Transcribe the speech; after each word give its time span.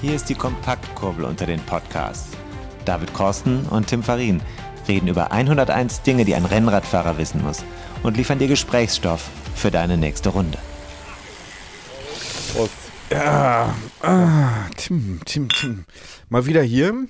Hier 0.00 0.14
ist 0.14 0.30
die 0.30 0.34
Kompaktkurbel 0.34 1.26
unter 1.26 1.44
den 1.44 1.60
Podcasts. 1.60 2.30
David 2.86 3.12
Korsten 3.12 3.66
und 3.66 3.86
Tim 3.86 4.02
Farin 4.02 4.40
reden 4.88 5.08
über 5.08 5.30
101 5.30 6.00
Dinge, 6.02 6.24
die 6.24 6.34
ein 6.34 6.46
Rennradfahrer 6.46 7.18
wissen 7.18 7.42
muss 7.42 7.62
und 8.02 8.16
liefern 8.16 8.38
dir 8.38 8.48
Gesprächsstoff 8.48 9.28
für 9.54 9.70
deine 9.70 9.98
nächste 9.98 10.30
Runde. 10.30 10.56
Prost. 12.54 12.72
Ja, 13.10 13.74
ah, 14.00 14.66
Tim, 14.76 15.20
Tim, 15.26 15.50
Tim. 15.50 15.84
Mal 16.30 16.46
wieder 16.46 16.62
hier. 16.62 17.06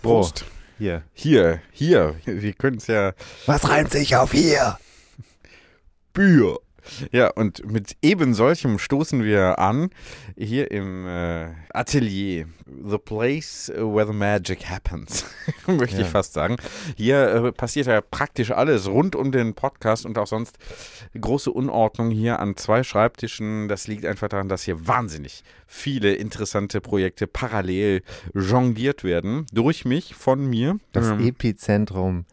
Prost. 0.00 0.44
Hier. 0.78 1.02
Hier, 1.12 1.60
hier. 1.72 2.14
Wir 2.24 2.52
können 2.52 2.76
es 2.76 2.86
ja. 2.86 3.12
Was 3.46 3.68
reimt 3.68 3.90
sich 3.90 4.14
auf 4.14 4.30
hier? 4.30 4.78
Bier. 6.12 6.58
Ja, 7.12 7.28
und 7.30 7.64
mit 7.70 7.96
eben 8.02 8.34
solchem 8.34 8.78
stoßen 8.78 9.24
wir 9.24 9.58
an 9.58 9.90
hier 10.36 10.70
im 10.70 11.06
äh, 11.06 11.48
Atelier. 11.72 12.46
The 12.66 12.98
place 12.98 13.70
where 13.74 14.06
the 14.06 14.12
magic 14.12 14.68
happens, 14.70 15.24
möchte 15.66 15.96
Ja. 15.98 16.02
ich 16.02 16.08
fast 16.08 16.32
sagen. 16.34 16.56
Hier 16.96 17.28
äh, 17.46 17.52
passiert 17.52 17.86
ja 17.88 18.00
praktisch 18.00 18.50
alles 18.52 18.88
rund 18.88 19.16
um 19.16 19.32
den 19.32 19.54
Podcast 19.54 20.06
und 20.06 20.16
auch 20.18 20.26
sonst 20.28 20.56
große 21.20 21.50
Unordnung 21.50 22.10
hier 22.10 22.38
an 22.38 22.56
zwei 22.56 22.82
Schreibtischen. 22.82 23.68
Das 23.68 23.86
liegt 23.88 24.06
einfach 24.06 24.28
daran, 24.28 24.48
dass 24.48 24.62
hier 24.62 24.86
wahnsinnig 24.86 25.42
viele 25.66 26.14
interessante 26.14 26.80
Projekte 26.80 27.26
parallel 27.26 28.02
jongliert 28.34 29.04
werden. 29.04 29.46
Durch 29.52 29.84
mich, 29.84 30.14
von 30.14 30.46
mir. 30.48 30.78
Das 30.92 31.08
Ähm, 31.08 31.26
Epizentrum 31.26 32.24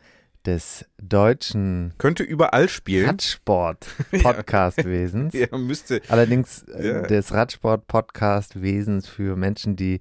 des 0.47 0.85
deutschen 0.99 1.93
könnte 1.99 2.23
überall 2.23 2.67
spielen. 2.69 3.05
Radsport-Podcast-Wesens. 3.05 5.33
Ja, 5.37 5.55
müsste. 5.57 6.01
Allerdings 6.07 6.63
äh, 6.63 6.87
Ja. 6.87 7.01
des 7.01 7.33
Radsport-Podcast-Wesens 7.33 9.07
für 9.07 9.35
Menschen, 9.35 9.75
die 9.75 9.99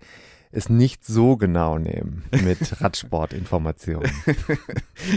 es 0.56 0.68
nicht 0.68 1.04
so 1.04 1.36
genau 1.36 1.78
nehmen 1.78 2.24
mit 2.44 2.58
Radsport-Informationen. 2.80 4.10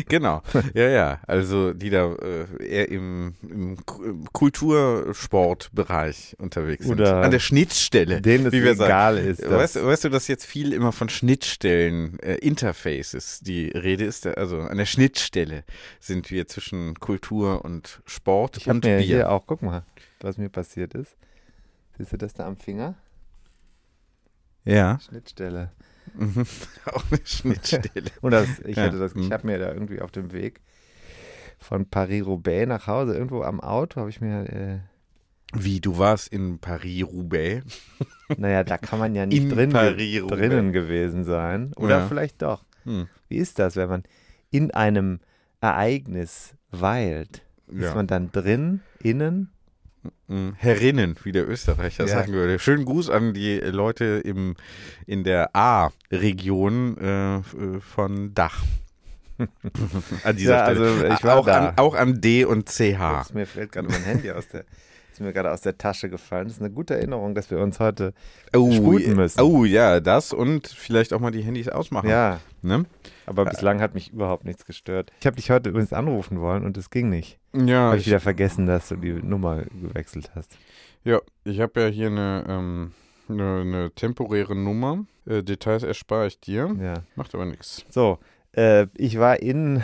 Genau, 0.07 0.41
ja, 0.73 0.87
ja. 0.89 1.19
Also 1.25 1.73
die 1.73 1.89
da 1.89 2.13
äh, 2.13 2.45
eher 2.67 2.89
im, 2.89 3.33
im 3.41 3.77
Ku- 3.85 4.03
im 4.03 4.25
Kultursportbereich 4.33 6.35
unterwegs 6.39 6.85
sind. 6.85 6.99
Oder 6.99 7.21
An 7.21 7.31
der 7.31 7.39
Schnittstelle. 7.39 8.21
Denen 8.21 8.47
es 8.47 8.53
wie 8.53 8.63
wir 8.63 8.75
sagen. 8.75 8.89
egal 8.89 9.17
ist. 9.17 9.41
dass- 9.41 9.49
Weißt, 9.51 9.75
du- 9.77 9.85
weißt 9.85 10.03
du, 10.05 10.09
dass 10.09 10.27
jetzt 10.27 10.45
viel 10.45 10.73
immer 10.73 10.91
von 10.91 11.09
Schnittstellen, 11.09 12.19
äh, 12.19 12.35
Interfaces 12.35 13.39
die 13.39 13.67
Rede 13.69 14.05
ist? 14.05 14.27
Also 14.27 14.59
an 14.59 14.77
der 14.77 14.85
Schnittstelle 14.85 15.63
sind 15.99 16.29
wir 16.31 16.47
zwischen 16.47 16.95
Kultur 16.99 17.63
und 17.65 18.01
Sport 18.05 18.57
ich 18.57 18.67
und 18.67 18.83
mir 18.83 18.97
Bier. 18.97 19.05
hier 19.05 19.31
auch, 19.31 19.45
guck 19.47 19.61
mal, 19.61 19.83
was 20.21 20.37
mir 20.37 20.49
passiert 20.49 20.93
ist. 20.93 21.15
Siehst 21.97 22.13
du 22.13 22.17
das 22.17 22.33
da 22.33 22.45
am 22.47 22.57
Finger? 22.57 22.95
Ja, 24.73 24.99
Schnittstelle. 24.99 25.71
mhm. 26.13 26.45
auch 26.85 27.03
eine 27.11 27.19
Schnittstelle. 27.25 28.11
Und 28.21 28.31
das, 28.31 28.59
ich 28.65 28.77
Ja, 28.77 28.83
hatte 28.83 28.99
das, 28.99 29.13
ich 29.15 29.27
mhm. 29.29 29.33
habe 29.33 29.47
mir 29.47 29.57
da 29.59 29.71
irgendwie 29.73 30.01
auf 30.01 30.11
dem 30.11 30.31
Weg 30.31 30.61
von 31.57 31.85
Paris-Roubaix 31.89 32.67
nach 32.67 32.87
Hause, 32.87 33.13
irgendwo 33.15 33.41
am 33.43 33.59
Auto, 33.59 33.99
habe 33.99 34.09
ich 34.09 34.21
mir, 34.21 34.43
äh, 34.49 34.79
Wie, 35.53 35.81
du 35.81 35.97
warst 35.97 36.29
in 36.31 36.59
Paris-Roubaix? 36.59 37.65
naja, 38.37 38.63
da 38.63 38.77
kann 38.77 38.99
man 38.99 39.13
ja 39.15 39.25
nicht 39.25 39.43
In 39.43 39.49
drin, 39.49 39.71
drinnen 39.71 40.71
gewesen 40.71 41.23
sein. 41.25 41.73
Oder 41.75 41.99
Ja. 41.99 42.07
vielleicht 42.07 42.41
doch. 42.41 42.63
Hm. 42.85 43.07
Wie 43.27 43.37
ist 43.37 43.59
das, 43.59 43.75
wenn 43.75 43.89
man 43.89 44.03
in 44.51 44.71
einem 44.71 45.19
Ereignis 45.59 46.55
weilt? 46.71 47.43
Ist 47.67 47.83
Ja. 47.83 47.95
man 47.95 48.07
dann 48.07 48.31
drin, 48.31 48.81
innen? 49.03 49.51
Herrinnen, 50.57 51.15
wie 51.23 51.31
der 51.31 51.47
Österreicher 51.49 52.05
Ja. 52.05 52.09
sagen 52.19 52.33
würde. 52.33 52.59
Schönen 52.59 52.85
Gruß 52.85 53.09
an 53.09 53.33
die 53.33 53.57
Leute 53.57 54.21
im, 54.23 54.55
in 55.05 55.23
der 55.23 55.55
A-Region 55.55 56.97
äh, 56.97 57.37
äh, 57.37 57.41
von 57.81 58.33
Dach. 58.33 58.63
an 60.23 60.35
dieser 60.35 60.57
Ja, 60.57 60.65
Stelle. 60.65 60.87
also 60.89 61.05
ich 61.13 61.23
war 61.23 61.37
auch, 61.37 61.45
da. 61.45 61.69
An, 61.69 61.77
auch 61.77 61.95
an 61.95 62.21
D 62.21 62.45
und 62.45 62.67
CH. 62.69 62.81
Jetzt, 63.19 63.33
mir 63.33 63.45
fällt 63.45 63.71
gerade 63.71 63.87
mein 63.87 64.03
Handy 64.03 64.31
aus 64.31 64.47
der, 64.49 64.65
ist 65.19 65.25
mir 65.25 65.33
gerade 65.33 65.51
aus 65.51 65.61
der 65.61 65.77
Tasche 65.77 66.09
gefallen. 66.09 66.45
Das 66.47 66.57
ist 66.57 66.61
eine 66.61 66.71
gute 66.71 66.95
Erinnerung, 66.95 67.35
dass 67.35 67.51
wir 67.51 67.59
uns 67.59 67.79
heute 67.79 68.13
Oh, 68.55 68.71
sputen 68.71 69.15
müssen. 69.15 69.41
oh 69.41 69.65
ja, 69.65 69.99
das 69.99 70.31
und 70.33 70.67
vielleicht 70.67 71.13
auch 71.13 71.19
mal 71.19 71.31
die 71.31 71.41
Handys 71.41 71.67
ausmachen. 71.69 72.09
Ja, 72.09 72.39
Ne? 72.61 72.85
aber 73.25 73.45
bislang 73.45 73.79
hat 73.79 73.93
mich 73.93 74.11
überhaupt 74.11 74.43
nichts 74.43 74.65
gestört. 74.65 75.11
Ich 75.21 75.25
habe 75.25 75.35
dich 75.37 75.49
heute 75.51 75.69
übrigens 75.69 75.93
anrufen 75.93 76.41
wollen 76.41 76.65
und 76.65 76.75
es 76.77 76.89
ging 76.89 77.09
nicht. 77.09 77.37
Ja, 77.53 77.87
Habe 77.87 77.95
ich 77.97 78.01
ich, 78.01 78.07
wieder 78.07 78.19
vergessen, 78.19 78.65
dass 78.65 78.89
du 78.89 78.95
die 78.97 79.13
Nummer 79.13 79.63
gewechselt 79.81 80.31
hast. 80.35 80.57
ja, 81.03 81.19
ich 81.45 81.59
habe 81.61 81.79
ja 81.81 81.87
hier 81.87 82.07
eine, 82.07 82.43
ähm, 82.49 82.91
eine, 83.29 83.61
eine 83.61 83.91
temporäre 83.91 84.55
Nummer. 84.55 85.05
Äh, 85.25 85.43
Details 85.43 85.83
erspare 85.83 86.27
ich 86.27 86.39
dir. 86.39 86.75
Ja. 86.81 86.95
Macht 87.15 87.33
aber 87.35 87.45
nichts. 87.45 87.85
So, 87.89 88.17
äh, 88.53 88.87
ich 88.97 89.19
war 89.19 89.39
in, 89.41 89.83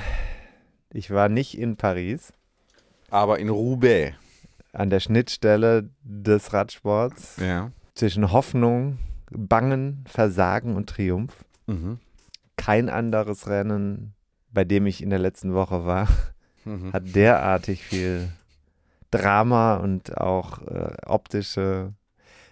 ich 0.92 1.12
war 1.12 1.30
nicht 1.30 1.58
in 1.58 1.78
Paris, 1.78 2.34
Aber 3.10 3.40
in 3.40 3.48
Roubaix. 3.50 4.16
An 4.76 4.90
der 4.90 5.00
Schnittstelle 5.00 5.90
des 6.04 6.54
Radsports 6.54 7.38
Ja. 7.38 7.72
zwischen 7.94 8.32
Hoffnung, 8.32 9.00
Bangen, 9.32 10.04
Versagen 10.08 10.76
und 10.76 10.90
Triumph. 10.90 11.44
Mhm. 11.68 12.00
Kein 12.58 12.90
anderes 12.90 13.48
Rennen, 13.48 14.14
bei 14.52 14.64
dem 14.64 14.86
ich 14.86 15.02
in 15.04 15.10
der 15.10 15.20
letzten 15.20 15.54
Woche 15.54 15.86
war, 15.86 16.08
Mhm. 16.66 16.94
hat 16.94 17.04
derartig 17.16 17.84
viel 17.84 18.30
Drama 19.12 19.76
und 19.76 20.18
auch 20.18 20.62
äh, 20.64 20.96
optische 21.06 21.94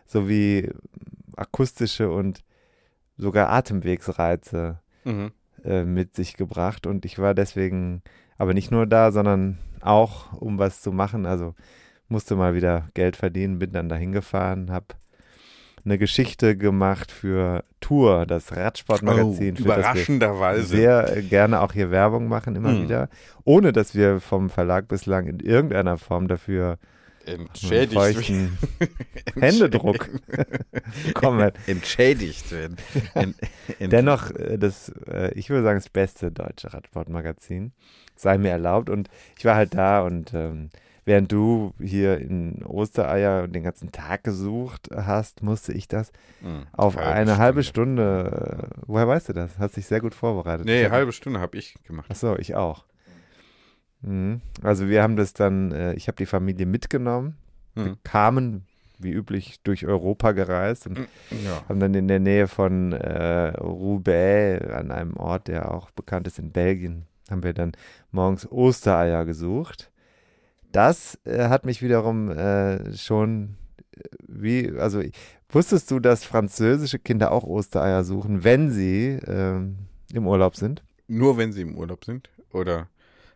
sowie 0.06 0.72
akustische 1.36 2.12
und 2.12 2.44
sogar 3.18 3.50
Atemwegsreize 3.50 4.80
Mhm. 5.04 5.32
äh, 5.64 5.84
mit 5.84 6.16
sich 6.16 6.36
gebracht 6.38 6.86
und 6.88 7.06
ich 7.06 7.20
war 7.20 7.34
deswegen 7.34 8.02
aber 8.38 8.54
nicht 8.54 8.72
nur 8.72 8.86
da, 8.86 9.12
sondern 9.12 9.58
auch 9.82 10.34
um 10.34 10.58
was 10.60 10.82
zu 10.82 10.92
machen. 10.92 11.26
Also 11.26 11.56
musste 12.14 12.36
mal 12.36 12.54
wieder 12.54 12.90
Geld 12.94 13.18
verdienen, 13.18 13.60
bin 13.60 13.72
dann 13.72 13.90
dahin 13.90 14.12
gefahren, 14.12 14.72
habe 14.72 14.86
eine 15.84 15.98
Geschichte 15.98 16.56
gemacht 16.56 17.12
für 17.12 17.66
Tour, 17.82 18.26
das 18.26 18.56
Radsportmagazin, 18.56 19.56
oh, 19.58 19.62
überraschenderweise. 19.64 20.64
sehr 20.64 21.22
gerne 21.24 21.60
auch 21.60 21.74
hier 21.74 21.92
Werbung 21.92 22.30
machen, 22.30 22.56
immer 22.56 22.72
Hm. 22.72 22.84
wieder, 22.84 23.10
ohne 23.44 23.74
dass 23.74 23.96
wir 23.96 24.22
vom 24.22 24.50
Verlag 24.50 24.88
bislang 24.88 25.28
in 25.28 25.40
irgendeiner 25.40 25.98
Form 25.98 26.28
dafür 26.28 26.78
entschädigt 27.26 27.94
feuchten 27.94 28.58
Händedruck 29.40 30.10
bekommen 31.08 31.52
entschädigt 31.68 32.52
werden. 32.52 32.78
Ent, 33.16 33.36
Dennoch, 33.80 34.30
äh, 34.32 34.58
das, 34.58 34.90
äh, 35.08 35.32
ich 35.34 35.50
würde 35.50 35.64
sagen, 35.64 35.80
das 35.80 35.90
beste 35.90 36.32
deutsche 36.32 36.74
Radsportmagazin 36.74 37.72
sei 38.16 38.38
mir 38.38 38.52
erlaubt. 38.52 38.90
Und 38.90 39.10
ich 39.38 39.46
war 39.46 39.56
halt 39.56 39.74
da 39.74 40.02
und 40.02 40.34
ähm, 40.34 40.70
während 41.06 41.32
du 41.32 41.74
hier 41.80 42.18
in 42.20 42.64
Ostereier 42.66 43.48
den 43.48 43.64
ganzen 43.64 43.92
Tag 43.92 44.24
gesucht 44.24 44.90
hast, 44.96 45.44
musste 45.44 45.74
ich 45.74 45.88
das 45.88 46.12
Hm, 46.42 46.64
auf 46.72 46.98
eine 46.98 47.38
halbe 47.38 47.64
Stunde. 47.64 48.70
Äh, 48.72 48.82
woher 48.88 49.08
weißt 49.08 49.30
du 49.30 49.34
das? 49.34 49.58
Hast 49.60 49.78
dich 49.78 49.86
sehr 49.86 50.02
gut 50.02 50.14
vorbereitet. 50.16 50.66
Nee, 50.66 50.90
halbe 50.90 51.12
Stunde 51.12 51.40
habe 51.40 51.58
ich 51.58 51.76
gemacht. 51.86 52.08
Ach 52.12 52.16
so, 52.16 52.38
ich 52.38 52.56
auch. 52.56 52.86
Mhm. 54.02 54.42
Also 54.62 54.88
wir 54.90 55.02
haben 55.04 55.16
das 55.16 55.34
dann, 55.34 55.72
äh, 55.72 55.94
ich 55.94 56.08
habe 56.08 56.18
die 56.18 56.26
Familie 56.26 56.66
mitgenommen, 56.66 57.38
wir 57.76 57.86
Hm. 57.86 57.98
kamen 58.04 58.66
wie 59.00 59.12
üblich 59.12 59.60
durch 59.64 59.86
Europa 59.86 60.32
gereist 60.34 60.88
und 60.88 60.98
Ja. 61.44 61.64
haben 61.68 61.80
dann 61.80 61.94
in 61.94 62.08
der 62.08 62.20
Nähe 62.20 62.48
von 62.48 62.94
äh, 62.94 63.50
Roubaix, 63.58 64.66
an 64.72 64.92
einem 64.92 65.18
Ort, 65.18 65.48
der 65.48 65.72
auch 65.72 65.90
bekannt 65.92 66.28
ist 66.28 66.40
in 66.40 66.52
Belgien, 66.52 67.06
haben 67.30 67.44
wir 67.44 67.54
dann 67.54 67.74
morgens 68.12 68.50
Ostereier 68.50 69.26
gesucht. 69.26 69.90
Das 70.74 71.18
äh, 71.24 71.48
hat 71.48 71.66
mich 71.66 71.82
wiederum 71.82 72.30
äh, 72.32 72.94
schon 72.98 73.56
äh, 73.96 74.00
wie, 74.28 74.72
also 74.78 75.02
wusstest 75.50 75.90
du, 75.92 76.00
dass 76.00 76.26
französische 76.26 77.00
Kinder 77.00 77.32
auch 77.32 77.44
Ostereier 77.44 78.04
suchen, 78.04 78.44
wenn 78.44 78.72
sie 78.72 79.20
ähm, 79.28 79.78
im 80.12 80.28
Urlaub 80.28 80.56
sind? 80.56 80.84
Nur 81.08 81.38
wenn 81.38 81.54
sie 81.54 81.62
im 81.62 81.78
Urlaub 81.78 82.04
sind? 82.04 82.30
Oder 82.52 82.90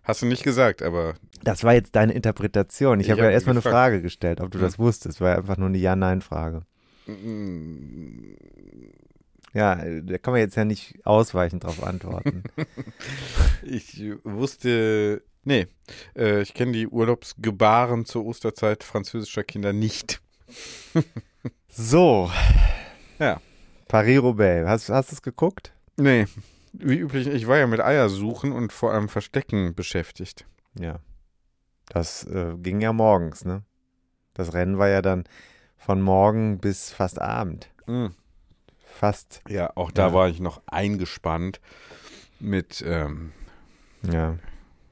hast 0.04 0.22
du 0.24 0.26
nicht 0.26 0.44
gesagt, 0.44 0.82
aber 0.82 1.14
Das 1.44 1.64
war 1.64 1.74
jetzt 1.74 1.96
deine 1.96 2.14
Interpretation. 2.14 3.00
Ich, 3.00 3.06
Ich 3.08 3.12
habe 3.12 3.22
ja 3.22 3.30
erstmal 3.30 3.54
eine. 3.56 3.62
Frage 3.62 4.02
gestellt, 4.02 4.42
ob 4.42 4.50
du 4.52 4.58
Hm. 4.58 4.66
das 4.66 4.80
wusstest. 4.80 5.22
War 5.22 5.38
einfach 5.38 5.58
nur 5.58 5.68
eine 5.68 5.78
Ja-Nein-Frage. 5.78 6.64
Ja, 9.54 9.74
äh, 9.82 10.04
da 10.04 10.18
kann 10.18 10.34
man 10.34 10.42
jetzt 10.42 10.56
ja 10.56 10.66
nicht 10.66 11.06
ausweichend 11.06 11.64
drauf 11.64 11.84
antworten. 11.84 12.44
ich 13.64 14.02
wusste. 14.24 15.22
Nee, 15.48 15.68
äh, 16.18 16.42
ich 16.42 16.54
kenne 16.54 16.74
die 16.74 16.88
Urlaubsgebaren 16.90 18.04
zur 18.06 18.26
Osterzeit 18.26 18.84
französischer 18.84 19.46
Kinder 19.46 19.72
nicht. 19.72 20.22
so. 21.70 22.30
Ja. 23.18 23.40
Paris-Roubaix. 23.88 24.68
Hast, 24.68 24.90
hast 24.90 25.12
du 25.12 25.16
es 25.16 25.22
geguckt? 25.22 25.72
Nee, 25.96 26.26
wie 26.74 26.98
üblich, 26.98 27.28
ich 27.28 27.48
war 27.48 27.58
ja 27.58 27.66
mit 27.66 27.80
Eiersuchen 27.80 28.52
und 28.52 28.74
vor 28.74 28.92
allem 28.92 29.08
Verstecken 29.08 29.74
beschäftigt. 29.74 30.46
Ja. 30.78 31.00
Das 31.88 32.26
äh, 32.26 32.56
ging 32.58 32.82
ja 32.82 32.92
morgens, 32.92 33.46
ne? 33.46 33.64
Das 34.34 34.54
Rennen 34.54 34.78
war 34.78 34.90
ja 34.90 35.02
dann 35.02 35.24
von 35.78 36.02
morgen 36.02 36.60
bis 36.60 36.92
fast 36.92 37.22
Abend. 37.22 37.70
Mhm. 37.88 38.14
fast. 38.84 39.42
Ja, 39.48 39.72
auch 39.76 39.92
da 39.92 40.08
Ja. 40.08 40.14
war 40.14 40.28
ich 40.28 40.42
noch 40.42 40.62
eingespannt 40.66 41.62
mit 42.42 42.84
ähm, 42.86 43.32
Ja. 44.04 44.38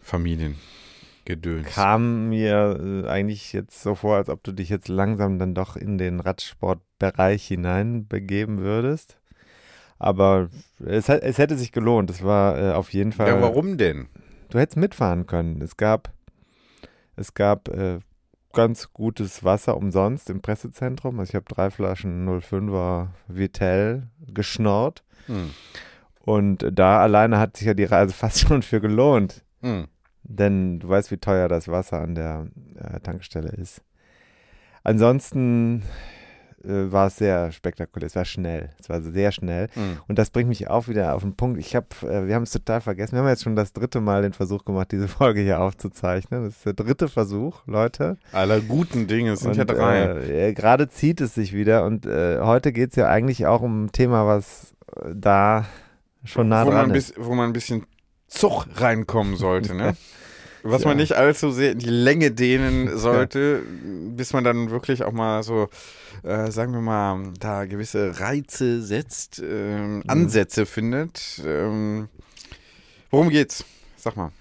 Familiengedöns. 0.05 1.67
Kam 1.73 2.29
mir 2.29 2.79
äh, 2.79 3.09
eigentlich 3.09 3.53
jetzt 3.53 3.81
so 3.81 3.95
vor, 3.95 4.17
als 4.17 4.29
ob 4.29 4.43
du 4.43 4.51
dich 4.51 4.69
jetzt 4.69 4.87
langsam 4.87 5.39
dann 5.39 5.55
doch 5.55 5.75
in 5.75 5.97
den 5.97 6.19
Radsportbereich 6.19 7.45
hinein 7.47 8.07
begeben 8.07 8.59
würdest. 8.59 9.17
Aber 9.97 10.49
es, 10.85 11.09
es 11.09 11.37
hätte 11.37 11.57
sich 11.57 11.71
gelohnt. 11.71 12.09
Es 12.11 12.23
war 12.23 12.57
äh, 12.57 12.73
auf 12.73 12.93
jeden 12.93 13.13
Fall. 13.13 13.29
Ja, 13.29 13.41
warum 13.41 13.77
denn? 13.77 14.07
Du 14.49 14.59
hättest 14.59 14.77
mitfahren 14.77 15.25
können. 15.25 15.61
Es 15.61 15.75
gab, 15.75 16.13
es 17.15 17.33
gab 17.33 17.69
äh, 17.69 17.99
ganz 18.53 18.93
gutes 18.93 19.43
Wasser 19.43 19.75
umsonst 19.75 20.29
im 20.29 20.41
Pressezentrum. 20.41 21.19
Also 21.19 21.31
ich 21.31 21.35
habe 21.35 21.45
drei 21.47 21.71
Flaschen 21.71 22.29
05er 22.29 23.07
Vitel 23.27 24.03
geschnorrt. 24.27 25.03
Hm. 25.25 25.49
Und 26.19 26.67
da 26.71 26.99
alleine 26.99 27.39
hat 27.39 27.57
sich 27.57 27.67
ja 27.67 27.73
die 27.73 27.85
Reise 27.85 28.13
fast 28.17 28.41
schon 28.41 28.61
für 28.61 28.81
gelohnt. 28.81 29.43
Hm. 29.61 29.87
Denn 30.27 30.79
du 30.79 30.89
weißt, 30.89 31.11
wie 31.11 31.17
teuer 31.17 31.47
das 31.47 31.67
Wasser 31.67 32.01
an 32.01 32.15
der 32.15 32.47
äh, 32.75 32.99
Tankstelle 32.99 33.49
ist. 33.49 33.81
Ansonsten 34.83 35.83
äh, 36.63 36.91
war 36.91 37.07
es 37.07 37.17
sehr 37.17 37.51
spektakulär. 37.51 38.07
Es 38.07 38.15
war 38.15 38.25
schnell. 38.25 38.69
Es 38.79 38.89
war 38.89 39.01
sehr 39.01 39.31
schnell. 39.31 39.67
Hm. 39.73 39.97
Und 40.07 40.17
das 40.17 40.29
bringt 40.29 40.49
mich 40.49 40.67
auch 40.67 40.87
wieder 40.87 41.15
auf 41.15 41.21
den 41.21 41.35
Punkt. 41.35 41.59
Ich 41.59 41.75
habe, 41.75 41.87
äh, 42.03 42.27
wir 42.27 42.35
haben 42.35 42.43
es 42.43 42.51
total 42.51 42.81
vergessen. 42.81 43.13
Wir 43.13 43.19
haben 43.19 43.27
jetzt 43.27 43.43
schon 43.43 43.55
das 43.55 43.73
dritte 43.73 44.01
Mal 44.01 44.23
den 44.23 44.33
Versuch 44.33 44.65
gemacht, 44.65 44.91
diese 44.91 45.07
Folge 45.07 45.41
hier 45.41 45.61
aufzuzeichnen. 45.61 46.45
Das 46.45 46.57
ist 46.57 46.65
der 46.65 46.73
dritte 46.73 47.07
Versuch, 47.07 47.61
Leute. 47.67 48.17
Aller 48.31 48.61
guten 48.61 49.07
Dinge 49.07 49.33
es 49.33 49.41
sind 49.41 49.51
Und, 49.51 49.57
ja 49.57 49.65
drei. 49.65 50.01
Äh, 50.03 50.49
äh, 50.49 50.53
Gerade 50.53 50.89
zieht 50.89 51.21
es 51.21 51.35
sich 51.35 51.53
wieder. 51.53 51.85
Und 51.85 52.05
äh, 52.05 52.39
heute 52.39 52.71
geht 52.71 52.91
es 52.91 52.95
ja 52.95 53.07
eigentlich 53.07 53.45
auch 53.45 53.61
um 53.61 53.85
ein 53.85 53.91
Thema, 53.91 54.25
was 54.25 54.73
äh, 54.95 55.13
da 55.13 55.65
schon 56.23 56.49
nah 56.49 56.65
wo, 56.65 56.71
dran 56.71 56.87
man 56.89 56.95
ist. 56.95 57.15
bis, 57.15 57.25
wo 57.25 57.35
man 57.35 57.49
ein 57.49 57.53
bisschen 57.53 57.85
Zug 58.35 58.65
reinkommen 58.75 59.35
sollte, 59.37 59.73
ne? 59.73 59.95
Was 60.67 60.81
Ja. 60.81 60.87
man 60.89 60.97
nicht 60.97 61.13
allzu 61.13 61.51
sehr 61.51 61.73
in 61.73 61.79
die 61.79 61.89
Länge 61.89 62.31
dehnen 62.31 62.97
sollte, 62.97 63.61
bis 64.15 64.33
man 64.33 64.43
dann 64.43 64.71
wirklich 64.71 65.03
auch 65.03 65.11
mal 65.11 65.43
so, 65.43 65.69
äh, 66.23 66.49
sagen 66.49 66.73
wir 66.73 66.81
mal, 66.81 67.33
da 67.39 67.65
gewisse 67.65 68.19
Reize 68.19 68.81
setzt, 68.81 69.41
Mhm. 69.41 69.47
ähm, 69.51 70.03
Ansätze 70.07 70.65
findet. 70.65 71.39
Ähm, 71.45 72.09
worum 73.11 73.29
geht's? 73.29 73.63
Sag 73.95 74.17
mal. 74.17 74.31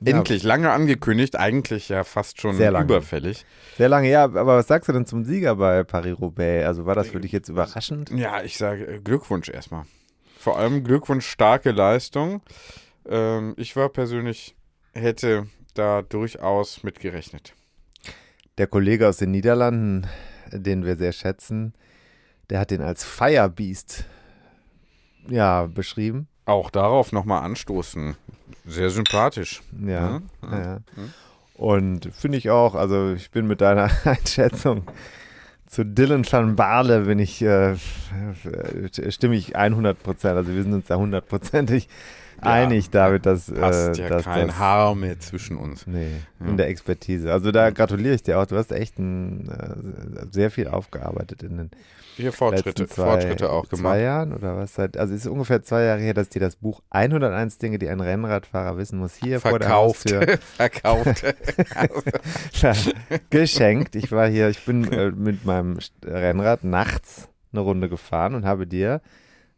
Ja. 0.00 0.16
Endlich, 0.18 0.42
lange 0.42 0.70
angekündigt, 0.72 1.36
eigentlich 1.36 1.88
ja 1.88 2.04
fast 2.04 2.40
schon 2.40 2.56
Sehr 2.56 2.70
überfällig. 2.70 3.46
Sehr 3.78 3.88
lange, 3.88 4.10
ja. 4.10 4.24
Aber 4.24 4.56
was 4.58 4.66
sagst 4.66 4.88
du 4.88 4.92
denn 4.92 5.06
zum 5.06 5.24
Sieger 5.24 5.56
bei 5.56 5.84
Paris-Roubaix? 5.84 6.66
Also 6.66 6.84
war 6.86 6.94
das 6.94 7.08
für 7.08 7.20
dich 7.20 7.32
jetzt 7.32 7.48
überraschend? 7.48 8.10
Ja, 8.10 8.42
ich 8.42 8.56
sage 8.58 8.86
äh, 8.86 8.98
Glückwunsch 9.00 9.48
erstmal. 9.48 9.84
Vor 10.38 10.58
allem 10.58 10.84
Glückwunsch, 10.84 11.26
starke 11.26 11.70
Leistung. 11.70 12.42
Ähm, 13.08 13.54
ich 13.56 13.76
war 13.76 13.88
persönlich, 13.88 14.56
hätte 14.92 15.46
da 15.74 16.02
durchaus 16.02 16.82
mit 16.82 17.00
gerechnet. 17.00 17.54
Der 18.58 18.66
Kollege 18.66 19.08
aus 19.08 19.18
den 19.18 19.30
Niederlanden, 19.30 20.06
den 20.50 20.84
wir 20.84 20.96
sehr 20.96 21.12
schätzen, 21.12 21.74
der 22.48 22.60
hat 22.60 22.70
den 22.70 22.82
als 22.82 23.04
Firebeast 23.04 24.04
ja, 25.28 25.66
beschrieben. 25.66 26.28
Auch 26.44 26.70
darauf 26.70 27.12
nochmal 27.12 27.42
anstoßen. 27.42 28.16
Sehr 28.64 28.90
sympathisch. 28.90 29.62
Ja. 29.84 30.22
Ja, 30.42 30.50
ja. 30.50 30.58
ja. 30.62 30.80
Und 31.54 32.10
finde 32.14 32.38
ich 32.38 32.50
auch, 32.50 32.74
also 32.74 33.12
ich 33.12 33.30
bin 33.30 33.46
mit 33.46 33.60
deiner 33.60 33.90
Einschätzung 34.04 34.84
zu 35.66 35.84
Dylan 35.84 36.24
van 36.30 36.54
Baarle 36.54 37.00
bin 37.00 37.18
ich, 37.18 37.42
äh, 37.42 37.76
stimme 39.08 39.34
ich 39.34 39.56
100 39.56 40.00
Prozent. 40.00 40.36
Also 40.36 40.54
wir 40.54 40.62
sind 40.62 40.74
uns 40.74 40.86
da 40.86 40.96
hundertprozentig 40.96 41.88
Ja, 42.44 42.50
einig, 42.52 42.90
David, 42.90 43.24
dass, 43.26 43.50
Passt 43.50 43.98
äh, 43.98 44.02
ja 44.02 44.08
dass 44.08 44.24
kein 44.24 44.48
das, 44.48 44.58
Haar 44.58 44.94
mehr 44.94 45.18
zwischen 45.18 45.56
uns. 45.56 45.86
Nee, 45.86 46.10
Ja. 46.40 46.46
in 46.46 46.56
der 46.56 46.68
Expertise. 46.68 47.32
Also 47.32 47.50
da 47.50 47.70
gratuliere 47.70 48.14
ich 48.14 48.22
dir 48.22 48.38
auch. 48.38 48.46
Du 48.46 48.56
hast 48.56 48.72
echt 48.72 48.98
ein, 48.98 49.48
äh, 49.48 50.26
sehr 50.30 50.50
viel 50.50 50.68
aufgearbeitet 50.68 51.42
in 51.42 51.56
den 51.56 51.70
Hier 52.16 52.32
Fortschritte, 52.32 52.86
zwei, 52.88 53.04
Fortschritte 53.04 53.50
auch 53.50 53.66
zwei 53.66 53.76
gemacht. 53.76 54.00
Jahren 54.00 54.32
oder 54.34 54.56
was? 54.56 54.74
Seit, 54.74 54.96
also 54.96 55.14
es 55.14 55.22
ist 55.22 55.26
ungefähr 55.26 55.62
zwei 55.62 55.82
Jahre 55.84 56.00
her, 56.00 56.14
dass 56.14 56.28
dir 56.28 56.40
das 56.40 56.56
Buch 56.56 56.82
101 56.90 57.58
Dinge, 57.58 57.78
die 57.78 57.88
ein 57.88 58.00
Rennradfahrer 58.00 58.76
wissen 58.78 58.98
muss, 58.98 59.14
hier 59.14 59.40
Verkauft. 59.40 59.50
vor 59.50 59.58
der 59.58 60.20
Haustür 60.24 60.38
Verkauft. 60.56 61.24
geschenkt. 63.30 63.96
Ich 63.96 64.12
war 64.12 64.28
hier, 64.28 64.48
ich 64.48 64.64
bin 64.64 64.90
äh, 64.92 65.10
mit 65.10 65.44
meinem 65.44 65.78
Rennrad 66.04 66.64
nachts 66.64 67.28
eine 67.52 67.60
Runde 67.62 67.88
gefahren 67.88 68.34
und 68.34 68.44
habe 68.44 68.66
dir 68.66 69.00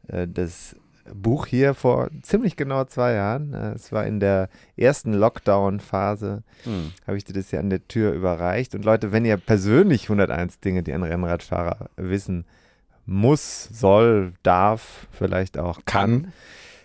äh, 0.09 0.27
das 0.29 0.77
Buch 1.15 1.47
hier 1.47 1.75
vor 1.75 2.09
ziemlich 2.23 2.57
genau 2.57 2.85
zwei 2.85 3.15
Jahren, 3.15 3.53
äh, 3.55 3.73
es 3.73 3.93
war 3.93 4.07
in 4.07 4.21
der 4.21 4.49
ersten 4.77 5.13
Lockdown-Phase, 5.15 6.43
Hm. 6.65 6.93
habe 7.07 7.17
ich 7.17 7.25
dir 7.25 7.33
das 7.35 7.51
hier 7.51 7.61
an 7.61 7.71
der 7.71 7.87
Tür 7.89 8.13
überreicht. 8.13 8.75
Und 8.75 8.85
Leute, 8.85 9.13
wenn 9.13 9.25
ihr 9.25 9.37
persönlich 9.37 10.09
101 10.09 10.61
Dinge, 10.61 10.83
die 10.83 10.93
ein 10.93 11.03
Rennradfahrer 11.03 11.89
wissen 11.97 12.45
muss, 13.07 13.65
soll, 13.73 14.33
darf, 14.43 15.07
vielleicht 15.13 15.59
auch 15.59 15.81
kann, 15.87 16.33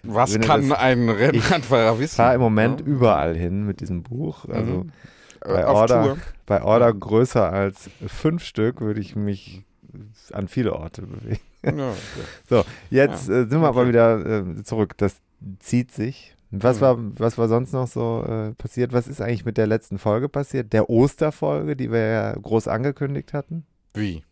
Was 0.03 0.39
kann 0.39 0.69
das- 0.69 0.79
ein 0.79 1.09
Rennradfahrer 1.09 1.99
wissen? 1.99 2.15
fahr 2.15 2.33
im 2.35 2.41
Moment 2.41 2.81
Ja. 2.81 2.85
überall 2.87 3.35
hin 3.35 3.65
mit 3.65 3.81
diesem 3.81 4.03
Buch. 4.03 4.45
Also 4.49 4.83
Mhm. 4.85 4.91
bei 5.41 5.65
auf 5.65 5.75
Order, 5.75 6.03
Tour. 6.03 6.17
bei 6.45 6.61
Order 6.63 6.93
größer 6.93 7.51
als 7.51 7.89
fünf 8.07 8.43
Stück 8.45 8.79
würde 8.81 8.99
ich 9.01 9.15
mich 9.15 9.63
an 10.31 10.47
viele 10.47 10.73
Orte 10.73 11.01
bewegen. 11.03 11.39
Ja. 11.65 11.94
So, 12.50 12.63
jetzt 12.89 13.27
Ja, 13.30 13.36
äh, 13.42 13.50
sind 13.50 13.62
wir 13.62 13.68
aber 13.68 13.81
okay. 13.81 13.89
wieder 13.89 14.25
äh, 14.25 14.63
zurück. 14.63 14.98
Das 14.98 15.18
zieht 15.60 15.92
sich. 15.92 16.36
Was 16.56 16.81
war, 16.81 16.98
was 17.18 17.38
war 17.39 17.48
sonst 17.48 17.74
noch 17.74 17.88
so 17.88 18.24
äh, 18.27 18.51
passiert? 18.54 18.94
Was 18.94 19.07
ist 19.07 19.21
eigentlich 19.21 19.44
mit 19.44 19.57
der 19.57 19.65
letzten 19.65 19.98
Folge 19.98 20.30
passiert? 20.30 20.71
Der 20.71 20.88
Osterfolge, 20.89 21.75
die 21.75 21.92
wir 21.92 22.06
ja 22.06 22.33
groß 22.33 22.68
angekündigt 22.68 23.33
hatten? 23.33 23.65
Wie? 23.95 24.24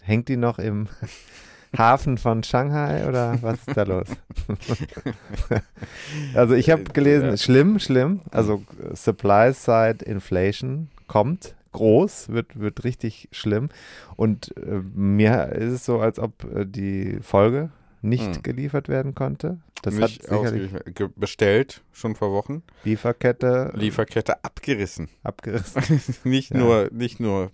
Hängt 0.00 0.28
die 0.28 0.36
noch 0.36 0.58
im 0.60 0.86
Hafen 1.76 2.16
von 2.18 2.44
Shanghai 2.44 3.08
oder 3.08 3.38
was 3.42 3.58
ist 3.66 3.76
da 3.76 3.82
los? 3.82 4.06
also 6.34 6.54
ich 6.54 6.70
habe 6.70 6.84
gelesen, 6.84 7.30
Ja. 7.30 7.36
schlimm, 7.36 7.78
schlimm. 7.78 8.20
Also 8.30 8.62
äh, 8.80 8.94
Supply 8.94 9.52
Side 9.52 10.04
Inflation 10.04 10.88
kommt 11.08 11.54
groß, 11.72 12.28
wird, 12.28 12.58
wird 12.58 12.84
richtig 12.84 13.28
schlimm. 13.32 13.68
Und 14.16 14.56
äh, 14.56 14.80
mir 14.94 15.52
ist 15.52 15.72
es 15.72 15.84
so, 15.84 16.00
als 16.00 16.18
ob 16.18 16.44
äh, 16.54 16.64
die 16.66 17.18
Folge 17.22 17.70
nicht 18.02 18.36
Hm. 18.36 18.42
geliefert 18.42 18.88
werden 18.88 19.14
konnte. 19.14 19.60
Das 19.82 19.94
Nicht 19.94 20.28
hat 20.30 20.42
sicherlich 20.44 20.70
bestellt, 21.16 21.82
schon 21.92 22.14
vor 22.14 22.32
Wochen. 22.32 22.62
Lieferkette 22.84 23.72
Lieferkette 23.74 24.42
abgerissen. 24.44 25.08
abgerissen. 25.22 25.82
nicht, 26.24 26.50
Ja. 26.50 26.58
nur, 26.58 26.88
nicht 26.92 27.18
nur 27.20 27.50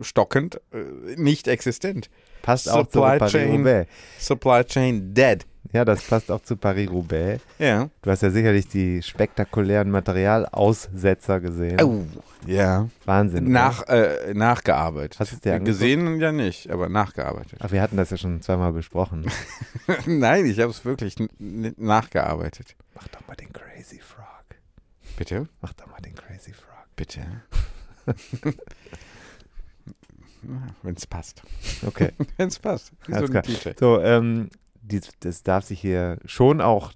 stockend, 0.00 0.60
äh, 0.72 1.16
nicht 1.16 1.48
existent. 1.48 2.08
Passt 2.42 2.68
auch 2.70 2.86
zu 2.86 2.98
Supply 3.00 3.18
Paris-Roubaix. 3.18 3.90
Supply 4.18 4.64
chain 4.64 5.14
dead. 5.14 5.44
Ja, 5.70 5.84
das 5.84 6.02
passt 6.02 6.30
auch 6.30 6.42
zu 6.42 6.56
Paris-Roubaix. 6.56 7.42
Ja. 7.58 7.88
Du 8.02 8.10
hast 8.10 8.22
ja 8.22 8.30
sicherlich 8.30 8.66
die 8.68 9.00
spektakulären 9.02 9.90
Materialaussetzer 9.90 11.40
gesehen. 11.40 11.80
Oh, 11.80 12.04
ja. 12.46 12.88
Wahnsinn. 13.04 13.50
Nach, 13.50 13.86
äh, 13.88 14.34
nachgearbeitet. 14.34 15.20
Hast 15.20 15.32
du 15.32 15.36
es 15.36 15.40
dir 15.40 15.52
angeguckt? 15.54 15.78
Gesehen 15.78 16.20
ja 16.20 16.32
nicht, 16.32 16.70
aber 16.70 16.88
nachgearbeitet. 16.88 17.60
Ach, 17.62 17.70
wir 17.70 17.80
hatten 17.80 17.96
das 17.96 18.10
ja 18.10 18.16
schon 18.16 18.42
zweimal 18.42 18.72
besprochen. 18.72 19.26
Nein, 20.06 20.46
ich 20.46 20.58
habe 20.58 20.70
es 20.70 20.84
wirklich 20.84 21.16
nachgearbeitet. 21.38 22.76
Mach 22.94 23.08
doch 23.08 23.26
mal 23.28 23.36
den 23.36 23.52
Crazy 23.52 24.00
Frog. 24.00 24.26
Bitte? 25.16 25.48
Mach 25.60 25.72
doch 25.74 25.86
mal 25.86 26.00
den 26.00 26.14
Crazy 26.14 26.52
Frog. 26.52 26.86
Bitte. 26.96 27.20
Wenn 30.82 30.94
es 30.96 31.06
passt. 31.06 31.42
Okay, 31.86 32.10
Wenn 32.36 32.48
es 32.48 32.58
passt. 32.58 32.92
Wie 33.06 33.14
so 33.14 33.26
ein 33.32 33.76
so, 33.78 34.00
ähm, 34.00 34.48
dies, 34.82 35.10
das 35.20 35.42
darf 35.42 35.64
sich 35.64 35.80
hier 35.80 36.18
schon 36.24 36.60
auch 36.60 36.92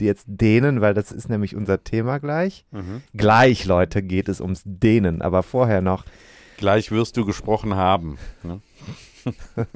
jetzt 0.00 0.24
dehnen, 0.28 0.80
weil 0.80 0.94
das 0.94 1.10
ist 1.12 1.28
nämlich 1.28 1.56
unser 1.56 1.82
Thema 1.82 2.18
gleich. 2.18 2.64
Mhm. 2.70 3.02
Gleich, 3.14 3.64
Leute, 3.64 4.02
geht 4.02 4.28
es 4.28 4.40
ums 4.40 4.62
Dehnen, 4.64 5.22
aber 5.22 5.42
vorher 5.42 5.80
noch, 5.82 6.04
Gleich 6.58 6.92
wirst 6.92 7.16
du 7.16 7.24
gesprochen 7.24 7.74
haben. 7.74 8.18
Ne? 8.44 8.60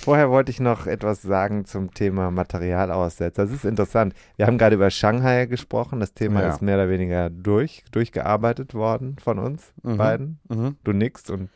vorher 0.00 0.30
wollte 0.30 0.50
ich 0.50 0.60
noch 0.60 0.86
etwas 0.86 1.22
sagen 1.22 1.64
zum 1.64 1.92
Thema 1.92 2.30
Materialaussetzer. 2.30 3.42
Das 3.44 3.52
ist 3.52 3.64
interessant. 3.64 4.14
Wir 4.36 4.46
haben 4.46 4.56
gerade 4.58 4.76
über 4.76 4.90
Shanghai 4.90 5.46
gesprochen. 5.46 6.00
Das 6.00 6.14
Thema 6.14 6.42
Ja. 6.42 6.48
ist 6.50 6.62
mehr 6.62 6.76
oder 6.76 6.88
weniger 6.88 7.28
durch, 7.30 7.84
durchgearbeitet 7.92 8.74
worden 8.74 9.16
von 9.22 9.38
uns 9.38 9.72
Mhm. 9.82 9.96
beiden. 9.98 10.38
Mhm. 10.48 10.76
Du 10.84 10.92
nix 10.92 11.28
und 11.28 11.50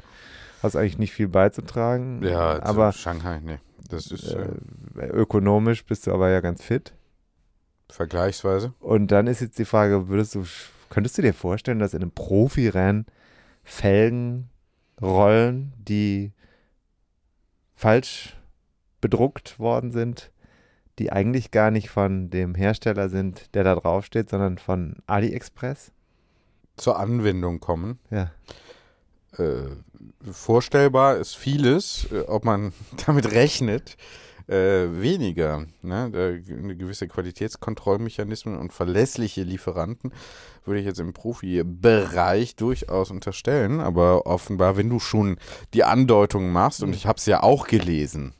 hast 0.62 0.76
eigentlich 0.76 0.98
nicht 0.98 1.12
viel 1.12 1.28
beizutragen. 1.28 2.22
Ja, 2.22 2.62
aber 2.62 2.92
Shanghai, 2.92 3.40
ne. 3.40 3.58
Das 3.92 4.10
ist 4.10 4.32
äh, 4.32 4.48
äh, 4.98 5.06
ökonomisch 5.08 5.84
bist 5.84 6.06
du 6.06 6.12
aber 6.12 6.30
ja 6.30 6.40
ganz 6.40 6.62
fit. 6.62 6.92
vergleichsweise. 7.90 8.72
Und 8.80 9.08
dann 9.08 9.26
ist 9.26 9.40
jetzt 9.40 9.58
die 9.58 9.64
Frage, 9.64 10.08
würdest 10.08 10.34
du, 10.34 10.44
könntest 10.90 11.18
du 11.18 11.22
dir 11.22 11.34
vorstellen, 11.34 11.78
dass 11.78 11.94
in 11.94 12.02
einem 12.02 12.10
Profirennen 12.10 13.06
Felgen 13.64 14.48
rollen, 15.00 15.72
die 15.78 16.32
falsch 17.74 18.36
bedruckt 19.00 19.58
worden 19.58 19.90
sind, 19.90 20.30
die 20.98 21.12
eigentlich 21.12 21.50
gar 21.50 21.70
nicht 21.70 21.90
von 21.90 22.30
dem 22.30 22.54
Hersteller 22.54 23.08
sind, 23.08 23.54
der 23.54 23.64
da 23.64 23.74
draufsteht, 23.74 24.30
sondern 24.30 24.58
von 24.58 24.96
AliExpress? 25.06 25.92
Zur 26.76 26.98
Anwendung 26.98 27.60
kommen. 27.60 27.98
Ja. 28.10 28.30
Äh, 29.36 29.76
vorstellbar 30.30 31.16
ist 31.16 31.36
vieles, 31.36 32.08
äh, 32.12 32.20
ob 32.20 32.44
man 32.44 32.72
damit 33.06 33.32
rechnet, 33.32 33.96
äh, 34.48 34.88
weniger. 34.90 35.66
Ne? 35.82 36.10
Da, 36.10 36.28
eine 36.54 36.76
gewisse 36.76 37.08
Qualitätskontrollmechanismen 37.08 38.58
und 38.58 38.72
verlässliche 38.72 39.42
Lieferanten 39.42 40.12
würde 40.64 40.80
ich 40.80 40.86
jetzt 40.86 41.00
im 41.00 41.12
Profibereich 41.12 42.56
durchaus 42.56 43.10
unterstellen. 43.10 43.80
Aber 43.80 44.26
offenbar, 44.26 44.76
wenn 44.76 44.90
du 44.90 44.98
schon 44.98 45.36
die 45.74 45.84
Andeutung 45.84 46.52
machst, 46.52 46.82
und 46.82 46.94
ich 46.94 47.06
habe 47.06 47.18
es 47.18 47.26
ja 47.26 47.42
auch 47.42 47.66
gelesen, 47.66 48.34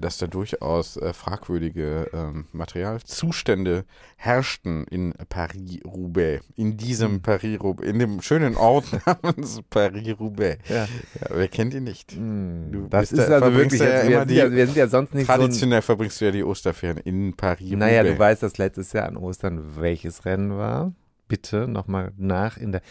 dass 0.00 0.18
da 0.18 0.26
durchaus 0.26 0.96
äh, 0.96 1.12
fragwürdige 1.12 2.08
ähm, 2.12 2.46
Materialzustände 2.52 3.84
herrschten 4.16 4.84
in 4.90 5.14
Paris-Roubaix. 5.28 6.44
In 6.56 6.76
diesem 6.76 7.12
Mhm. 7.14 7.22
Paris-Roubaix, 7.22 7.88
in 7.88 7.98
dem 7.98 8.22
schönen 8.22 8.56
Ort 8.56 8.86
namens 9.06 9.60
Paris-Roubaix. 9.70 10.68
Ja. 10.68 10.84
Ja, 10.84 10.88
wer 11.30 11.48
kennt 11.48 11.74
ihn 11.74 11.84
nicht? 11.84 12.12
Hm, 12.12 12.70
Du 12.72 12.86
das 12.88 13.12
ist 13.12 13.28
da- 13.28 13.38
also 13.40 13.54
wirklich, 13.56 13.80
ja 13.80 14.06
wir, 14.08 14.18
sind 14.20 14.30
die- 14.30 14.34
ja, 14.34 14.50
wir 14.50 14.66
sind 14.66 14.76
ja 14.76 14.86
sonst 14.88 15.14
nicht 15.14 15.26
so 15.26 15.32
Traditionell 15.32 15.82
verbringst 15.82 16.20
du 16.20 16.24
ja 16.26 16.30
die 16.30 16.44
Osterferien 16.44 16.98
in 16.98 17.34
Paris-Roubaix. 17.36 17.78
Naja, 17.78 18.02
du 18.02 18.18
weißt, 18.18 18.42
dass 18.42 18.58
letztes 18.58 18.92
Jahr 18.92 19.06
an 19.08 19.16
Ostern 19.16 19.76
welches 19.76 20.24
Rennen 20.24 20.56
war. 20.56 20.92
Bitte 21.28 21.68
nochmal 21.68 22.12
nach 22.16 22.56
in 22.56 22.72
der. 22.72 22.82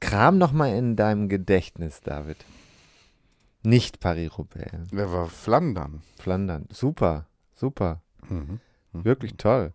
Kram 0.00 0.36
nochmal 0.36 0.76
in 0.76 0.96
deinem 0.96 1.30
Gedächtnis, 1.30 2.02
David. 2.02 2.36
Nicht 3.66 3.98
Paris-Roubaix. 3.98 4.70
Wer 4.92 5.12
war 5.12 5.26
Flandern? 5.26 6.02
Flandern. 6.20 6.66
Super, 6.70 7.26
super. 7.52 8.00
Mhm. 8.28 8.60
Wirklich 8.92 9.34
toll. 9.36 9.72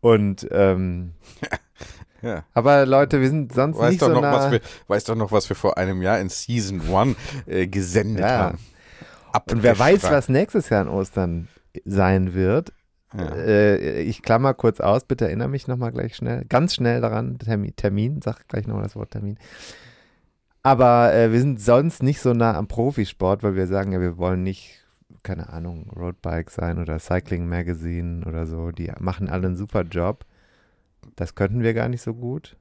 Und, 0.00 0.46
ähm, 0.50 1.12
Ja. 2.22 2.42
aber 2.52 2.84
Leute, 2.84 3.20
wir 3.20 3.28
sind 3.28 3.52
sonst 3.52 3.78
Weißt 3.78 3.90
nicht 3.92 4.02
doch, 4.02 4.08
so 4.08 4.14
noch, 4.14 4.22
nah. 4.22 4.32
was 4.32 4.50
wir, 4.50 4.60
weißt 4.88 5.08
doch 5.08 5.14
noch, 5.14 5.30
was 5.30 5.48
wir 5.48 5.54
vor 5.54 5.78
einem 5.78 6.02
Jahr 6.02 6.18
in 6.18 6.28
Season 6.28 6.80
1 6.92 7.16
äh, 7.46 7.68
gesendet 7.68 8.22
Ja. 8.22 8.38
haben. 8.38 8.58
Und 9.52 9.62
wer 9.62 9.78
weiß, 9.78 10.02
was 10.02 10.28
nächstes 10.28 10.68
Jahr 10.68 10.80
an 10.80 10.88
Ostern 10.88 11.46
sein 11.84 12.34
wird. 12.34 12.72
Ja. 13.16 13.24
Äh, 13.36 14.00
ich 14.02 14.22
klammer 14.22 14.52
kurz 14.52 14.80
aus, 14.80 15.04
bitte 15.04 15.26
erinnere 15.26 15.46
mich 15.48 15.68
nochmal 15.68 15.92
gleich 15.92 16.16
schnell, 16.16 16.44
ganz 16.46 16.74
schnell 16.74 17.00
daran, 17.00 17.38
Termin, 17.38 17.76
Termin 17.76 18.20
sag 18.20 18.48
gleich 18.48 18.66
nochmal 18.66 18.82
das 18.82 18.96
Wort 18.96 19.12
Termin. 19.12 19.38
Aber 20.62 21.14
äh, 21.14 21.32
wir 21.32 21.40
sind 21.40 21.60
sonst 21.60 22.02
nicht 22.02 22.20
so 22.20 22.34
nah 22.34 22.56
am 22.56 22.68
Profisport, 22.68 23.42
weil 23.42 23.54
wir 23.54 23.66
sagen 23.66 23.92
ja, 23.92 24.00
wir 24.00 24.18
wollen 24.18 24.42
nicht, 24.42 24.84
keine 25.22 25.50
Ahnung, 25.50 25.90
Roadbike 25.96 26.50
sein 26.50 26.78
oder 26.78 26.98
Cycling 26.98 27.48
Magazine 27.48 28.24
oder 28.26 28.46
so. 28.46 28.70
Die 28.70 28.90
machen 28.98 29.28
alle 29.28 29.46
einen 29.46 29.56
super 29.56 29.82
Job. 29.82 30.24
Das 31.16 31.34
könnten 31.34 31.62
wir 31.62 31.74
gar 31.74 31.88
nicht 31.88 32.02
so 32.02 32.14
gut 32.14 32.56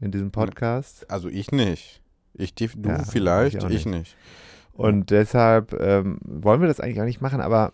in 0.00 0.10
diesem 0.10 0.30
Podcast. 0.30 1.10
Also 1.10 1.28
ich 1.28 1.52
nicht. 1.52 2.02
Ich, 2.34 2.54
du 2.54 2.66
Ja, 2.84 3.04
vielleicht, 3.04 3.56
ich 3.56 3.64
auch 3.64 3.70
ich 3.70 3.86
nicht. 3.86 3.98
nicht. 3.98 4.16
Und 4.72 5.10
deshalb 5.10 5.72
ähm, 5.80 6.18
wollen 6.22 6.60
wir 6.60 6.68
das 6.68 6.80
eigentlich 6.80 7.00
auch 7.00 7.06
nicht 7.06 7.22
machen, 7.22 7.40
aber 7.40 7.70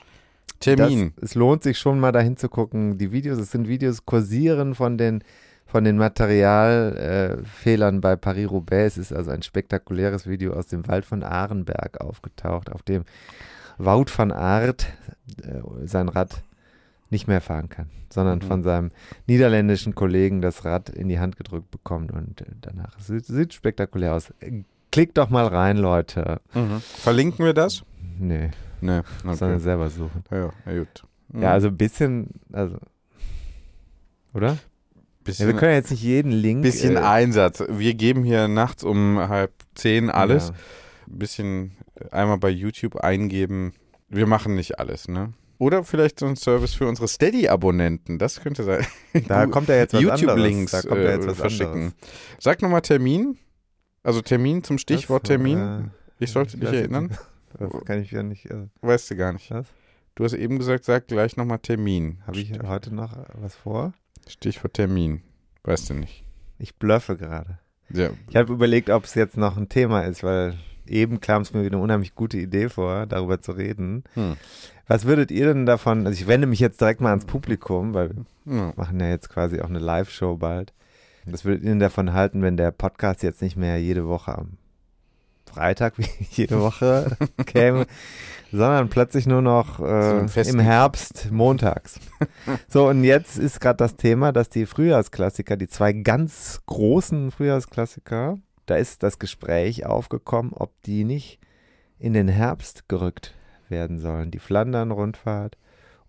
Termin. 0.61 1.13
Das, 1.17 1.31
es 1.31 1.35
lohnt 1.35 1.63
sich 1.65 1.79
schon 1.79 1.99
mal 1.99 2.13
dahin 2.13 2.37
zu 2.37 2.49
gucken. 2.49 2.97
Die 2.99 3.11
Videos, 3.11 3.39
es 3.39 3.51
sind 3.51 3.67
Videos 3.67 4.07
kursieren 4.07 4.75
von 4.75 4.97
den 4.99 5.25
von 5.73 5.85
den 5.85 5.97
Materialfehlern 5.97 7.97
äh, 7.97 8.01
bei 8.01 8.15
Paris-Roubaix. 8.17 8.99
Ist 8.99 9.13
also 9.13 9.31
ein 9.31 9.43
spektakuläres 9.43 10.27
Video 10.29 10.53
aus 10.53 10.67
dem 10.69 10.87
Wald 10.87 11.05
von 11.07 11.23
Ahrenberg 11.23 12.01
aufgetaucht, 12.01 12.71
auf 12.71 12.83
dem 12.83 13.05
Wout 13.79 14.07
van 14.15 14.31
Aert 14.33 14.87
äh, 15.43 15.61
sein 15.87 16.09
Rad 16.11 16.43
nicht 17.09 17.27
mehr 17.27 17.41
fahren 17.41 17.71
kann, 17.71 17.89
sondern 18.11 18.39
Mhm. 18.39 18.43
von 18.43 18.63
seinem 18.63 18.91
niederländischen 19.27 19.95
Kollegen 19.95 20.43
das 20.43 20.65
Rad 20.67 20.91
in 20.91 21.09
die 21.09 21.19
Hand 21.19 21.37
gedrückt 21.37 21.71
bekommt 21.71 22.13
und 22.13 22.45
danach 22.61 22.99
sieht, 23.01 23.25
sieht 23.27 23.55
spektakulär 23.55 24.15
aus. 24.15 24.33
Klickt 24.91 25.17
doch 25.17 25.31
mal 25.31 25.47
rein, 25.47 25.79
Leute. 25.79 26.41
Mhm. 26.55 26.81
Verlinken 26.81 27.47
wir 27.47 27.55
das? 27.55 27.83
Nee, 28.19 28.51
Nee. 28.83 29.01
sondern 29.25 29.53
Okay. 29.55 29.59
selber 29.59 29.89
suchen. 29.89 30.23
Ja, 30.31 30.51
ja, 30.67 30.79
gut. 30.79 31.05
Mhm. 31.29 31.43
Ja, 31.43 31.53
also 31.53 31.69
ein 31.69 31.77
bisschen, 31.79 32.29
also, 32.53 32.77
oder? 34.35 34.59
Ja, 35.23 35.25
bisschen, 35.27 35.47
wir 35.49 35.55
können 35.57 35.71
ja 35.73 35.77
jetzt 35.79 35.91
nicht 35.91 36.03
jeden 36.03 36.33
Link. 36.33 36.63
bisschen 36.63 36.97
äh, 36.97 37.01
Einsatz. 37.01 37.63
Wir 37.69 37.95
geben 37.95 38.25
hier 38.25 38.49
nachts 38.49 38.85
um 38.85 39.19
halb 39.19 39.53
zehn 39.75 40.11
alles. 40.11 40.49
Ja. 40.49 40.55
Ein 41.09 41.19
bisschen 41.19 41.73
einmal 42.11 42.39
bei 42.39 42.49
YouTube 42.51 42.97
eingeben. 42.97 43.73
Wir 44.09 44.27
machen 44.27 44.55
nicht 44.55 44.79
alles, 44.79 45.09
ne? 45.09 45.33
Oder 45.59 45.85
vielleicht 45.85 46.19
so 46.19 46.27
ein 46.27 46.35
Service 46.37 46.75
für 46.75 46.89
unsere 46.89 47.07
Steady-Abonnenten. 47.07 48.19
Das 48.19 48.41
könnte 48.41 48.65
sein. 48.65 48.85
Da 49.29 49.47
kommt 49.47 49.69
ja 49.69 49.77
jetzt 49.77 49.95
was 49.95 50.01
YouTube-Links. 50.01 50.73
Da 50.73 50.83
kommt 50.83 51.01
ja 51.03 51.11
jetzt 51.13 51.25
äh, 51.27 51.29
was 51.29 51.37
verschicken. 51.39 51.73
anderes. 51.73 51.95
Sag 52.41 52.63
nochmal 52.63 52.81
Termin. 52.83 53.39
Also 54.03 54.21
Termin 54.23 54.65
zum 54.65 54.79
Stichwort? 54.79 55.25
Termin. 55.25 55.59
Äh, 55.59 56.25
Ich 56.25 56.33
sollte 56.33 56.57
dich 56.57 56.69
jetzt 56.69 56.75
erinnern. 56.81 57.17
Das 57.59 57.71
kann 57.85 58.01
ich 58.03 58.11
ja 58.11 58.23
nicht. 58.23 58.47
Äh, 58.51 58.67
Weißt 58.81 59.11
du 59.11 59.17
gar 59.17 59.33
nicht. 59.33 59.51
was? 59.51 59.67
Du 60.15 60.25
hast 60.25 60.33
eben 60.35 60.59
gesagt, 60.59 60.85
sag 60.85 61.07
gleich 61.07 61.37
nochmal 61.37 61.59
Termin. 61.59 62.19
Habe 62.27 62.39
ich 62.39 62.53
heute 62.67 62.95
noch 62.95 63.17
was 63.35 63.55
vor? 63.55 63.93
Stichwort 64.29 64.75
Termin. 64.75 65.23
Weißt 65.65 65.91
du 65.91 65.95
nicht. 65.95 66.25
Ich 66.59 66.77
bluffe 66.77 67.17
gerade. 67.17 67.59
Ja. 67.91 68.11
Ich 68.29 68.37
habe 68.37 68.53
überlegt, 68.53 68.91
ob 68.91 69.05
es 69.05 69.15
jetzt 69.15 69.37
noch 69.37 69.57
ein 69.57 69.69
Thema 69.69 70.03
ist, 70.03 70.23
weil 70.23 70.55
eben 70.87 71.21
kam 71.21 71.43
es 71.43 71.53
mir 71.53 71.65
wieder 71.65 71.77
eine 71.77 71.83
unheimlich 71.85 72.15
gute 72.15 72.39
Idee 72.39 72.69
vor, 72.69 73.07
darüber 73.07 73.41
zu 73.41 73.53
reden. 73.53 74.05
Hm. 74.15 74.37
Was 74.89 75.05
würdet 75.05 75.31
ihr 75.31 75.47
denn 75.47 75.67
davon, 75.67 76.07
also 76.07 76.21
ich 76.21 76.27
wende 76.27 76.47
mich 76.47 76.61
jetzt 76.61 76.81
direkt 76.81 77.01
mal 77.01 77.11
ans 77.11 77.25
Publikum, 77.25 77.95
weil 77.95 78.11
wir 78.45 78.57
Ja. 78.57 78.73
machen 78.77 78.99
ja 79.01 79.09
jetzt 79.09 79.29
quasi 79.29 79.61
auch 79.61 79.69
eine 79.69 79.79
Live-Show 79.79 80.37
bald. 80.37 80.73
Was 81.25 81.45
würdet 81.45 81.63
ihr 81.63 81.71
denn 81.71 81.79
davon 81.79 82.13
halten, 82.13 82.43
wenn 82.43 82.57
der 82.57 82.73
Podcast 82.73 83.23
jetzt 83.23 83.43
nicht 83.43 83.57
mehr 83.57 83.79
jede 83.81 84.09
Woche 84.09 84.37
am 84.37 84.59
Freitag 85.47 85.95
wie 85.99 86.07
jede 86.31 86.61
Woche 86.61 87.17
käme, 87.47 87.87
sondern 88.53 88.89
plötzlich 88.89 89.27
nur 89.27 89.43
noch 89.43 89.81
äh, 89.81 90.29
festen- 90.29 90.55
im 90.55 90.61
Herbst 90.61 91.31
montags? 91.33 91.99
so, 92.69 92.89
und 92.89 93.03
jetzt 93.05 93.39
ist 93.39 93.61
gerade 93.61 93.79
das 93.79 93.97
Thema, 93.97 94.33
dass 94.33 94.49
die 94.49 94.67
Frühjahrsklassiker, 94.67 95.57
die 95.57 95.67
zwei 95.69 95.93
ganz 95.93 96.61
großen 96.67 97.31
Frühjahrsklassiker, 97.31 98.39
da 98.67 98.77
ist 98.77 99.03
das 99.03 99.19
Gespräch 99.19 99.85
aufgekommen, 99.87 100.53
ob 100.55 100.71
die 100.83 101.05
nicht 101.05 101.41
in 101.99 102.13
den 102.13 102.29
Herbst 102.29 102.89
gerückt 102.89 103.35
werden 103.69 103.99
sollen. 103.99 104.31
Die 104.31 104.39
Flandern-Rundfahrt 104.39 105.57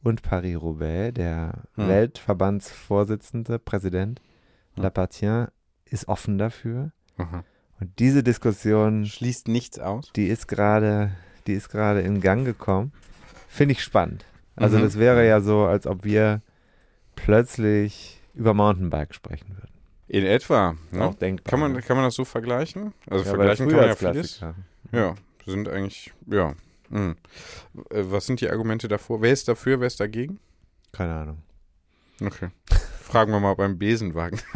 und 0.04 0.22
Paris-Roubaix, 0.22 1.14
der 1.14 1.64
Hm. 1.76 1.88
Weltverbandsvorsitzende, 1.88 3.60
Präsident 3.60 4.22
Hm. 4.76 4.84
Lapartien, 4.84 5.48
ist 5.86 6.08
offen 6.08 6.38
dafür. 6.38 6.92
Aha. 7.18 7.44
Und 7.80 8.00
diese 8.00 8.24
Diskussion, 8.24 9.06
Schließt 9.06 9.48
nichts 9.48 9.80
aus. 9.80 10.12
die 10.16 10.28
ist 10.28 10.48
gerade, 10.48 11.12
die 11.48 11.54
ist 11.54 11.70
gerade 11.70 12.02
in 12.02 12.22
Gang 12.22 12.46
gekommen. 12.46 12.92
Finde 13.50 13.74
ich 13.74 13.84
spannend. 13.84 14.26
Also 14.56 14.78
Mhm. 14.78 14.84
das 14.84 14.98
wäre 15.00 15.26
ja 15.28 15.42
so, 15.42 15.66
als 15.66 15.88
ob 15.88 16.04
wir 16.04 16.42
plötzlich 17.16 18.22
über 18.34 18.54
Mountainbike 18.54 19.14
sprechen 19.14 19.56
würden. 19.56 19.70
In 20.08 20.26
etwa. 20.26 20.76
Ne? 20.92 21.04
Auch 21.06 21.16
denkbar. 21.16 21.50
Kann, 21.50 21.60
man, 21.60 21.72
ne? 21.74 21.82
kann 21.82 21.96
man 21.96 22.06
das 22.06 22.16
so 22.16 22.26
vergleichen? 22.26 22.94
Also 23.10 23.24
ja, 23.26 23.30
vergleichen 23.32 23.68
kann 23.68 23.78
man 23.78 23.88
ja 23.88 23.96
vieles. 23.96 24.38
Frühjahrsklassiker. 24.38 24.56
Ja, 24.92 25.16
sind 25.46 25.70
eigentlich, 25.70 26.14
ja. 26.28 26.54
Hm. 26.90 27.16
Was 27.90 28.26
sind 28.28 28.42
die 28.42 28.50
Argumente 28.50 28.88
davor? 28.88 29.22
Wer 29.22 29.32
ist 29.34 29.48
dafür, 29.48 29.80
wer 29.80 29.88
ist 29.88 30.00
dagegen? 30.00 30.40
Keine 30.92 31.14
Ahnung. 31.14 31.38
Okay. 32.22 32.50
Fragen 33.04 33.32
wir 33.32 33.40
mal 33.40 33.54
beim 33.56 33.78
Besenwagen. 33.78 34.40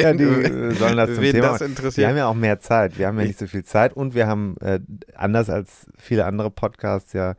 Ja, 0.00 0.12
die 0.12 0.24
äh, 0.24 0.70
sollen 0.74 0.96
das 0.96 1.14
zum 1.14 1.22
wen 1.22 1.32
Thema 1.32 1.48
das 1.50 1.60
Wir 1.60 1.66
interessiert. 1.66 2.08
haben 2.08 2.16
ja 2.16 2.26
auch 2.26 2.34
mehr 2.34 2.60
Zeit. 2.60 2.98
Wir 2.98 3.06
haben 3.06 3.16
ja 3.18 3.22
Ich- 3.22 3.28
nicht 3.28 3.38
so 3.38 3.46
viel 3.46 3.64
Zeit 3.64 3.92
und 3.94 4.14
wir 4.14 4.26
haben, 4.26 4.56
äh, 4.60 4.80
anders 5.14 5.48
als 5.50 5.86
viele 5.98 6.24
andere 6.24 6.50
Podcasts, 6.50 7.12
ja 7.12 7.34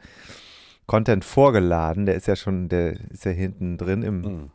Content 0.86 1.26
vorgeladen. 1.26 2.06
Der 2.06 2.16
ist 2.16 2.28
ja 2.28 2.36
schon, 2.36 2.70
der 2.70 2.94
ist 3.12 3.26
ja 3.26 3.32
hinten 3.32 3.78
drin 3.78 4.04
im 4.04 4.22
Mhm. 4.22 4.50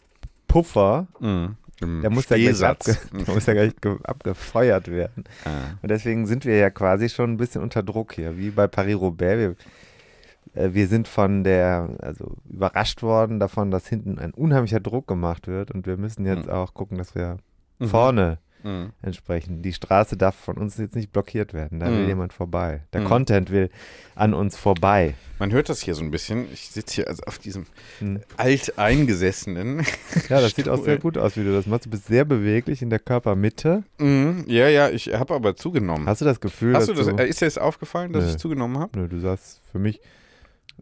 Puffer. 0.48 1.06
Mhm. 1.20 1.56
Im 1.80 2.00
Der 2.00 2.10
muss 2.10 2.28
ja 2.28 2.36
gleich, 2.36 2.62
abge 2.64 2.96
der 3.26 3.34
muss 3.34 3.46
ja 3.46 3.52
gleich 3.54 3.72
ge- 3.80 3.98
abgefeuert 4.04 4.88
werden. 4.88 5.24
Ah. 5.44 5.76
Und 5.82 5.90
deswegen 5.90 6.26
sind 6.26 6.44
wir 6.44 6.56
ja 6.56 6.70
quasi 6.70 7.08
schon 7.08 7.32
ein 7.32 7.36
bisschen 7.36 7.60
unter 7.62 7.82
Druck 7.82 8.14
hier, 8.14 8.38
wie 8.38 8.50
bei 8.50 8.66
Paris-Roubaix. 8.68 9.56
Wir, 10.54 10.62
äh, 10.62 10.74
wir 10.74 10.86
sind 10.88 11.08
von 11.08 11.44
der, 11.44 11.88
also 12.00 12.36
überrascht 12.48 13.02
worden 13.02 13.40
davon, 13.40 13.70
dass 13.70 13.86
hinten 13.86 14.18
ein 14.18 14.32
unheimlicher 14.32 14.80
Druck 14.80 15.06
gemacht 15.06 15.46
wird 15.48 15.70
und 15.70 15.86
wir 15.86 15.96
müssen 15.96 16.24
jetzt 16.26 16.46
Mhm. 16.46 16.52
auch 16.52 16.74
gucken, 16.74 16.98
dass 16.98 17.14
wir 17.14 17.38
Mhm. 17.78 17.88
vorne 17.88 18.38
Mhm. 18.64 18.90
entsprechend. 19.02 19.64
Die 19.64 19.72
Straße 19.72 20.16
darf 20.16 20.36
von 20.36 20.56
uns 20.56 20.76
jetzt 20.76 20.94
nicht 20.94 21.10
blockiert 21.12 21.52
werden. 21.52 21.80
Da 21.80 21.86
will 21.86 22.02
Mhm. 22.02 22.06
jemand 22.08 22.32
vorbei. 22.32 22.82
Der 22.92 23.00
Mhm. 23.00 23.06
Content 23.06 23.50
will 23.50 23.70
an 24.14 24.34
uns 24.34 24.56
vorbei. 24.56 25.14
Man 25.40 25.50
hört 25.50 25.68
das 25.68 25.80
hier 25.82 25.96
so 25.96 26.02
ein 26.04 26.12
bisschen. 26.12 26.46
Ich 26.52 26.70
sitze 26.70 26.94
hier 26.94 27.08
also 27.08 27.24
auf 27.24 27.38
diesem 27.40 27.66
Mhm. 28.00 28.20
alteingesessenen. 28.36 29.84
Ja, 30.28 30.40
das 30.40 30.54
sieht 30.54 30.68
auch 30.68 30.82
sehr 30.84 30.98
gut 30.98 31.18
aus, 31.18 31.36
wie 31.36 31.42
du 31.44 31.52
das 31.52 31.66
machst. 31.66 31.86
Du 31.86 31.90
bist 31.90 32.06
sehr 32.06 32.24
beweglich 32.24 32.82
in 32.82 32.90
der 32.90 32.98
Körpermitte. 33.00 33.82
Ja, 33.98 34.68
ja, 34.68 34.88
ich 34.90 35.12
habe 35.12 35.34
aber 35.34 35.56
zugenommen. 35.56 36.06
Hast 36.06 36.20
du 36.20 36.24
das 36.24 36.38
Gefühl, 36.40 36.74
Hast 36.76 36.88
du 36.88 36.94
das, 36.94 37.06
du... 37.06 37.16
äh, 37.16 37.28
ist 37.28 37.40
dir 37.40 37.46
das 37.46 37.58
aufgefahren, 37.58 38.12
dass 38.12 38.24
Nö. 38.24 38.30
ich 38.30 38.36
zugenommen 38.38 38.78
habe? 38.78 38.96
Nö, 38.98 39.08
du 39.08 39.18
sagst 39.18 39.60
für 39.72 39.78
mich, 39.78 40.00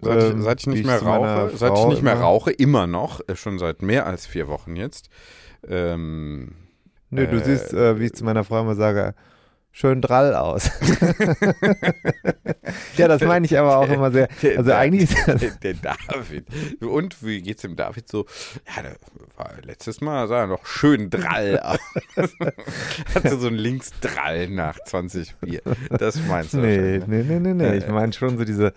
Seit, 0.03 0.23
Ähm, 0.23 0.39
ich, 0.39 0.45
seit 0.45 0.61
ich 0.61 0.67
nicht 0.67 0.81
ich 0.81 0.87
mehr 0.87 1.03
rauche, 1.03 1.51
seit 1.57 1.77
ich 1.79 1.87
nicht 1.87 2.03
mehr 2.03 2.15
immer- 2.15 2.23
rauche, 2.23 2.51
immer 2.53 2.87
noch, 2.87 3.21
äh, 3.29 3.37
schon 3.37 3.59
seit 3.59 3.83
mehr 3.83 4.07
als 4.07 4.27
vier 4.27 4.49
Wochen 4.49 4.77
jetzt. 4.77 5.11
Ähm, 5.69 6.55
Nö, 7.11 7.27
du 7.27 7.37
Äh, 7.37 7.45
siehst, 7.45 7.73
äh, 7.75 7.99
wie 7.99 8.07
ich 8.07 8.13
zu 8.15 8.25
meiner 8.25 8.45
Frau 8.45 8.61
immer 8.61 8.77
sage, 8.77 9.15
schön 9.73 10.01
drall 10.01 10.35
aus. 10.35 10.71
ja, 12.97 13.09
das 13.09 13.23
meine 13.23 13.47
ich 13.47 13.59
aber 13.59 13.79
auch 13.79 13.89
immer 13.89 14.11
sehr. 14.11 14.29
Also 14.57 14.73
eigentlich 14.73 15.11
ist 15.11 15.29
das, 15.29 15.59
der, 15.61 15.75
David. 15.75 16.47
Und 16.81 17.23
wie 17.25 17.41
geht's 17.43 17.63
dem 17.63 17.77
David 17.77 18.09
so? 18.09 18.27
Ja, 18.67 18.83
letztes 19.65 20.01
Mal 20.01 20.29
sah 20.29 20.41
er 20.41 20.47
noch 20.47 20.67
schön 20.67 21.11
drall 21.11 21.59
aus. 21.63 21.79
Hatte 23.15 23.39
so 23.39 23.47
einen 23.47 23.57
Linksdrall 23.57 24.49
nach 24.49 24.79
20 24.85 25.37
Bier. 25.37 25.63
Das 25.91 26.21
meinst 26.27 26.53
du 26.55 26.59
nee, 26.59 26.99
ne? 26.99 27.05
nee, 27.07 27.23
nee, 27.23 27.39
nee, 27.39 27.55
nee. 27.55 27.77
Ich 27.77 27.89
meine 27.89 28.13
schon 28.13 28.39
so 28.39 28.45
diese 28.45 28.73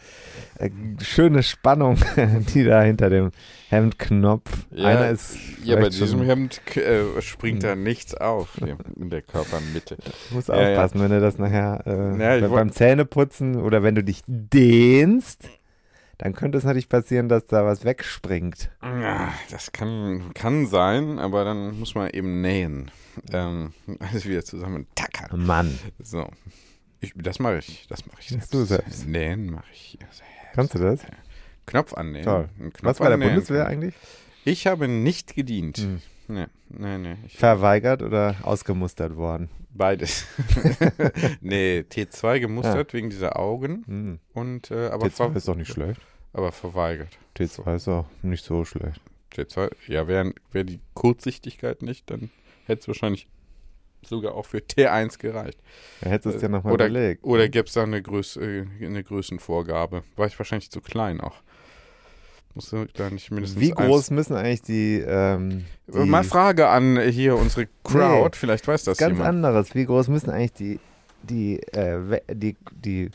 äh, 0.57 0.69
schöne 1.01 1.43
Spannung, 1.43 1.97
die 2.53 2.63
da 2.63 2.81
hinter 2.81 3.09
dem 3.09 3.31
Hemdknopf. 3.69 4.49
Ja, 4.71 4.89
Einer 4.89 5.09
ist 5.09 5.35
Ja, 5.63 5.75
bei 5.77 5.89
diesem 5.89 6.23
Hemd 6.23 6.61
äh, 6.77 7.21
springt 7.21 7.63
da 7.63 7.75
nichts 7.75 8.13
auf 8.13 8.57
in 8.95 9.09
der 9.09 9.21
Körpermitte. 9.21 9.97
muss 10.29 10.47
Ja, 10.47 10.69
ja. 10.69 10.82
Aufpassen, 10.83 11.01
wenn 11.01 11.11
du 11.11 11.19
das 11.21 11.37
nachher 11.37 11.83
äh, 11.85 12.41
Ja, 12.41 12.47
beim- 12.47 12.71
Zähneputzen 12.71 13.55
oder 13.61 13.83
wenn 13.83 13.95
du 13.95 14.03
dich 14.03 14.21
dehnst, 14.27 15.49
dann 16.17 16.33
könnte 16.33 16.57
es 16.57 16.63
natürlich 16.63 16.89
passieren, 16.89 17.27
dass 17.27 17.45
da 17.47 17.65
was 17.65 17.83
wegspringt. 17.85 18.69
Ja, 18.81 19.33
das 19.51 19.71
kann, 19.71 20.31
kann 20.33 20.67
sein, 20.67 21.19
aber 21.19 21.43
dann 21.43 21.79
muss 21.79 21.95
man 21.95 22.09
eben 22.11 22.41
nähen. 22.41 22.91
Ähm, 23.31 23.73
alles 23.99 24.25
wieder 24.25 24.43
zusammen 24.43 24.87
tackern. 24.95 25.45
Mann, 25.45 25.77
So. 25.99 26.27
Ich, 27.01 27.13
das 27.17 27.39
mache 27.39 27.57
ich. 27.57 27.85
Das 27.89 28.05
mache 28.05 28.17
ich 28.21 28.31
Machst 28.31 28.53
du 28.53 28.63
selbst? 28.63 29.05
Nähen 29.07 29.51
mache 29.51 29.65
ich 29.73 29.97
selbst. 29.99 30.23
kannst 30.53 30.73
du 30.75 30.79
das? 30.79 31.01
Knopf 31.65 31.93
annähen. 31.93 32.23
Toll. 32.23 32.47
Knopf 32.57 32.81
Was 32.83 32.99
bei 32.99 33.09
der. 33.09 33.17
Bundeswehr 33.17 33.67
eigentlich? 33.67 33.93
Ich 34.45 34.67
habe 34.67 34.87
nicht 34.87 35.35
gedient. 35.35 35.77
Hm. 35.79 36.01
Nee, 36.33 36.47
nee, 36.69 36.97
nee. 36.97 37.15
Verweigert 37.29 38.01
oder 38.01 38.35
ausgemustert 38.43 39.15
worden? 39.15 39.49
beides. 39.75 40.25
nee, 41.41 41.83
T2 41.89 42.39
gemustert 42.39 42.93
wegen 42.93 43.09
dieser 43.09 43.39
Augen 43.39 43.83
Hm. 43.87 44.19
und 44.33 44.69
äh, 44.71 44.87
aber, 44.89 45.09
ver 45.09 45.29
T2 45.31 45.35
ist 45.37 45.47
doch 45.47 45.55
nicht 45.55 45.71
schlecht. 45.71 45.99
aber 46.31 46.51
verweigert. 46.51 47.17
T2 47.35 47.75
ist 47.75 47.87
auch 47.87 48.05
nicht 48.21 48.45
so 48.45 48.65
schlecht. 48.65 49.01
T2, 49.33 49.71
ja, 49.87 50.07
wäre 50.07 50.33
wär 50.51 50.63
die 50.63 50.79
Kurzsichtigkeit 50.93 51.81
nicht, 51.81 52.09
dann 52.11 52.29
hätte 52.65 52.81
es 52.81 52.87
wahrscheinlich 52.87 53.27
sogar 54.05 54.35
auch 54.35 54.45
für 54.45 54.59
T1 54.59 55.17
gereicht. 55.17 55.57
Da 56.01 56.09
hättest 56.11 56.25
du 56.25 56.29
es 56.31 56.39
dir 56.41 56.49
nochmal 56.49 56.73
oder 56.73 56.87
überlegt. 56.87 57.23
oder 57.23 57.49
gäbe 57.49 57.65
es 57.67 57.73
da 57.73 57.81
eine, 57.83 58.01
Größ, 58.01 58.37
äh, 58.37 58.65
eine 58.81 59.03
Größenvorgabe? 59.03 60.03
War 60.15 60.27
ich 60.27 60.37
wahrscheinlich 60.37 60.69
zu 60.69 60.81
klein 60.81 61.19
auch. 61.19 61.41
Musste 62.55 62.87
da 62.93 63.09
nicht 63.09 63.31
mindestens 63.31 63.59
Wie 63.61 63.71
eins- 63.75 63.87
groß 63.87 64.11
müssen 64.11 64.35
eigentlich 64.35 64.61
die, 64.61 64.99
ähm, 64.99 65.65
die 65.87 66.07
Mal 66.09 66.23
Frage 66.23 66.67
an 66.67 66.99
hier 67.01 67.35
unsere 67.35 67.67
Crowd, 67.83 68.23
Nee, 68.25 68.29
vielleicht 68.33 68.67
weiß 68.67 68.83
das 68.83 68.97
ganz 68.99 69.13
jemand. 69.13 69.29
anderes. 69.29 69.73
Wie 69.73 69.85
groß 69.85 70.07
müssen 70.09 70.29
eigentlich 70.29 70.53
die, 70.53 70.79
die, 71.23 71.59
äh, 71.73 72.19
die, 72.31 72.55
die 72.71 73.09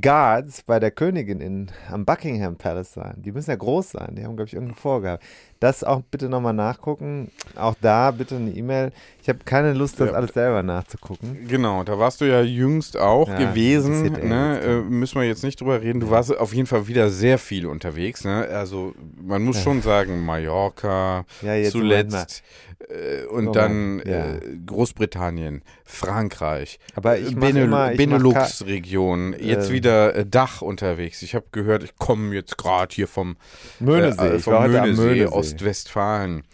Guards 0.00 0.62
bei 0.62 0.80
der 0.80 0.90
Königin 0.90 1.40
in, 1.40 1.70
am 1.90 2.04
Buckingham 2.04 2.56
Palace 2.56 2.92
sein? 2.94 3.14
Die 3.18 3.30
müssen 3.30 3.50
ja 3.50 3.56
groß 3.56 3.90
sein. 3.90 4.14
Die 4.16 4.24
haben, 4.24 4.34
glaube 4.36 4.48
ich, 4.48 4.54
irgendeine 4.54 4.80
Vorgabe. 4.80 5.22
Das 5.60 5.84
auch 5.84 6.02
bitte 6.10 6.28
nochmal 6.28 6.52
nachgucken. 6.52 7.30
Auch 7.54 7.74
da 7.80 8.10
bitte 8.10 8.36
eine 8.36 8.50
E-Mail. 8.50 8.92
Ich 9.22 9.28
habe 9.28 9.38
keine 9.44 9.72
Lust, 9.72 10.00
das 10.00 10.10
Ja. 10.10 10.14
alles 10.16 10.32
selber 10.34 10.62
nachzugucken. 10.62 11.46
Genau, 11.48 11.84
da 11.84 11.98
warst 11.98 12.20
du 12.20 12.24
ja 12.24 12.42
jüngst 12.42 12.98
auch 12.98 13.28
Ja, 13.28 13.38
gewesen. 13.38 14.12
Ne? 14.28 14.60
Äh, 14.60 14.80
müssen 14.80 15.20
wir 15.20 15.26
jetzt 15.26 15.44
nicht 15.44 15.60
drüber 15.60 15.80
reden. 15.80 16.00
Du 16.00 16.10
warst 16.10 16.36
auf 16.36 16.52
jeden 16.52 16.66
Fall 16.66 16.88
wieder 16.88 17.08
sehr 17.08 17.38
viel 17.38 17.66
unterwegs. 17.66 18.24
Ne? 18.24 18.46
Also 18.52 18.94
man 19.22 19.42
muss 19.42 19.62
schon 19.62 19.82
sagen, 19.82 20.24
Mallorca, 20.24 21.24
zuletzt 21.70 22.42
und 23.30 23.46
Moment, 23.46 23.56
dann 23.56 24.02
ja. 24.04 24.34
äh, 24.34 24.40
Großbritannien, 24.66 25.62
Frankreich, 25.84 26.78
Aber 26.94 27.18
ich 27.18 27.34
mach 27.34 27.40
Benel 27.48 27.64
immer, 27.64 27.92
ich 27.92 27.98
mach 27.98 28.18
Benelux-Region, 28.18 29.34
jetzt 29.38 29.68
Ähm. 29.68 29.72
wieder 29.74 30.14
äh, 30.14 30.26
Dach 30.26 30.62
unterwegs. 30.62 31.22
Ich 31.22 31.34
habe 31.34 31.46
gehört, 31.52 31.82
ich 31.82 31.96
komme 31.96 32.34
jetzt 32.34 32.58
gerade 32.58 32.94
hier 32.94 33.08
vom, 33.08 33.36
Möhnesee. 33.80 34.26
äh, 34.26 34.38
vom 34.38 34.70
Möhnesee, 34.70 35.02
Möhnesee. 35.02 35.26
Ostwestfalen, 35.26 36.44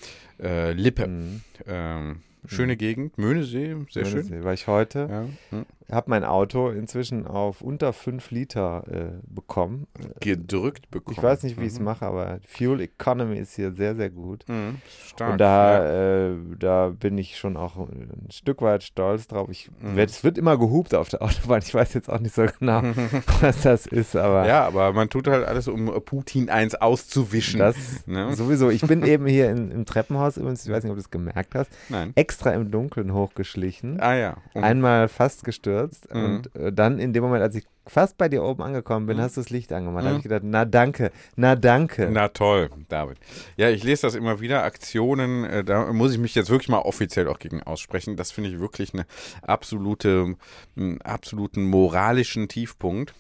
äh, 0.43 0.73
Lippe. 0.73 1.07
Mhm. 1.09 1.41
Ähm, 1.67 2.23
schöne 2.47 2.77
Gegend, 2.77 3.19
Möhnesee, 3.19 3.77
sehr 3.91 4.05
schön. 4.05 4.27
Möhnesee 4.27 4.45
war 4.45 4.53
ich 4.53 4.67
heute. 4.67 5.09
Ja. 5.11 5.27
hm. 5.59 5.67
Habe 5.93 6.11
mein 6.11 6.25
Auto 6.25 6.71
inzwischen 6.71 7.27
auf 7.27 7.61
unter 7.61 7.93
5 7.93 8.31
Liter 8.31 8.85
äh, 8.91 9.11
bekommen. 9.27 9.87
Gedrückt 10.21 10.91
bekommen. 10.91 11.15
Ich 11.17 11.23
weiß 11.23 11.43
nicht, 11.43 11.61
wie 11.61 11.67
ich 11.67 11.73
es 11.75 11.79
Mhm. 11.79 11.85
mache, 11.85 12.07
aber 12.07 12.39
Fuel 12.47 12.81
Economy 12.81 13.37
ist 13.37 13.55
hier 13.57 13.73
sehr, 13.73 13.95
sehr 13.95 14.09
gut. 14.09 14.45
Mhm. 14.49 14.79
Stark. 15.07 15.33
Und 15.35 15.41
ja. 15.41 15.79
da, 15.79 16.29
äh, 16.31 16.37
da 16.59 16.89
bin 16.99 17.19
ich 17.19 17.37
schon 17.37 17.57
auch 17.59 17.77
ein 17.77 18.29
Stück 18.33 18.63
weit 18.63 18.83
stolz 18.83 19.29
drauf. 19.29 19.49
Ich, 19.51 19.71
Mhm. 19.83 19.99
Es 19.99 20.25
wird 20.25 20.39
immer 20.39 20.57
gehupt 20.57 20.95
auf 20.95 21.09
der 21.11 21.21
Autobahn. 21.23 21.61
Ich 21.63 21.75
weiß 21.75 21.93
jetzt 21.95 22.09
auch 22.09 22.21
nicht 22.21 22.35
so 22.35 22.47
genau, 22.59 22.83
was 23.41 23.63
das 23.63 23.87
ist, 23.87 24.17
aber 24.17 24.47
ja, 24.47 24.67
aber 24.67 24.93
man 24.95 25.11
tut 25.11 25.27
halt 25.29 25.45
alles, 25.47 25.69
um 25.69 25.87
Putin 26.05 26.49
eins 26.49 26.75
auszuwischen. 26.75 27.59
das 27.61 28.07
ne? 28.07 28.35
sowieso. 28.35 28.71
Ich 28.71 28.81
bin 28.87 29.05
eben 29.05 29.27
hier 29.27 29.51
in, 29.51 29.71
im 29.71 29.85
Treppenhaus 29.85 30.37
übrigens, 30.39 30.65
ich 30.65 30.73
weiß 30.73 30.85
nicht, 30.85 30.91
ob 30.91 30.97
du 30.97 31.01
es 31.03 31.11
gemerkt 31.11 31.55
hast, 31.55 31.71
Nein. 31.91 32.13
extra 32.15 32.51
im 32.53 32.71
Dunkeln 32.71 33.13
hochgeschlichen. 33.13 34.01
Ah 34.01 34.15
ja. 34.15 34.37
Um, 34.55 34.65
Einmal 34.65 35.09
fast 35.09 35.45
gestürzt 35.45 35.82
Mhm. 36.13 36.25
und 36.25 36.57
äh, 36.57 36.73
dann 36.73 36.99
in 36.99 37.13
dem 37.13 37.23
Moment, 37.25 37.43
als 37.43 37.55
ich 37.55 37.65
fast 37.87 38.17
bei 38.17 38.29
dir 38.29 38.43
oben 38.45 38.63
angekommen 38.63 39.07
bin, 39.07 39.17
Mhm. 39.17 39.23
hast 39.23 39.37
du 39.37 39.41
das 39.41 39.51
Licht 39.51 39.73
angemacht. 39.73 40.01
Da 40.05 40.05
Mhm. 40.05 40.09
habe 40.11 40.17
ich 40.19 40.23
gedacht, 40.23 40.43
na 40.45 40.65
danke, 40.65 41.11
na 41.37 41.57
danke. 41.57 42.09
Na 42.13 42.29
toll, 42.29 42.71
David. 42.89 43.19
Ja, 43.57 43.71
ich 43.71 43.83
lese 43.83 44.03
das 44.03 44.15
immer 44.15 44.41
wieder, 44.41 44.63
Aktionen, 44.63 45.45
äh, 45.45 45.65
da 45.65 45.93
muss 45.93 46.13
ich 46.13 46.19
mich 46.19 46.35
jetzt 46.35 46.51
wirklich 46.51 46.69
mal 46.69 46.79
offiziell 46.79 47.27
auch 47.29 47.39
gegen 47.39 47.63
aussprechen. 47.63 48.17
Das 48.17 48.31
finde 48.31 48.51
ich 48.51 48.61
wirklich 48.61 48.95
eine 48.95 49.05
absolute, 49.43 50.37
einen 50.77 51.01
absoluten 51.03 51.65
moralischen 51.65 52.49
Tiefpunkt. 52.49 53.15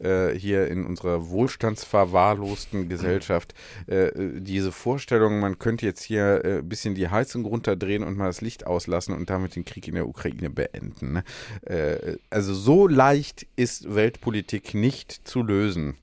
Äh, 0.00 0.30
hier 0.30 0.68
in 0.68 0.86
unserer 0.86 1.28
wohlstandsverwahrlosten 1.28 2.88
Gesellschaft 2.88 3.54
äh, 3.86 4.10
diese 4.16 4.72
Vorstellung, 4.72 5.40
man 5.40 5.58
könnte 5.58 5.84
jetzt 5.84 6.02
hier 6.02 6.42
äh, 6.42 6.58
ein 6.58 6.68
bisschen 6.68 6.94
die 6.94 7.08
Heizung 7.08 7.44
runterdrehen 7.44 8.02
und 8.02 8.16
mal 8.16 8.26
das 8.26 8.40
Licht 8.40 8.66
auslassen 8.66 9.14
und 9.14 9.28
damit 9.28 9.56
den 9.56 9.66
Krieg 9.66 9.86
in 9.88 9.96
der 9.96 10.08
Ukraine 10.08 10.48
beenden. 10.48 11.12
Ne? 11.12 11.24
Äh, 11.66 12.16
also 12.30 12.54
so 12.54 12.88
leicht 12.88 13.46
ist 13.56 13.94
Weltpolitik 13.94 14.72
nicht 14.72 15.28
zu 15.28 15.42
lösen 15.42 15.98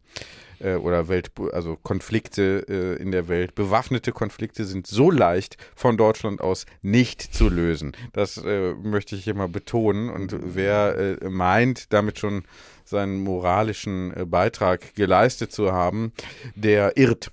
äh, 0.60 0.76
oder 0.76 1.08
Welt, 1.08 1.32
also 1.54 1.78
Konflikte 1.82 2.66
äh, 2.68 3.02
in 3.02 3.12
der 3.12 3.28
Welt, 3.28 3.56
bewaffnete 3.56 4.12
Konflikte 4.12 4.66
sind 4.66 4.88
so 4.88 5.12
leicht 5.12 5.58
von 5.76 5.98
Deutschland 5.98 6.42
aus 6.42 6.66
nicht 6.82 7.22
zu 7.22 7.50
lösen. 7.50 7.94
Das 8.14 8.38
äh, 8.38 8.74
möchte 8.74 9.16
ich 9.16 9.24
hier 9.24 9.36
mal 9.36 9.48
betonen. 9.48 10.10
Und 10.10 10.36
wer 10.56 11.18
meint, 11.30 11.94
damit 11.94 12.20
schon 12.20 12.44
seinen 12.84 13.22
moralischen 13.24 14.14
Beitrag 14.30 14.96
geleistet 14.96 15.52
zu 15.52 15.72
haben, 15.72 16.14
der 16.56 16.98
irrt. 16.98 17.32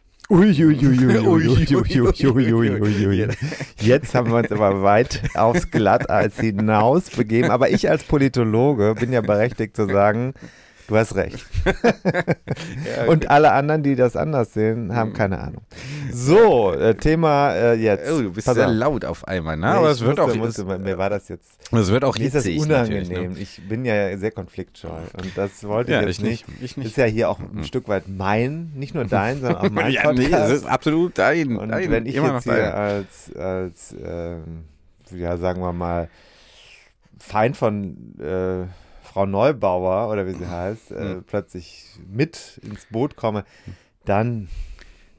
Jetzt 3.78 4.14
haben 4.14 4.30
wir 4.30 4.38
uns 4.38 4.50
aber 4.50 4.82
weit 4.82 5.22
aufs 5.34 5.70
Glatteis 5.70 6.40
hinaus 6.40 7.10
begeben. 7.10 7.50
Aber 7.50 7.68
ich 7.68 7.90
als 7.90 8.04
Politologe 8.04 8.94
bin 8.98 9.12
ja 9.12 9.20
berechtigt 9.20 9.76
zu 9.76 9.87
sagen, 9.87 10.32
du 10.88 10.97
hast 10.97 11.14
recht. 11.14 11.44
Und 13.09 13.31
alle 13.31 13.53
anderen, 13.53 13.83
die 13.83 13.97
das 13.97 14.16
anders 14.16 14.53
sehen, 14.55 14.94
haben 14.94 15.12
keine 15.12 15.38
Ahnung. 15.40 15.62
So, 16.12 16.73
äh, 16.73 16.94
Thema 16.94 17.53
äh, 17.55 17.75
jetzt. 17.75 18.11
Oh, 18.11 18.20
du 18.23 18.33
bist 18.33 18.47
Pass 18.47 18.55
sehr 18.57 18.68
auf. 18.68 18.75
laut 18.75 19.05
auf 19.05 19.27
einmal, 19.27 19.57
ne? 19.57 19.66
Nee, 19.66 19.73
aber 19.73 19.87
ich 19.90 19.94
es 19.94 20.01
wird 20.01 20.18
musste, 20.18 20.33
auch 20.33 20.37
musste, 20.37 20.64
mir 20.79 20.99
war 20.99 21.11
das 21.11 21.29
jetzt 21.29 21.59
es 21.73 21.90
wird 21.90 22.05
auch 22.05 22.16
mir 22.18 22.27
ist 22.27 22.47
unangenehm. 22.47 23.33
ne? 23.33 23.38
Ich 23.38 23.61
bin 23.68 23.85
ja 23.85 24.16
sehr 24.16 24.31
konfliktscheu 24.31 24.88
und 24.88 25.37
das 25.37 25.64
wollte 25.64 25.92
Ja, 25.92 26.01
ich 26.03 26.07
jetzt 26.07 26.18
ich 26.18 26.25
nicht. 26.25 26.49
nicht. 26.49 26.62
Ich 26.62 26.77
nicht. 26.77 26.87
Ist 26.88 26.97
ja 26.97 27.05
hier 27.07 27.31
auch 27.31 27.38
ein 27.40 27.64
Stück 27.64 27.88
weit 27.88 28.05
mein, 28.09 28.73
nicht 28.75 28.94
nur 28.94 29.05
dein, 29.05 29.40
sondern 29.40 29.57
auch 29.57 29.70
mein 29.70 29.92
ja, 29.92 30.12
nee, 30.12 30.25
Podcast. 30.25 30.51
es 30.53 30.59
ist 30.62 30.66
absolut 30.66 31.18
dein. 31.18 31.57
Und 31.57 31.70
dein 31.70 31.90
wenn 31.90 32.07
ich 32.07 32.14
jetzt 32.14 32.44
hier 32.44 32.55
dein. 32.57 32.73
als, 32.73 33.35
als 33.37 33.97
ähm, 34.05 34.64
ja, 35.11 35.37
sagen 35.37 35.61
wir 35.61 35.73
mal, 35.73 36.09
Feind 37.18 37.57
von 37.57 38.18
äh, 38.20 38.66
Frau 39.14 39.27
Neubauer 39.27 40.11
oder 40.11 40.27
wie 40.27 40.33
sie 40.33 40.48
heißt, 40.48 40.90
äh, 40.90 41.22
plötzlich 41.24 41.85
mit 42.12 42.61
ins 42.64 42.87
Boot 42.87 43.14
komme, 43.14 43.44
dann, 44.05 44.48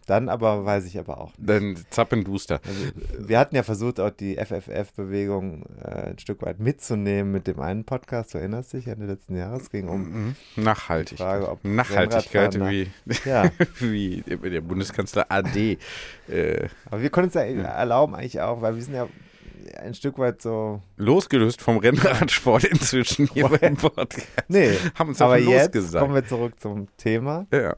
dann 0.06 0.28
aber 0.28 0.66
weiß 0.66 0.86
ich 0.86 1.00
aber 1.00 1.18
auch. 1.22 1.32
nicht. 1.38 1.50
Dann 1.50 1.78
Zappenduster. 1.92 2.60
Also, 2.68 3.28
wir 3.30 3.40
hatten 3.40 3.56
ja 3.56 3.64
versucht, 3.64 4.02
auch 4.02 4.10
die 4.10 4.36
FFF-Bewegung 4.36 5.64
äh, 5.82 6.10
ein 6.10 6.20
Stück 6.20 6.42
weit 6.42 6.60
mitzunehmen 6.60 7.32
mit 7.32 7.48
dem 7.48 7.62
einen 7.62 7.86
Podcast, 7.86 8.34
du 8.34 8.38
erinnerst 8.40 8.74
dich, 8.74 8.88
Ende 8.88 9.06
letzten 9.06 9.38
Jahres, 9.38 9.64
es 9.64 9.70
ging 9.72 9.88
um, 9.88 10.02
Mhm. 10.04 10.36
Nachhaltigkeit. 10.58 11.26
Frage, 11.26 11.50
ob 11.50 11.64
Nachhaltigkeit, 11.64 12.60
wie, 12.60 12.90
ja, 13.26 13.50
wie 13.80 14.24
der 14.28 14.60
Bundeskanzler 14.62 15.26
AD. 15.30 15.78
Äh, 16.28 16.68
aber 16.92 17.02
wir 17.02 17.10
können 17.10 17.28
uns 17.28 17.34
ja 17.36 17.44
erlauben 17.44 18.14
eigentlich 18.14 18.42
auch, 18.42 18.62
weil 18.62 18.76
wir 18.76 18.84
sind 18.84 18.94
ja 18.96 19.08
ein 19.80 19.94
Stück 19.94 20.18
weit 20.18 20.42
so, 20.42 20.82
losgelöst 20.98 21.62
vom 21.62 21.78
Rennradsport 21.78 22.64
inzwischen 22.66 23.28
hier 23.28 23.48
beim 23.50 23.76
Podcast. 23.78 24.28
nee, 24.48 24.72
Haben 24.96 25.10
uns 25.10 25.22
aber 25.22 25.38
jetzt 25.38 25.74
losgesagt. 25.76 26.02
kommen 26.04 26.16
wir 26.16 26.26
zurück 26.26 26.60
zum 26.60 26.88
Thema. 26.98 27.46
ja. 27.52 27.76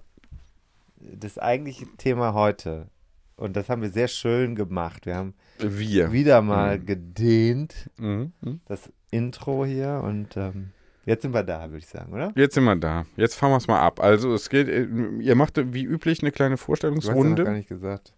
das 1.00 1.38
eigentliche 1.38 1.86
Thema 1.98 2.34
heute. 2.34 2.88
Und 3.36 3.56
das 3.56 3.70
haben 3.70 3.82
wir 3.84 3.90
sehr 3.90 4.08
schön 4.08 4.56
gemacht. 4.56 5.06
Wir 5.06 5.16
haben 5.16 5.36
Wir. 5.60 6.12
wieder 6.12 6.42
mal 6.42 6.80
Mhm. 6.80 6.86
gedehnt, 6.86 7.90
Mhm. 7.98 8.32
mhm. 8.42 8.62
das 8.66 8.92
Intro 9.12 9.64
hier. 9.66 10.02
Und 10.04 10.36
ähm, 10.38 10.72
jetzt 11.06 11.22
sind 11.22 11.34
wir 11.36 11.44
da, 11.44 11.66
würde 11.70 11.78
ich 11.78 11.88
sagen, 11.88 12.12
oder? 12.14 12.32
Jetzt 12.36 12.56
sind 12.56 12.64
wir 12.64 12.76
da. 12.76 13.06
Jetzt 13.16 13.36
fahren 13.36 13.52
wir 13.52 13.58
es 13.58 13.68
mal 13.68 13.80
ab. 13.80 14.00
Also 14.00 14.34
es 14.34 14.50
geht, 14.50 14.68
äh, 14.68 14.88
ihr 15.20 15.36
macht 15.36 15.58
wie 15.74 15.84
üblich 15.84 16.22
eine 16.24 16.32
kleine 16.32 16.56
Du 16.56 16.62
hast 16.72 16.82
ja 16.82 16.90
noch 16.90 16.96
gar 16.96 17.14
Vorstellungsrunde. 17.14 17.52
nicht 17.52 17.70
gesagt, 17.70 18.14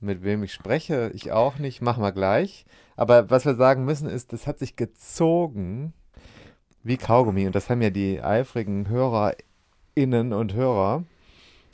mit 0.00 0.22
wem 0.22 0.44
ich 0.44 0.52
spreche. 0.52 1.10
Ich 1.14 1.32
auch 1.32 1.58
nicht. 1.58 1.82
Machen 1.82 2.02
wir 2.02 2.12
gleich. 2.12 2.64
Aber 2.96 3.30
was 3.30 3.44
wir 3.44 3.54
sagen 3.54 3.84
müssen 3.84 4.08
ist, 4.08 4.32
das 4.32 4.46
hat 4.46 4.58
sich 4.58 4.76
gezogen 4.76 5.92
wie 6.82 6.96
Kaugummi. 6.96 7.46
Und 7.46 7.54
das 7.54 7.68
haben 7.70 7.82
ja 7.82 7.90
die 7.90 8.22
eifrigen 8.22 8.88
HörerInnen 8.88 10.32
und 10.32 10.54
Hörer. 10.54 11.04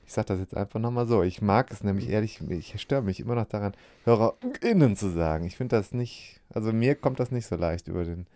Ich 0.07 0.15
sage 0.15 0.29
das 0.29 0.41
jetzt 0.41 0.57
einfach 0.57 0.81
nochmal 0.81 1.07
so. 1.07 1.23
Ich 1.23 1.41
mag 1.43 1.71
es 1.71 1.85
nämlich 1.85 2.09
ehrlich, 2.09 2.41
ich 2.49 2.81
störe 2.81 3.03
mich 3.03 3.21
immer 3.21 3.35
noch 3.35 3.47
daran, 3.47 3.75
HörerInnen 4.05 4.97
zu 4.97 5.11
sagen. 5.11 5.45
Ich 5.45 5.57
finde 5.57 5.77
das 5.77 5.93
nicht, 5.93 6.41
also 6.53 6.73
mir 6.73 6.95
kommt 6.95 7.21
das 7.21 7.31
nicht 7.31 7.47
so 7.47 7.57
leicht 7.57 7.87
über 7.87 8.05
den. 8.05 8.27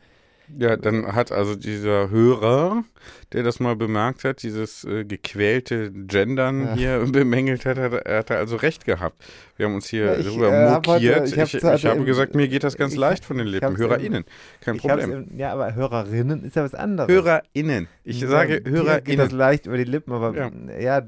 Ja, 0.56 0.76
dann 0.76 1.14
hat 1.14 1.32
also 1.32 1.54
dieser 1.56 2.10
Hörer, 2.10 2.84
der 3.32 3.42
das 3.42 3.60
mal 3.60 3.76
bemerkt 3.76 4.24
hat, 4.24 4.42
dieses 4.42 4.84
äh, 4.84 5.04
gequälte 5.04 5.90
Gendern 5.90 6.62
Ja. 6.66 6.74
hier 6.74 6.98
bemängelt 7.12 7.64
hat, 7.64 7.78
hat, 7.78 7.92
er 7.94 8.18
hat 8.18 8.30
er 8.30 8.38
also 8.38 8.56
recht 8.56 8.84
gehabt. 8.84 9.16
Wir 9.56 9.66
haben 9.66 9.74
uns 9.74 9.86
hier 9.88 10.04
Ja, 10.04 10.16
ich, 10.16 10.26
darüber 10.26 10.52
äh, 10.52 10.68
hab 10.68 10.86
heute- 10.86 11.04
mokiert. 11.06 11.26
ich 11.28 11.32
ich, 11.34 11.40
hab's 11.40 11.54
ich, 11.54 11.86
habe 11.86 11.98
im- 11.98 12.04
gesagt, 12.04 12.34
mir 12.34 12.48
geht 12.48 12.62
das 12.62 12.76
ganz 12.76 12.92
ich- 12.92 12.98
leicht 12.98 13.24
von 13.24 13.38
den 13.38 13.46
Lippen. 13.46 13.76
HörerInnen, 13.76 14.24
kein 14.60 14.76
Problem. 14.76 15.12
im, 15.30 15.38
ja, 15.38 15.52
aber 15.52 15.74
HörerInnen 15.74 16.44
ist 16.44 16.56
ja 16.56 16.62
was 16.64 16.74
anderes. 16.74 17.08
HörerInnen. 17.10 17.88
Ich 18.04 18.20
Ja, 18.20 18.28
sage 18.28 18.60
dir 18.60 18.70
Geht 18.70 18.74
das 18.74 18.84
HörerInnen. 18.84 19.30
leicht 19.30 19.66
über 19.66 19.78
die 19.78 19.84
Lippen, 19.84 20.12
aber 20.12 20.34
Ja. 20.36 20.50
ja, 20.78 21.02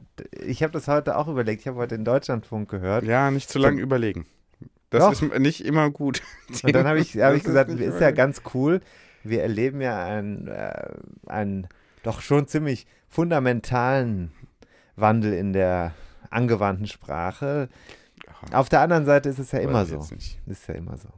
ich 0.46 0.62
habe 0.62 0.72
das 0.72 0.88
heute 0.88 1.16
auch 1.16 1.28
überlegt. 1.28 1.60
Ich 1.60 1.68
habe 1.68 1.76
heute 1.76 1.96
den 1.96 2.04
Deutschlandfunk 2.04 2.70
gehört. 2.70 3.04
Ja, 3.04 3.30
nicht 3.30 3.50
zu 3.50 3.58
lange 3.58 3.80
überlegen. 3.82 4.26
Das 4.90 5.02
Doch. 5.04 5.12
ist 5.12 5.38
nicht 5.40 5.64
immer 5.64 5.90
gut. 5.90 6.22
Und 6.62 6.74
dann 6.74 6.86
habe 6.86 7.00
ich, 7.00 7.16
hab 7.18 7.34
ich 7.34 7.42
gesagt, 7.44 7.70
ist 7.70 8.00
ja 8.00 8.12
ganz 8.12 8.40
cool. 8.54 8.80
Wir 9.28 9.42
erleben 9.42 9.80
ja 9.80 10.04
einen, 10.04 10.48
äh, 10.48 10.90
einen 11.26 11.66
doch 12.02 12.20
schon 12.20 12.46
ziemlich 12.48 12.86
fundamentalen 13.08 14.30
Wandel 14.96 15.32
in 15.32 15.52
der 15.52 15.92
angewandten 16.30 16.86
Sprache. 16.86 17.68
Auf 18.52 18.68
der 18.68 18.80
anderen 18.80 19.04
Seite 19.04 19.28
ist 19.28 19.38
es 19.38 19.52
ja 19.52 19.58
immer 19.60 19.84
so. 19.86 19.98
Ist 20.46 20.68
ja 20.68 20.74
immer 20.74 20.96
so. 20.96 21.08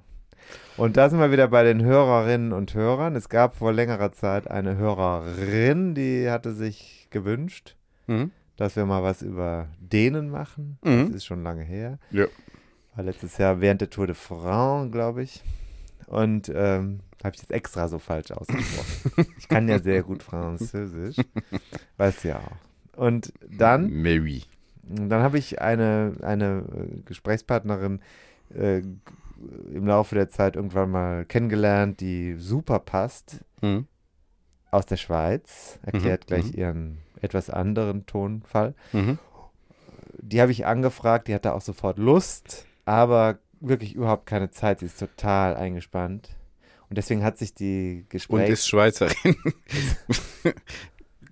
Und 0.76 0.96
da 0.96 1.10
sind 1.10 1.18
wir 1.20 1.30
wieder 1.30 1.48
bei 1.48 1.62
den 1.62 1.82
Hörerinnen 1.84 2.52
und 2.52 2.72
Hörern. 2.74 3.16
Es 3.16 3.28
gab 3.28 3.56
vor 3.56 3.72
längerer 3.72 4.12
Zeit 4.12 4.50
eine 4.50 4.76
Hörerin, 4.76 5.94
die 5.94 6.30
hatte 6.30 6.52
sich 6.54 7.08
gewünscht, 7.10 7.76
Mhm. 8.06 8.30
dass 8.56 8.76
wir 8.76 8.86
mal 8.86 9.02
was 9.02 9.20
über 9.22 9.68
Dänen 9.80 10.30
machen. 10.30 10.78
Mhm. 10.82 11.06
Das 11.06 11.16
ist 11.16 11.24
schon 11.26 11.42
lange 11.42 11.62
her. 11.64 11.98
Ja. 12.10 12.26
War 12.94 13.04
letztes 13.04 13.36
Jahr 13.38 13.60
während 13.60 13.80
der 13.82 13.90
Tour 13.90 14.06
de 14.06 14.14
France, 14.16 14.90
glaube 14.90 15.22
ich. 15.22 15.42
Und 16.06 16.50
ähm, 16.54 17.00
habe 17.24 17.34
ich 17.34 17.42
jetzt 17.42 17.50
extra 17.52 17.88
so 17.88 17.98
falsch 17.98 18.30
ausgesprochen. 18.30 19.26
ich 19.38 19.48
kann 19.48 19.68
ja 19.68 19.78
sehr 19.80 20.02
gut 20.02 20.22
Französisch. 20.22 21.16
Weißt 21.96 22.24
du 22.24 22.28
ja 22.28 22.38
auch. 22.38 22.98
Und 23.00 23.32
dann, 23.48 23.90
Mary. 24.02 24.42
dann 24.82 25.22
habe 25.22 25.38
ich 25.38 25.60
eine, 25.60 26.14
eine 26.22 26.64
Gesprächspartnerin 27.04 28.00
äh, 28.54 28.78
im 29.72 29.86
Laufe 29.86 30.14
der 30.16 30.28
Zeit 30.28 30.56
irgendwann 30.56 30.90
mal 30.90 31.24
kennengelernt, 31.24 32.00
die 32.00 32.34
super 32.34 32.78
passt 32.80 33.44
Mhm. 33.60 33.86
aus 34.70 34.86
der 34.86 34.96
Schweiz. 34.96 35.78
Erklärt 35.82 36.22
Mhm, 36.22 36.26
gleich 36.26 36.44
mhm. 36.52 36.58
ihren 36.58 36.98
etwas 37.20 37.50
anderen 37.50 38.06
Tonfall. 38.06 38.74
Mhm. 38.92 39.18
die 40.20 40.40
habe 40.40 40.50
ich 40.52 40.66
angefragt, 40.66 41.28
die 41.28 41.34
hatte 41.34 41.52
auch 41.54 41.60
sofort 41.60 41.98
Lust, 41.98 42.66
aber 42.84 43.38
wirklich 43.60 43.94
überhaupt 43.94 44.26
keine 44.26 44.50
Zeit. 44.50 44.80
Sie 44.80 44.86
ist 44.86 44.98
total 44.98 45.54
eingespannt. 45.56 46.30
Und 46.90 46.96
deswegen 46.96 47.22
hat 47.22 47.36
sich 47.38 47.54
die 47.54 48.00
Und 48.02 48.10
Gespräch 48.10 48.50
ist 48.50 48.66
Schweizerin. 48.68 49.14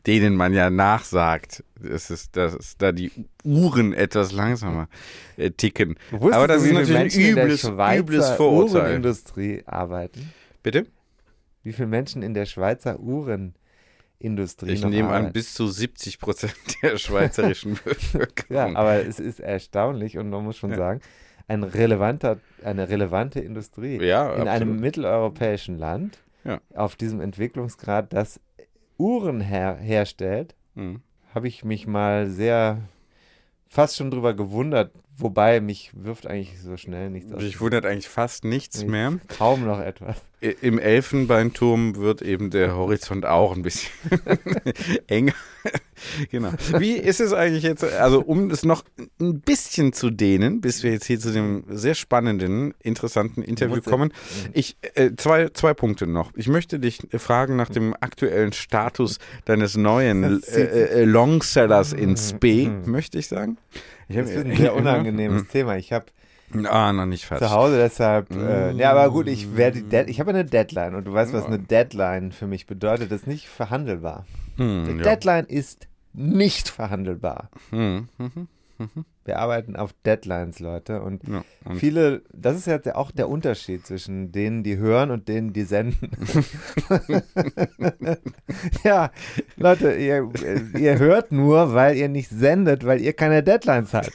Denen 0.07 0.37
man 0.37 0.53
ja 0.55 0.71
nachsagt, 0.71 1.65
es 1.83 2.11
ist, 2.11 2.37
dass 2.37 2.77
da 2.79 2.93
die 2.93 3.11
Uhren 3.43 3.93
etwas 3.93 4.31
langsamer 4.31 4.89
äh, 5.37 5.51
ticken. 5.51 5.97
Wusstest 6.13 6.35
aber 6.35 6.47
das 6.47 6.63
du, 6.63 6.69
ist 6.69 6.75
natürlich 6.75 6.97
ein 6.97 7.03
Menschen 7.03 7.21
in 7.23 7.35
der 7.35 7.45
übles, 7.47 7.61
Schweizer 7.63 7.99
übles 7.99 8.31
Vorurteil. 8.31 8.83
Uhrenindustrie 8.83 9.63
arbeiten? 9.67 10.33
Bitte? 10.63 10.87
Wie 11.65 11.73
viele 11.73 11.89
Menschen 11.89 12.23
in 12.23 12.35
der 12.35 12.47
Schweizer 12.47 13.01
Uhrenindustrie 13.01 14.71
Ich 14.71 14.85
nehme 14.85 15.09
an, 15.09 15.15
arbeiten? 15.15 15.33
bis 15.33 15.55
zu 15.55 15.67
70 15.67 16.21
Prozent 16.21 16.55
der 16.83 16.99
schweizerischen 16.99 17.73
Ja, 17.75 17.81
Bevölkerung. 17.85 18.77
aber 18.77 19.05
es 19.05 19.19
ist 19.19 19.41
erstaunlich 19.41 20.19
und 20.19 20.31
man 20.31 20.45
muss 20.45 20.57
schon 20.57 20.71
Ja. 20.71 20.77
sagen, 20.77 21.01
ein 21.49 21.63
relevanter, 21.63 22.39
eine 22.65 22.89
relevante 22.89 23.41
Industrie 23.41 24.03
Ja, 24.03 24.33
in 24.35 24.43
einem 24.49 24.49
absolut. 24.71 24.81
mitteleuropäischen 24.81 25.79
Land 25.79 26.19
Ja. 26.45 26.61
auf 26.75 26.97
diesem 26.97 27.21
Entwicklungsgrad, 27.21 28.13
das 28.13 28.41
Uhren 28.99 29.41
her 29.41 29.77
herstellt, 29.77 30.55
Mhm. 30.75 31.01
habe 31.35 31.49
ich 31.49 31.65
mich 31.65 31.87
mal 31.87 32.29
sehr 32.29 32.83
fast 33.69 33.97
schon 33.97 34.11
drüber 34.11 34.35
gewundert, 34.35 34.93
wobei 35.17 35.61
mich 35.61 35.91
wirft 35.95 36.27
eigentlich 36.27 36.61
so 36.61 36.77
schnell 36.77 37.11
nichts 37.11 37.33
aus. 37.33 37.43
Mich 37.43 37.61
wundert 37.61 37.87
eigentlich 37.87 38.09
fast 38.09 38.45
nichts 38.45 38.83
Ich- 38.83 38.89
mehr. 38.89 39.19
Kaum 39.39 39.65
noch 39.65 39.81
etwas. 39.81 40.17
Im 40.61 40.79
Elfenbeinturm 40.79 41.97
wird 41.97 42.21
eben 42.21 42.51
der 42.51 42.77
Horizont 42.77 43.25
auch 43.25 43.57
ein 43.57 43.63
bisschen 43.63 43.91
enger. 45.07 45.33
genau. 46.31 46.51
Wie 46.79 46.93
ist 46.93 47.21
es 47.21 47.33
eigentlich 47.33 47.63
jetzt, 47.65 47.83
also 47.83 48.21
um 48.21 48.51
es 48.51 48.63
noch 48.65 48.85
ein 49.19 49.41
bisschen 49.41 49.95
zu 49.95 50.11
dehnen, 50.11 50.61
bis 50.61 50.83
wir 50.83 50.93
jetzt 50.93 51.07
hier 51.07 51.19
zu 51.19 51.33
dem 51.33 51.65
sehr 51.69 51.95
spannenden, 51.95 52.75
interessanten 52.83 53.43
Interview 53.43 53.81
kommen. 53.81 54.13
Ich, 54.53 54.77
äh, 54.95 55.13
zwei, 55.17 55.49
zwei 55.49 55.73
Punkte 55.73 56.07
noch. 56.07 56.33
Ich 56.37 56.49
möchte 56.49 56.79
dich 56.79 57.01
fragen 57.17 57.57
nach 57.57 57.71
dem 57.71 57.95
aktuellen 57.99 58.53
Status 58.53 59.19
deines 59.47 59.77
neuen 59.77 60.43
äh, 60.43 60.61
äh, 60.61 61.05
Longsellers 61.05 61.95
in 61.95 62.17
Spee, 62.19 62.71
möchte 62.85 63.19
ich 63.19 63.27
sagen. 63.29 63.57
Ich 64.09 64.17
Das 64.17 64.31
ist 64.31 64.45
ein 64.47 64.57
sehr 64.57 64.75
unangenehmes 64.75 65.49
Thema. 65.49 65.77
Ich 65.77 65.93
habe 65.93 66.07
Ah, 66.71 66.93
noch 66.93 67.07
nicht 67.07 67.27
fast. 67.27 67.43
zu 67.43 67.51
Hause 67.51 67.77
deshalb, 67.77 68.31
äh, 68.31 68.73
Mm. 68.73 68.79
ja, 68.79 68.93
aber 68.93 69.11
gut, 69.11 69.27
ich 69.27 69.57
werde, 69.57 70.05
ich 70.09 70.21
habe 70.21 70.31
eine 70.31 70.45
Deadline 70.45 70.95
und 70.95 71.05
du 71.05 71.13
weißt, 71.13 71.33
was 71.33 71.47
eine 71.47 71.59
Deadline 71.59 72.31
für 72.31 72.47
mich 72.47 72.67
bedeutet. 72.67 73.11
Das 73.11 73.23
ist 73.23 73.27
nicht 73.27 73.49
verhandelbar. 73.49 74.27
Eine 74.57 74.95
ja. 74.97 75.03
Deadline 75.03 75.47
ist 75.47 75.89
nicht 76.13 76.69
verhandelbar. 76.69 77.51
Hm, 77.71 78.09
mhm, 78.19 78.47
Wir 79.27 79.39
arbeiten 79.39 79.77
auf 79.77 79.93
Deadlines, 80.05 80.61
Leute. 80.61 81.03
Und 81.03 81.27
ja. 81.29 81.45
Und 81.65 81.79
viele, 81.79 82.23
das 82.33 82.57
ist 82.57 82.67
ja 82.67 82.79
auch 82.95 83.11
der 83.11 83.29
Unterschied 83.29 83.85
zwischen 83.87 84.31
denen, 84.31 84.63
die 84.63 84.77
hören 84.77 85.11
und 85.11 85.27
denen, 85.27 85.53
die 85.53 85.65
senden. 85.65 86.13
ja, 88.85 89.11
Leute, 89.57 89.93
ihr, 89.95 90.31
ihr 90.79 90.99
hört 90.99 91.33
nur, 91.33 91.75
weil 91.75 91.97
ihr 91.97 92.09
nicht 92.09 92.29
sendet, 92.29 92.87
weil 92.87 93.01
ihr 93.01 93.15
keine 93.15 93.43
Deadlines 93.43 93.95
habt. 93.95 94.13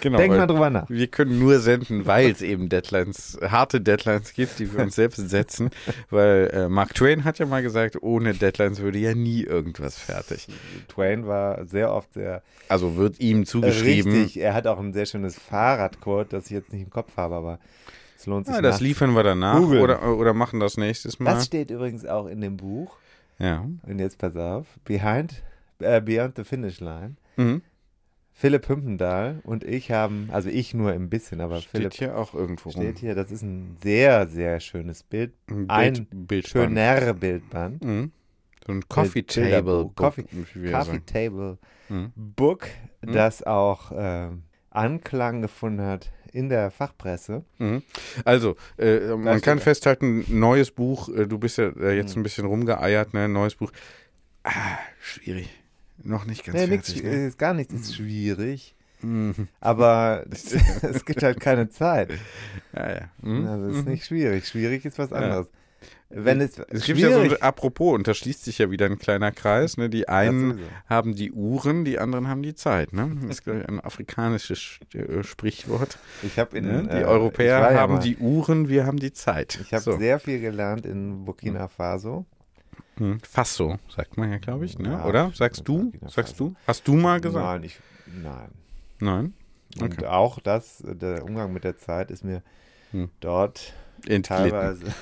genau, 0.00 0.18
Denkt 0.18 0.36
mal 0.36 0.46
drüber 0.46 0.68
nach. 0.68 0.90
Wir 0.90 1.06
können 1.06 1.38
nur 1.38 1.58
senden, 1.60 2.06
weil 2.06 2.30
es 2.30 2.42
eben 2.42 2.68
Deadlines, 2.68 3.38
harte 3.42 3.80
Deadlines 3.80 4.34
gibt, 4.34 4.58
die 4.58 4.70
wir 4.72 4.80
uns 4.80 4.94
selbst 4.94 5.26
setzen. 5.30 5.70
Weil 6.10 6.50
äh, 6.52 6.68
Mark 6.68 6.94
Twain 6.94 7.24
hat 7.24 7.38
ja 7.38 7.46
mal 7.46 7.62
gesagt, 7.62 8.02
ohne 8.02 8.34
Deadlines 8.34 8.80
würde 8.80 8.98
ja 8.98 9.14
nie 9.14 9.42
irgendwas 9.42 9.96
fertig. 9.98 10.48
Twain 10.88 11.26
war 11.26 11.64
sehr 11.66 11.94
oft 11.94 12.12
sehr 12.12 12.42
Also 12.68 12.96
wird 12.96 13.20
ihm 13.20 13.46
zugeschrieben. 13.46 14.17
Richtig. 14.24 14.42
Er 14.42 14.54
hat 14.54 14.66
auch 14.66 14.78
ein 14.78 14.92
sehr 14.92 15.06
schönes 15.06 15.38
Fahrradcode, 15.38 16.32
das 16.32 16.46
ich 16.46 16.52
jetzt 16.52 16.72
nicht 16.72 16.82
im 16.82 16.90
Kopf 16.90 17.16
habe, 17.16 17.34
aber 17.34 17.58
es 18.16 18.26
lohnt 18.26 18.46
sich. 18.46 18.54
Ja, 18.54 18.62
das 18.62 18.76
nach- 18.76 18.80
liefern 18.80 19.14
wir 19.14 19.22
danach 19.22 19.60
oder, 19.60 20.16
oder 20.16 20.34
machen 20.34 20.60
das 20.60 20.76
nächstes 20.76 21.18
Mal. 21.18 21.34
Das 21.34 21.46
steht 21.46 21.70
übrigens 21.70 22.04
auch 22.06 22.26
in 22.26 22.40
dem 22.40 22.56
Buch. 22.56 22.96
ja. 23.38 23.64
Und 23.82 23.98
jetzt 23.98 24.18
pass 24.18 24.36
auf. 24.36 24.66
Behind, 24.84 25.42
äh, 25.80 26.00
Beyond 26.00 26.36
the 26.36 26.44
Finish 26.44 26.80
Line. 26.80 27.16
Mhm. 27.36 27.62
Philipp 28.32 28.68
Hümpendahl 28.68 29.40
und 29.42 29.64
ich 29.64 29.90
haben, 29.90 30.28
also 30.30 30.48
ich 30.48 30.72
nur 30.72 30.92
ein 30.92 31.10
bisschen, 31.10 31.40
aber 31.40 31.56
Steht 31.60 31.70
Philipp 31.70 31.94
hier 31.94 32.16
auch 32.16 32.34
irgendwo 32.34 32.68
rum. 32.70 32.82
steht 32.82 32.98
hier, 33.00 33.16
das 33.16 33.32
ist 33.32 33.42
ein 33.42 33.76
sehr, 33.82 34.28
sehr 34.28 34.60
schönes 34.60 35.02
Bild. 35.02 35.32
Ein 35.48 35.66
ein 35.68 35.92
Bild, 35.94 36.28
Bildband. 36.28 36.46
Schöner 36.48 37.14
Bildband. 37.14 37.84
Mhm. 37.84 38.12
So 38.64 38.72
ein 38.74 38.88
Coffee 38.88 39.22
Bild- 39.22 39.28
Table. 39.34 39.48
Bilderbuch. 39.62 39.94
Coffee- 39.96 40.24
Coffee. 40.70 41.00
Table 41.04 41.58
Mhm. 41.88 42.12
Book, 42.14 42.68
Mhm. 43.02 43.12
das 43.12 43.42
auch 43.42 43.92
ähm, 43.94 44.42
Anklang 44.70 45.42
gefunden 45.42 45.82
hat 45.82 46.10
in 46.32 46.48
der 46.48 46.70
Fachpresse. 46.70 47.44
Mhm. 47.58 47.82
Also, 48.24 48.56
äh, 48.76 49.14
man 49.16 49.40
kann 49.40 49.58
festhalten, 49.60 50.24
neues 50.28 50.70
Buch, 50.70 51.08
äh, 51.08 51.26
du 51.26 51.38
bist 51.38 51.58
ja 51.58 51.68
äh, 51.68 51.96
jetzt 51.96 52.14
Mhm. 52.16 52.20
ein 52.20 52.22
bisschen 52.24 52.44
rumgeeiert, 52.46 53.14
ne? 53.14 53.28
Neues 53.28 53.54
Buch. 53.54 53.72
Ah, 54.44 54.50
schwierig. 55.00 55.48
Noch 56.02 56.26
nicht 56.26 56.44
ganz 56.44 56.58
Nee, 56.58 56.66
nix, 56.68 56.92
fertig. 56.92 57.04
Ne? 57.10 57.26
ist 57.26 57.38
gar 57.38 57.54
nichts 57.54 57.72
ist 57.74 57.96
schwierig, 57.96 58.76
Mhm. 59.00 59.48
aber 59.60 60.24
es 60.82 61.04
gibt 61.04 61.22
halt 61.22 61.40
keine 61.40 61.70
Zeit. 61.70 62.10
Ja, 62.74 62.90
ja. 62.92 63.00
Mhm. 63.22 63.46
Also 63.46 63.66
es 63.68 63.76
ist 63.78 63.84
Mhm. 63.86 63.90
nicht 63.92 64.04
schwierig. 64.06 64.46
Schwierig 64.46 64.84
ist 64.84 64.98
was 64.98 65.10
Ja. 65.10 65.44
Wenn 66.10 66.40
es, 66.40 66.58
Es 66.70 66.84
gibt 66.84 66.98
ja 67.00 67.10
so, 67.10 67.36
apropos, 67.40 67.94
und 67.94 68.08
da 68.08 68.14
schließt 68.14 68.44
sich 68.44 68.58
ja 68.58 68.70
wieder 68.70 68.86
ein 68.86 68.98
kleiner 68.98 69.30
Kreis. 69.30 69.76
Ne? 69.76 69.90
Die 69.90 70.08
einen 70.08 70.58
haben 70.88 71.14
die 71.14 71.32
Uhren, 71.32 71.84
die 71.84 71.98
anderen 71.98 72.28
haben 72.28 72.42
die 72.42 72.54
Zeit. 72.54 72.92
Ne? 72.94 73.16
Das 73.22 73.30
ist 73.38 73.44
glaub 73.44 73.56
ich, 73.58 73.68
ein 73.68 73.78
afrikanisches 73.80 74.58
Sch- 74.58 74.96
äh, 74.98 75.22
Sprichwort. 75.22 75.98
ich 76.22 76.38
habe 76.38 76.56
in 76.56 76.66
Ne? 76.66 76.82
Die 76.90 76.96
äh, 76.96 77.04
Europäer 77.04 77.58
ja 77.72 77.74
haben 77.80 77.94
mal- 77.94 78.00
die 78.00 78.16
Uhren, 78.16 78.68
wir 78.68 78.86
haben 78.86 78.98
die 78.98 79.12
Zeit. 79.12 79.58
Ich 79.62 79.72
habe 79.74 79.82
so. 79.82 79.98
sehr 79.98 80.18
viel 80.18 80.40
gelernt 80.40 80.86
in 80.86 81.24
Burkina 81.26 81.68
Faso. 81.68 82.24
Hm, 82.96 83.20
Fast 83.20 83.54
so, 83.54 83.78
sagt 83.94 84.16
man 84.16 84.30
ja, 84.30 84.38
glaube 84.38 84.64
ich. 84.64 84.78
Ne? 84.78 84.88
Ja, 84.90 85.04
Oder? 85.04 85.30
Sagst 85.34 85.68
du? 85.68 85.92
Sagst 86.06 86.32
Faso. 86.36 86.48
du? 86.50 86.54
Hast 86.66 86.88
du 86.88 86.94
mal 86.94 87.20
gesagt? 87.20 87.44
Nein, 87.44 87.64
ich, 87.64 87.78
nein. 88.06 88.48
Nein. 88.98 89.34
Und 89.80 89.98
Okay. 89.98 90.06
auch 90.06 90.40
das, 90.40 90.80
äh, 90.80 90.96
der 90.96 91.24
Umgang 91.24 91.52
mit 91.52 91.62
der 91.64 91.76
Zeit 91.76 92.10
ist 92.10 92.24
mir 92.24 92.42
Hm. 92.92 93.10
dort 93.20 93.74
Entglitten. 94.06 94.22
teilweise. 94.24 94.86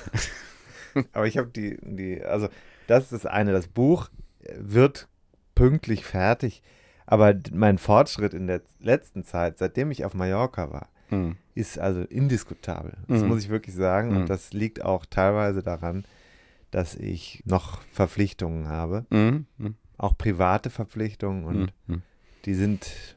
Aber 1.13 1.27
ich 1.27 1.37
habe 1.37 1.49
die, 1.49 1.77
die, 1.81 2.23
also 2.23 2.47
das 2.87 3.05
ist 3.05 3.11
das 3.13 3.25
eine. 3.25 3.51
Das 3.51 3.67
Buch 3.67 4.09
wird 4.57 5.07
pünktlich 5.55 6.05
fertig. 6.05 6.61
Aber 7.05 7.33
mein 7.53 7.77
Fortschritt 7.77 8.33
in 8.33 8.47
der 8.47 8.61
letzten 8.79 9.23
Zeit, 9.23 9.57
seitdem 9.57 9.91
ich 9.91 10.03
auf 10.05 10.13
Mallorca 10.13 10.71
war, 10.71 10.89
Hm. 11.09 11.37
ist 11.55 11.79
also 11.79 12.01
indiskutabel. 12.01 12.93
Das 13.07 13.21
Mhm. 13.21 13.29
muss 13.29 13.39
ich 13.43 13.47
wirklich 13.49 13.73
sagen. 13.75 14.09
Mhm. 14.11 14.17
Und 14.17 14.29
das 14.29 14.51
liegt 14.51 14.83
auch 14.83 15.05
teilweise 15.05 15.63
daran, 15.63 16.03
dass 16.71 16.95
ich 16.95 17.41
noch 17.45 17.81
Verpflichtungen 17.93 18.67
habe. 18.67 19.05
Mhm. 19.09 19.45
Mhm. 19.57 19.75
Auch 19.97 20.17
private 20.17 20.69
Verpflichtungen 20.69 21.45
und 21.45 21.73
Mhm. 21.87 22.01
die 22.43 22.53
sind 22.55 23.15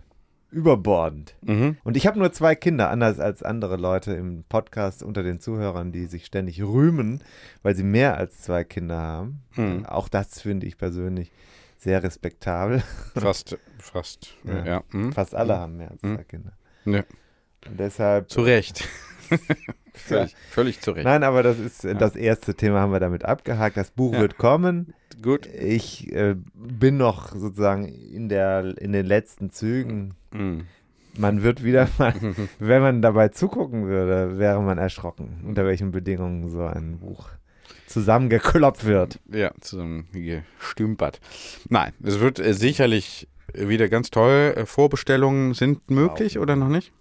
überbordend. 0.51 1.35
Mhm. 1.43 1.77
Und 1.85 1.97
ich 1.97 2.07
habe 2.07 2.19
nur 2.19 2.33
zwei 2.33 2.55
Kinder, 2.55 2.91
anders 2.91 3.21
als 3.21 3.43
andere 3.43 3.77
Leute 3.77 4.13
im 4.13 4.45
Podcast 4.49 5.03
unter 5.03 5.23
den 5.23 5.41
Zuhörern, 5.41 5.93
die 5.93 6.07
sich 6.07 6.27
ständig 6.27 6.63
rühmen, 6.63 7.23
weil 7.63 7.75
sie 7.75 7.85
mehr 7.85 8.17
als 8.17 8.41
zwei 8.43 8.65
Kinder 8.65 8.99
haben. 8.99 9.43
Mhm. 9.57 9.87
Auch 9.87 10.09
das 10.09 10.41
finde 10.41 10.67
ich 10.67 10.77
persönlich 10.77 11.33
sehr 11.79 12.03
respektabel. 12.03 12.83
Fast, 13.15 13.57
fast. 13.79 14.35
Ja. 14.45 14.65
Ja. 14.67 14.83
Hm. 14.91 15.13
Fast 15.13 15.35
alle 15.35 15.57
haben 15.57 15.79
mehr 15.79 15.91
als 15.91 16.03
Mhm. 16.03 16.17
zwei 16.17 16.25
Kinder. 16.25 16.53
Ja. 16.85 17.05
Und 17.69 17.79
deshalb. 17.81 18.31
Zu 18.31 18.43
Recht. 18.43 18.87
völlig, 19.95 20.35
völlig 20.51 20.81
zu 20.81 20.93
Recht. 20.93 21.05
Nein, 21.05 21.23
aber 21.25 21.43
das 21.43 21.59
ist 21.59 21.85
äh, 21.85 21.95
das 21.95 22.17
erste 22.17 22.55
Thema, 22.55 22.81
haben 22.81 22.93
wir 22.93 23.01
damit 23.01 23.25
abgehakt. 23.25 23.77
Das 23.77 23.91
Buch 23.91 24.15
Ja. 24.15 24.21
wird 24.21 24.39
kommen. 24.39 24.95
Gut. 25.23 25.47
Ich 25.47 26.11
äh, 26.13 26.37
bin 26.55 26.97
noch 26.97 27.35
sozusagen 27.35 27.85
in, 27.87 28.29
der, 28.29 28.77
in 28.79 28.93
den 28.93 29.07
letzten 29.07 29.51
Zügen. 29.51 30.15
Mhm. 30.33 30.67
Man 31.19 31.43
wird 31.43 31.65
wieder 31.65 31.89
mal, 31.99 32.15
wenn 32.59 32.83
man 32.83 33.03
dabei 33.03 33.29
zugucken 33.29 33.87
würde, 33.87 34.39
wäre 34.39 34.63
man 34.63 34.79
erschrocken, 34.79 35.43
unter 35.47 35.65
welchen 35.67 35.91
Bedingungen 35.91 36.49
so 36.49 36.63
ein 36.65 36.99
Buch 37.01 37.29
zusammengekloppt 37.89 38.85
wird. 38.85 39.19
Ja, 39.33 39.51
zusammengestümpert. 39.61 41.21
Nein, 41.69 41.93
es 42.03 42.21
wird 42.21 42.39
äh, 42.39 42.55
sicherlich 42.55 43.29
wieder 43.53 43.89
ganz 43.89 44.11
toll. 44.11 44.55
Äh, 44.57 44.65
Vorbestellungen 44.67 45.55
sind 45.55 45.91
möglich 45.91 46.39
oder 46.39 46.55
noch 46.55 46.69
nicht? 46.69 46.93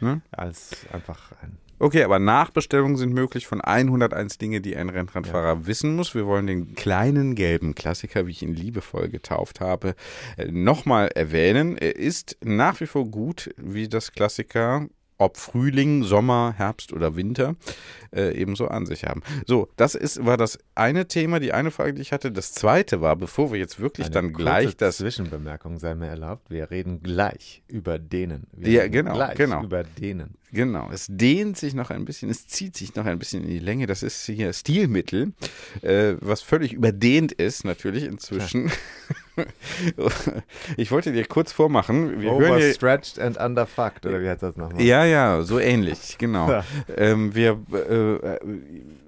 Ne? 0.00 0.22
Als 0.30 0.86
einfach 0.90 1.32
ein. 1.42 1.57
Okay, 1.80 2.02
aber 2.02 2.18
Nachbestellungen 2.18 2.96
sind 2.96 3.12
möglich 3.12 3.46
von 3.46 3.60
101 3.60 4.38
Dinge, 4.38 4.60
die 4.60 4.76
ein 4.76 4.88
Rennradfahrer 4.88 5.66
wissen 5.66 5.94
muss. 5.94 6.14
Wir 6.14 6.26
wollen 6.26 6.46
den 6.46 6.74
kleinen 6.74 7.34
gelben 7.34 7.74
Klassiker, 7.74 8.26
wie 8.26 8.32
ich 8.32 8.42
ihn 8.42 8.54
liebevoll 8.54 9.08
getauft 9.08 9.60
habe, 9.60 9.94
äh, 10.36 10.46
nochmal 10.50 11.08
erwähnen. 11.14 11.76
Er 11.78 11.96
ist 11.96 12.36
nach 12.42 12.80
wie 12.80 12.86
vor 12.86 13.04
gut, 13.06 13.50
wie 13.56 13.88
das 13.88 14.12
Klassiker 14.12 14.88
ob 15.18 15.36
Frühling, 15.36 16.04
Sommer, 16.04 16.54
Herbst 16.56 16.92
oder 16.92 17.16
Winter, 17.16 17.56
äh, 18.14 18.34
ebenso 18.40 18.68
an 18.68 18.86
sich 18.86 19.04
haben. 19.04 19.22
So, 19.46 19.68
das 19.76 19.94
ist, 19.96 20.24
war 20.24 20.36
das 20.36 20.58
eine 20.78 21.08
Thema, 21.08 21.40
die 21.40 21.52
eine 21.52 21.70
Frage, 21.70 21.94
die 21.94 22.02
ich 22.02 22.12
hatte. 22.12 22.32
Das 22.32 22.52
zweite 22.52 23.00
war, 23.00 23.16
bevor 23.16 23.52
wir 23.52 23.58
jetzt 23.58 23.80
wirklich 23.80 24.06
Eine 24.06 24.14
dann 24.14 24.32
gleich 24.32 24.76
das 24.76 24.98
Zwischenbemerkung 24.98 25.78
sei 25.78 25.94
mir 25.94 26.08
erlaubt. 26.08 26.50
Wir 26.50 26.70
reden 26.70 27.02
gleich 27.02 27.62
über 27.68 27.98
denen. 27.98 28.46
Wir 28.52 28.72
Ja, 28.72 28.88
genau, 28.88 29.14
Gleich 29.14 29.36
genau. 29.36 29.62
Über 29.64 29.84
denen. 29.84 30.38
Genau, 30.50 30.88
es 30.90 31.06
dehnt 31.10 31.58
sich 31.58 31.74
noch 31.74 31.90
ein 31.90 32.06
bisschen, 32.06 32.30
es 32.30 32.46
zieht 32.46 32.74
sich 32.74 32.94
noch 32.94 33.04
ein 33.04 33.18
bisschen 33.18 33.42
in 33.42 33.50
die 33.50 33.58
Länge. 33.58 33.86
Das 33.86 34.02
ist 34.02 34.24
hier 34.24 34.52
Stilmittel, 34.54 35.32
äh, 35.82 36.14
was 36.20 36.40
völlig 36.40 36.72
überdehnt 36.72 37.32
ist, 37.32 37.64
natürlich 37.64 38.04
inzwischen. 38.04 38.72
ich 40.78 40.90
wollte 40.90 41.12
dir 41.12 41.26
kurz 41.26 41.52
vormachen. 41.52 42.20
Wir 42.20 42.30
hören 42.30 42.44
hier, 42.44 42.54
Overstretched 42.54 43.18
and 43.18 43.36
underfucked, 43.36 44.06
oder 44.06 44.22
wie 44.22 44.28
heißt 44.28 44.42
das 44.42 44.56
nochmal? 44.56 44.80
ja, 44.80 45.04
ja, 45.04 45.42
so 45.42 45.58
ähnlich, 45.58 46.16
genau. 46.16 46.50
Ja. 46.50 46.64
Ähm, 46.96 47.34
wir 47.34 47.60
äh, 47.70 48.14
äh, 48.14 48.38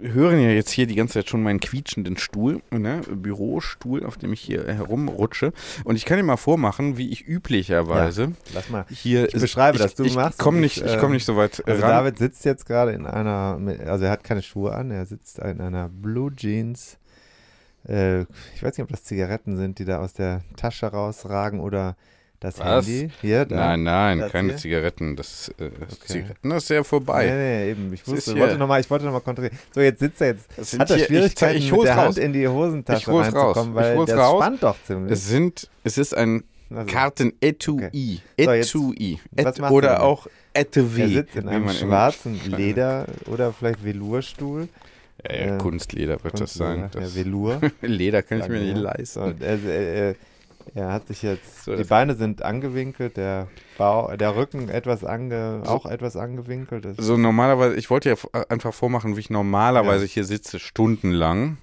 hören 0.03 0.41
ja 0.41 0.51
jetzt 0.51 0.71
hier 0.71 0.87
die 0.87 0.95
ganze 0.95 1.15
Zeit 1.15 1.31
schon 1.31 1.43
meinen 1.43 1.60
quietschenden 1.61 2.17
Stuhl, 2.17 2.63
ne? 2.71 3.03
Bürostuhl, 3.11 4.05
auf 4.05 4.17
dem 4.17 4.33
ich 4.33 4.41
hier 4.41 4.67
herumrutsche. 4.67 5.53
Und 5.85 5.97
ich 5.97 6.05
kann 6.05 6.17
dir 6.17 6.23
mal 6.23 6.37
vormachen, 6.37 6.97
wie 6.97 7.11
ich 7.11 7.27
üblicherweise 7.27 8.33
Lass 8.53 8.71
mal. 8.71 8.85
hier. 8.91 9.29
Ich 9.29 9.41
beschreibe 9.41 9.79
das, 9.79 9.95
du 9.95 10.05
ich 10.05 10.15
machst 10.15 10.39
Komm 10.39 10.61
nicht, 10.61 10.79
ich, 10.79 10.85
ich 10.85 10.99
komme 10.99 11.15
nicht 11.15 11.25
so 11.25 11.37
weit 11.37 11.63
Also 11.67 11.83
ran. 11.83 11.91
David 11.91 12.19
sitzt 12.19 12.45
jetzt 12.45 12.67
gerade 12.67 12.93
in 12.93 13.07
einer, 13.07 13.59
also 13.87 14.05
er 14.05 14.11
hat 14.11 14.25
keine 14.25 14.43
Schuhe 14.43 14.75
an, 14.75 14.91
er 14.91 15.07
sitzt 15.07 15.39
in 15.39 15.61
einer 15.61 15.89
Blue 15.89 16.35
Jeans. 16.35 16.99
Äh, 17.89 18.23
ich 18.55 18.63
weiß 18.63 18.77
nicht, 18.77 18.83
ob 18.83 18.89
das 18.89 19.05
Zigaretten 19.05 19.57
sind, 19.57 19.79
die 19.79 19.85
da 19.85 19.99
aus 19.99 20.13
der 20.13 20.43
Tasche 20.57 20.87
rausragen 20.87 21.61
oder 21.61 21.97
das 22.41 22.59
Was? 22.59 22.87
Handy. 22.87 23.11
Hier, 23.21 23.45
da. 23.45 23.55
Nein, 23.77 23.83
nein, 23.85 24.29
keine 24.33 24.49
hier? 24.49 24.57
Zigaretten. 24.57 25.15
Das 25.17 25.51
äh, 25.59 25.71
Zigaretten 26.07 26.51
das 26.51 26.63
ist 26.65 26.69
ja 26.71 26.83
vorbei. 26.83 27.27
Nee, 27.27 27.33
nee, 27.67 27.71
eben. 27.73 27.93
Ich 27.93 28.07
wusste, 28.09 28.37
wollte 28.39 28.57
noch 28.59 28.67
mal, 28.67 28.81
ich 28.81 28.91
wollte 28.91 29.05
nochmal 29.05 29.21
kontrollieren. 29.21 29.59
So, 29.75 29.81
jetzt 29.81 30.01
sitzt 30.01 30.21
er 30.23 30.29
jetzt. 30.29 30.49
Das 30.57 30.79
Hat 30.79 30.91
er 30.91 30.97
hier- 30.97 31.05
ich 31.05 31.09
Schwierigkeiten, 31.09 31.37
zeig- 31.37 31.57
ich 31.59 31.71
mit 31.73 31.85
der 31.85 31.95
raus. 31.97 32.05
Hand 32.07 32.19
in 32.19 32.33
die 32.33 32.49
Hosentasche 32.49 32.99
Ich 33.01 33.07
hol's 33.07 33.27
raus. 33.35 33.35
reinzukommen, 33.57 33.71
Ich 33.71 33.77
weil 33.77 33.97
hol's 33.97 34.11
das 34.11 34.19
raus. 34.19 34.43
spannt 34.43 34.63
doch 34.63 34.77
ziemlich. 34.87 35.13
Es 35.13 35.29
sind, 35.29 35.69
es 35.85 35.99
ist 35.99 36.17
ein 36.17 36.43
Also, 36.71 36.87
Karten-Etui. 36.93 38.21
Okay. 38.39 38.63
So, 38.63 38.93
Etui. 38.93 39.19
Et, 39.37 39.61
oder 39.71 40.03
auch 40.03 40.27
Etui. 40.55 41.01
er 41.03 41.09
sitzt 41.09 41.37
in 41.37 41.49
einem 41.49 41.69
schwarzen 41.69 42.41
Leder 42.47 43.07
oder 43.27 43.53
vielleicht 43.53 43.85
Velourstuhl. 43.85 44.69
Ja, 45.29 45.37
ja, 45.37 45.55
äh, 45.57 45.59
Kunstleder 45.59 46.23
wird 46.25 46.41
das 46.41 46.55
sein. 46.55 46.79
Ja, 46.81 46.89
Das 47.01 47.15
Velour. 47.15 47.61
Leder 47.83 48.23
kann 48.23 48.41
ich 48.41 48.49
mir 48.49 48.61
nicht 48.61 48.79
leisten. 48.79 49.35
So, 49.39 49.45
er, 49.45 50.15
er, 50.75 50.93
hat 50.93 51.09
sich 51.09 51.23
jetzt, 51.23 51.65
So, 51.65 51.77
die 51.77 51.85
Beine 51.85 52.15
sind 52.15 52.43
angewinkelt, 52.43 53.17
der 53.17 53.49
Bau, 53.79 54.15
der 54.17 54.37
Rücken 54.37 54.69
etwas 54.69 55.05
ange, 55.05 55.63
auch 55.67 55.87
etwas 55.87 56.17
angewinkelt. 56.17 56.85
Das, 56.85 56.97
So 56.99 57.17
normalerweise, 57.17 57.77
ich 57.77 57.91
wollte 57.91 58.11
ja 58.11 58.17
äh, 58.33 58.45
einfach 58.49 58.73
vormachen, 58.75 59.17
wie 59.17 59.21
ich 59.21 59.31
normalerweise 59.31 60.05
hier 60.07 60.25
sitze, 60.25 60.59
stundenlang. 60.59 61.59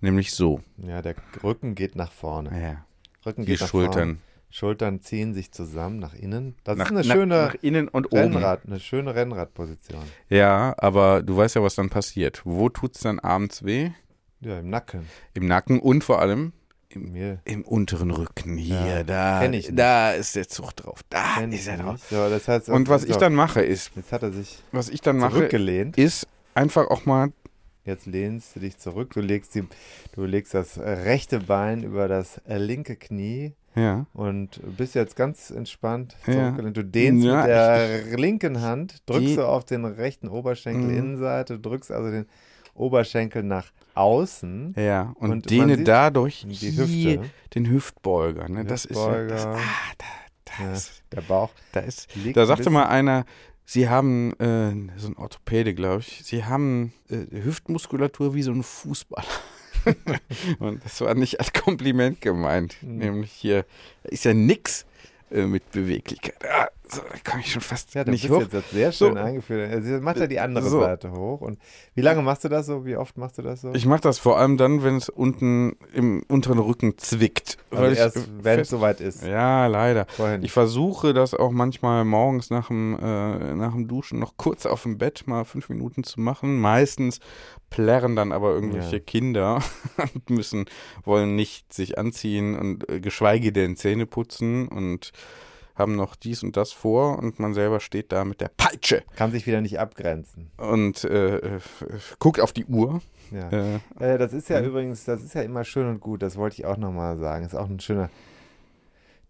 Nämlich 0.00 0.32
so. 0.32 0.60
ja, 0.76 1.00
der 1.02 1.14
Rücken 1.42 1.74
geht 1.74 1.96
nach 1.96 2.12
vorne. 2.12 2.50
Ja. 2.60 2.84
Rücken 3.24 3.42
Die 3.42 3.52
geht 3.52 3.60
nach 3.62 3.68
vorne. 3.68 3.86
Schultern. 3.86 4.18
Schultern 4.50 5.00
ziehen 5.00 5.34
sich 5.34 5.52
zusammen 5.52 5.98
nach 5.98 6.14
innen. 6.14 6.54
Das 6.64 6.78
Nach, 6.78 6.86
ist 6.86 6.90
eine 6.92 7.00
nach, 7.06 7.14
schöne 7.14 7.34
nach 7.46 7.54
innen 7.62 7.88
und 7.88 8.06
oben. 8.06 8.34
Rennrad, 8.34 8.62
eine 8.66 8.80
schöne 8.80 9.14
Rennradposition. 9.14 10.02
Ja, 10.28 10.74
aber 10.78 11.22
du 11.22 11.36
weißt 11.36 11.56
ja, 11.56 11.62
was 11.62 11.74
dann 11.74 11.90
passiert. 11.90 12.42
Wo 12.44 12.68
tut's 12.68 13.00
dann 13.00 13.18
abends 13.18 13.64
weh? 13.64 13.90
Ja, 14.40 14.58
im 14.60 14.68
Nacken. 14.70 15.06
Im 15.34 15.46
Nacken 15.46 15.80
und 15.80 16.04
vor 16.04 16.20
allem 16.20 16.52
Mir 16.96 17.40
im 17.44 17.62
unteren 17.62 18.10
Rücken. 18.10 18.56
Hier, 18.56 18.76
Ja, 18.76 19.02
da, 19.04 19.44
ich 19.44 19.50
nicht. 19.50 19.70
da 19.78 20.12
ist 20.12 20.34
der 20.36 20.48
Zug 20.48 20.74
drauf. 20.76 21.00
Da 21.10 21.36
kenn 21.38 21.52
ich 21.52 21.60
ist 21.60 21.68
er 21.68 21.78
drauf. 21.78 22.00
So, 22.10 22.28
das 22.28 22.48
heißt, 22.48 22.68
Und 22.68 22.88
was 22.88 23.04
ich 23.04 23.16
dann 23.16 23.34
mache, 23.34 23.62
ist, 23.62 23.90
Jetzt 23.96 24.12
hat 24.12 24.22
er 24.22 24.32
sich 24.32 24.62
was 24.72 24.88
ich 24.88 25.00
dann 25.00 25.18
mache, 25.18 25.34
zurückgelehnt. 25.34 25.96
ist 25.98 26.26
einfach 26.54 26.88
auch 26.90 27.06
mal, 27.06 27.32
Jetzt 27.84 28.06
lehnst 28.06 28.56
du 28.56 28.60
dich 28.60 28.78
zurück. 28.78 29.12
Du 29.14 29.20
legst, 29.20 29.54
die, 29.54 29.62
du 30.12 30.24
legst 30.24 30.54
das 30.54 30.76
rechte 30.76 31.38
Bein 31.38 31.84
über 31.84 32.08
das 32.08 32.40
linke 32.48 32.96
Knie 32.96 33.52
ja, 33.76 34.06
und 34.12 34.60
bist 34.76 34.96
jetzt 34.96 35.14
ganz 35.14 35.50
entspannt 35.50 36.16
Ja. 36.26 36.32
zurückgelehnt. 36.32 36.76
Du 36.76 36.82
dehnst 36.84 37.24
Ja, 37.24 37.42
mit 37.42 37.46
der 37.48 38.16
linken 38.18 38.60
Hand, 38.62 39.02
drückst 39.06 39.36
du 39.36 39.46
auf 39.46 39.64
den 39.64 39.84
rechten 39.84 40.26
Oberschenkel 40.28 40.90
Mhm. 40.90 40.96
Innenseite, 40.98 41.60
drückst 41.60 41.92
also 41.92 42.10
den 42.10 42.26
Oberschenkel 42.74 43.42
nach 43.44 43.70
außen. 43.96 44.74
ja, 44.76 45.14
und, 45.18 45.30
Und 45.30 45.50
dehne 45.50 45.82
dadurch 45.82 46.44
Die 46.48 46.76
Hüfte. 46.76 47.30
den 47.54 47.70
Hüftbeuger. 47.70 48.48
Ne? 48.48 48.64
Das 48.64 48.84
ist 48.84 48.98
ja, 48.98 49.24
das, 49.24 49.46
ah, 49.46 49.58
da, 49.98 50.04
da, 50.44 50.64
Ja, 50.64 50.72
ist, 50.72 51.02
der 51.12 51.20
Bauch 51.22 51.50
da 51.72 51.80
ist 51.80 52.08
Da 52.34 52.46
sagte 52.46 52.70
mal 52.70 52.86
einer, 52.86 53.24
Sie 53.68 53.88
haben, 53.88 54.32
äh, 54.34 54.96
so 54.96 55.08
ein 55.08 55.16
Orthopäde, 55.16 55.74
glaube 55.74 56.00
ich, 56.00 56.22
Sie 56.24 56.44
haben 56.44 56.92
äh, 57.10 57.42
Hüftmuskulatur 57.42 58.32
wie 58.34 58.42
so 58.42 58.52
ein 58.52 58.62
Fußballer. 58.62 59.26
Und 60.60 60.84
das 60.84 61.00
war 61.00 61.14
nicht 61.14 61.40
als 61.40 61.52
Kompliment 61.52 62.20
gemeint. 62.20 62.76
Mhm. 62.82 62.98
Nämlich 62.98 63.32
hier, 63.32 63.64
ist 64.04 64.24
ja 64.24 64.34
nix 64.34 64.86
äh, 65.30 65.46
mit 65.46 65.70
Beweglichkeit. 65.72 66.36
Ah, 66.48 66.68
So, 66.88 67.00
da 67.02 67.18
kann 67.24 67.40
ich 67.40 67.50
schon 67.52 67.62
fast 67.62 67.94
Ja, 67.94 68.04
nicht 68.04 68.24
ist 68.24 68.30
hoch. 68.30 68.40
jetzt 68.42 68.54
das 68.54 68.70
sehr 68.70 68.92
schön 68.92 69.14
So. 69.14 69.18
eingeführt. 69.20 69.72
Also 69.72 70.00
macht 70.00 70.18
er 70.18 70.28
die 70.28 70.38
andere 70.38 70.68
So. 70.68 70.80
Seite 70.80 71.10
hoch. 71.10 71.40
Und 71.40 71.58
wie 71.94 72.00
lange 72.00 72.22
machst 72.22 72.44
du 72.44 72.48
das 72.48 72.66
so? 72.66 72.84
Wie 72.86 72.96
oft 72.96 73.16
machst 73.18 73.38
du 73.38 73.42
das 73.42 73.60
so? 73.62 73.72
Ich 73.74 73.86
mache 73.86 74.02
das 74.02 74.18
vor 74.20 74.38
allem 74.38 74.56
dann, 74.56 74.84
wenn 74.84 74.96
es 74.96 75.08
unten 75.08 75.76
im 75.92 76.22
unteren 76.28 76.58
Rücken 76.60 76.96
zwickt. 76.96 77.58
also 77.72 77.94
erst, 77.96 78.28
wenn 78.42 78.60
es 78.60 78.68
soweit 78.68 79.00
ist. 79.00 79.24
Ja, 79.24 79.66
leider. 79.66 80.06
Vorher 80.08 80.40
Ich 80.42 80.52
versuche 80.52 81.12
das 81.12 81.34
auch 81.34 81.50
manchmal 81.50 82.04
morgens 82.04 82.50
nach 82.50 82.68
dem, 82.68 82.96
äh, 83.00 83.54
nach 83.54 83.72
dem 83.72 83.88
Duschen 83.88 84.20
noch 84.20 84.36
kurz 84.36 84.64
auf 84.64 84.84
dem 84.84 84.96
Bett 84.98 85.24
mal 85.26 85.44
fünf 85.44 85.68
Minuten 85.68 86.04
zu 86.04 86.20
machen. 86.20 86.60
Meistens 86.60 87.18
plärren 87.68 88.14
dann 88.14 88.30
aber 88.30 88.50
irgendwelche 88.52 88.96
Ja. 88.98 89.02
Kinder 89.02 89.60
und 90.14 90.30
müssen, 90.30 90.66
wollen 91.04 91.34
nicht 91.34 91.72
sich 91.72 91.98
anziehen 91.98 92.56
und 92.56 92.88
äh, 92.88 93.00
geschweige 93.00 93.50
denn 93.50 93.74
Zähne 93.76 94.06
putzen 94.06 94.68
und 94.68 95.10
haben 95.76 95.94
noch 95.94 96.16
dies 96.16 96.42
und 96.42 96.56
das 96.56 96.72
vor 96.72 97.18
und 97.18 97.38
man 97.38 97.54
selber 97.54 97.80
steht 97.80 98.10
da 98.12 98.24
mit 98.24 98.40
der 98.40 98.50
Peitsche 98.56 99.02
Kann 99.16 99.30
sich 99.30 99.46
wieder 99.46 99.60
nicht 99.60 99.78
abgrenzen. 99.78 100.50
und 100.56 101.04
äh, 101.04 101.36
äh, 101.36 101.60
guckt 102.18 102.40
auf 102.40 102.52
die 102.52 102.64
Uhr. 102.66 103.00
Ja. 103.30 103.50
Äh, 103.50 103.80
Äh, 103.98 104.18
das 104.18 104.32
ist 104.32 104.48
ja 104.48 104.60
Mhm. 104.60 104.66
übrigens, 104.68 105.04
das 105.04 105.22
ist 105.22 105.34
ja 105.34 105.42
immer 105.42 105.64
schön 105.64 105.86
und 105.88 106.00
gut, 106.00 106.22
das 106.22 106.36
wollte 106.36 106.54
ich 106.54 106.66
auch 106.66 106.76
nochmal 106.76 107.16
sagen. 107.18 107.44
Ist 107.44 107.54
auch 107.54 107.68
ein 107.68 107.80
schöner 107.80 108.08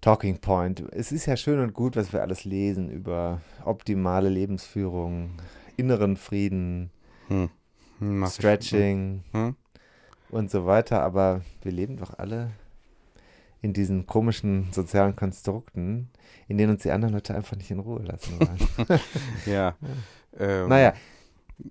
Talking 0.01 0.39
Point. 0.39 0.85
Es 0.93 1.11
ist 1.13 1.27
ja 1.27 1.37
schön 1.37 1.59
und 1.59 1.73
gut, 1.75 1.97
was 1.97 2.13
wir 2.13 2.21
alles 2.23 2.45
lesen 2.45 2.91
über 2.91 3.41
optimale 3.65 4.29
Lebensführung, 4.29 5.31
inneren 5.77 6.17
Frieden, 6.17 6.91
hm. 7.29 7.49
Stretching 8.29 9.25
Hm? 9.33 9.57
und 10.31 10.51
so 10.51 10.67
weiter, 10.67 11.03
aber 11.03 11.41
wir 11.63 11.73
leben 11.73 11.97
doch 11.97 12.19
alle 12.19 12.51
in 13.67 13.73
diesen 13.73 14.07
komischen 14.07 14.69
sozialen 14.73 15.17
Konstrukten, 15.17 16.09
in 16.49 16.57
denen 16.57 16.73
uns 16.73 16.83
die 16.83 16.91
anderen 16.93 17.15
Leute 17.15 17.35
einfach 17.35 17.57
nicht 17.57 17.71
in 17.71 17.81
Ruhe 17.81 18.03
lassen 18.03 18.39
wollen. 18.41 19.01
Ja. 19.47 19.75
Ähm, 20.39 20.69
Naja, 20.69 20.95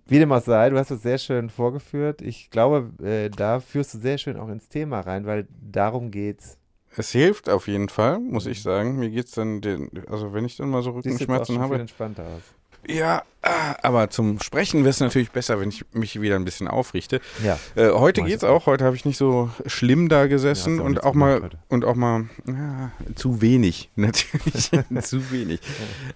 wie 0.07 0.19
dem 0.19 0.31
auch 0.31 0.41
sei, 0.41 0.69
du 0.69 0.77
hast 0.77 0.91
es 0.91 1.01
sehr 1.03 1.17
schön 1.17 1.49
vorgeführt. 1.49 2.21
Ich 2.21 2.49
glaube, 2.49 2.91
äh, 3.03 3.29
da 3.29 3.59
führst 3.59 3.93
du 3.93 3.99
sehr 3.99 4.17
schön 4.17 4.37
auch 4.37 4.49
ins 4.49 4.67
Thema 4.67 4.99
rein, 5.01 5.25
weil 5.25 5.47
darum 5.71 6.11
geht's. 6.11 6.57
Es 6.97 7.11
hilft 7.11 7.49
auf 7.49 7.67
jeden 7.67 7.89
Fall, 7.89 8.19
muss 8.19 8.45
ich 8.45 8.61
sagen. 8.61 8.97
Mir 8.97 9.09
geht's 9.09 9.31
dann, 9.31 9.61
den, 9.61 9.89
also 10.07 10.33
wenn 10.33 10.45
ich 10.45 10.55
dann 10.57 10.69
mal 10.69 10.81
so 10.81 10.91
Siehst 11.01 11.19
jetzt 11.19 11.29
auch 11.29 11.45
Rückenschmerzen 11.45 11.55
schon 11.55 11.63
viel 11.63 11.71
habe. 11.71 11.79
entspannter 11.81 12.23
aus. 12.23 12.41
Ja, 12.87 13.23
ah, 13.41 13.75
aber 13.81 14.09
zum 14.11 14.39
Sprechen 14.39 14.81
wäre 14.81 14.89
es 14.91 14.99
natürlich 14.99 15.31
besser, 15.31 15.59
wenn 15.59 15.69
ich 15.69 15.85
mich 15.93 16.21
wieder 16.21 16.35
ein 16.35 16.45
bisschen 16.45 16.67
aufrichte. 16.67 17.19
Ja, 17.43 17.57
Äh, 17.75 17.89
heute 17.91 18.21
geht's 18.21 18.43
auch. 18.43 18.67
Heute 18.67 18.83
habe 18.85 18.95
ich 18.95 19.05
nicht 19.05 19.17
so 19.17 19.49
schlimm 19.65 20.07
da 20.07 20.27
gesessen 20.27 20.75
Ja, 20.77 20.81
auch 20.81 20.85
und 20.85 21.03
auch 21.03 21.13
mal 21.15 21.41
heute. 21.41 21.57
und 21.69 21.83
auch 21.85 21.95
mal 21.95 22.25
ja, 22.47 22.91
zu 23.15 23.41
wenig 23.41 23.89
natürlich 23.95 24.71
zu 25.01 25.31
wenig. 25.31 25.59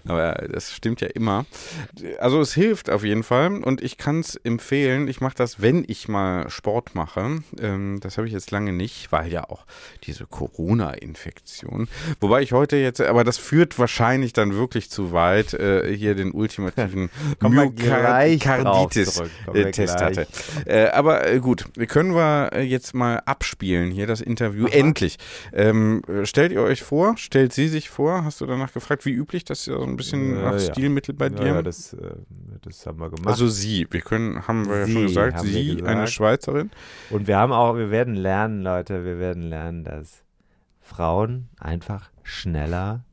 Aber 0.06 0.34
das 0.50 0.72
stimmt 0.72 1.00
ja 1.00 1.08
immer. 1.08 1.44
Also 2.20 2.40
es 2.40 2.54
hilft 2.54 2.88
auf 2.88 3.04
jeden 3.04 3.22
Fall 3.24 3.62
und 3.62 3.82
ich 3.82 3.96
kann 3.98 4.20
es 4.20 4.36
empfehlen. 4.36 5.08
Ich 5.08 5.20
mache 5.20 5.34
das, 5.34 5.60
wenn 5.60 5.84
ich 5.88 6.06
mal 6.08 6.48
Sport 6.50 6.94
mache. 6.94 7.38
Ähm, 7.60 7.98
das 8.00 8.16
habe 8.16 8.26
ich 8.28 8.32
jetzt 8.32 8.50
lange 8.52 8.72
nicht, 8.72 9.10
weil 9.10 9.32
ja 9.32 9.48
auch 9.50 9.64
diese 10.04 10.26
Corona-Infektion. 10.26 11.88
Wobei 12.20 12.42
ich 12.42 12.52
heute 12.52 12.76
jetzt, 12.76 13.00
aber 13.00 13.24
das 13.24 13.38
führt 13.38 13.78
wahrscheinlich 13.78 14.32
dann 14.32 14.54
wirklich 14.54 14.90
zu 14.90 15.12
weit, 15.12 15.54
äh, 15.54 15.94
hier 15.96 16.14
den 16.14 16.32
ultimativen 16.64 17.10
Kommen 17.38 17.56
wir 17.56 17.70
gleich 17.70 18.40
drauf 18.40 18.58
Myokarditis 18.58 19.14
zurück. 19.14 19.30
Kommen 19.44 19.56
wir 19.56 19.66
äh, 19.66 19.88
hatte. 19.88 20.26
Äh, 20.66 20.88
aber 20.88 21.26
äh, 21.28 21.38
gut, 21.40 21.66
können 21.88 22.14
wir 22.14 22.50
äh, 22.52 22.62
jetzt 22.62 22.94
mal 22.94 23.22
abspielen 23.24 23.90
hier 23.90 24.06
das 24.06 24.20
Interview. 24.20 24.66
Endlich. 24.66 25.16
Ähm, 25.52 26.02
äh, 26.08 26.26
stellt 26.26 26.52
ihr 26.52 26.62
euch 26.62 26.82
vor, 26.82 27.16
stellt 27.16 27.52
sie 27.52 27.68
sich 27.68 27.90
vor, 27.90 28.24
hast 28.24 28.40
du 28.40 28.46
danach 28.46 28.72
gefragt, 28.72 29.04
wie 29.06 29.12
üblich, 29.12 29.44
das 29.44 29.60
ist 29.60 29.66
ja 29.66 29.78
so 29.78 29.84
ein 29.84 29.96
bisschen 29.96 30.36
Ja, 30.36 30.42
nach 30.42 30.52
ja. 30.52 30.60
Stilmittel 30.60 31.14
bei 31.14 31.28
dir. 31.28 31.46
Ja, 31.46 31.62
das, 31.62 31.92
äh, 31.94 32.14
das 32.62 32.86
haben 32.86 33.00
wir 33.00 33.10
gemacht. 33.10 33.26
also 33.28 33.48
sie, 33.48 33.86
wir 33.90 34.00
können, 34.00 34.46
haben 34.46 34.68
wir 34.68 34.80
ja 34.80 34.88
schon 34.88 35.02
gesagt, 35.06 35.40
sie, 35.40 35.76
gesagt. 35.76 35.88
eine 35.88 36.06
Schweizerin. 36.06 36.70
Und 37.10 37.26
wir 37.26 37.36
haben 37.38 37.52
auch, 37.52 37.76
wir 37.76 37.90
werden 37.90 38.14
lernen, 38.14 38.62
Leute, 38.62 39.04
wir 39.04 39.18
werden 39.18 39.42
lernen, 39.42 39.84
dass 39.84 40.22
Frauen 40.80 41.48
einfach 41.58 42.10
schneller 42.22 43.04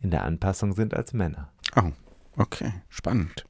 in 0.00 0.10
der 0.10 0.24
Anpassung 0.24 0.72
sind 0.72 0.94
als 0.94 1.12
Männer. 1.12 1.50
Oh, 1.76 1.92
okay, 2.36 2.72
spannend. 2.88 3.44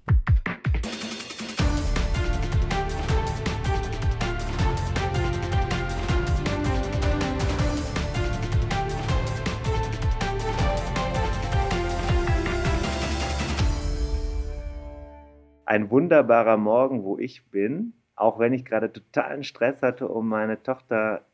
ein 15.72 15.90
wunderbarer 15.90 16.58
Morgen, 16.58 17.02
wo 17.02 17.16
ich 17.16 17.48
bin, 17.50 17.94
auch 18.14 18.38
wenn 18.38 18.52
ich 18.52 18.66
gerade 18.66 18.92
totalen 18.92 19.42
Stress 19.42 19.80
hatte, 19.80 20.06
um 20.06 20.28
meine 20.28 20.62
Tochter 20.62 21.24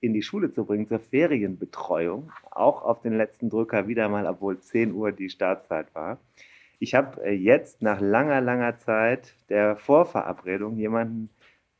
in 0.00 0.12
die 0.12 0.22
Schule 0.22 0.50
zu 0.50 0.64
bringen 0.64 0.88
zur 0.88 0.98
Ferienbetreuung, 0.98 2.32
auch 2.50 2.82
auf 2.82 3.02
den 3.02 3.16
letzten 3.16 3.50
Drücker 3.50 3.86
wieder 3.86 4.08
mal, 4.08 4.26
obwohl 4.26 4.58
10 4.58 4.92
Uhr 4.92 5.12
die 5.12 5.30
Startzeit 5.30 5.94
war. 5.94 6.18
Ich 6.78 6.94
habe 6.94 7.24
äh, 7.24 7.32
jetzt 7.32 7.82
nach 7.82 8.00
langer, 8.00 8.40
langer 8.40 8.76
Zeit 8.78 9.34
der 9.48 9.76
Vorverabredung 9.76 10.76
jemanden 10.76 11.28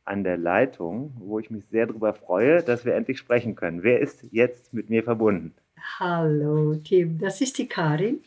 an 0.05 0.25
der 0.25 0.37
Leitung, 0.37 1.15
wo 1.19 1.39
ich 1.39 1.51
mich 1.51 1.67
sehr 1.67 1.87
darüber 1.87 2.15
freue, 2.15 2.63
dass 2.63 2.85
wir 2.85 2.95
endlich 2.95 3.19
sprechen 3.19 3.55
können. 3.55 3.83
Wer 3.83 4.01
ist 4.01 4.25
jetzt 4.33 4.73
mit 4.73 4.91
mir 4.91 5.05
verbunden? 5.05 5.55
Hallo 5.99 6.75
Tim, 6.77 7.19
das 7.19 7.41
ist 7.41 7.59
die 7.59 7.69
Karin, 7.69 8.23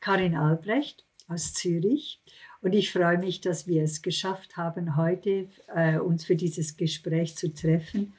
Karin 0.00 0.34
Albrecht 0.34 1.04
aus 1.28 1.54
Zürich. 1.54 2.20
Und 2.62 2.74
ich 2.74 2.92
freue 2.92 3.18
mich, 3.18 3.40
dass 3.40 3.66
wir 3.66 3.84
es 3.84 4.02
geschafft 4.02 4.56
haben, 4.56 4.96
heute 4.96 5.48
äh, 5.74 5.98
uns 5.98 6.24
für 6.24 6.36
dieses 6.36 6.76
Gespräch 6.76 7.36
zu 7.36 7.54
treffen. 7.54 8.14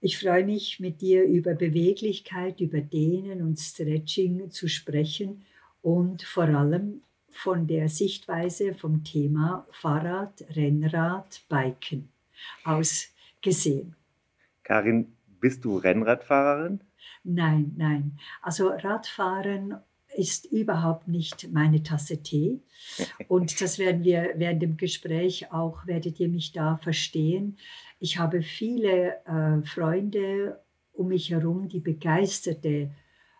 Ich 0.00 0.18
freue 0.18 0.44
mich, 0.44 0.80
mit 0.80 1.00
dir 1.00 1.24
über 1.24 1.54
Beweglichkeit, 1.54 2.60
über 2.60 2.80
Dehnen 2.80 3.42
und 3.42 3.60
Stretching 3.60 4.50
zu 4.50 4.68
sprechen 4.68 5.44
und 5.82 6.22
vor 6.22 6.44
allem 6.44 7.02
von 7.30 7.66
der 7.66 7.88
Sichtweise 7.88 8.74
vom 8.74 9.04
Thema 9.04 9.66
Fahrrad, 9.72 10.44
Rennrad, 10.54 11.42
Biken 11.48 12.08
aus 12.64 13.08
gesehen. 13.40 13.96
Karin, 14.62 15.12
bist 15.40 15.64
du 15.64 15.76
Rennradfahrerin? 15.76 16.80
Nein, 17.24 17.72
nein. 17.76 18.18
Also 18.42 18.68
Radfahren 18.68 19.76
ist 20.14 20.46
überhaupt 20.46 21.08
nicht 21.08 21.50
meine 21.52 21.82
Tasse 21.82 22.22
Tee. 22.22 22.60
Und 23.28 23.60
das 23.60 23.78
werden 23.78 24.04
wir 24.04 24.34
während 24.36 24.62
dem 24.62 24.76
Gespräch 24.76 25.50
auch, 25.52 25.86
werdet 25.86 26.20
ihr 26.20 26.28
mich 26.28 26.52
da 26.52 26.76
verstehen. 26.76 27.56
Ich 27.98 28.18
habe 28.18 28.42
viele 28.42 29.16
äh, 29.24 29.66
Freunde 29.66 30.60
um 30.92 31.08
mich 31.08 31.30
herum, 31.30 31.68
die 31.68 31.80
begeisterte 31.80 32.90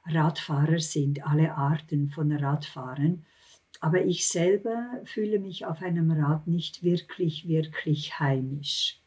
Radfahrer 0.06 0.80
sind, 0.80 1.26
alle 1.26 1.54
Arten 1.54 2.10
von 2.10 2.32
Radfahren. 2.32 3.24
Aber 3.80 4.04
ich 4.04 4.28
selber 4.28 5.00
fühle 5.04 5.38
mich 5.38 5.66
auf 5.66 5.82
einem 5.82 6.10
Rad 6.10 6.46
nicht 6.46 6.82
wirklich, 6.82 7.48
wirklich 7.48 8.18
heimisch. 8.20 9.00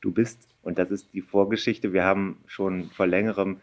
Du 0.00 0.12
bist, 0.12 0.48
und 0.62 0.78
das 0.78 0.90
ist 0.90 1.12
die 1.12 1.22
Vorgeschichte, 1.22 1.92
wir 1.92 2.04
haben 2.04 2.38
schon 2.46 2.90
vor 2.90 3.06
längerem 3.06 3.60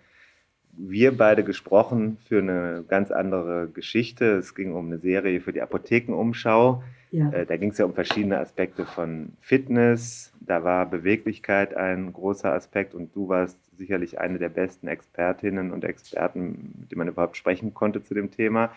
wir 0.77 1.17
beide 1.17 1.43
gesprochen 1.43 2.17
für 2.27 2.39
eine 2.39 2.83
ganz 2.87 3.11
andere 3.11 3.69
Geschichte. 3.69 4.37
Es 4.37 4.55
ging 4.55 4.73
um 4.73 4.87
eine 4.87 4.99
Serie 4.99 5.41
für 5.41 5.53
die 5.53 5.61
Apothekenumschau. 5.61 6.83
Ja. 7.11 7.29
Äh, 7.31 7.45
Da 7.45 7.57
ging 7.57 7.71
es 7.71 7.77
ja 7.77 7.85
um 7.85 7.93
verschiedene 7.93 8.39
Aspekte 8.39 8.85
von 8.85 9.33
Fitness. 9.41 10.33
Da 10.39 10.63
war 10.63 10.85
Beweglichkeit 10.85 11.75
ein 11.75 12.13
großer 12.13 12.53
Aspekt 12.53 12.93
und 12.93 13.15
du 13.15 13.29
warst 13.29 13.57
sicherlich 13.77 14.19
eine 14.19 14.39
der 14.39 14.49
besten 14.49 14.87
Expertinnen 14.87 15.71
und 15.71 15.83
Experten, 15.83 16.75
mit 16.79 16.91
denen 16.91 16.99
man 16.99 17.07
überhaupt 17.07 17.37
sprechen 17.37 17.73
konnte 17.73 18.03
zu 18.03 18.13
dem 18.13 18.31
Thema. 18.31 18.71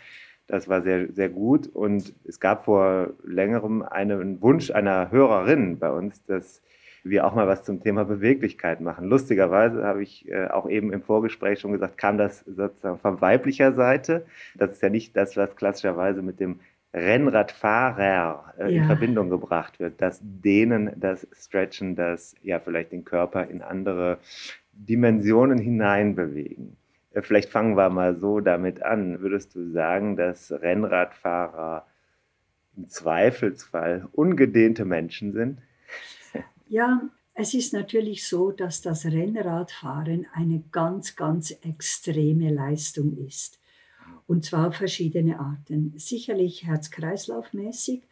Das 0.46 0.66
war 0.66 0.80
sehr, 0.80 1.12
sehr 1.12 1.28
gut 1.28 1.66
und 1.66 2.14
es 2.24 2.40
gab 2.40 2.64
vor 2.64 3.10
längerem 3.22 3.82
einen 3.82 4.40
Wunsch 4.40 4.70
einer 4.70 5.10
Hörerin 5.10 5.78
bei 5.78 5.90
uns, 5.90 6.24
dass 6.24 6.62
wir 7.04 7.26
auch 7.26 7.34
mal 7.34 7.46
was 7.46 7.64
zum 7.64 7.82
Thema 7.82 8.04
Beweglichkeit 8.04 8.80
machen. 8.80 9.06
Lustigerweise 9.06 9.84
habe 9.84 10.02
ich 10.02 10.28
äh, 10.28 10.48
auch 10.48 10.68
eben 10.68 10.92
im 10.92 11.02
Vorgespräch 11.02 11.60
schon 11.60 11.72
gesagt, 11.72 11.98
kam 11.98 12.18
das 12.18 12.40
sozusagen 12.40 12.98
von 12.98 13.20
weiblicher 13.20 13.72
Seite. 13.72 14.26
Das 14.56 14.72
ist 14.72 14.82
ja 14.82 14.88
nicht 14.88 15.16
das, 15.16 15.36
was 15.36 15.54
klassischerweise 15.54 16.22
mit 16.22 16.40
dem 16.40 16.60
Rennradfahrer 16.94 18.54
äh, 18.58 18.68
in 18.68 18.82
Ja. 18.82 18.86
Verbindung 18.86 19.30
gebracht 19.30 19.78
wird. 19.80 20.00
Das 20.00 20.20
Dehnen, 20.22 20.92
das 20.96 21.26
Stretchen, 21.32 21.96
das 21.96 22.34
ja 22.42 22.60
vielleicht 22.60 22.92
den 22.92 23.04
Körper 23.04 23.46
in 23.46 23.62
andere 23.62 24.18
Dimensionen 24.72 25.58
hineinbewegen. 25.58 26.76
Äh, 27.12 27.22
Vielleicht 27.22 27.50
fangen 27.50 27.76
wir 27.76 27.90
mal 27.90 28.16
so 28.16 28.40
damit 28.40 28.82
an. 28.82 29.20
Würdest 29.20 29.54
du 29.54 29.70
sagen, 29.70 30.16
dass 30.16 30.50
Rennradfahrer 30.52 31.86
im 32.76 32.88
Zweifelsfall 32.88 34.06
ungedehnte 34.12 34.84
Menschen 34.84 35.32
sind? 35.32 35.60
Ja, 36.70 37.00
es 37.32 37.54
ist 37.54 37.72
natürlich 37.72 38.28
so, 38.28 38.50
dass 38.50 38.82
das 38.82 39.06
Rennradfahren 39.06 40.26
eine 40.34 40.62
ganz, 40.70 41.16
ganz 41.16 41.50
extreme 41.62 42.52
Leistung 42.52 43.16
ist. 43.26 43.58
Und 44.28 44.44
zwar 44.44 44.72
verschiedene 44.72 45.40
Arten. 45.40 45.94
Sicherlich 45.96 46.64
Herz-Kreislauf-mäßig, 46.64 48.02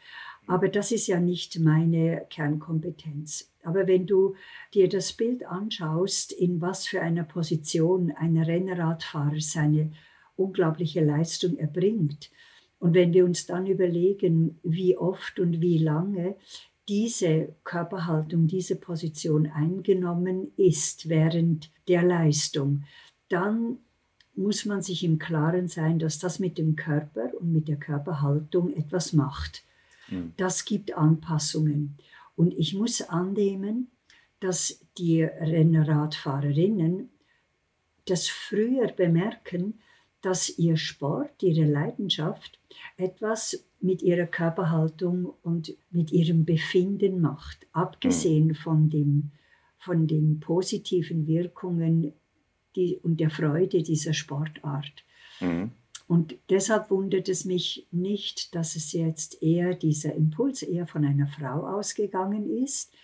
aber 0.47 0.69
das 0.69 0.91
ist 0.91 1.09
ja 1.09 1.21
nicht 1.21 1.61
meine 1.61 2.25
Kernkompetenz. 2.31 3.53
Aber 3.63 3.87
wenn 3.87 4.07
du 4.07 4.35
dir 4.73 4.89
das 4.89 5.13
Bild 5.13 5.45
anschaust, 5.45 6.33
in 6.33 6.63
was 6.63 6.87
für 6.87 7.03
einer 7.03 7.25
Position 7.25 8.13
ein 8.13 8.39
Rennradfahrer 8.39 9.41
seine 9.41 9.93
unglaubliche 10.37 11.05
Leistung 11.05 11.59
erbringt, 11.59 12.31
und 12.79 12.95
wenn 12.95 13.13
wir 13.13 13.25
uns 13.25 13.47
dann 13.47 13.67
überlegen, 13.67 14.59
wie 14.63 14.97
oft 14.97 15.39
und 15.39 15.61
wie 15.61 15.79
lange 15.79 16.37
diese 16.89 17.55
Körperhaltung, 17.65 18.47
diese 18.47 18.77
Position 18.77 19.47
eingenommen 19.49 20.53
ist 20.57 21.09
während 21.09 21.71
der 21.89 22.03
Leistung, 22.03 22.85
dann 23.29 23.79
muss 24.37 24.65
man 24.65 24.83
sich 24.83 25.03
im 25.03 25.19
Klaren 25.19 25.69
sein, 25.69 25.99
dass 25.99 26.19
das 26.19 26.39
mit 26.39 26.59
dem 26.59 26.77
Körper 26.77 27.31
und 27.41 27.53
mit 27.53 27.69
der 27.69 27.77
Körperhaltung 27.77 28.75
etwas 28.75 29.13
macht. 29.13 29.65
Mhm. 30.09 30.33
Das 30.37 30.65
gibt 30.65 30.97
Anpassungen. 30.97 31.97
Und 32.37 32.55
ich 32.55 32.75
muss 32.75 33.01
annehmen, 33.03 33.91
dass 34.41 34.85
die 34.99 35.23
Rennradfahrerinnen 35.23 37.09
das 38.05 38.29
früher 38.29 38.89
bemerken, 38.89 39.81
dass 40.21 40.59
ihr 40.59 40.77
Sport, 40.77 41.43
ihre 41.43 41.65
Leidenschaft 41.65 42.59
etwas 42.97 43.65
mit 43.81 44.03
ihrer 44.03 44.27
Körperhaltung 44.27 45.33
und 45.43 45.75
mit 45.91 46.13
ihrem 46.13 46.45
Befinden 46.45 47.21
macht, 47.21 47.67
abgesehen 47.73 48.49
mhm. 48.49 48.55
von, 48.55 48.91
dem, 48.91 49.31
von 49.79 50.07
den 50.07 50.41
positiven 50.41 51.27
Wirkungen 51.27 52.13
die, 52.77 52.99
und 53.03 53.19
der 53.19 53.31
Freude 53.31 53.83
dieser 53.83 54.13
Sportart. 54.13 55.05
Mhm. 55.41 55.73
Und 56.09 56.37
deshalb 56.51 56.91
wundert 56.91 57.29
es 57.29 57.45
mich 57.45 57.89
nicht, 57.91 58.55
dass 58.55 58.77
es 58.77 58.93
jetzt 58.93 59.43
eher 59.43 59.75
dieser 59.75 60.15
Impuls 60.15 60.63
eher 60.63 60.87
von 60.87 61.05
einer 61.05 61.27
Frau 61.27 61.67
ausgegangen 61.67 62.49
ist, 62.63 62.95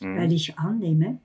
mhm. 0.00 0.16
weil 0.16 0.32
ich 0.32 0.58
annehme, 0.58 1.20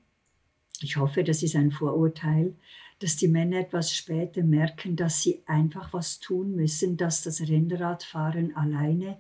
ich 0.82 0.98
hoffe, 0.98 1.24
das 1.24 1.44
ist 1.44 1.56
ein 1.56 1.72
Vorurteil, 1.72 2.56
dass 3.00 3.16
die 3.16 3.28
Männer 3.28 3.60
etwas 3.60 3.96
später 3.96 4.44
merken, 4.44 4.96
dass 4.96 5.22
sie 5.22 5.44
einfach 5.46 5.94
was 5.94 6.20
tun 6.20 6.56
müssen, 6.56 6.98
dass 6.98 7.22
das 7.22 7.42
Rennradfahren 7.42 8.56
alleine 8.56 9.18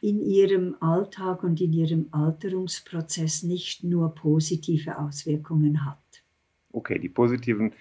in 0.00 0.20
ihrem 0.20 0.76
Alltag 0.80 1.44
und 1.44 1.60
in 1.60 1.72
ihrem 1.72 2.08
Alterungsprozess 2.10 3.44
nicht 3.44 3.84
nur 3.84 4.14
positive 4.16 4.98
Auswirkungen 4.98 5.84
hat. 5.84 5.98
Okay, 6.72 6.98
die 6.98 7.08
positiven 7.08 7.72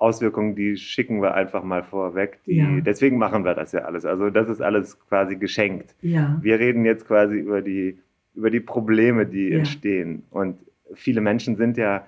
Auswirkungen, 0.00 0.56
die 0.56 0.76
schicken 0.76 1.20
wir 1.20 1.34
einfach 1.34 1.62
mal 1.62 1.82
vorweg. 1.82 2.40
Die, 2.46 2.56
ja. 2.56 2.80
Deswegen 2.80 3.18
machen 3.18 3.44
wir 3.44 3.54
das 3.54 3.72
ja 3.72 3.80
alles. 3.80 4.06
Also 4.06 4.30
das 4.30 4.48
ist 4.48 4.62
alles 4.62 4.98
quasi 5.08 5.36
geschenkt. 5.36 5.94
Ja. 6.00 6.38
Wir 6.40 6.58
reden 6.58 6.84
jetzt 6.86 7.06
quasi 7.06 7.36
über 7.36 7.60
die, 7.60 7.98
über 8.34 8.50
die 8.50 8.60
Probleme, 8.60 9.26
die 9.26 9.50
ja. 9.50 9.58
entstehen. 9.58 10.22
Und 10.30 10.58
viele 10.94 11.20
Menschen 11.20 11.56
sind 11.56 11.76
ja, 11.76 12.06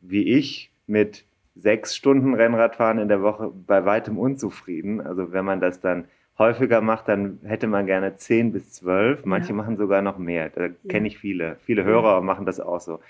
wie 0.00 0.22
ich, 0.22 0.70
mit 0.86 1.24
sechs 1.56 1.96
Stunden 1.96 2.34
Rennradfahren 2.34 2.98
in 2.98 3.08
der 3.08 3.22
Woche 3.22 3.50
bei 3.66 3.84
weitem 3.84 4.18
unzufrieden. 4.18 5.00
Also 5.00 5.32
wenn 5.32 5.44
man 5.44 5.60
das 5.60 5.80
dann 5.80 6.04
häufiger 6.38 6.80
macht, 6.80 7.08
dann 7.08 7.40
hätte 7.42 7.66
man 7.66 7.86
gerne 7.86 8.14
zehn 8.16 8.52
bis 8.52 8.70
zwölf. 8.70 9.24
Manche 9.24 9.52
machen 9.52 9.76
sogar 9.76 10.00
noch 10.00 10.18
mehr. 10.18 10.50
Da 10.50 10.68
kenne 10.88 11.08
ich 11.08 11.18
viele. 11.18 11.56
Viele 11.64 11.82
Hörer 11.82 12.20
machen 12.20 12.46
das 12.46 12.60
auch 12.60 12.80
so. 12.80 13.00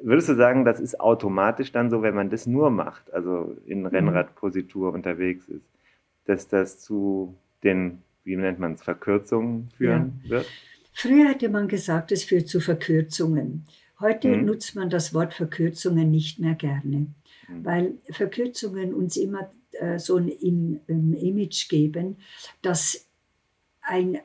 Würdest 0.00 0.28
du 0.28 0.34
sagen, 0.34 0.64
das 0.64 0.80
ist 0.80 1.00
automatisch 1.00 1.72
dann 1.72 1.90
so, 1.90 2.02
wenn 2.02 2.14
man 2.14 2.30
das 2.30 2.46
nur 2.46 2.70
macht, 2.70 3.12
also 3.12 3.56
in 3.66 3.80
mhm. 3.80 3.86
Rennradpositur 3.86 4.92
unterwegs 4.92 5.48
ist, 5.48 5.66
dass 6.26 6.48
das 6.48 6.80
zu 6.80 7.34
den, 7.62 8.02
wie 8.24 8.36
nennt 8.36 8.58
man 8.58 8.72
es, 8.72 8.82
Verkürzungen 8.82 9.70
führen 9.76 10.20
ja. 10.24 10.30
wird? 10.30 10.46
Früher 10.92 11.28
hätte 11.28 11.48
man 11.48 11.68
gesagt, 11.68 12.12
es 12.12 12.24
führt 12.24 12.48
zu 12.48 12.60
Verkürzungen. 12.60 13.66
Heute 14.00 14.28
mhm. 14.28 14.44
nutzt 14.44 14.76
man 14.76 14.90
das 14.90 15.14
Wort 15.14 15.34
Verkürzungen 15.34 16.10
nicht 16.10 16.38
mehr 16.38 16.54
gerne, 16.54 17.06
mhm. 17.48 17.64
weil 17.64 17.94
Verkürzungen 18.10 18.94
uns 18.94 19.16
immer 19.16 19.50
äh, 19.72 19.98
so 19.98 20.16
ein, 20.16 20.30
ein 20.88 21.14
Image 21.14 21.68
geben, 21.68 22.18
dass 22.62 23.08
ein 23.82 24.18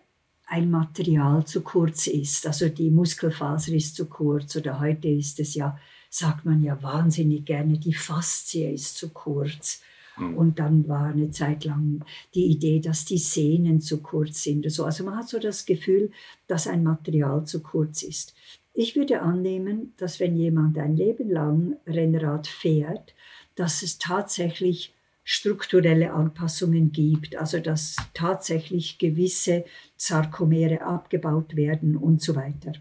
ein 0.50 0.72
Material 0.72 1.46
zu 1.46 1.62
kurz 1.62 2.08
ist. 2.08 2.48
Also 2.48 2.70
die 2.70 2.90
Muskelfaser 2.90 3.72
ist 3.74 3.96
zu 3.96 4.08
kurz 4.08 4.56
oder 4.56 4.80
heute 4.80 5.08
ist 5.08 5.40
es 5.40 5.54
ja, 5.54 5.78
sagt 6.10 6.44
man 6.46 6.64
ja 6.64 6.82
wahnsinnig 6.82 7.46
gerne, 7.46 7.78
die 7.78 7.94
Faszie 7.94 8.74
ist 8.74 8.98
zu 8.98 9.10
kurz. 9.10 9.82
Mhm. 10.18 10.38
Und 10.38 10.60
dann 10.60 10.88
war 10.88 11.06
eine 11.06 11.30
Zeit 11.30 11.66
lang 11.66 12.04
die 12.34 12.46
Idee, 12.46 12.80
dass 12.80 13.06
die 13.06 13.20
Sehnen 13.20 13.80
zu 13.80 14.02
kurz 14.02 14.44
sind. 14.44 14.66
Also 14.66 15.04
man 15.04 15.18
hat 15.18 15.30
so 15.30 15.40
das 15.40 15.66
Gefühl, 15.66 16.12
dass 16.48 16.68
ein 16.68 16.84
Material 16.84 17.46
zu 17.46 17.62
kurz 17.62 18.02
ist. 18.02 18.34
Ich 18.74 18.96
würde 18.96 19.22
annehmen, 19.22 19.94
dass 19.98 20.20
wenn 20.20 20.36
jemand 20.36 20.78
ein 20.78 20.96
Leben 20.96 21.30
lang 21.30 21.78
Rennrad 21.86 22.48
fährt, 22.48 23.14
dass 23.56 23.84
es 23.84 24.00
tatsächlich 24.00 24.94
strukturelle 25.32 26.12
Anpassungen 26.12 26.92
gibt, 26.92 27.36
also 27.36 27.60
dass 27.60 27.98
tatsächlich 28.16 28.98
gewisse 28.98 29.64
Sarkomere 29.96 30.82
abgebaut 30.82 31.56
werden 31.56 31.96
und 31.96 32.20
so 32.20 32.36
weiter. 32.36 32.72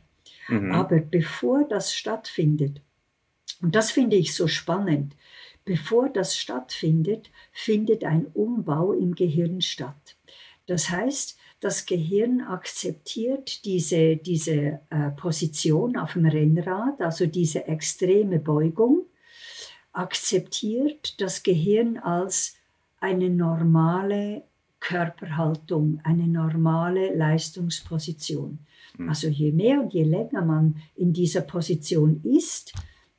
Mhm. 0.49 0.73
Aber 0.73 0.99
bevor 1.01 1.69
das 1.69 1.95
stattfindet, 1.95 2.81
und 3.61 3.75
das 3.75 3.91
finde 3.91 4.17
ich 4.17 4.35
so 4.35 4.49
spannend, 4.49 5.15
bevor 5.67 6.09
das 6.09 6.39
stattfindet, 6.39 7.29
findet 7.53 8.03
ein 8.03 8.25
Umbau 8.33 8.95
im 8.95 9.15
Gehirn 9.15 9.61
statt. 9.61 10.17
Das 10.67 10.89
heißt, 10.89 11.37
das 11.61 11.85
Gehirn 11.85 12.41
akzeptiert 12.41 13.67
diese, 13.67 14.17
diese 14.17 14.81
äh, 14.89 15.11
Position 15.19 15.99
auf 15.99 16.15
dem 16.15 16.25
Rennrad, 16.25 17.03
also 17.03 17.27
diese 17.27 17.67
extreme 17.67 18.39
Beugung, 18.39 19.05
akzeptiert 19.99 21.21
das 21.21 21.43
Gehirn 21.43 21.99
als 21.99 22.55
eine 23.01 23.31
normale 23.31 24.45
Körperhaltung, 24.79 26.01
eine 26.05 26.29
normale 26.29 27.15
Leistungsposition. 27.17 28.61
Mhm. 28.97 29.09
Also 29.09 29.27
je 29.27 29.51
mehr 29.51 29.81
und 29.81 29.93
je 29.93 30.05
länger 30.05 30.45
man 30.45 30.77
in 30.95 31.13
dieser 31.13 31.41
Position 31.41 32.21
ist, 32.23 32.73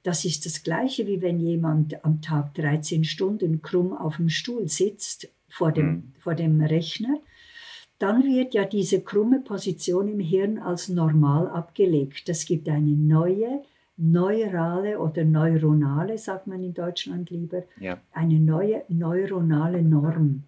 das 0.03 0.23
ist 0.23 0.45
das 0.45 0.63
gleiche 0.63 1.05
wie 1.05 1.21
wenn 1.21 1.41
jemand 1.41 2.05
am 2.05 2.21
Tag 2.21 2.53
13 2.53 3.03
Stunden 3.03 3.61
krumm 3.61 3.91
auf 3.91 4.15
dem 4.15 4.29
Stuhl 4.29 4.69
sitzt 4.69 5.27
vor 5.49 5.73
dem, 5.73 5.85
mhm. 5.85 6.13
vor 6.19 6.33
dem 6.33 6.61
Rechner. 6.61 7.19
Dann 7.97 8.23
wird 8.23 8.53
ja 8.53 8.63
diese 8.63 9.01
krumme 9.01 9.41
Position 9.41 10.07
im 10.07 10.21
Hirn 10.21 10.57
als 10.59 10.87
normal 10.87 11.49
abgelegt. 11.49 12.29
Das 12.29 12.45
gibt 12.45 12.69
eine 12.69 12.91
neue 12.91 13.63
neurale 13.99 14.97
oder 14.99 15.25
neuronale, 15.25 16.17
sagt 16.17 16.47
man 16.47 16.63
in 16.63 16.73
Deutschland 16.73 17.29
lieber, 17.29 17.63
ja. 17.79 17.99
eine 18.13 18.39
neue 18.39 18.83
neuronale 18.87 19.81
Norm. 19.81 20.43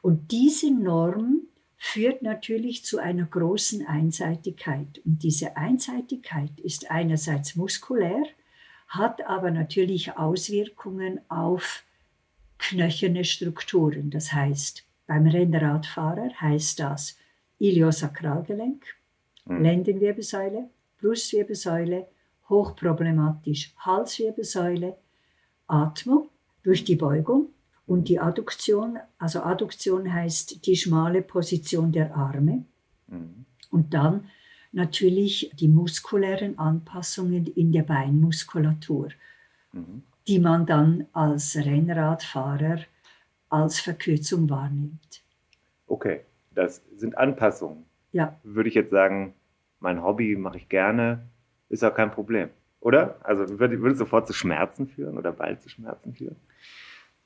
Und 0.00 0.30
diese 0.30 0.72
Norm 0.72 1.40
führt 1.76 2.22
natürlich 2.22 2.84
zu 2.84 2.98
einer 2.98 3.24
großen 3.24 3.86
Einseitigkeit. 3.86 5.00
Und 5.04 5.22
diese 5.22 5.56
Einseitigkeit 5.56 6.58
ist 6.62 6.90
einerseits 6.90 7.56
muskulär, 7.56 8.22
hat 8.86 9.26
aber 9.26 9.50
natürlich 9.50 10.16
Auswirkungen 10.16 11.20
auf 11.28 11.82
knöcherne 12.58 13.24
Strukturen. 13.24 14.10
Das 14.10 14.32
heißt, 14.32 14.84
beim 15.06 15.26
Rennradfahrer 15.26 16.30
heißt 16.40 16.80
das 16.80 17.18
Iliosakralgelenk, 17.58 18.84
mhm. 19.46 19.62
Lendenwirbelsäule, 19.62 20.70
Brustwirbelsäule, 21.00 22.06
hochproblematisch. 22.48 23.74
Halswirbelsäule, 23.78 24.96
Atmung 25.66 26.28
durch 26.62 26.84
die 26.84 26.96
Beugung 26.96 27.48
und 27.86 28.08
die 28.08 28.18
Adduktion. 28.18 28.98
Also 29.18 29.42
Adduktion 29.42 30.12
heißt 30.12 30.66
die 30.66 30.76
schmale 30.76 31.22
Position 31.22 31.92
der 31.92 32.14
Arme. 32.14 32.64
Mhm. 33.06 33.44
Und 33.70 33.94
dann 33.94 34.30
natürlich 34.72 35.50
die 35.54 35.68
muskulären 35.68 36.58
Anpassungen 36.58 37.46
in 37.46 37.72
der 37.72 37.82
Beinmuskulatur, 37.82 39.08
mhm. 39.72 40.02
die 40.26 40.38
man 40.38 40.66
dann 40.66 41.06
als 41.12 41.56
Rennradfahrer 41.56 42.80
als 43.48 43.78
Verkürzung 43.78 44.50
wahrnimmt. 44.50 45.22
Okay, 45.86 46.22
das 46.52 46.82
sind 46.96 47.16
Anpassungen. 47.16 47.84
Ja. 48.12 48.38
Würde 48.42 48.68
ich 48.68 48.74
jetzt 48.74 48.90
sagen, 48.90 49.34
mein 49.78 50.02
Hobby 50.02 50.34
mache 50.34 50.56
ich 50.56 50.68
gerne, 50.68 51.28
ist 51.74 51.84
auch 51.84 51.94
kein 51.94 52.10
Problem. 52.10 52.48
Oder? 52.80 53.16
Also 53.22 53.58
würde, 53.58 53.80
würde 53.80 53.96
sofort 53.96 54.26
zu 54.26 54.32
Schmerzen 54.32 54.86
führen 54.86 55.16
oder 55.18 55.32
bald 55.32 55.62
zu 55.62 55.68
Schmerzen 55.68 56.14
führen? 56.14 56.36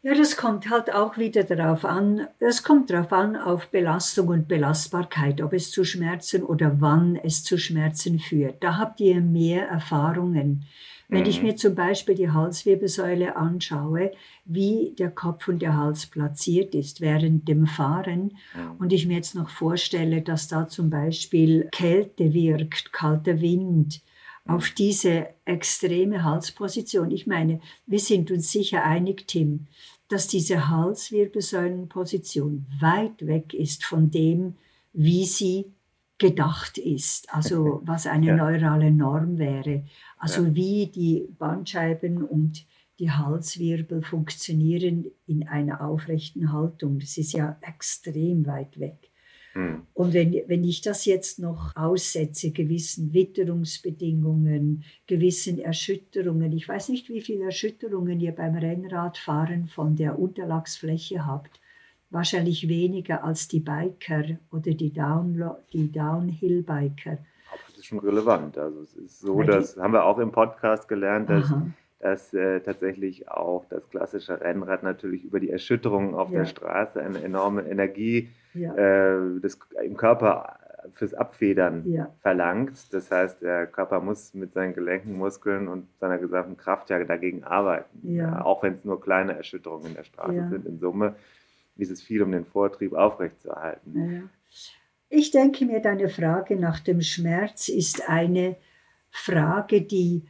Ja, 0.03 0.15
das 0.15 0.37
kommt 0.37 0.71
halt 0.71 0.95
auch 0.95 1.19
wieder 1.19 1.43
darauf 1.43 1.85
an. 1.85 2.29
Es 2.39 2.63
kommt 2.63 2.89
darauf 2.91 3.13
an, 3.13 3.35
auf 3.35 3.69
Belastung 3.69 4.29
und 4.29 4.47
Belastbarkeit, 4.47 5.43
ob 5.43 5.53
es 5.53 5.73
zu 5.73 5.83
Schmerzen 5.85 6.45
oder 6.45 6.81
wann 6.81 7.17
es 7.17 7.43
zu 7.43 7.59
Schmerzen 7.59 8.21
führt. 8.21 8.63
Da 8.63 8.77
habt 8.79 9.01
ihr 9.01 9.21
mehr 9.21 9.67
Erfahrungen. 9.69 10.65
Wenn 11.09 11.25
ich 11.25 11.43
Mhm. 11.43 11.49
mir 11.49 11.57
zum 11.57 11.75
Beispiel 11.75 12.15
die 12.15 12.31
Halswirbelsäule 12.31 13.35
anschaue, 13.35 14.13
wie 14.45 14.95
der 14.97 15.11
Kopf 15.11 15.49
und 15.49 15.63
der 15.63 15.77
Hals 15.77 16.07
platziert 16.07 16.75
ist 16.77 17.01
während 17.01 17.49
dem 17.49 17.67
Fahren 17.67 18.37
Mhm. 18.55 18.77
und 18.79 18.93
ich 18.93 19.07
mir 19.07 19.15
jetzt 19.17 19.35
noch 19.35 19.49
vorstelle, 19.51 20.23
dass 20.23 20.47
da 20.47 20.69
zum 20.69 20.91
Beispiel 20.91 21.67
Kälte 21.73 22.33
wirkt, 22.35 22.93
kalter 22.93 23.41
Wind 23.41 24.01
auf 24.49 24.71
diese 24.71 25.29
extreme 25.45 26.25
Halsposition. 26.25 27.11
Ich 27.11 27.27
meine, 27.27 27.61
wir 27.87 27.99
sind 28.01 28.31
uns 28.31 28.51
sicher 28.51 28.83
einig, 28.85 29.27
Tim, 29.29 29.67
dass 30.09 30.27
diese 30.27 30.69
Halswirbelsäulenposition 30.69 32.67
weit 32.81 33.27
weg 33.27 33.55
ist 33.55 33.85
von 33.85 34.11
dem, 34.11 34.55
wie 34.93 35.25
sie 35.27 35.67
gedacht 36.19 36.79
ist, 36.79 37.33
also 37.33 37.81
was 37.85 38.07
eine 38.07 38.27
Ja. 38.29 38.37
neurale 38.37 38.91
Norm 38.91 39.39
wäre, 39.39 39.85
also 40.17 40.45
Ja. 40.45 40.55
wie 40.55 40.87
die 40.87 41.29
Bandscheiben 41.39 42.25
und 42.25 42.65
die 42.99 43.11
Halswirbel 43.13 44.03
funktionieren 44.03 45.07
in 45.27 45.47
einer 45.47 45.83
aufrechten 45.83 46.53
Haltung. 46.53 46.99
Das 46.99 47.17
ist 47.17 47.33
ja 47.33 47.57
extrem 47.61 48.45
weit 48.47 48.81
weg. 48.81 49.08
Mhm. 49.59 49.83
Und 49.93 50.15
wenn, 50.15 50.33
wenn 50.47 50.63
ich 50.63 50.83
das 50.83 51.05
jetzt 51.05 51.41
noch 51.41 51.75
aussetze, 51.75 52.53
gewissen 52.53 53.13
Witterungsbedingungen, 53.13 54.85
gewissen 55.09 55.59
Erschütterungen, 55.59 56.53
ich 56.53 56.69
weiß 56.69 56.91
nicht, 56.91 57.09
wie 57.09 57.21
viele 57.21 57.45
Erschütterungen 57.47 58.21
ihr 58.21 58.33
beim 58.33 58.55
Rennradfahren 58.55 59.67
von 59.67 59.97
der 59.97 60.17
Unterlagsfläche 60.19 61.27
habt, 61.27 61.61
wahrscheinlich 62.11 62.69
weniger 62.69 63.25
als 63.25 63.49
die 63.49 63.59
Biker 63.61 64.39
oder 64.53 64.73
die, 64.73 64.93
die 65.73 65.93
Downhill-Biker. 65.93 67.19
Das 67.67 67.77
ist 67.77 67.87
schon 67.87 67.99
relevant. 67.99 68.57
Also 68.59 68.83
es 68.83 68.95
ist 68.95 69.21
so, 69.21 69.43
das 69.43 69.77
haben 69.77 69.93
wir 69.93 70.05
auch 70.05 70.19
im 70.19 70.31
Podcast 70.31 70.87
gelernt, 70.87 71.29
dass, 71.31 71.53
dass 71.99 72.33
äh, 72.33 72.61
tatsächlich 72.61 73.29
auch 73.29 73.65
das 73.69 73.89
klassische 73.91 74.41
Rennrad 74.41 74.85
natürlich 74.85 75.25
über 75.25 75.41
die 75.41 75.51
Erschütterungen 75.51 76.15
auf 76.15 76.31
Ja. 76.31 76.41
der 76.41 76.47
Straße 76.47 77.03
eine 77.03 77.21
enorme 77.23 77.63
Energie 77.69 78.29
Ja, 78.55 78.75
äh, 78.75 79.41
des, 79.41 79.59
im 79.83 79.97
Körper 79.97 80.59
fürs 80.95 81.15
Abfedern 81.15 81.85
ja, 81.87 82.15
verlangt. 82.21 82.93
Das 82.93 83.11
heißt, 83.11 83.43
der 83.43 83.67
Körper 83.67 84.01
muss 84.01 84.35
mit 84.35 84.55
seinen 84.55 84.75
Gelenken, 84.75 85.17
Muskeln 85.17 85.69
und 85.69 85.89
seiner 86.01 86.19
gesamten 86.19 86.57
Kraft 86.57 86.91
ja 86.91 87.03
dagegen 87.05 87.45
arbeiten. 87.45 88.01
Ja. 88.03 88.45
auch 88.45 88.63
wenn 88.63 88.75
es 88.75 88.85
nur 88.85 89.01
kleine 89.01 89.37
Erschütterungen 89.37 89.89
in 89.89 89.95
der 89.95 90.05
Straße 90.05 90.49
sind. 90.49 90.67
In 90.67 90.79
Summe 90.79 91.17
ist 91.77 91.91
es 91.91 92.03
viel, 92.03 92.23
um 92.23 92.33
den 92.33 92.45
Vortrieb 92.45 92.93
aufrechtzuerhalten. 92.93 94.31
Ich 95.09 95.31
denke 95.31 95.65
mir, 95.65 95.81
deine 95.81 96.09
Frage 96.09 96.57
nach 96.57 96.81
dem 96.81 97.01
Schmerz 97.01 97.69
ist 97.69 98.09
eine 98.09 98.57
Frage, 99.11 99.83
die 99.83 100.23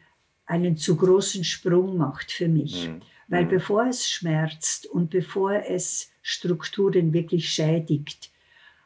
einen 0.46 0.76
zu 0.76 0.96
großen 0.96 1.44
Sprung 1.44 1.96
macht 1.96 2.30
für 2.30 2.48
mich. 2.48 2.88
Mhm. 2.88 3.00
Weil 3.28 3.44
Mhm. 3.44 3.50
bevor 3.50 3.86
es 3.86 4.10
schmerzt 4.10 4.86
und 4.86 5.10
bevor 5.10 5.52
es 5.52 6.10
Strukturen 6.22 7.12
wirklich 7.12 7.50
schädigt, 7.50 8.30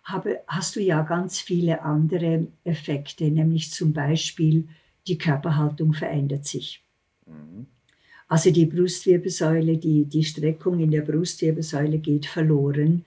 habe, 0.05 0.41
hast 0.47 0.77
du 0.77 0.81
ja 0.81 1.03
ganz 1.03 1.41
viele 1.41 1.83
andere 1.83 2.49
Effekte, 2.65 3.31
nämlich 3.31 3.71
zum 3.71 3.93
Beispiel 3.93 4.69
die 5.07 5.17
Körperhaltung 5.19 5.93
verändert 5.93 6.45
sich. 6.45 6.85
Mhm. 7.27 7.67
Also 8.29 8.51
die 8.51 8.67
Brustwirbelsäule, 8.67 9.77
die, 9.77 10.05
die 10.07 10.25
Streckung 10.25 10.81
in 10.81 10.91
der 10.91 11.03
Brustwirbelsäule 11.03 11.99
geht 11.99 12.27
verloren, 12.27 13.05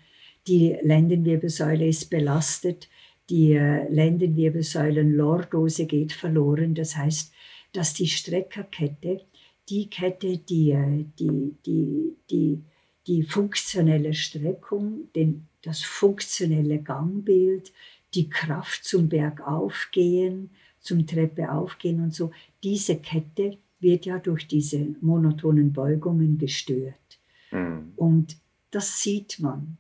die 0.48 0.78
Lendenwirbelsäule 0.84 1.88
ist 1.88 2.10
belastet, 2.10 2.88
die 3.30 3.54
äh, 3.54 3.92
Lendenwirbelsäulenlordose 3.92 5.88
geht 5.88 6.12
verloren. 6.14 6.76
Das 6.76 6.96
heißt, 6.96 7.34
dass 7.74 7.94
die 7.96 8.08
Streckerkette, 8.08 9.22
die 9.70 9.90
Kette, 9.90 10.38
die, 10.38 10.72
äh, 10.72 11.06
die, 11.20 11.56
die, 11.66 12.16
die, 12.30 12.64
die 13.08 13.24
funktionelle 13.24 14.14
Streckung, 14.14 15.10
den, 15.16 15.48
das 15.62 15.82
funktionelle 15.82 16.80
Gangbild, 16.80 17.72
die 18.14 18.30
Kraft 18.30 18.86
zum 18.86 19.10
Bergaufgehen, 19.10 20.50
zum 20.80 21.06
Treppe 21.06 21.52
aufgehen 21.52 22.02
und 22.02 22.14
so, 22.14 22.32
diese 22.64 22.98
Kette 22.98 23.58
wird 23.80 24.06
ja 24.06 24.20
durch 24.20 24.48
diese 24.48 24.96
monotonen 25.02 25.74
Beugungen 25.74 26.38
gestört. 26.38 27.20
Mhm. 27.52 27.94
Und 27.96 28.38
das 28.72 29.02
sieht 29.02 29.40
man. 29.40 29.78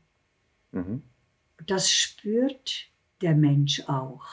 Mhm. 0.71 1.01
Das 1.65 1.91
spürt 1.91 2.88
der 3.21 3.36
Mensch 3.36 3.81
auch, 3.88 4.25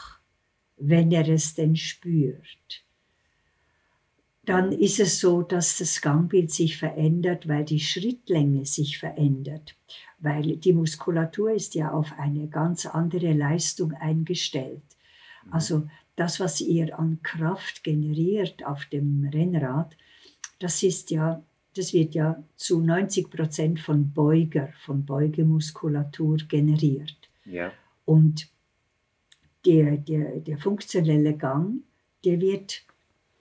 wenn 0.76 1.12
er 1.12 1.28
es 1.28 1.54
denn 1.54 1.76
spürt. 1.76 2.81
Dann 4.44 4.72
ist 4.72 4.98
es 4.98 5.20
so, 5.20 5.42
dass 5.42 5.78
das 5.78 6.00
Gangbild 6.00 6.50
sich 6.50 6.76
verändert, 6.76 7.46
weil 7.46 7.64
die 7.64 7.78
Schrittlänge 7.78 8.66
sich 8.66 8.98
verändert, 8.98 9.76
weil 10.18 10.56
die 10.56 10.72
Muskulatur 10.72 11.52
ist 11.52 11.74
ja 11.76 11.92
auf 11.92 12.12
eine 12.18 12.48
ganz 12.48 12.86
andere 12.86 13.32
Leistung 13.32 13.92
eingestellt. 13.92 14.82
Also 15.50 15.88
das, 16.16 16.40
was 16.40 16.60
ihr 16.60 16.98
an 16.98 17.20
Kraft 17.22 17.84
generiert 17.84 18.64
auf 18.66 18.84
dem 18.86 19.28
Rennrad, 19.32 19.96
das 20.58 20.82
ist 20.82 21.10
ja, 21.10 21.42
das 21.74 21.92
wird 21.92 22.14
ja 22.14 22.42
zu 22.56 22.80
90 22.80 23.30
Prozent 23.30 23.80
von 23.80 24.12
Beuger, 24.12 24.72
von 24.84 25.04
Beugemuskulatur 25.04 26.36
generiert. 26.48 27.16
Ja. 27.44 27.72
Und 28.04 28.48
der, 29.64 29.96
der, 29.96 30.40
der 30.40 30.58
funktionelle 30.58 31.36
Gang, 31.36 31.82
der 32.24 32.40
wird 32.40 32.82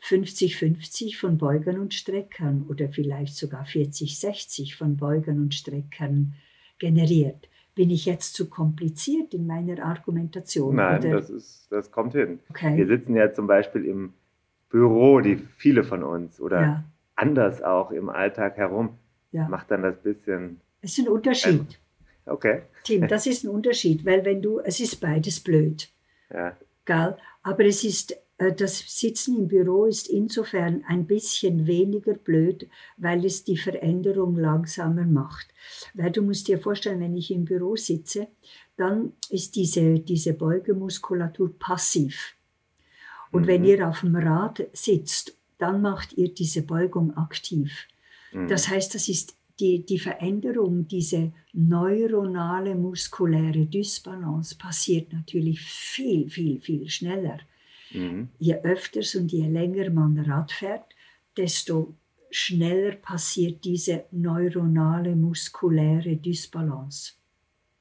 50-50 0.04 1.18
von 1.18 1.38
Beugern 1.38 1.80
und 1.80 1.93
Streckern 1.93 2.66
oder 2.68 2.89
vielleicht 2.89 3.36
sogar 3.36 3.66
40-60 3.66 4.76
von 4.76 4.97
Beugern 4.97 5.39
und 5.39 5.54
Streckern 5.54 6.34
generiert. 6.80 7.47
Bin 7.76 7.89
ich 7.89 8.06
jetzt 8.06 8.34
zu 8.34 8.49
kompliziert 8.49 9.34
in 9.34 9.47
meiner 9.47 9.84
Argumentation? 9.84 10.76
Nein, 10.76 10.99
oder? 10.99 11.12
das, 11.12 11.30
ist, 11.30 11.68
das 11.72 11.91
kommt 11.91 12.14
hin. 12.14 12.39
Wir 12.49 12.56
okay. 12.56 12.86
sitzen 12.86 13.16
ja 13.16 13.32
zum 13.32 13.47
Beispiel 13.47 13.86
im 13.86 14.14
Büro, 14.70 15.22
die 15.22 15.38
viele 15.58 15.84
von 15.84 16.04
uns, 16.04 16.41
oder 16.41 16.62
Ja, 16.62 16.84
anders 17.16 17.62
auch 17.62 17.91
im 17.91 18.10
Alltag 18.10 18.58
herum, 18.58 18.97
ja. 19.32 19.47
macht 19.47 19.70
dann 19.72 19.84
das 19.84 20.02
bisschen, 20.02 20.60
Es 20.82 20.97
ist 20.97 21.06
ein 21.06 21.12
Unterschied. 21.12 21.80
okay, 22.26 22.64
Tim, 22.84 23.08
das 23.08 23.28
ist 23.28 23.43
ein 23.43 23.49
Unterschied, 23.49 24.04
weil 24.06 24.26
wenn 24.26 24.41
du, 24.41 24.60
es 24.60 24.80
ist 24.80 24.99
beides 24.99 25.39
blöd. 25.39 25.89
ja, 26.34 26.58
Gell? 26.86 27.16
Aber 27.43 27.66
es 27.66 27.84
ist, 27.84 28.16
das 28.50 28.80
Sitzen 29.00 29.38
im 29.38 29.48
Büro 29.48 29.86
ist 29.86 30.08
insofern 30.08 30.84
ein 30.88 31.06
bisschen 31.06 31.68
weniger 31.68 32.14
blöd, 32.14 32.68
weil 32.98 33.24
es 33.26 33.44
die 33.44 33.58
Veränderung 33.58 34.36
langsamer 34.36 35.06
macht. 35.06 35.54
Weil 35.94 36.12
du 36.12 36.24
musst 36.24 36.48
dir 36.48 36.58
vorstellen, 36.60 37.02
wenn 37.02 37.16
ich 37.16 37.30
im 37.30 37.46
Büro 37.46 37.76
sitze, 37.76 38.28
dann 38.78 39.14
ist 39.30 39.56
diese, 39.56 40.00
diese 40.00 40.34
Beugemuskulatur 40.34 41.54
passiv. 41.60 42.36
Und 43.32 43.46
wenn 43.48 43.62
Mhm. 43.62 43.68
ihr 43.68 43.88
auf 43.88 44.00
dem 44.02 44.16
Rad 44.16 44.68
sitzt, 44.74 45.38
dann 45.58 45.82
macht 45.82 46.14
ihr 46.14 46.34
diese 46.34 46.64
Beugung 46.64 47.16
aktiv. 47.16 47.88
mhm. 48.32 48.48
Das 48.48 48.68
heißt, 48.68 48.96
das 48.96 49.08
ist 49.08 49.36
die, 49.60 49.86
die 49.86 50.00
Veränderung, 50.00 50.88
diese 50.88 51.32
neuronale 51.54 52.74
muskuläre 52.76 53.68
Dysbalance 53.68 54.56
passiert 54.58 55.14
natürlich 55.14 55.62
viel, 55.62 56.30
viel, 56.30 56.60
viel 56.62 56.89
schneller. 56.89 57.38
Mhm. 57.94 58.30
Je 58.39 58.56
öfters 58.64 59.16
und 59.16 59.32
je 59.32 59.48
länger 59.48 59.89
man 59.89 60.18
Rad 60.20 60.52
fährt, 60.52 60.86
desto 61.38 61.94
schneller 62.30 62.92
passiert 62.96 63.64
diese 63.66 64.06
neuronale 64.12 65.16
muskuläre 65.16 66.16
Dysbalance. 66.16 67.14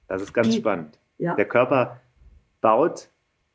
das 0.09 0.23
ist 0.23 0.33
ganz 0.33 0.49
Die- 0.49 0.59
spannend. 0.59 0.99
Ja, 1.19 1.35
Der 1.37 1.45
Körper 1.47 2.01
baut 2.61 3.09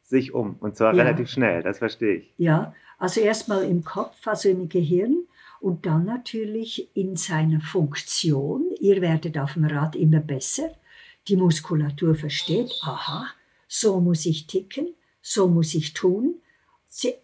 sich 0.04 0.34
um 0.34 0.56
und 0.60 0.76
zwar 0.78 0.94
Ja. 0.94 1.04
relativ 1.04 1.30
schnell, 1.30 1.64
das 1.64 1.80
verstehe 1.80 2.16
ich. 2.18 2.34
ja. 2.38 2.74
Also 2.98 3.20
erstmal 3.20 3.64
im 3.66 3.84
Kopf, 3.84 4.26
also 4.26 4.48
im 4.48 4.70
Gehirn 4.70 5.26
und 5.60 5.86
dann 5.86 6.06
natürlich 6.06 6.88
in 6.96 7.18
seiner 7.18 7.60
Funktion. 7.60 8.72
Ihr 8.80 9.02
werdet 9.02 9.38
auf 9.38 9.54
dem 9.56 9.66
Rad 9.66 9.98
immer 9.98 10.22
besser. 10.22 10.70
Die 11.28 11.36
Muskulatur 11.36 12.16
versteht, 12.16 12.72
aha, 12.84 13.26
so 13.68 14.00
muss 14.00 14.26
ich 14.26 14.48
ticken, 14.48 14.88
so 15.22 15.50
muss 15.50 15.76
ich 15.76 15.94
tun. 15.94 16.36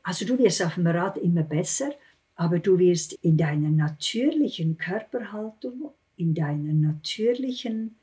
Also 0.04 0.26
du 0.26 0.38
wirst 0.38 0.64
auf 0.64 0.76
dem 0.76 0.88
Rad 0.88 1.18
immer 1.18 1.44
besser, 1.44 1.92
aber 2.36 2.60
du 2.60 2.78
wirst 2.80 3.14
in 3.22 3.38
deiner 3.38 3.70
natürlichen 3.70 4.78
Körperhaltung, 4.78 5.92
in 6.18 6.34
deiner 6.34 6.74
natürlichen 6.74 7.96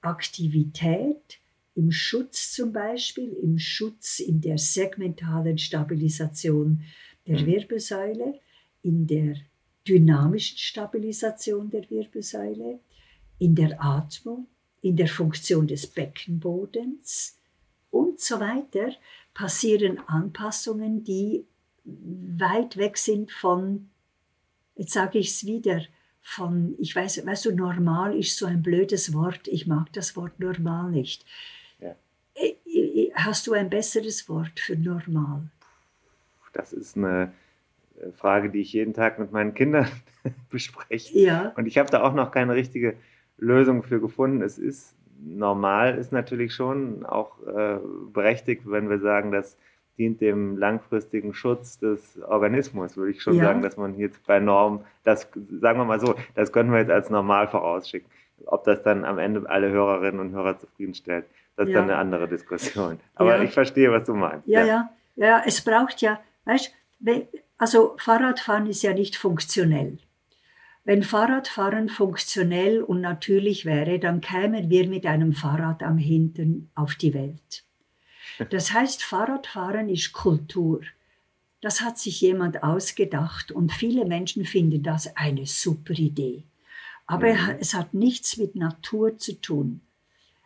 Aktivität, 0.00 1.38
im 1.74 1.90
Schutz 1.90 2.52
zum 2.52 2.72
Beispiel, 2.72 3.32
im 3.42 3.58
Schutz 3.58 4.18
in 4.20 4.40
der 4.40 4.58
segmentalen 4.58 5.58
Stabilisation 5.58 6.82
der 7.26 7.40
Mhm. 7.40 7.46
Wirbelsäule, 7.46 8.40
in 8.82 9.06
der 9.06 9.36
dynamischen 9.88 10.58
Stabilisation 10.58 11.70
der 11.70 11.88
Wirbelsäule, 11.90 12.80
in 13.38 13.54
der 13.54 13.82
Atmung, 13.82 14.46
in 14.82 14.96
der 14.96 15.08
Funktion 15.08 15.66
des 15.66 15.86
Beckenbodens 15.86 17.38
und 17.90 18.20
so 18.20 18.38
weiter 18.38 18.92
passieren 19.34 19.98
Anpassungen, 20.06 21.04
die 21.04 21.46
weit 21.84 22.76
weg 22.76 22.96
sind 22.98 23.32
von 23.32 23.88
jetzt 24.76 24.92
sage 24.92 25.18
ich 25.18 25.30
es 25.30 25.46
wieder, 25.46 25.82
von, 26.20 26.76
ich 26.78 26.94
weiß, 26.94 27.26
weißt 27.26 27.46
du, 27.46 27.54
normal 27.54 28.16
ist 28.16 28.36
so 28.36 28.46
ein 28.46 28.62
blödes 28.62 29.12
Wort. 29.12 29.48
Ich 29.48 29.66
mag 29.66 29.92
das 29.92 30.16
Wort 30.16 30.38
normal 30.38 30.90
nicht. 30.90 31.24
Ja. 31.80 31.96
Äh, 32.34 32.54
äh, 32.64 33.10
Hast 33.14 33.46
du 33.46 33.52
ein 33.52 33.68
besseres 33.68 34.28
Wort 34.28 34.60
für 34.60 34.76
normal? 34.76 35.42
Das 36.52 36.72
ist 36.72 36.96
eine 36.96 37.32
äh, 38.00 38.12
Frage, 38.12 38.50
die 38.50 38.60
ich 38.60 38.72
jeden 38.72 38.94
Tag 38.94 39.18
mit 39.18 39.32
meinen 39.32 39.52
Kindern 39.54 39.88
bespreche. 40.50 41.18
Ja, 41.18 41.48
Und 41.56 41.66
ich 41.66 41.76
habe 41.76 41.90
da 41.90 42.02
auch 42.02 42.14
noch 42.14 42.30
keine 42.30 42.54
richtige 42.54 42.96
Lösung 43.38 43.82
für 43.82 44.00
gefunden. 44.00 44.42
Es 44.42 44.58
ist 44.58 44.94
normal, 45.24 45.96
ist 45.98 46.12
natürlich 46.12 46.54
schon 46.54 47.04
auch 47.06 47.36
äh, 47.46 47.78
berechtigt, 48.12 48.62
wenn 48.66 48.88
wir 48.90 48.98
sagen, 48.98 49.32
das 49.32 49.56
dient 49.98 50.20
dem 50.20 50.56
langfristigen 50.56 51.34
Schutz 51.34 51.78
des 51.78 52.18
Organismus, 52.22 52.96
würde 52.96 53.12
ich 53.12 53.22
schon 53.22 53.36
Ja. 53.36 53.44
sagen, 53.44 53.62
dass 53.62 53.76
man 53.76 53.96
jetzt 53.98 54.26
bei 54.26 54.40
Norm, 54.40 54.84
das 55.04 55.28
sagen 55.60 55.78
wir 55.78 55.84
mal 55.84 56.00
so, 56.00 56.14
das 56.34 56.52
können 56.52 56.72
wir 56.72 56.78
jetzt 56.78 56.90
als 56.90 57.10
normal 57.10 57.48
vorausschicken. 57.48 58.10
Ob 58.46 58.64
das 58.64 58.82
dann 58.82 59.04
am 59.04 59.18
Ende 59.18 59.48
alle 59.48 59.70
Hörerinnen 59.70 60.20
und 60.20 60.32
Hörer 60.32 60.58
zufriedenstellt, 60.58 61.26
das 61.56 61.68
ist 61.68 61.74
Ja. 61.74 61.80
dann 61.80 61.90
eine 61.90 61.98
andere 61.98 62.26
Diskussion. 62.26 62.98
Aber 63.14 63.36
Ja. 63.36 63.42
ich 63.42 63.52
verstehe, 63.52 63.92
was 63.92 64.04
du 64.06 64.14
meinst. 64.14 64.46
ja, 64.48 64.64
ja, 64.64 64.90
ja, 65.16 65.42
es 65.46 65.62
braucht 65.62 66.00
ja, 66.00 66.18
weißt 66.46 66.72
also 67.58 67.94
Fahrradfahren 67.98 68.66
ist 68.66 68.82
ja 68.82 68.92
nicht 68.94 69.16
funktionell. 69.16 69.98
Wenn 70.84 71.02
Fahrradfahren 71.04 71.88
funktionell 71.88 72.82
und 72.82 73.00
natürlich 73.00 73.64
wäre, 73.64 73.98
dann 74.00 74.20
kämen 74.20 74.68
wir 74.68 74.88
mit 74.88 75.06
einem 75.06 75.32
Fahrrad 75.32 75.82
am 75.82 75.96
Hintern 75.96 76.70
auf 76.74 76.96
die 76.96 77.14
Welt. 77.14 77.64
Das 78.50 78.72
heißt, 78.72 79.02
Fahrradfahren 79.04 79.88
ist 79.88 80.12
Kultur. 80.12 80.80
Das 81.60 81.80
hat 81.80 81.98
sich 81.98 82.20
jemand 82.20 82.64
ausgedacht 82.64 83.52
und 83.52 83.70
viele 83.72 84.04
Menschen 84.04 84.44
finden 84.44 84.82
das 84.82 85.16
eine 85.16 85.46
super 85.46 85.94
Idee. 85.94 86.42
Aber 87.06 87.32
Mhm. 87.32 87.56
es 87.60 87.74
hat 87.74 87.94
nichts 87.94 88.36
mit 88.36 88.56
Natur 88.56 89.18
zu 89.18 89.40
tun. 89.40 89.80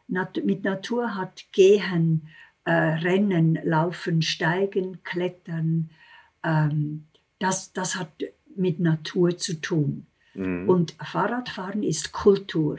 Nat 0.08 0.44
mit 0.44 0.64
Natur 0.64 1.14
hat 1.14 1.44
Gehen, 1.52 2.28
äh, 2.64 2.72
Rennen, 2.72 3.58
Laufen, 3.64 4.20
Steigen, 4.20 5.02
Klettern, 5.02 5.90
ähm, 6.44 7.06
das, 7.38 7.72
das 7.72 7.96
hat 7.96 8.10
mit 8.54 8.80
Natur 8.80 9.36
zu 9.38 9.60
tun. 9.60 10.06
Mhm. 10.36 10.68
Und 10.68 10.96
Fahrradfahren 11.02 11.82
ist 11.82 12.12
Kultur. 12.12 12.78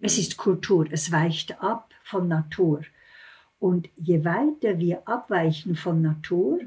Es 0.00 0.16
ist 0.18 0.36
Kultur, 0.36 0.86
es 0.90 1.12
weicht 1.12 1.62
ab 1.62 1.92
von 2.02 2.28
Natur. 2.28 2.82
Und 3.58 3.90
je 3.96 4.24
weiter 4.24 4.78
wir 4.78 5.06
abweichen 5.06 5.76
von 5.76 6.00
Natur, 6.00 6.60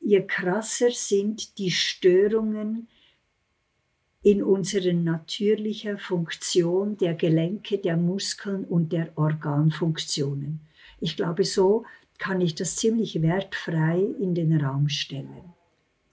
je 0.00 0.22
krasser 0.26 0.90
sind 0.90 1.58
die 1.58 1.70
Störungen 1.70 2.88
in 4.22 4.42
unserer 4.42 4.92
natürlichen 4.92 5.98
Funktion 5.98 6.96
der 6.96 7.14
Gelenke, 7.14 7.78
der 7.78 7.96
Muskeln 7.96 8.64
und 8.64 8.92
der 8.92 9.12
Organfunktionen. 9.16 10.60
Ich 11.00 11.16
glaube, 11.16 11.44
so 11.44 11.84
kann 12.18 12.40
ich 12.40 12.54
das 12.54 12.76
ziemlich 12.76 13.22
wertfrei 13.22 13.98
in 14.20 14.34
den 14.34 14.62
Raum 14.62 14.88
stellen. 14.88 15.54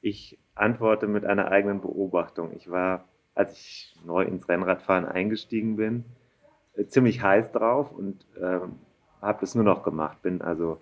Ich 0.01 0.37
antworte 0.55 1.07
mit 1.07 1.25
einer 1.25 1.51
eigenen 1.51 1.81
Beobachtung. 1.81 2.53
Ich 2.55 2.69
war, 2.69 3.05
als 3.37 3.53
ich 3.57 3.95
neu 4.05 4.23
ins 4.23 4.47
Rennradfahren 4.49 5.05
eingestiegen 5.05 5.75
bin, 5.77 6.03
äh, 6.75 6.85
ziemlich 6.85 7.21
heiß 7.21 7.51
drauf 7.51 7.91
und 7.91 8.25
ähm, 8.41 8.73
habe 9.21 9.39
das 9.41 9.55
nur 9.55 9.63
noch 9.63 9.83
gemacht. 9.83 10.21
Bin 10.21 10.41
also 10.41 10.79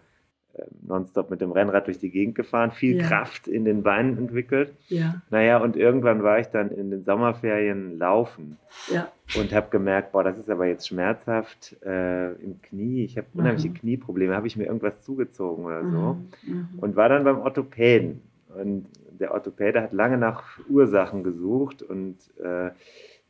ähm, 0.58 0.66
nonstop 0.88 1.30
mit 1.30 1.42
dem 1.42 1.52
Rennrad 1.52 1.88
durch 1.88 2.00
die 2.00 2.10
Gegend 2.12 2.36
gefahren, 2.36 2.72
viel 2.72 2.98
Ja. 3.02 3.08
Kraft 3.08 3.48
in 3.48 3.66
den 3.66 3.84
Beinen 3.84 4.18
entwickelt. 4.18 4.74
Ja, 4.88 5.22
Naja, 5.30 5.58
und 5.58 5.76
irgendwann 5.76 6.24
war 6.24 6.40
ich 6.40 6.48
dann 6.48 6.70
in 6.72 6.92
den 6.92 7.04
Sommerferien 7.04 7.98
laufen 8.00 8.58
ja, 8.92 9.10
und 9.38 9.54
habe 9.54 9.70
gemerkt, 9.70 10.12
boah, 10.14 10.24
das 10.24 10.38
ist 10.38 10.50
aber 10.50 10.66
jetzt 10.66 10.88
schmerzhaft 10.88 11.76
äh, 11.84 12.32
im 12.36 12.62
Knie. 12.62 13.04
Ich 13.04 13.18
habe 13.18 13.28
unheimliche 13.34 13.70
Mhm. 13.70 13.74
Knieprobleme. 13.76 14.36
Habe 14.36 14.48
ich 14.48 14.56
mir 14.58 14.66
irgendwas 14.66 15.04
zugezogen 15.04 15.66
oder 15.66 15.82
so? 15.84 16.14
mhm, 16.14 16.30
mhm. 16.44 16.70
und 16.80 16.96
war 16.96 17.10
dann 17.10 17.24
beim 17.26 17.40
Orthopäden. 17.40 18.22
Und 18.58 18.86
der 19.20 19.32
Orthopäde 19.34 19.82
hat 19.82 19.94
lange 19.94 20.18
nach 20.18 20.44
Ursachen 20.70 21.24
gesucht 21.24 21.82
und 21.82 22.18
äh, 22.40 22.72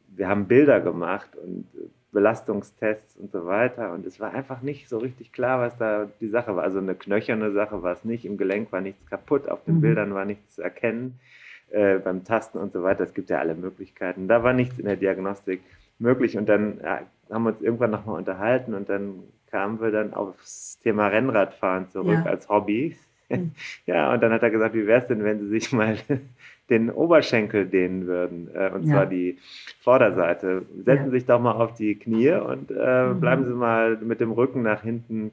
wir 0.08 0.28
haben 0.28 0.48
Bilder 0.48 0.80
gemacht 0.82 1.36
und 1.36 1.68
Belastungstests 2.12 3.18
und 3.18 3.32
so 3.32 3.46
weiter. 3.46 3.92
Und 3.92 4.06
es 4.06 4.20
war 4.20 4.34
einfach 4.34 4.62
nicht 4.62 4.88
so 4.88 4.98
richtig 4.98 5.34
klar, 5.34 5.60
was 5.60 5.78
da 5.78 6.08
die 6.22 6.30
Sache 6.30 6.56
war. 6.56 6.64
Also 6.64 6.80
eine 6.80 6.96
knöcherne 6.96 7.52
Sache 7.52 7.84
war 7.84 7.92
es 7.94 8.06
nicht, 8.06 8.26
im 8.26 8.38
Gelenk 8.38 8.72
war 8.72 8.82
nichts 8.82 9.06
kaputt, 9.10 9.50
auf 9.50 9.64
den 9.66 9.76
Mhm. 9.76 9.82
Bildern 9.82 10.14
war 10.14 10.26
nichts 10.26 10.56
zu 10.56 10.62
erkennen, 10.62 11.20
äh, 11.72 11.98
beim 12.00 12.24
Tasten 12.24 12.58
und 12.58 12.72
so 12.72 12.84
weiter. 12.84 13.04
Es 13.04 13.14
gibt 13.14 13.30
ja 13.30 13.40
alle 13.40 13.56
Möglichkeiten. 13.56 14.28
Da 14.28 14.44
war 14.44 14.54
nichts 14.54 14.80
in 14.80 14.86
der 14.86 14.96
Diagnostik 14.96 15.62
möglich. 16.00 16.38
Und 16.38 16.48
dann 16.48 16.80
ja, 16.82 17.02
haben 17.30 17.44
wir 17.44 17.50
uns 17.50 17.62
irgendwann 17.62 17.92
nochmal 17.92 18.18
unterhalten 18.18 18.74
und 18.74 18.88
dann 18.88 19.24
kamen 19.52 19.82
wir 19.82 19.92
dann 19.92 20.14
aufs 20.14 20.80
Thema 20.80 21.08
Rennradfahren 21.08 21.90
zurück 21.90 22.20
Ja. 22.24 22.32
als 22.32 22.48
Hobby. 22.48 22.96
Mhm. 23.30 23.52
Ja, 23.86 24.14
und 24.14 24.22
dann 24.22 24.32
hat 24.32 24.44
er 24.44 24.50
gesagt, 24.52 24.76
wie 24.76 24.88
wäre 24.88 25.02
es 25.02 25.08
denn, 25.08 25.24
wenn 25.24 25.40
Sie 25.40 25.48
sich 25.50 25.72
mal 25.72 25.98
den 26.70 26.90
Oberschenkel 26.90 27.66
dehnen 27.68 28.08
würden, 28.08 28.50
äh, 28.56 28.72
und 28.74 28.86
Ja. 28.86 28.92
zwar 28.94 29.06
die 29.06 29.38
Vorderseite. 29.82 30.64
Setzen 30.84 31.06
Ja. 31.06 31.06
Sie 31.06 31.12
sich 31.12 31.26
doch 31.26 31.40
mal 31.40 31.54
auf 31.54 31.74
die 31.76 31.96
Knie 31.96 32.32
und 32.32 32.72
äh, 32.72 33.14
Mhm. 33.14 33.20
bleiben 33.20 33.46
Sie 33.46 33.54
mal 33.54 33.98
mit 33.98 34.20
dem 34.20 34.32
Rücken 34.32 34.62
nach 34.64 34.82
hinten 34.82 35.32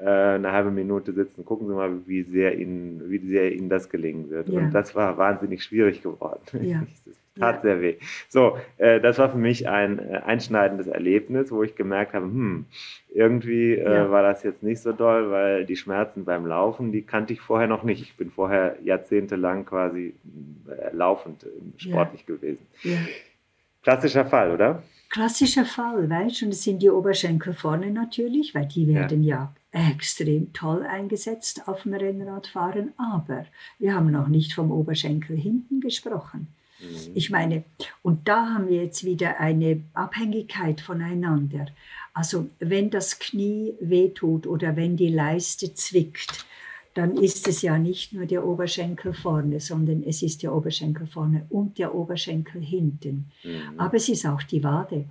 äh, 0.00 0.06
eine 0.08 0.52
halbe 0.52 0.70
Minute 0.70 1.12
sitzen. 1.12 1.44
Gucken 1.44 1.68
Sie 1.68 1.74
mal, 1.74 1.90
wie 2.06 2.22
sehr 2.22 2.58
Ihnen, 2.58 3.02
wie 3.10 3.18
sehr 3.18 3.52
Ihnen 3.54 3.68
das 3.68 3.88
gelingen 3.90 4.30
wird. 4.30 4.48
Ja. 4.48 4.58
Und 4.60 4.70
das 4.74 4.94
war 4.94 5.16
wahnsinnig 5.18 5.62
schwierig 5.64 6.02
geworden. 6.02 6.40
Ja. 6.62 6.82
Tat 7.38 7.56
Ja. 7.56 7.60
sehr 7.62 7.80
weh. 7.80 7.96
So, 8.28 8.58
äh, 8.78 9.00
das 9.00 9.18
war 9.18 9.30
für 9.30 9.38
mich 9.38 9.68
ein 9.68 9.98
äh, 9.98 10.18
einschneidendes 10.24 10.86
Erlebnis, 10.86 11.50
wo 11.50 11.62
ich 11.62 11.74
gemerkt 11.74 12.12
habe, 12.14 12.26
hm, 12.26 12.66
irgendwie 13.14 13.72
äh, 13.74 13.90
Ja. 13.94 14.10
war 14.10 14.22
das 14.22 14.42
jetzt 14.42 14.62
nicht 14.62 14.80
so 14.82 14.92
doll, 14.92 15.30
weil 15.30 15.64
die 15.64 15.76
Schmerzen 15.76 16.24
beim 16.24 16.46
Laufen, 16.46 16.92
die 16.92 17.02
kannte 17.02 17.32
ich 17.32 17.40
vorher 17.40 17.68
noch 17.68 17.82
nicht. 17.84 18.02
Ich 18.02 18.16
bin 18.16 18.30
vorher 18.30 18.76
jahrzehntelang 18.82 19.64
quasi 19.64 20.14
äh, 20.68 20.94
laufend 20.94 21.44
äh, 21.44 21.48
sportlich 21.78 22.26
gewesen. 22.26 22.66
ja. 22.82 22.98
Klassischer 23.82 24.24
Fall, 24.24 24.52
oder? 24.52 24.82
Klassischer 25.08 25.64
Fall, 25.64 26.08
weißt 26.08 26.40
du, 26.40 26.44
und 26.46 26.52
es 26.52 26.62
sind 26.62 26.80
die 26.82 26.88
Oberschenkel 26.88 27.52
vorne 27.52 27.90
natürlich, 27.90 28.54
weil 28.54 28.66
die 28.66 28.86
werden 28.86 29.24
ja. 29.24 29.52
extrem 29.72 30.52
toll 30.52 30.84
eingesetzt 30.84 31.66
auf 31.66 31.82
dem 31.82 31.94
Rennradfahren, 31.94 32.92
aber 32.96 33.44
wir 33.80 33.94
haben 33.94 34.10
noch 34.12 34.28
nicht 34.28 34.54
vom 34.54 34.70
Oberschenkel 34.70 35.36
hinten 35.36 35.80
gesprochen. 35.80 36.46
Mhm. 36.82 37.12
Ich 37.14 37.30
meine, 37.30 37.64
und 38.02 38.28
da 38.28 38.54
haben 38.54 38.68
wir 38.68 38.82
jetzt 38.84 39.04
wieder 39.04 39.40
eine 39.40 39.82
Abhängigkeit 39.94 40.80
voneinander. 40.80 41.66
Also 42.14 42.50
wenn 42.58 42.90
das 42.90 43.18
Knie 43.18 43.74
wehtut 43.80 44.46
oder 44.46 44.76
wenn 44.76 44.96
die 44.96 45.08
Leiste 45.08 45.72
zwickt, 45.74 46.44
dann 46.94 47.16
ist 47.16 47.48
es 47.48 47.62
ja 47.62 47.78
nicht 47.78 48.12
nur 48.12 48.26
der 48.26 48.46
Oberschenkel 48.46 49.14
vorne, 49.14 49.60
sondern 49.60 50.02
es 50.02 50.22
ist 50.22 50.42
der 50.42 50.54
Oberschenkel 50.54 51.06
vorne 51.06 51.46
und 51.48 51.78
der 51.78 51.94
Oberschenkel 51.94 52.60
hinten. 52.60 53.30
Mhm. 53.42 53.78
Aber 53.78 53.96
es 53.96 54.08
ist 54.08 54.26
auch 54.26 54.42
die 54.42 54.62
Wade. 54.62 55.06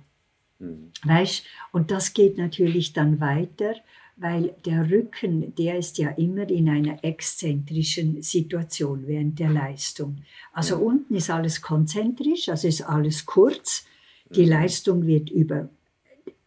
Mhm. 0.60 0.92
Weißt? 1.04 1.44
Und 1.72 1.90
das 1.90 2.14
geht 2.14 2.38
natürlich 2.38 2.92
dann 2.92 3.18
weiter, 3.18 3.74
weil 4.16 4.54
der 4.64 4.90
Rücken, 4.90 5.54
der 5.56 5.78
ist 5.78 5.98
ja 5.98 6.10
immer 6.10 6.48
in 6.48 6.68
einer 6.68 7.02
exzentrischen 7.02 8.22
Situation 8.22 9.06
während 9.06 9.38
der 9.38 9.50
Leistung. 9.50 10.18
Also 10.52 10.74
Ja. 10.76 10.80
unten 10.80 11.14
ist 11.14 11.30
alles 11.30 11.60
konzentrisch, 11.62 12.48
also 12.48 12.68
ist 12.68 12.82
alles 12.82 13.24
kurz. 13.26 13.86
Die 14.30 14.42
Mhm. 14.44 14.48
Leistung 14.50 15.06
wird 15.06 15.30
über 15.30 15.68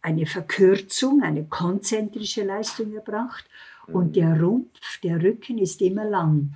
eine 0.02 0.26
Verkürzung, 0.26 1.22
eine 1.22 1.44
konzentrische 1.44 2.44
Leistung 2.44 2.94
erbracht. 2.94 3.44
Und 3.88 4.08
Mhm. 4.08 4.12
der 4.12 4.40
Rumpf, 4.40 5.00
der 5.02 5.22
Rücken 5.22 5.58
ist 5.58 5.80
immer 5.82 6.04
lang. 6.04 6.54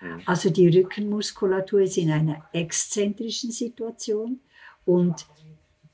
Mhm. 0.00 0.22
Also 0.26 0.50
die 0.50 0.68
Rückenmuskulatur 0.68 1.82
ist 1.82 1.96
in 1.98 2.10
einer 2.10 2.44
exzentrischen 2.52 3.50
Situation 3.50 4.40
und 4.84 5.26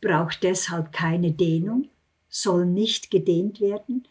braucht 0.00 0.42
deshalb 0.42 0.92
keine 0.92 1.32
Dehnung, 1.32 1.88
soll 2.28 2.64
nicht 2.66 3.11
gedehnt 3.11 3.61
werden. 3.61 4.06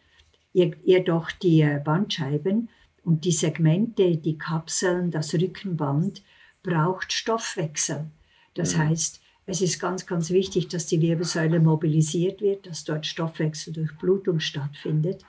Jedoch 0.52 1.30
die 1.30 1.60
äh, 1.62 1.80
Bandscheiben 1.82 2.68
und 3.04 3.24
die 3.24 3.32
Segmente, 3.32 4.16
die 4.16 4.36
Kapseln, 4.36 5.10
das 5.10 5.32
Rückenband 5.34 6.22
braucht 6.62 7.12
Stoffwechsel. 7.12 8.06
Das 8.54 8.74
Mhm. 8.74 8.88
heißt, 8.88 9.20
es 9.46 9.62
ist 9.62 9.80
ganz, 9.80 10.06
ganz 10.06 10.30
wichtig, 10.30 10.68
dass 10.68 10.86
die 10.86 11.00
Wirbelsäule 11.00 11.60
mobilisiert 11.60 12.40
wird, 12.40 12.66
dass 12.66 12.84
dort 12.84 13.06
Stoffwechsel 13.06 13.72
durch 13.72 13.92
Blutung 13.98 14.38
stattfindet 14.40 15.24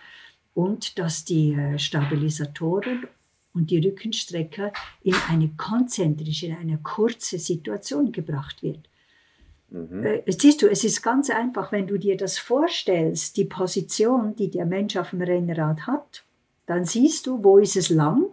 und 0.53 0.99
dass 0.99 1.24
die 1.24 1.53
äh, 1.53 1.80
Stabilisatoren 1.80 3.07
und 3.53 3.72
die 3.72 3.80
Rückenstrecker 3.80 4.72
in 5.01 5.15
eine 5.30 5.49
konzentrische, 5.49 6.47
in 6.47 6.55
eine 6.55 6.78
kurze 6.78 7.39
Situation 7.39 8.11
gebracht 8.11 8.63
wird. 8.63 8.88
Mhm. 9.72 10.03
Äh, 10.03 10.24
siehst 10.28 10.61
du, 10.61 10.69
es 10.69 10.84
ist 10.84 11.01
ganz 11.01 11.30
einfach, 11.30 11.72
wenn 11.72 11.88
du 11.88 11.97
dir 11.97 12.17
das 12.17 12.38
vorstellst, 12.38 13.38
die 13.38 13.45
Position, 13.45 14.36
die 14.36 14.51
der 14.51 14.65
Mensch 14.65 14.95
auf 14.97 15.09
dem 15.09 15.22
Rennrad 15.22 15.88
hat, 15.88 16.24
dann 16.65 16.86
siehst 16.86 17.26
du, 17.26 17.43
wo 17.43 17.57
ist 17.57 17.76
es 17.76 17.89
lang, 17.89 18.26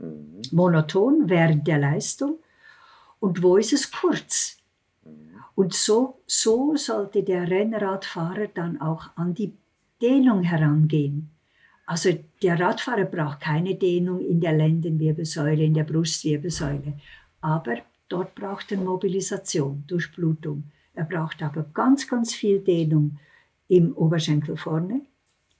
Mhm. 0.00 0.40
monoton 0.52 1.28
während 1.28 1.66
der 1.66 1.78
Leistung 1.78 2.38
und 3.18 3.42
wo 3.42 3.58
ist 3.58 3.74
es 3.74 3.90
kurz. 3.92 4.56
Und 5.54 5.74
so, 5.74 6.20
so 6.26 6.74
sollte 6.76 7.22
der 7.22 7.50
Rennradfahrer 7.50 8.46
dann 8.46 8.80
auch 8.80 9.10
an 9.16 9.34
die 9.34 9.52
Dehnung 10.00 10.42
herangehen. 10.42 11.28
Also 11.84 12.16
der 12.42 12.58
Radfahrer 12.58 13.04
braucht 13.04 13.40
keine 13.40 13.74
Dehnung 13.74 14.20
in 14.20 14.40
der 14.40 14.52
Lendenwirbelsäule, 14.52 15.64
in 15.64 15.74
der 15.74 15.84
Brustwirbelsäule. 15.84 16.94
Aber 17.42 17.76
dort 18.10 18.34
braucht 18.34 18.70
er 18.72 18.78
Mobilisation, 18.78 19.84
Durchblutung. 19.86 20.64
Er 20.94 21.04
braucht 21.04 21.42
aber 21.42 21.62
ganz, 21.72 22.06
ganz 22.06 22.34
viel 22.34 22.60
Dehnung 22.60 23.18
im 23.68 23.96
Oberschenkel 23.96 24.56
vorne, 24.56 25.00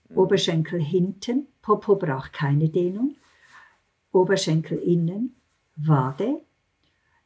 mhm. 0.09 0.17
Oberschenkel 0.17 0.79
hinten, 0.79 1.47
Popo 1.63 1.95
braucht 1.95 2.33
keine 2.33 2.69
Dehnung, 2.69 3.15
Oberschenkel 4.11 4.77
innen, 4.77 5.35
Wade, 5.77 6.41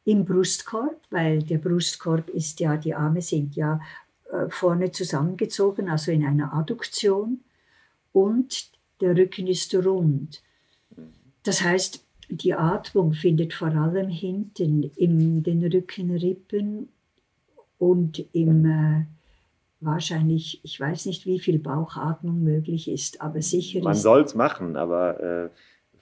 im 0.04 0.24
Brustkorb, 0.24 1.00
weil 1.10 1.42
der 1.42 1.58
Brustkorb 1.58 2.30
ist 2.30 2.60
ja, 2.60 2.76
die 2.76 2.94
Arme 2.94 3.20
sind 3.20 3.56
ja 3.56 3.80
äh, 4.30 4.48
vorne 4.48 4.92
zusammengezogen, 4.92 5.90
also 5.90 6.12
in 6.12 6.24
einer 6.24 6.54
Adduktion 6.54 7.40
und 8.12 8.70
der 9.00 9.16
Rücken 9.16 9.48
ist 9.48 9.74
rund. 9.74 10.42
Das 11.42 11.62
heißt, 11.62 12.05
die 12.28 12.54
Atmung 12.54 13.12
findet 13.12 13.54
vor 13.54 13.68
allem 13.68 14.08
hinten 14.08 14.82
in 14.96 15.42
den 15.42 15.64
Rückenrippen 15.64 16.88
und 17.78 18.24
im 18.32 18.64
äh, 18.64 19.04
wahrscheinlich, 19.80 20.60
ich 20.62 20.78
weiß 20.78 21.06
nicht, 21.06 21.26
wie 21.26 21.38
viel 21.38 21.58
Bauchatmung 21.58 22.42
möglich 22.42 22.88
ist, 22.88 23.20
aber 23.20 23.42
sicher 23.42 23.82
Man 23.82 23.94
soll 23.94 24.22
es 24.22 24.34
machen, 24.34 24.76
aber 24.76 25.20
äh, 25.20 25.50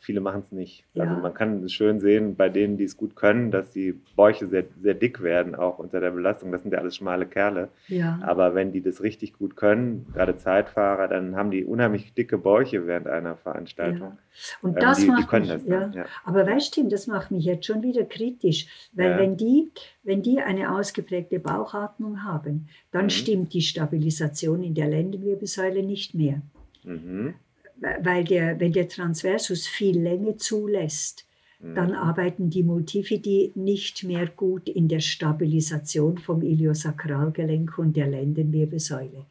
viele 0.04 0.20
machen 0.20 0.42
es 0.44 0.52
nicht. 0.52 0.84
Also 0.94 1.04
ja. 1.04 1.10
Also 1.10 1.22
man 1.22 1.34
kann 1.34 1.62
es 1.64 1.72
schön 1.72 1.98
sehen 1.98 2.36
bei 2.36 2.48
denen, 2.48 2.76
die 2.76 2.84
es 2.84 2.96
gut 2.96 3.16
können, 3.16 3.50
dass 3.50 3.72
die 3.72 3.92
Bäuche 4.16 4.46
sehr, 4.46 4.64
sehr 4.80 4.94
dick 4.94 5.22
werden, 5.22 5.54
auch 5.54 5.78
unter 5.78 6.00
der 6.00 6.10
Belastung. 6.10 6.52
Das 6.52 6.62
sind 6.62 6.72
ja 6.72 6.78
alles 6.78 6.96
schmale 6.96 7.26
Kerle. 7.26 7.68
Ja. 7.88 8.18
Aber 8.22 8.54
wenn 8.54 8.72
die 8.72 8.82
das 8.82 9.02
richtig 9.02 9.32
gut 9.32 9.56
können, 9.56 10.06
gerade 10.12 10.36
Zeitfahrer, 10.36 11.08
dann 11.08 11.36
haben 11.36 11.50
die 11.50 11.64
unheimlich 11.64 12.14
dicke 12.14 12.38
Bäuche 12.38 12.86
während 12.86 13.06
einer 13.06 13.36
Veranstaltung. 13.36 14.12
Ja. 14.12 14.18
Und 14.62 14.76
ähm, 14.76 14.80
das 14.80 14.98
die, 14.98 15.06
macht 15.06 15.32
die 15.32 15.40
mich, 15.40 15.48
das 15.48 15.64
dann, 15.64 15.92
ja. 15.92 16.04
Aber 16.24 16.46
weißt 16.46 16.76
du, 16.76 16.88
das 16.88 17.06
macht 17.06 17.30
mich 17.30 17.44
jetzt 17.44 17.66
schon 17.66 17.82
wieder 17.82 18.04
kritisch, 18.04 18.66
weil 18.92 19.18
wenn, 19.18 19.36
die, 19.36 19.70
wenn 20.02 20.22
die 20.22 20.40
eine 20.40 20.74
ausgeprägte 20.74 21.40
Bauchatmung 21.40 22.22
haben, 22.22 22.68
dann 22.90 23.06
mhm. 23.06 23.10
stimmt 23.10 23.54
die 23.54 23.62
Stabilisation 23.62 24.62
in 24.62 24.74
der 24.74 24.88
Lendenwirbelsäule 24.88 25.82
nicht 25.82 26.14
mehr. 26.14 26.42
Mhm 26.84 27.34
weil 27.76 28.24
der, 28.24 28.58
wenn 28.60 28.72
der 28.72 28.88
Transversus 28.88 29.66
viel 29.66 30.00
Länge 30.00 30.36
zulässt, 30.36 31.26
dann 31.60 31.90
mhm. 31.90 31.96
arbeiten 31.96 32.50
die 32.50 32.62
Multifidi 32.62 33.52
nicht 33.54 34.04
mehr 34.04 34.26
gut 34.26 34.68
in 34.68 34.86
der 34.86 35.00
Stabilisation 35.00 36.18
vom 36.18 36.42
Iliosakralgelenk 36.42 37.78
und 37.78 37.96
der 37.96 38.06
Lendenwirbelsäule. 38.06 39.24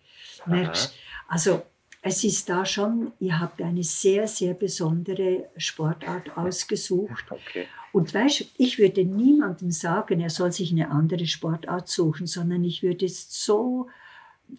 Merkst, 0.48 0.96
also 1.28 1.62
es 2.02 2.24
ist 2.24 2.50
da 2.50 2.66
schon, 2.66 3.14
ihr 3.20 3.40
habt 3.40 3.62
eine 3.62 3.84
sehr, 3.84 4.28
sehr 4.28 4.56
besondere 4.56 5.50
Sportart 5.58 6.36
ausgesucht. 6.36 7.26
Okay. 7.30 7.66
Und 7.94 8.14
weißt, 8.14 8.46
ich 8.58 8.80
würde 8.80 9.06
niemandem 9.06 9.72
sagen, 9.72 10.20
er 10.20 10.32
soll 10.32 10.52
sich 10.52 10.72
eine 10.72 10.90
andere 10.90 11.28
Sportart 11.28 11.88
suchen, 11.88 12.26
sondern 12.26 12.64
ich 12.64 12.82
würde 12.82 13.06
es 13.06 13.46
so 13.46 13.88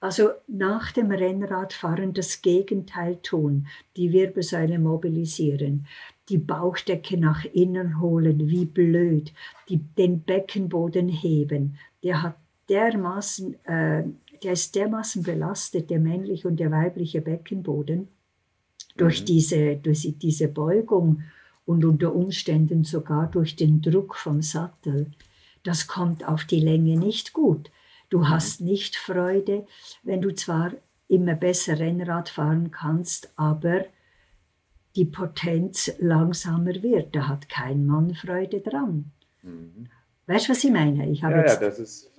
Also 0.00 0.30
nach 0.46 0.92
dem 0.92 1.10
Rennradfahren 1.10 2.12
das 2.12 2.42
Gegenteil 2.42 3.16
tun, 3.22 3.66
die 3.96 4.12
Wirbelsäule 4.12 4.78
mobilisieren, 4.78 5.86
die 6.28 6.38
Bauchdecke 6.38 7.16
nach 7.16 7.44
innen 7.44 8.00
holen, 8.00 8.48
wie 8.48 8.66
blöd, 8.66 9.32
die, 9.68 9.78
den 9.78 10.20
Beckenboden 10.20 11.08
heben. 11.08 11.78
Der 12.02 12.22
hat 12.22 12.36
dermaßen 12.68 13.64
äh, 13.64 14.04
der 14.46 14.52
ist 14.52 14.76
dermaßen 14.76 15.24
belastet, 15.24 15.90
der 15.90 15.98
männliche 15.98 16.46
und 16.46 16.60
der 16.60 16.70
weibliche 16.70 17.20
Beckenboden, 17.20 18.06
durch, 18.96 19.22
mhm. 19.22 19.24
diese, 19.24 19.76
durch 19.76 20.14
diese 20.22 20.46
Beugung 20.46 21.24
und 21.64 21.84
unter 21.84 22.14
Umständen 22.14 22.84
sogar 22.84 23.28
durch 23.28 23.56
den 23.56 23.82
Druck 23.82 24.14
vom 24.14 24.42
Sattel. 24.42 25.10
Das 25.64 25.88
kommt 25.88 26.28
auf 26.28 26.44
die 26.44 26.60
Länge 26.60 26.96
nicht 26.96 27.32
gut. 27.32 27.72
Du 28.08 28.18
mhm. 28.18 28.28
hast 28.28 28.60
nicht 28.60 28.94
Freude, 28.94 29.66
wenn 30.04 30.22
du 30.22 30.32
zwar 30.32 30.70
immer 31.08 31.34
besser 31.34 31.80
Rennrad 31.80 32.28
fahren 32.28 32.70
kannst, 32.70 33.32
aber 33.34 33.84
die 34.94 35.06
Potenz 35.06 35.90
langsamer 35.98 36.84
wird. 36.84 37.16
Da 37.16 37.26
hat 37.26 37.48
kein 37.48 37.84
Mann 37.84 38.14
Freude 38.14 38.60
dran. 38.60 39.10
Mhm. 39.42 39.88
Weißt 40.28 40.46
du, 40.46 40.52
was 40.52 40.62
ich 40.62 40.70
meine? 40.70 41.10
Ich 41.10 41.22
ja, 41.22 41.30
ja, 41.30 41.56
das 41.56 41.80
ist 41.80 42.12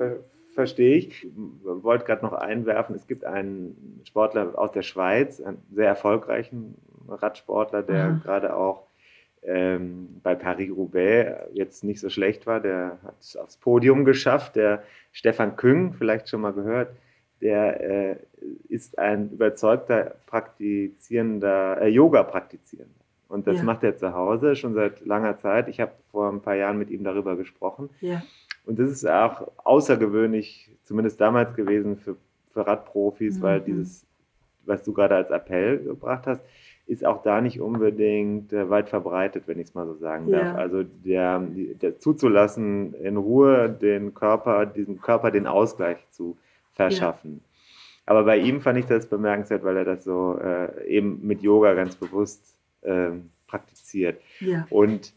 verstehe 0.57 0.97
ich. 0.97 1.27
Wollte 1.61 2.05
gerade 2.05 2.25
noch 2.25 2.33
einwerfen, 2.33 2.95
es 2.95 3.05
gibt 3.05 3.23
einen 3.23 4.01
Sportler 4.05 4.57
aus 4.57 4.71
der 4.71 4.81
Schweiz, 4.81 5.39
einen 5.39 5.61
sehr 5.71 5.85
erfolgreichen 5.85 6.73
Radsportler, 7.07 7.83
der 7.83 8.07
mhm. 8.07 8.21
gerade 8.23 8.55
auch 8.55 8.87
ähm, 9.43 10.19
bei 10.23 10.33
Paris-Roubaix 10.33 11.51
jetzt 11.53 11.83
nicht 11.83 11.99
so 11.99 12.09
schlecht 12.09 12.47
war. 12.47 12.59
Der 12.59 12.97
hat 13.03 13.19
es 13.19 13.37
aufs 13.37 13.57
Podium 13.57 14.03
geschafft. 14.03 14.55
Der 14.55 14.81
Stefan 15.11 15.57
Küng, 15.57 15.93
vielleicht 15.93 16.27
schon 16.27 16.41
mal 16.41 16.53
gehört, 16.53 16.89
der 17.39 17.79
äh, 17.79 18.15
ist 18.67 18.97
ein 18.97 19.29
überzeugter 19.29 20.15
praktizierender, 20.25 21.83
äh, 21.83 21.87
Yoga-Praktizierender. 21.89 22.95
Und 23.29 23.45
das 23.45 23.57
ja. 23.57 23.63
macht 23.63 23.83
er 23.83 23.95
zu 23.95 24.11
Hause 24.11 24.55
schon 24.55 24.73
seit 24.73 25.05
langer 25.05 25.37
Zeit. 25.37 25.67
Ich 25.67 25.79
habe 25.79 25.91
vor 26.09 26.31
ein 26.31 26.41
paar 26.41 26.55
Jahren 26.55 26.79
mit 26.79 26.89
ihm 26.89 27.03
darüber 27.03 27.35
gesprochen. 27.35 27.91
Ja. 28.01 28.23
Und 28.67 28.79
das 28.79 28.89
ist 28.91 29.07
auch 29.07 29.49
außergewöhnlich, 29.63 30.69
zumindest 30.83 31.19
damals 31.21 31.53
gewesen 31.55 31.97
für, 31.97 32.17
für 32.51 32.67
Radprofis, 32.67 33.37
mhm. 33.37 33.41
weil 33.41 33.61
dieses, 33.61 34.05
was 34.65 34.83
du 34.83 34.93
gerade 34.93 35.15
als 35.15 35.29
Appell 35.29 35.79
gebracht 35.79 36.27
hast, 36.27 36.43
ist 36.85 37.05
auch 37.05 37.21
da 37.21 37.41
nicht 37.41 37.59
unbedingt 37.59 38.53
äh, 38.53 38.69
weit 38.69 38.89
verbreitet, 38.89 39.43
wenn 39.47 39.59
ich 39.59 39.67
es 39.67 39.73
mal 39.73 39.85
so 39.85 39.95
sagen 39.95 40.29
ja. 40.29 40.39
darf. 40.39 40.57
Also 40.57 40.83
der, 40.83 41.39
der, 41.81 41.99
zuzulassen, 41.99 42.93
in 42.93 43.17
Ruhe 43.17 43.69
den 43.69 44.13
Körper, 44.13 44.65
diesem 44.65 45.01
Körper 45.01 45.31
den 45.31 45.47
Ausgleich 45.47 45.97
zu 46.11 46.37
verschaffen. 46.73 47.41
Ja. 47.41 47.47
Aber 48.05 48.23
bei 48.23 48.37
ihm 48.37 48.61
fand 48.61 48.79
ich 48.79 48.85
das 48.85 49.05
bemerkenswert, 49.05 49.65
weil 49.65 49.77
er 49.77 49.85
das 49.85 50.05
so 50.05 50.39
äh, 50.41 50.87
eben 50.87 51.25
mit 51.27 51.41
Yoga 51.41 51.73
ganz 51.73 51.95
bewusst 51.95 52.55
äh, 52.81 53.11
praktiziert. 53.47 54.21
Ja. 54.39 54.65
Und 54.69 55.13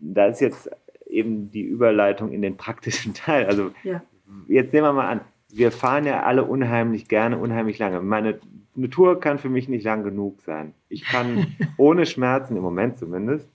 da 0.00 0.26
ist 0.26 0.40
jetzt 0.40 0.70
eben 1.12 1.50
die 1.50 1.62
Überleitung 1.62 2.32
in 2.32 2.42
den 2.42 2.56
praktischen 2.56 3.14
Teil. 3.14 3.46
Also 3.46 3.70
ja. 3.82 4.02
jetzt 4.48 4.72
nehmen 4.72 4.86
wir 4.86 4.92
mal 4.92 5.08
an, 5.08 5.20
wir 5.52 5.70
fahren 5.70 6.06
ja 6.06 6.22
alle 6.22 6.44
unheimlich 6.44 7.08
gerne, 7.08 7.36
unheimlich 7.38 7.78
lange. 7.78 8.00
Meine 8.00 8.40
eine 8.76 8.88
Tour 8.88 9.20
kann 9.20 9.38
für 9.38 9.48
mich 9.48 9.68
nicht 9.68 9.84
lang 9.84 10.02
genug 10.02 10.40
sein. 10.42 10.72
Ich 10.88 11.04
kann 11.04 11.46
ohne 11.76 12.06
Schmerzen, 12.06 12.56
im 12.56 12.62
Moment 12.62 12.96
zumindest, 12.96 13.48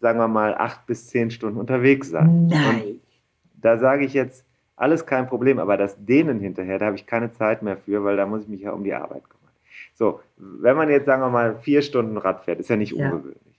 sagen 0.00 0.18
wir 0.18 0.28
mal, 0.28 0.54
acht 0.54 0.86
bis 0.86 1.08
zehn 1.08 1.30
Stunden 1.30 1.58
unterwegs 1.58 2.10
sein. 2.10 2.48
Nein. 2.48 2.82
Und 2.82 3.00
da 3.54 3.78
sage 3.78 4.04
ich 4.04 4.14
jetzt, 4.14 4.44
alles 4.76 5.04
kein 5.04 5.26
Problem, 5.26 5.58
aber 5.58 5.76
das 5.76 6.04
Dehnen 6.04 6.40
hinterher, 6.40 6.78
da 6.78 6.86
habe 6.86 6.96
ich 6.96 7.06
keine 7.06 7.30
Zeit 7.32 7.62
mehr 7.62 7.76
für, 7.76 8.02
weil 8.02 8.16
da 8.16 8.26
muss 8.26 8.42
ich 8.42 8.48
mich 8.48 8.62
ja 8.62 8.72
um 8.72 8.82
die 8.82 8.94
Arbeit 8.94 9.22
kümmern. 9.28 9.52
So, 9.94 10.20
wenn 10.36 10.76
man 10.76 10.88
jetzt, 10.88 11.04
sagen 11.04 11.20
wir 11.20 11.28
mal, 11.28 11.56
vier 11.56 11.82
Stunden 11.82 12.16
Rad 12.16 12.44
fährt, 12.44 12.60
ist 12.60 12.70
ja 12.70 12.76
nicht 12.76 12.92
ja. 12.92 13.10
ungewöhnlich 13.10 13.49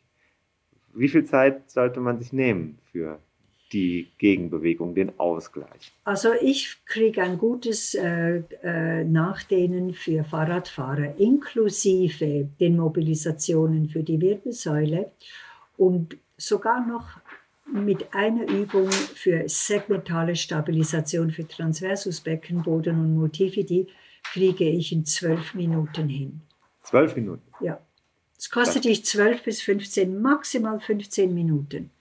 wie 0.94 1.08
viel 1.08 1.26
Zeit 1.26 1.70
sollte 1.70 2.00
man 2.00 2.20
sich 2.20 2.34
nehmen 2.34 2.80
für 2.92 3.20
die 3.72 4.12
Gegenbewegung, 4.18 4.96
den 4.96 5.18
Ausgleich? 5.20 5.94
Also 6.04 6.30
ich 6.42 6.78
kriege 6.86 7.22
ein 7.24 7.38
gutes 7.38 7.96
äh, 7.96 8.44
äh, 8.64 9.04
Nachdehnen 9.04 9.94
für 9.94 10.24
Fahrradfahrer, 10.24 11.18
inklusive 11.18 12.50
den 12.60 12.78
Mobilisationen 12.78 13.90
für 13.90 14.04
die 14.04 14.20
Wirbelsäule 14.20 15.12
und 15.78 16.18
sogar 16.38 16.86
noch 16.86 17.20
mit 17.72 18.14
einer 18.14 18.50
Übung 18.50 18.92
für 18.92 19.48
segmentale 19.48 20.36
Stabilisation 20.36 21.32
für 21.32 21.48
Transversus, 21.48 22.20
Beckenboden 22.20 23.00
und 23.00 23.16
Multifidi 23.16 23.88
kriege 24.34 24.68
ich 24.68 24.92
in 24.92 25.06
zwölf 25.06 25.54
Minuten 25.54 26.10
hin. 26.10 26.42
Zwölf 26.84 27.16
Minuten? 27.16 27.44
Ja. 27.62 27.80
Es 28.42 28.50
kostet 28.50 28.86
dich 28.86 29.06
12 29.06 29.44
bis 29.44 29.62
15, 29.62 30.20
maximal 30.20 30.80
15 30.80 31.32
Minuten. 31.32 31.92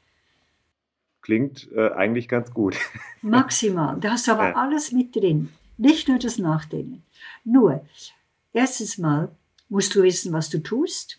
Klingt 1.20 1.70
äh, 1.72 1.90
eigentlich 1.90 2.28
ganz 2.28 2.54
gut. 2.54 2.78
Maximal. 3.20 4.00
Da 4.00 4.12
hast 4.12 4.26
du 4.26 4.32
aber 4.32 4.48
ja. 4.48 4.54
alles 4.54 4.90
mit 4.90 5.14
drin. 5.14 5.50
Nicht 5.76 6.08
nur 6.08 6.18
das 6.18 6.38
Nachdenken. 6.38 7.02
Nur, 7.44 7.86
erstens 8.54 8.96
mal 8.96 9.30
musst 9.68 9.94
du 9.94 10.02
wissen, 10.02 10.32
was 10.32 10.48
du 10.48 10.62
tust. 10.62 11.18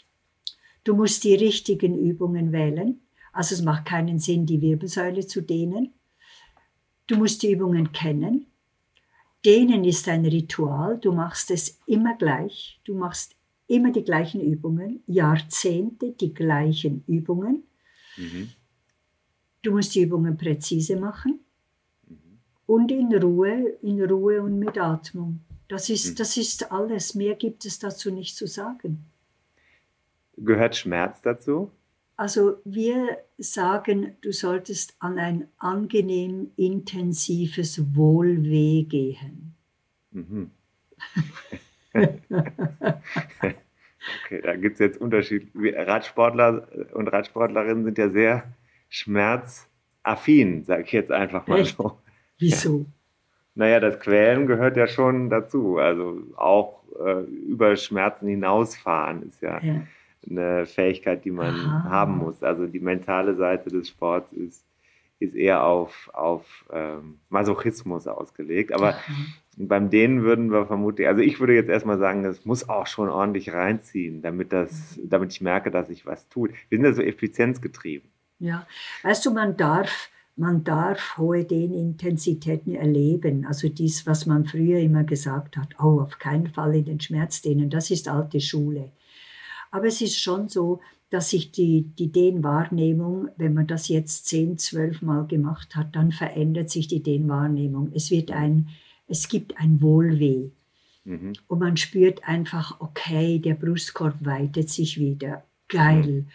Du 0.83 0.95
musst 0.95 1.23
die 1.23 1.35
richtigen 1.35 1.99
Übungen 1.99 2.51
wählen. 2.51 2.99
Also 3.31 3.53
es 3.53 3.61
macht 3.61 3.85
keinen 3.85 4.17
Sinn, 4.17 4.47
die 4.47 4.59
Wirbelsäule 4.59 5.27
zu 5.27 5.41
dehnen. 5.41 5.93
Du 7.05 7.17
musst 7.17 7.43
die 7.43 7.51
Übungen 7.51 7.91
kennen. 7.91 8.47
Dehnen 9.45 9.83
ist 9.83 10.07
ein 10.07 10.25
Ritual, 10.25 10.97
du 10.97 11.11
machst 11.11 11.51
es 11.51 11.77
immer 11.85 12.17
gleich, 12.17 12.79
du 12.85 12.95
machst 12.95 13.35
immer 13.71 13.91
die 13.91 14.03
gleichen 14.03 14.41
Übungen, 14.41 15.01
Jahrzehnte 15.07 16.11
die 16.11 16.33
gleichen 16.33 17.03
Übungen. 17.07 17.63
Mhm. 18.17 18.49
Du 19.61 19.71
musst 19.71 19.95
die 19.95 20.01
Übungen 20.01 20.35
präzise 20.37 20.97
machen 20.97 21.39
mhm. 22.07 22.39
und 22.65 22.91
in 22.91 23.15
Ruhe, 23.15 23.77
in 23.81 24.03
Ruhe 24.03 24.41
und 24.41 24.59
mit 24.59 24.77
Atmung. 24.77 25.39
Das 25.69 25.89
ist, 25.89 26.11
mhm. 26.11 26.15
das 26.15 26.35
ist 26.35 26.71
alles. 26.71 27.15
Mehr 27.15 27.35
gibt 27.35 27.65
es 27.65 27.79
dazu 27.79 28.11
nicht 28.11 28.35
zu 28.35 28.45
sagen. 28.45 29.05
Gehört 30.35 30.75
Schmerz 30.75 31.21
dazu? 31.21 31.71
Also 32.17 32.57
wir 32.65 33.19
sagen, 33.37 34.17
du 34.21 34.33
solltest 34.33 34.95
an 34.99 35.17
ein 35.17 35.47
angenehm 35.57 36.51
intensives 36.57 37.95
Wohlweh 37.95 38.83
gehen. 38.83 39.55
Mhm. 40.11 40.51
okay, 44.23 44.41
da 44.41 44.55
gibt 44.55 44.75
es 44.75 44.79
jetzt 44.79 45.01
Unterschied. 45.01 45.49
Radsportler 45.55 46.67
und 46.93 47.07
Radsportlerinnen 47.07 47.83
sind 47.85 47.97
ja 47.97 48.09
sehr 48.09 48.43
schmerzaffin, 48.89 50.63
sage 50.63 50.83
ich 50.83 50.91
jetzt 50.91 51.11
einfach 51.11 51.47
mal 51.47 51.59
Echt? 51.59 51.77
so. 51.77 51.97
Wieso? 52.37 52.79
Ja. 52.79 52.85
Naja, 53.53 53.79
das 53.79 53.99
Quälen 53.99 54.47
gehört 54.47 54.77
ja 54.77 54.87
schon 54.87 55.29
dazu. 55.29 55.77
Also 55.77 56.21
auch 56.37 56.83
äh, 56.99 57.21
über 57.23 57.75
Schmerzen 57.75 58.27
hinausfahren 58.27 59.23
ist 59.23 59.41
ja, 59.41 59.61
ja, 59.61 59.81
eine 60.29 60.65
Fähigkeit, 60.65 61.25
die 61.25 61.31
man 61.31 61.55
Aha. 61.55 61.89
haben 61.89 62.17
muss. 62.17 62.41
Also 62.43 62.67
die 62.67 62.79
mentale 62.79 63.35
Seite 63.35 63.69
des 63.69 63.89
Sports 63.89 64.31
ist, 64.33 64.65
ist 65.19 65.35
eher 65.35 65.63
auf, 65.63 66.09
auf 66.13 66.65
ähm, 66.71 67.19
Masochismus 67.29 68.07
ausgelegt. 68.07 68.73
Aber 68.73 68.95
Aha. 69.57 69.65
beim 69.67 69.89
Dehnen 69.89 70.23
würden 70.23 70.51
wir 70.51 70.65
vermutlich, 70.65 71.07
also 71.07 71.21
ich 71.21 71.39
würde 71.39 71.53
jetzt 71.53 71.69
erstmal 71.69 71.97
sagen, 71.97 72.25
es 72.25 72.45
muss 72.45 72.67
auch 72.67 72.87
schon 72.87 73.09
ordentlich 73.09 73.53
reinziehen, 73.53 74.21
damit, 74.21 74.53
das, 74.53 74.99
damit 75.03 75.31
ich 75.33 75.41
merke, 75.41 75.71
dass 75.71 75.87
sich 75.87 76.05
was 76.05 76.29
tut. 76.29 76.51
Wir 76.69 76.77
sind 76.77 76.85
ja 76.85 76.93
so 76.93 77.01
effizienzgetrieben. 77.01 78.09
Ja, 78.39 78.65
weißt 79.03 79.25
du, 79.25 79.31
man 79.31 79.55
darf 79.57 80.09
man 80.37 80.63
darf 80.63 81.17
hohe 81.17 81.43
Dehnintensitäten 81.43 82.73
erleben. 82.73 83.45
Also 83.45 83.69
dies, 83.69 84.07
was 84.07 84.25
man 84.25 84.45
früher 84.45 84.79
immer 84.79 85.03
gesagt 85.03 85.57
hat, 85.57 85.75
oh, 85.79 85.99
auf 85.99 86.19
keinen 86.19 86.47
Fall 86.47 86.75
in 86.75 86.85
den 86.85 86.99
Schmerzdehnen, 86.99 87.69
das 87.69 87.91
ist 87.91 88.07
alte 88.07 88.39
Schule. 88.39 88.91
Aber 89.71 89.85
es 89.85 90.01
ist 90.01 90.19
schon 90.19 90.49
so, 90.49 90.79
dass 91.09 91.29
sich 91.29 91.51
die, 91.51 91.91
die 91.99 92.11
Dehnwahrnehmung, 92.11 93.27
wenn 93.37 93.53
man 93.53 93.67
das 93.67 93.89
jetzt 93.89 94.25
zehn, 94.27 94.57
zwölf 94.57 95.01
Mal 95.01 95.27
gemacht 95.27 95.75
hat, 95.75 95.95
dann 95.95 96.11
verändert 96.11 96.69
sich 96.69 96.87
die 96.87 97.03
Dehnwahrnehmung. 97.03 97.91
Es, 97.93 98.09
wird 98.11 98.31
ein, 98.31 98.69
es 99.11 99.27
gibt 99.27 99.57
ein 99.57 99.81
Wohlweh. 99.81 100.49
Mhm. 101.03 101.33
Und 101.47 101.59
man 101.59 101.77
spürt 101.77 102.27
einfach, 102.27 102.79
okay, 102.79 103.39
der 103.39 103.55
Brustkorb 103.55 104.15
weitet 104.21 104.69
sich 104.69 104.99
wieder 104.99 105.43
geil. 105.67 106.25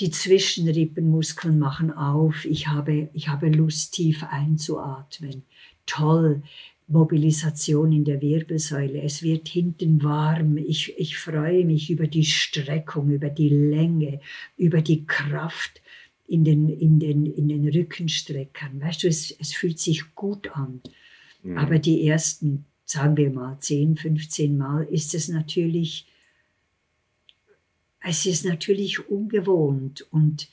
Die 0.00 0.10
Zwischenrippenmuskeln 0.10 1.58
machen 1.58 1.92
auf. 1.92 2.44
Ich 2.44 2.68
habe, 2.68 3.08
ich 3.12 3.28
habe 3.28 3.48
Lust, 3.48 3.94
tief 3.94 4.24
einzuatmen. 4.24 5.42
Toll. 5.86 6.42
Mobilisation 6.86 7.92
in 7.92 8.04
der 8.04 8.20
Wirbelsäule. 8.20 9.00
Es 9.00 9.22
wird 9.22 9.48
hinten 9.48 10.02
warm. 10.02 10.58
Ich, 10.58 10.98
ich 10.98 11.16
freue 11.16 11.64
mich 11.64 11.90
über 11.90 12.06
die 12.06 12.24
Streckung, 12.24 13.10
über 13.10 13.30
die 13.30 13.48
Länge, 13.48 14.20
über 14.58 14.82
die 14.82 15.06
Kraft 15.06 15.80
in 16.26 16.44
den, 16.44 16.68
in 16.68 16.98
den, 16.98 17.24
in 17.26 17.48
den 17.48 17.68
Rückenstreckern. 17.68 18.80
Weißt 18.82 19.02
du, 19.02 19.08
es, 19.08 19.30
es 19.30 19.54
fühlt 19.54 19.78
sich 19.78 20.14
gut 20.14 20.54
an. 20.54 20.82
Mhm. 21.44 21.56
Aber 21.56 21.78
die 21.78 22.06
ersten, 22.06 22.64
sagen 22.84 23.16
wir 23.16 23.30
mal, 23.30 23.58
10, 23.60 23.96
15 23.96 24.58
Mal 24.58 24.82
ist 24.84 25.14
es 25.14 25.28
natürlich 25.28 26.08
es 28.04 28.26
ist 28.26 28.44
natürlich 28.44 29.08
ungewohnt 29.08 30.06
und, 30.12 30.48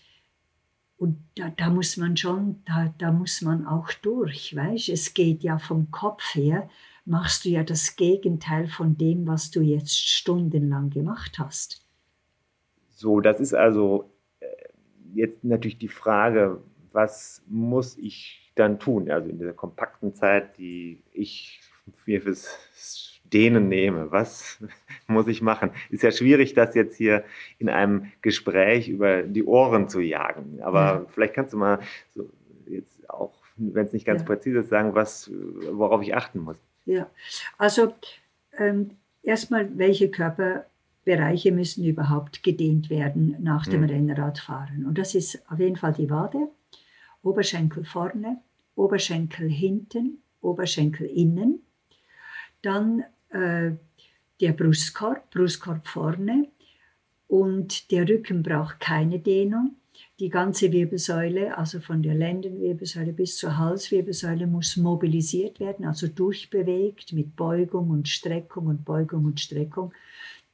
und 0.98 1.18
da, 1.36 1.50
da 1.50 1.70
muss 1.70 1.98
man 1.98 2.16
schon, 2.16 2.64
da, 2.66 2.94
da 2.98 3.12
muss 3.12 3.42
man 3.42 3.66
auch 3.66 3.92
durch, 4.02 4.56
weißt 4.56 4.90
Es 4.90 5.14
geht 5.14 5.44
ja 5.44 5.60
vom 5.60 5.92
Kopf 5.92 6.34
her, 6.34 6.70
machst 7.04 7.44
du 7.44 7.50
ja 7.50 7.64
das 7.64 7.98
Gegenteil 7.98 8.68
von 8.68 8.98
dem, 8.98 9.28
was 9.28 9.52
du 9.52 9.62
jetzt 9.62 9.98
stundenlang 9.98 10.90
gemacht 10.90 11.40
hast. 11.40 11.86
So, 12.92 13.20
das 13.20 13.42
ist 13.42 13.54
also 13.54 14.10
äh, 14.40 14.46
jetzt 15.14 15.44
natürlich 15.44 15.78
die 15.78 15.90
Frage, 15.90 16.62
was 16.94 17.44
muss 17.48 17.98
ich 17.98 18.41
dann 18.56 18.80
tun? 18.80 19.10
Also 19.10 19.30
in 19.30 19.38
dieser 19.38 19.54
kompakten 19.54 20.14
Zeit, 20.14 20.58
die 20.58 21.02
ich 21.14 21.62
mir 22.06 22.22
fürs 22.22 23.20
Dehnen 23.32 23.70
nehme. 23.70 24.12
Was 24.12 24.60
muss 25.08 25.28
ich 25.28 25.42
machen? 25.42 25.72
Ist 25.90 26.04
ja 26.04 26.12
schwierig, 26.12 26.54
das 26.54 26.76
jetzt 26.76 26.96
hier 26.96 27.24
in 27.60 27.70
einem 27.70 28.12
Gespräch 28.22 28.90
über 28.90 29.24
die 29.24 29.44
Ohren 29.44 29.90
zu 29.90 30.00
jagen. 30.00 30.62
Aber 30.62 30.80
ja. 30.80 31.06
vielleicht 31.08 31.34
kannst 31.34 31.54
du 31.54 31.58
mal 31.58 31.80
so 32.14 32.30
jetzt 32.68 33.10
auch, 33.10 33.34
wenn 33.58 33.86
es 33.86 33.94
nicht 33.94 34.06
ganz 34.06 34.22
ja. 34.22 34.28
präzise 34.28 34.60
ist, 34.60 34.70
sagen, 34.70 34.96
was, 34.96 35.32
worauf 35.72 36.02
ich 36.02 36.16
achten 36.16 36.40
muss. 36.40 36.58
Ja, 36.86 37.10
also 37.58 37.94
ähm, 38.58 38.92
erstmal, 39.24 39.78
welche 39.78 40.10
Körperbereiche 40.10 41.52
müssen 41.52 41.86
überhaupt 41.86 42.44
gedehnt 42.44 42.90
werden 42.90 43.36
nach 43.40 43.66
dem 43.66 43.84
hm. 43.84 43.90
Rennradfahren? 43.90 44.86
Und 44.86 44.98
das 44.98 45.16
ist 45.16 45.44
auf 45.50 45.60
jeden 45.60 45.76
Fall 45.76 45.94
die 45.94 46.10
Wade, 46.10 46.50
Oberschenkel 47.24 47.86
vorne, 47.86 48.42
Oberschenkel 48.76 49.50
hinten, 49.50 50.22
Oberschenkel 50.42 51.08
innen. 51.08 51.62
Dann 52.62 53.04
äh, 53.30 53.72
der 54.40 54.54
Brustkorb, 54.54 55.30
Brustkorb 55.32 55.88
vorne 55.88 56.48
und 57.28 57.92
der 57.92 58.08
Rücken 58.10 58.44
braucht 58.44 58.80
keine 58.80 59.20
Dehnung. 59.20 59.76
Die 60.20 60.30
ganze 60.30 60.72
Wirbelsäule, 60.72 61.58
also 61.58 61.80
von 61.80 62.04
der 62.04 62.16
Lendenwirbelsäule 62.16 63.14
bis 63.14 63.38
zur 63.38 63.58
Halswirbelsäule, 63.58 64.48
muss 64.48 64.78
mobilisiert 64.78 65.60
werden, 65.60 65.86
also 65.86 66.08
durchbewegt 66.08 67.14
mit 67.14 67.36
Beugung 67.36 67.90
und 67.90 68.08
Streckung 68.08 68.68
und 68.68 68.84
Beugung 68.86 69.26
und 69.26 69.40
Streckung, 69.40 69.94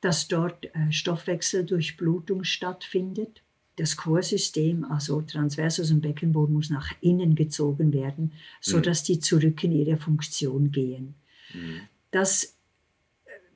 dass 0.01 0.27
dort 0.27 0.65
äh, 0.73 0.91
Stoffwechseldurchblutung 0.91 2.43
stattfindet. 2.43 3.41
Das 3.77 3.95
Chorsystem, 3.95 4.83
also 4.85 5.21
Transversus 5.21 5.91
und 5.91 6.01
Beckenboden, 6.01 6.53
muss 6.53 6.69
nach 6.69 6.91
innen 7.01 7.35
gezogen 7.35 7.93
werden, 7.93 8.33
sodass 8.59 9.03
mhm. 9.03 9.05
die 9.05 9.19
zurück 9.19 9.63
in 9.63 9.71
ihre 9.71 9.97
Funktion 9.97 10.71
gehen. 10.71 11.15
Mhm. 11.53 11.81
Das 12.11 12.57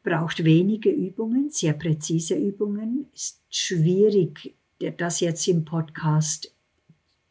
braucht 0.04 0.44
wenige 0.44 0.90
Übungen, 0.90 1.50
sehr 1.50 1.74
präzise 1.74 2.36
Übungen. 2.36 3.08
Ist 3.14 3.42
schwierig, 3.50 4.56
das 4.98 5.20
jetzt 5.20 5.48
im 5.48 5.66
Podcast 5.66 6.54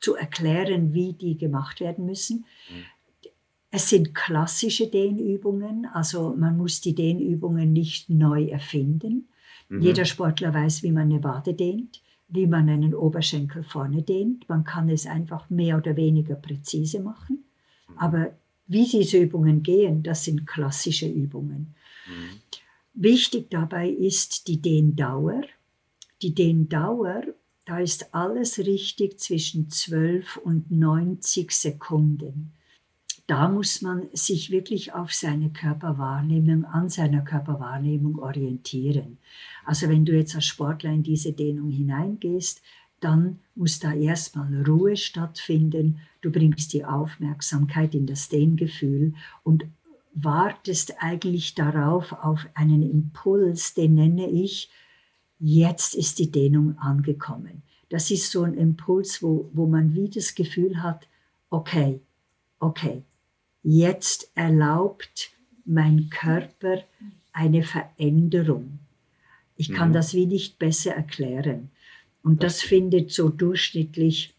zu 0.01 0.15
erklären, 0.15 0.93
wie 0.95 1.13
die 1.13 1.37
gemacht 1.37 1.81
werden 1.81 2.07
müssen. 2.07 2.45
Mhm. 2.71 2.85
Es 3.73 3.89
sind 3.89 4.15
klassische 4.15 4.89
Dehnübungen, 4.89 5.87
also 5.87 6.35
man 6.37 6.57
muss 6.57 6.81
die 6.81 6.95
Dehnübungen 6.95 7.73
nicht 7.73 8.11
neu 8.11 8.47
erfinden. 8.47 9.29
Mhm. 9.69 9.81
Jeder 9.81 10.05
Sportler 10.05 10.53
weiß, 10.53 10.83
wie 10.83 10.91
man 10.91 11.05
eine 11.05 11.23
Wade 11.23 11.55
dehnt, 11.55 12.03
wie 12.31 12.47
man 12.47 12.69
einen 12.69 12.95
Oberschenkel 12.95 13.63
vorne 13.63 14.03
dehnt. 14.03 14.49
Man 14.49 14.65
kann 14.65 14.89
es 14.89 15.07
einfach 15.07 15.51
mehr 15.51 15.77
oder 15.77 15.97
weniger 15.97 16.35
präzise 16.35 17.01
machen. 17.01 17.45
Aber 17.97 18.33
wie 18.67 18.87
diese 18.87 19.19
Übungen 19.19 19.63
gehen, 19.63 20.03
das 20.03 20.25
sind 20.25 20.47
klassische 20.47 21.09
Übungen. 21.09 21.75
Mhm. 22.07 22.41
Wichtig 22.95 23.51
dabei 23.51 23.89
ist 23.89 24.49
die 24.49 24.61
Dehndauer. 24.61 25.43
Die 26.23 26.35
Dehndauer, 26.35 27.23
da 27.65 27.79
ist 27.79 28.15
alles 28.15 28.59
richtig 28.59 29.19
zwischen 29.19 29.71
12 29.71 30.37
und 30.39 30.71
90 30.71 31.51
Sekunden. 31.51 32.53
Da 33.31 33.49
muss 33.49 33.81
man 33.81 34.09
sich 34.13 34.51
wirklich 34.51 34.93
auf 34.93 35.13
seine 35.13 35.51
Körperwahrnehmung, 35.51 36.65
an 36.65 36.89
seiner 36.89 37.23
Körperwahrnehmung 37.23 38.19
orientieren. 38.19 39.19
Also 39.65 39.89
wenn 39.89 40.05
du 40.05 40.17
jetzt 40.17 40.35
als 40.35 40.47
Sportler 40.47 40.91
in 40.91 41.05
diese 41.05 41.33
Dehnung 41.33 41.71
hineingehst, 41.71 42.61
dann 42.99 43.39
muss 43.55 43.79
da 43.79 43.93
erstmal 43.93 44.65
Ruhe 44.65 44.97
stattfinden. 44.97 46.01
Du 46.23 46.33
bringst 46.33 46.73
die 46.73 46.85
Aufmerksamkeit 46.85 47.95
in 47.95 48.05
das 48.05 48.29
Dehngefühl 48.31 49.15
und 49.45 49.65
wartest 50.13 51.01
eigentlich 51.01 51.55
darauf, 51.55 52.11
auf 52.11 52.49
einen 52.55 52.83
Impuls, 52.83 53.75
den 53.75 53.95
nenne 53.95 54.29
ich, 54.29 54.73
jetzt 55.39 55.95
ist 55.95 56.19
die 56.19 56.33
Dehnung 56.33 56.77
angekommen. 56.79 57.63
Das 57.91 58.11
ist 58.11 58.33
so 58.33 58.43
ein 58.43 58.55
Impuls, 58.55 59.23
wo, 59.23 59.49
wo 59.53 59.69
man 59.69 59.95
wie 59.95 60.11
das 60.11 60.35
Gefühl 60.35 60.83
hat, 60.83 61.07
okay, 61.49 62.01
okay, 62.59 63.05
jetzt 63.63 64.31
erlaubt 64.35 65.31
mein 65.65 66.11
Körper 66.11 66.83
eine 67.33 67.63
Veränderung. 67.63 68.79
Ich 69.57 69.73
kann 69.73 69.91
mhm. 69.91 69.95
das 69.95 70.15
wie 70.15 70.27
nicht 70.27 70.59
besser 70.59 70.95
erklären. 70.95 71.71
Und 72.23 72.43
das 72.43 72.61
findet 72.61 73.13
so 73.13 73.29
durchschnittlich 73.29 74.35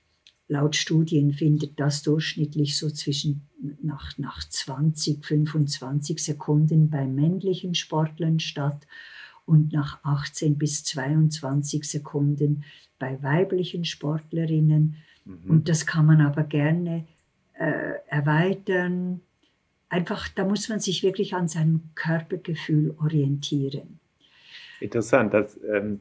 laut 0.51 0.76
Studien 0.76 1.32
findet 1.32 1.80
das 1.80 2.03
durchschnittlich 2.03 2.78
so 2.78 2.89
zwischen 2.89 3.47
nach, 3.82 4.17
nach 4.17 4.47
20, 4.47 5.26
25 5.26 6.22
Sekunden 6.22 6.89
bei 6.89 7.07
männlichen 7.07 7.74
Sportlern 7.74 8.39
statt 8.41 8.86
und 9.45 9.72
nach 9.72 10.03
18 10.03 10.57
bis 10.57 10.84
22 10.84 11.86
Sekunden 11.86 12.65
bei 12.99 13.24
weiblichen 13.24 13.86
Sportlerinnen. 13.86 14.97
Mhm. 15.24 15.49
Und 15.49 15.69
das 15.69 15.86
kann 15.86 16.05
man 16.05 16.19
aber 16.19 16.43
gerne 16.43 17.07
äh, 17.62 17.93
erweitern. 18.07 19.22
Einfach, 19.89 20.30
da 20.30 20.45
muss 20.45 20.70
man 20.70 20.80
sich 20.80 21.03
wirklich 21.03 21.36
an 21.36 21.47
seinem 21.47 21.82
Körpergefühl 21.95 22.95
orientieren. 22.99 23.99
Interessant, 24.80 25.34
das 25.34 25.59
ähm, 25.64 25.99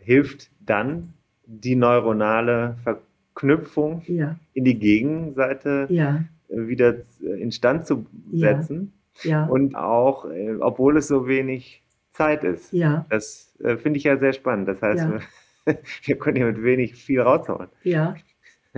hilft 0.00 0.50
dann 0.60 1.14
die 1.46 1.74
neuronale 1.74 2.76
Verknüpfung 2.84 4.02
ja. 4.06 4.38
in 4.54 4.64
die 4.64 4.78
Gegenseite 4.78 5.86
ja. 5.88 6.24
Äh, 6.48 6.68
wieder 6.68 6.96
instand 7.20 7.86
zu 7.86 8.06
setzen. 8.32 8.92
Ja. 9.22 9.46
Und 9.46 9.74
auch, 9.74 10.26
äh, 10.26 10.54
obwohl 10.60 10.98
es 10.98 11.08
so 11.08 11.26
wenig 11.26 11.82
Zeit 12.12 12.44
ist. 12.44 12.72
Ja. 12.72 13.06
Das 13.10 13.54
äh, 13.60 13.76
finde 13.76 13.98
ich 13.98 14.04
ja 14.04 14.18
sehr 14.18 14.34
spannend. 14.34 14.68
Das 14.68 14.80
heißt, 14.80 15.04
ja. 15.04 15.20
wir, 15.64 15.78
wir 16.04 16.18
können 16.18 16.36
hier 16.36 16.46
mit 16.46 16.62
wenig 16.62 16.94
viel 16.94 17.20
raushauen. 17.20 17.68
Ja, 17.82 18.14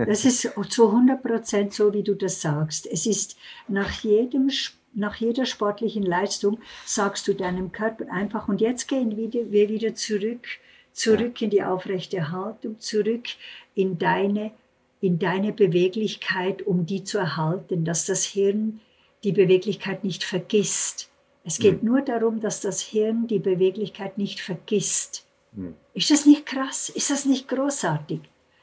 das 0.05 0.25
ist 0.25 0.49
zu 0.69 0.87
100 0.87 1.21
Prozent 1.21 1.73
so, 1.73 1.93
wie 1.93 2.03
du 2.03 2.15
das 2.15 2.41
sagst. 2.41 2.87
Es 2.87 3.05
ist 3.05 3.37
nach 3.67 3.91
jedem 4.01 4.49
nach 4.93 5.15
jeder 5.17 5.45
sportlichen 5.45 6.03
Leistung 6.03 6.59
sagst 6.85 7.27
du 7.27 7.33
deinem 7.33 7.71
Körper 7.71 8.11
einfach, 8.11 8.47
und 8.47 8.59
jetzt 8.59 8.87
gehen 8.87 9.15
wir 9.15 9.69
wieder 9.69 9.93
zurück, 9.93 10.47
zurück 10.93 11.41
in 11.41 11.49
die 11.49 11.63
aufrechte 11.63 12.31
Haltung, 12.31 12.79
zurück 12.79 13.27
in 13.75 13.97
deine, 13.97 14.51
in 14.99 15.19
deine 15.19 15.53
Beweglichkeit, 15.53 16.65
um 16.65 16.85
die 16.85 17.03
zu 17.03 17.17
erhalten, 17.19 17.85
dass 17.85 18.05
das 18.05 18.25
Hirn 18.25 18.81
die 19.23 19.31
Beweglichkeit 19.31 20.03
nicht 20.03 20.23
vergisst. 20.23 21.09
Es 21.45 21.59
geht 21.59 21.83
mhm. 21.83 21.89
nur 21.89 22.01
darum, 22.01 22.39
dass 22.41 22.61
das 22.61 22.81
Hirn 22.81 23.27
die 23.27 23.39
Beweglichkeit 23.39 24.17
nicht 24.17 24.39
vergisst. 24.41 25.25
Mhm. 25.53 25.75
Ist 25.93 26.11
das 26.11 26.25
nicht 26.25 26.45
krass? 26.45 26.89
Ist 26.89 27.11
das 27.11 27.25
nicht 27.25 27.47
großartig? 27.47 28.21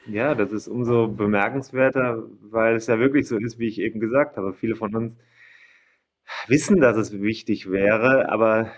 Ja, 0.09 0.35
das 0.35 0.51
ist 0.51 0.67
umso 0.67 1.07
bemerkenswerter, 1.07 2.23
weil 2.41 2.75
es 2.75 2.87
ja 2.87 2.99
wirklich 2.99 3.27
so 3.27 3.37
ist, 3.37 3.59
wie 3.59 3.67
ich 3.67 3.79
eben 3.79 3.99
gesagt 3.99 4.37
habe. 4.37 4.53
Viele 4.53 4.75
von 4.75 4.95
uns 4.95 5.17
wissen, 6.47 6.79
dass 6.79 6.97
es 6.97 7.21
wichtig 7.21 7.69
wäre, 7.69 8.29
aber 8.29 8.71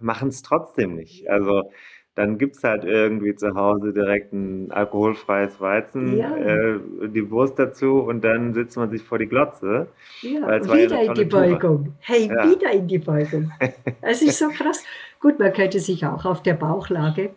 machen 0.00 0.28
es 0.28 0.42
trotzdem 0.42 0.94
nicht. 0.94 1.28
Also 1.28 1.70
dann 2.14 2.36
gibt 2.36 2.56
es 2.56 2.64
halt 2.64 2.84
irgendwie 2.84 3.34
zu 3.34 3.54
Hause 3.54 3.94
direkt 3.94 4.34
ein 4.34 4.70
alkoholfreies 4.70 5.60
Weizen, 5.60 6.18
ja. 6.18 6.36
äh, 6.36 6.78
die 7.08 7.30
Wurst 7.30 7.58
dazu 7.58 8.00
und 8.00 8.22
dann 8.22 8.52
sitzt 8.52 8.76
man 8.76 8.90
sich 8.90 9.02
vor 9.02 9.18
die 9.18 9.28
Glotze. 9.28 9.88
Ja, 10.20 10.62
wieder 10.62 11.02
ja 11.02 11.10
in 11.10 11.14
die 11.14 11.24
Beugung. 11.24 11.94
Hey, 12.00 12.26
ja. 12.26 12.50
wieder 12.50 12.70
in 12.70 12.86
die 12.86 12.98
Beugung. 12.98 13.50
Es 14.02 14.20
ist 14.20 14.38
so 14.38 14.48
krass. 14.48 14.84
Gut, 15.20 15.38
man 15.38 15.52
könnte 15.52 15.80
sich 15.80 16.04
auch 16.04 16.24
auf 16.24 16.42
der 16.42 16.54
Bauchlage 16.54 17.30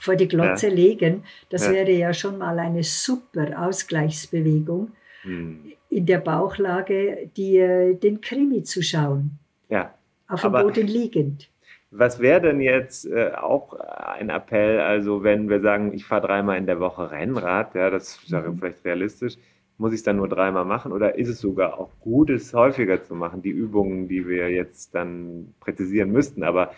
vor 0.00 0.16
die 0.16 0.26
Glotze 0.26 0.68
ja. 0.68 0.74
legen. 0.74 1.24
Das 1.50 1.70
wäre 1.70 1.90
ja 1.92 2.12
schon 2.12 2.38
mal 2.38 2.58
eine 2.58 2.82
super 2.82 3.66
Ausgleichsbewegung. 3.66 4.92
Hm. 5.22 5.72
In 5.90 6.06
der 6.06 6.18
Bauchlage 6.18 7.30
die, 7.36 7.58
äh, 7.58 7.94
den 7.94 8.20
Krimi 8.20 8.62
zu 8.62 8.82
schauen. 8.82 9.38
Ja. 9.68 9.94
Auf 10.28 10.42
dem 10.42 10.52
Boden 10.52 10.86
liegend. 10.86 11.50
Was 11.90 12.20
wäre 12.20 12.40
denn 12.40 12.60
jetzt 12.60 13.04
äh, 13.04 13.32
auch 13.32 13.74
ein 13.74 14.30
Appell, 14.30 14.78
also 14.78 15.24
wenn 15.24 15.48
wir 15.48 15.60
sagen, 15.60 15.92
ich 15.92 16.04
fahre 16.04 16.26
dreimal 16.26 16.56
in 16.56 16.66
der 16.66 16.78
Woche 16.78 17.10
Rennrad, 17.10 17.74
ja, 17.74 17.90
das 17.90 18.20
ist 18.22 18.30
mhm. 18.30 18.58
vielleicht 18.58 18.84
realistisch, 18.84 19.36
muss 19.76 19.92
ich 19.92 19.98
es 19.98 20.04
dann 20.04 20.16
nur 20.16 20.28
dreimal 20.28 20.64
machen 20.64 20.92
oder 20.92 21.16
ist 21.18 21.28
es 21.28 21.40
sogar 21.40 21.80
auch 21.80 21.90
gut, 22.00 22.30
es 22.30 22.54
häufiger 22.54 23.02
zu 23.02 23.14
machen, 23.14 23.42
die 23.42 23.50
Übungen, 23.50 24.06
die 24.06 24.28
wir 24.28 24.50
jetzt 24.50 24.94
dann 24.94 25.52
präzisieren 25.58 26.12
müssten, 26.12 26.44
aber 26.44 26.72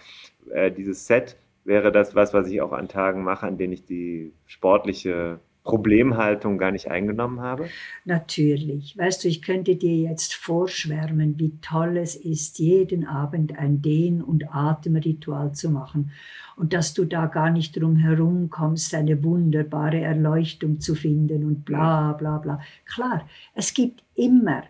äh, 0.50 0.70
dieses 0.70 1.06
Set 1.06 1.36
wäre 1.64 1.92
das 1.92 2.14
was, 2.14 2.34
was 2.34 2.48
ich 2.48 2.60
auch 2.60 2.72
an 2.72 2.88
Tagen 2.88 3.22
mache, 3.22 3.46
an 3.46 3.58
denen 3.58 3.72
ich 3.72 3.84
die 3.84 4.32
sportliche 4.46 5.40
Problemhaltung 5.64 6.58
gar 6.58 6.72
nicht 6.72 6.90
eingenommen 6.90 7.40
habe? 7.40 7.68
Natürlich. 8.04 8.98
Weißt 8.98 9.22
du, 9.22 9.28
ich 9.28 9.42
könnte 9.42 9.76
dir 9.76 9.96
jetzt 9.96 10.34
vorschwärmen, 10.34 11.38
wie 11.38 11.58
toll 11.60 11.96
es 11.98 12.16
ist, 12.16 12.58
jeden 12.58 13.06
Abend 13.06 13.56
ein 13.58 13.80
Dehn- 13.80 14.22
und 14.22 14.52
Atemritual 14.52 15.52
zu 15.52 15.70
machen 15.70 16.10
und 16.56 16.72
dass 16.72 16.94
du 16.94 17.04
da 17.04 17.26
gar 17.26 17.50
nicht 17.50 17.80
drum 17.80 17.96
herum 17.96 18.50
kommst, 18.50 18.94
eine 18.94 19.22
wunderbare 19.22 20.00
Erleuchtung 20.00 20.80
zu 20.80 20.94
finden 20.94 21.44
und 21.44 21.64
bla 21.64 22.12
bla 22.12 22.38
bla. 22.38 22.60
Klar, 22.84 23.28
es 23.54 23.72
gibt 23.72 24.02
immer 24.14 24.64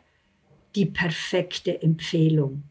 die 0.75 0.87
perfekte 0.87 1.83
Empfehlung. 1.83 2.65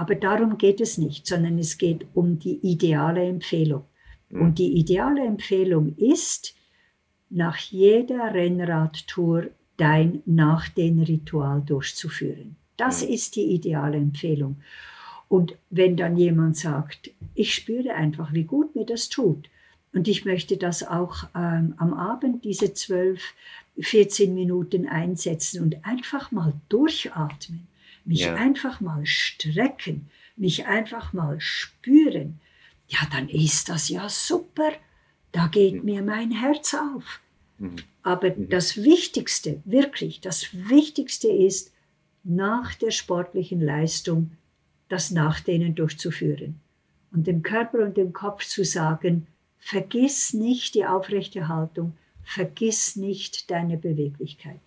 Aber 0.00 0.14
darum 0.14 0.56
geht 0.56 0.80
es 0.80 0.96
nicht, 0.96 1.26
sondern 1.26 1.58
es 1.58 1.76
geht 1.76 2.06
um 2.14 2.38
die 2.38 2.58
ideale 2.62 3.22
Empfehlung. 3.22 3.84
Und 4.30 4.58
die 4.58 4.78
ideale 4.78 5.26
Empfehlung 5.26 5.94
ist, 5.98 6.54
nach 7.28 7.58
jeder 7.58 8.32
Rennradtour 8.32 9.48
dein 9.76 10.22
nach 10.24 10.70
den 10.70 11.02
Ritual 11.02 11.60
durchzuführen. 11.60 12.56
Das 12.78 13.02
ist 13.02 13.36
die 13.36 13.52
ideale 13.52 13.98
Empfehlung. 13.98 14.62
Und 15.28 15.54
wenn 15.68 15.98
dann 15.98 16.16
jemand 16.16 16.56
sagt, 16.56 17.10
ich 17.34 17.54
spüre 17.54 17.92
einfach, 17.92 18.32
wie 18.32 18.44
gut 18.44 18.74
mir 18.74 18.86
das 18.86 19.10
tut, 19.10 19.50
und 19.92 20.08
ich 20.08 20.24
möchte 20.24 20.56
das 20.56 20.82
auch 20.82 21.24
ähm, 21.34 21.74
am 21.76 21.92
Abend, 21.92 22.44
diese 22.44 22.72
12, 22.72 23.20
14 23.78 24.32
Minuten 24.32 24.88
einsetzen 24.88 25.62
und 25.62 25.84
einfach 25.84 26.32
mal 26.32 26.54
durchatmen, 26.70 27.66
mich 28.04 28.20
ja. 28.20 28.34
einfach 28.34 28.80
mal 28.80 29.04
strecken, 29.06 30.10
mich 30.36 30.66
einfach 30.66 31.12
mal 31.12 31.40
spüren, 31.40 32.40
ja, 32.88 32.98
dann 33.12 33.28
ist 33.28 33.68
das 33.68 33.88
ja 33.88 34.08
super 34.08 34.72
da 35.32 35.46
geht 35.46 35.76
mhm. 35.76 35.84
mir 35.84 36.02
mein 36.02 36.30
Herz 36.30 36.74
auf. 36.74 37.20
Mhm. 37.58 37.76
Aber 38.02 38.30
mhm. 38.30 38.48
das 38.48 38.82
Wichtigste, 38.82 39.62
wirklich, 39.64 40.20
das 40.20 40.48
Wichtigste 40.52 41.28
ist, 41.28 41.72
nach 42.22 42.74
der 42.74 42.90
sportlichen 42.90 43.60
Leistung 43.60 44.32
das 44.88 45.10
Nachdehnen 45.10 45.74
durchzuführen 45.74 46.60
und 47.12 47.26
dem 47.26 47.42
Körper 47.42 47.78
und 47.78 47.96
dem 47.96 48.12
Kopf 48.12 48.44
zu 48.44 48.64
sagen, 48.64 49.26
vergiss 49.58 50.34
nicht 50.34 50.74
die 50.74 50.84
aufrechte 50.84 51.48
Haltung, 51.48 51.96
vergiss 52.22 52.96
nicht 52.96 53.50
deine 53.50 53.78
Beweglichkeit. 53.78 54.60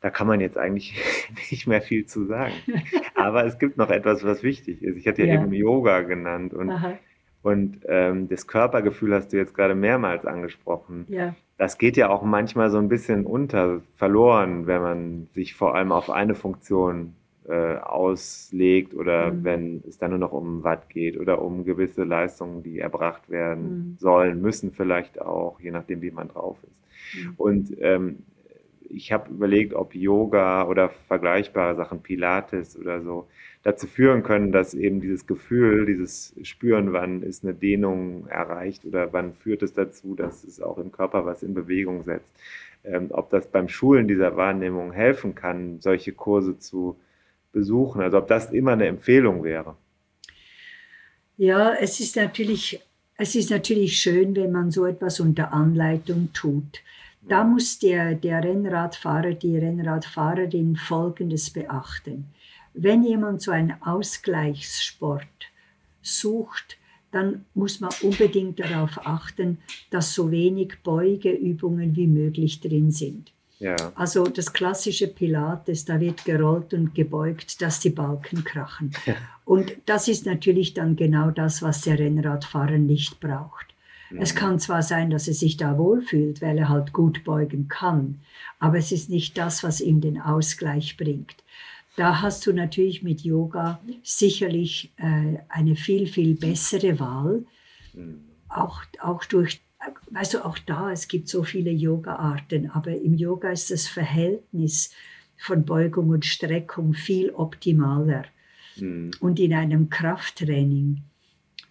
Da 0.00 0.10
kann 0.10 0.26
man 0.26 0.40
jetzt 0.40 0.56
eigentlich 0.56 0.94
nicht 1.50 1.66
mehr 1.66 1.82
viel 1.82 2.06
zu 2.06 2.24
sagen. 2.24 2.54
Aber 3.14 3.44
es 3.44 3.58
gibt 3.58 3.76
noch 3.76 3.90
etwas, 3.90 4.24
was 4.24 4.42
wichtig 4.42 4.82
ist. 4.82 4.96
Ich 4.96 5.06
hatte 5.06 5.22
ja, 5.22 5.34
ja. 5.34 5.42
eben 5.42 5.52
Yoga 5.52 6.00
genannt 6.00 6.54
und 6.54 6.70
Aha. 6.70 6.98
Und 7.42 7.80
ähm, 7.88 8.28
das 8.28 8.46
Körpergefühl 8.46 9.14
hast 9.14 9.32
du 9.32 9.38
jetzt 9.38 9.54
gerade 9.54 9.74
mehrmals 9.74 10.26
angesprochen. 10.26 11.06
Ja. 11.08 11.34
Das 11.56 11.78
geht 11.78 11.96
ja 11.96 12.10
auch 12.10 12.22
manchmal 12.22 12.70
so 12.70 12.78
ein 12.78 12.88
bisschen 12.88 13.24
unter, 13.24 13.80
verloren, 13.94 14.66
wenn 14.66 14.82
man 14.82 15.28
sich 15.34 15.54
vor 15.54 15.74
allem 15.74 15.92
auf 15.92 16.10
eine 16.10 16.34
Funktion 16.34 17.14
äh, 17.48 17.76
auslegt 17.76 18.94
oder 18.94 19.32
mhm. 19.32 19.44
wenn 19.44 19.82
es 19.88 19.98
dann 19.98 20.10
nur 20.10 20.18
noch 20.18 20.32
um 20.32 20.64
Watt 20.64 20.90
geht 20.90 21.18
oder 21.18 21.40
um 21.40 21.64
gewisse 21.64 22.04
Leistungen, 22.04 22.62
die 22.62 22.78
erbracht 22.78 23.30
werden 23.30 23.62
mhm. 23.62 23.96
sollen, 23.98 24.42
müssen 24.42 24.72
vielleicht 24.72 25.20
auch, 25.20 25.58
je 25.60 25.70
nachdem, 25.70 26.02
wie 26.02 26.10
man 26.10 26.28
drauf 26.28 26.58
ist. 26.62 27.24
Mhm. 27.24 27.34
Und 27.38 27.76
ähm, 27.80 28.18
ich 28.90 29.12
habe 29.12 29.30
überlegt, 29.30 29.74
ob 29.74 29.94
Yoga 29.94 30.66
oder 30.66 30.90
vergleichbare 31.08 31.76
Sachen, 31.76 32.02
Pilates 32.02 32.76
oder 32.76 33.02
so, 33.02 33.28
dazu 33.62 33.86
führen 33.86 34.22
können, 34.22 34.52
dass 34.52 34.74
eben 34.74 35.00
dieses 35.00 35.26
Gefühl, 35.26 35.86
dieses 35.86 36.34
Spüren, 36.42 36.92
wann 36.92 37.22
ist 37.22 37.44
eine 37.44 37.54
Dehnung 37.54 38.26
erreicht 38.26 38.84
oder 38.84 39.12
wann 39.12 39.34
führt 39.34 39.62
es 39.62 39.72
dazu, 39.72 40.14
dass 40.14 40.44
es 40.44 40.60
auch 40.60 40.78
im 40.78 40.92
Körper 40.92 41.26
was 41.26 41.42
in 41.42 41.54
Bewegung 41.54 42.04
setzt. 42.04 42.34
Ähm, 42.82 43.08
ob 43.10 43.30
das 43.30 43.46
beim 43.46 43.68
Schulen 43.68 44.08
dieser 44.08 44.36
Wahrnehmung 44.36 44.92
helfen 44.92 45.34
kann, 45.34 45.80
solche 45.80 46.12
Kurse 46.12 46.58
zu 46.58 46.96
besuchen, 47.52 48.00
also 48.00 48.18
ob 48.18 48.28
das 48.28 48.50
immer 48.52 48.72
eine 48.72 48.86
Empfehlung 48.86 49.44
wäre. 49.44 49.76
Ja, 51.36 51.74
es 51.74 52.00
ist 52.00 52.16
natürlich, 52.16 52.80
es 53.16 53.34
ist 53.34 53.50
natürlich 53.50 53.96
schön, 53.96 54.34
wenn 54.36 54.52
man 54.52 54.70
so 54.70 54.86
etwas 54.86 55.20
unter 55.20 55.52
Anleitung 55.52 56.30
tut. 56.32 56.80
Da 57.22 57.44
muss 57.44 57.78
der, 57.78 58.14
der 58.14 58.42
Rennradfahrer, 58.42 59.34
die 59.34 59.56
Rennradfahrerin 59.56 60.76
Folgendes 60.76 61.50
beachten. 61.50 62.26
Wenn 62.72 63.02
jemand 63.02 63.42
so 63.42 63.50
einen 63.50 63.74
Ausgleichssport 63.82 65.26
sucht, 66.02 66.78
dann 67.10 67.44
muss 67.54 67.80
man 67.80 67.90
unbedingt 68.02 68.60
darauf 68.60 69.04
achten, 69.04 69.58
dass 69.90 70.14
so 70.14 70.30
wenig 70.30 70.74
Beugeübungen 70.82 71.96
wie 71.96 72.06
möglich 72.06 72.60
drin 72.60 72.90
sind. 72.90 73.32
Ja. 73.58 73.76
Also 73.94 74.24
das 74.24 74.52
klassische 74.52 75.06
Pilates, 75.06 75.84
da 75.84 76.00
wird 76.00 76.24
gerollt 76.24 76.72
und 76.72 76.94
gebeugt, 76.94 77.60
dass 77.60 77.80
die 77.80 77.90
Balken 77.90 78.42
krachen. 78.42 78.92
Ja. 79.04 79.16
Und 79.44 79.76
das 79.84 80.08
ist 80.08 80.24
natürlich 80.24 80.72
dann 80.72 80.96
genau 80.96 81.30
das, 81.30 81.60
was 81.60 81.82
der 81.82 81.98
Rennradfahrer 81.98 82.78
nicht 82.78 83.20
braucht. 83.20 83.69
Es 84.18 84.34
kann 84.34 84.58
zwar 84.58 84.82
sein, 84.82 85.10
dass 85.10 85.28
er 85.28 85.34
sich 85.34 85.56
da 85.56 85.78
wohlfühlt, 85.78 86.42
weil 86.42 86.58
er 86.58 86.68
halt 86.68 86.92
gut 86.92 87.24
beugen 87.24 87.68
kann, 87.68 88.20
aber 88.58 88.78
es 88.78 88.92
ist 88.92 89.08
nicht 89.08 89.38
das, 89.38 89.62
was 89.62 89.80
ihm 89.80 90.00
den 90.00 90.20
Ausgleich 90.20 90.96
bringt. 90.96 91.36
Da 91.96 92.22
hast 92.22 92.46
du 92.46 92.52
natürlich 92.52 93.02
mit 93.02 93.22
Yoga 93.22 93.80
sicherlich 94.02 94.92
äh, 94.96 95.38
eine 95.48 95.76
viel, 95.76 96.06
viel 96.06 96.34
bessere 96.34 96.98
Wahl. 96.98 97.44
Auch, 98.48 98.82
auch 99.00 99.24
durch, 99.24 99.60
weißt 100.10 100.34
du, 100.34 100.44
auch 100.44 100.58
da, 100.58 100.90
es 100.92 101.08
gibt 101.08 101.28
so 101.28 101.42
viele 101.42 101.70
Yoga-Arten, 101.70 102.70
aber 102.70 102.92
im 102.96 103.14
Yoga 103.14 103.50
ist 103.50 103.70
das 103.70 103.86
Verhältnis 103.86 104.92
von 105.36 105.64
Beugung 105.64 106.10
und 106.10 106.24
Streckung 106.24 106.94
viel 106.94 107.30
optimaler. 107.30 108.24
Mhm. 108.76 109.10
Und 109.20 109.40
in 109.40 109.52
einem 109.54 109.90
Krafttraining, 109.90 111.02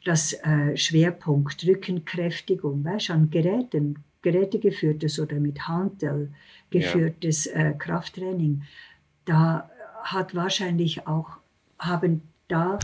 das 0.06 0.34
äh, 0.34 0.76
Schwerpunkt 0.78 1.66
Rückenkräftigung, 1.66 2.84
weißt 2.84 3.12
an 3.12 3.30
Geräten, 3.30 4.04
gerätegeführtes 4.22 5.20
oder 5.20 5.40
mit 5.40 5.68
Hantel 5.68 6.32
geführtes 6.70 7.48
äh, 7.48 7.74
Krafttraining, 7.78 8.64
da 9.26 9.70
hat 10.04 10.36
wahrscheinlich 10.36 11.08
auch, 11.08 11.38
haben 11.78 12.22
da 12.48 12.80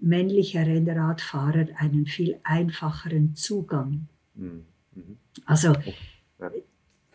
männliche 0.00 0.60
Rennradfahrer 0.60 1.66
einen 1.76 2.06
viel 2.06 2.38
einfacheren 2.44 3.34
Zugang. 3.34 4.08
Mhm. 4.34 4.64
Mhm. 4.94 5.16
Also 5.44 5.72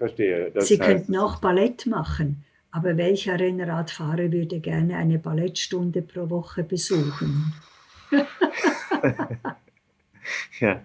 Verstehe. 0.01 0.49
Das 0.51 0.67
sie 0.67 0.79
könnten 0.79 1.15
auch 1.15 1.39
Ballett 1.39 1.85
machen, 1.85 2.43
aber 2.71 2.97
welcher 2.97 3.39
Rennradfahrer 3.39 4.31
würde 4.31 4.59
gerne 4.59 4.97
eine 4.97 5.19
Ballettstunde 5.19 6.01
pro 6.01 6.29
Woche 6.31 6.63
besuchen? 6.63 7.53
Ja, 10.59 10.81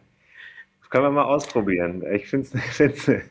das 0.80 0.90
können 0.90 1.04
wir 1.04 1.10
mal 1.10 1.24
ausprobieren. 1.24 2.02
Ich 2.12 2.28
finde 2.28 2.48
es 2.48 2.80
eine 3.06 3.22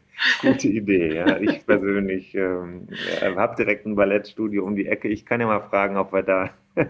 gute 0.41 0.67
Idee. 0.67 1.15
Ja. 1.15 1.37
Ich 1.39 1.65
persönlich 1.65 2.35
ähm, 2.35 2.87
habe 3.21 3.55
direkt 3.55 3.85
ein 3.85 3.95
Ballettstudio 3.95 4.63
um 4.63 4.75
die 4.75 4.87
Ecke. 4.87 5.07
Ich 5.07 5.25
kann 5.25 5.41
ja 5.41 5.47
mal 5.47 5.61
fragen, 5.61 5.97
ob 5.97 6.13
wir 6.13 6.23
da 6.23 6.51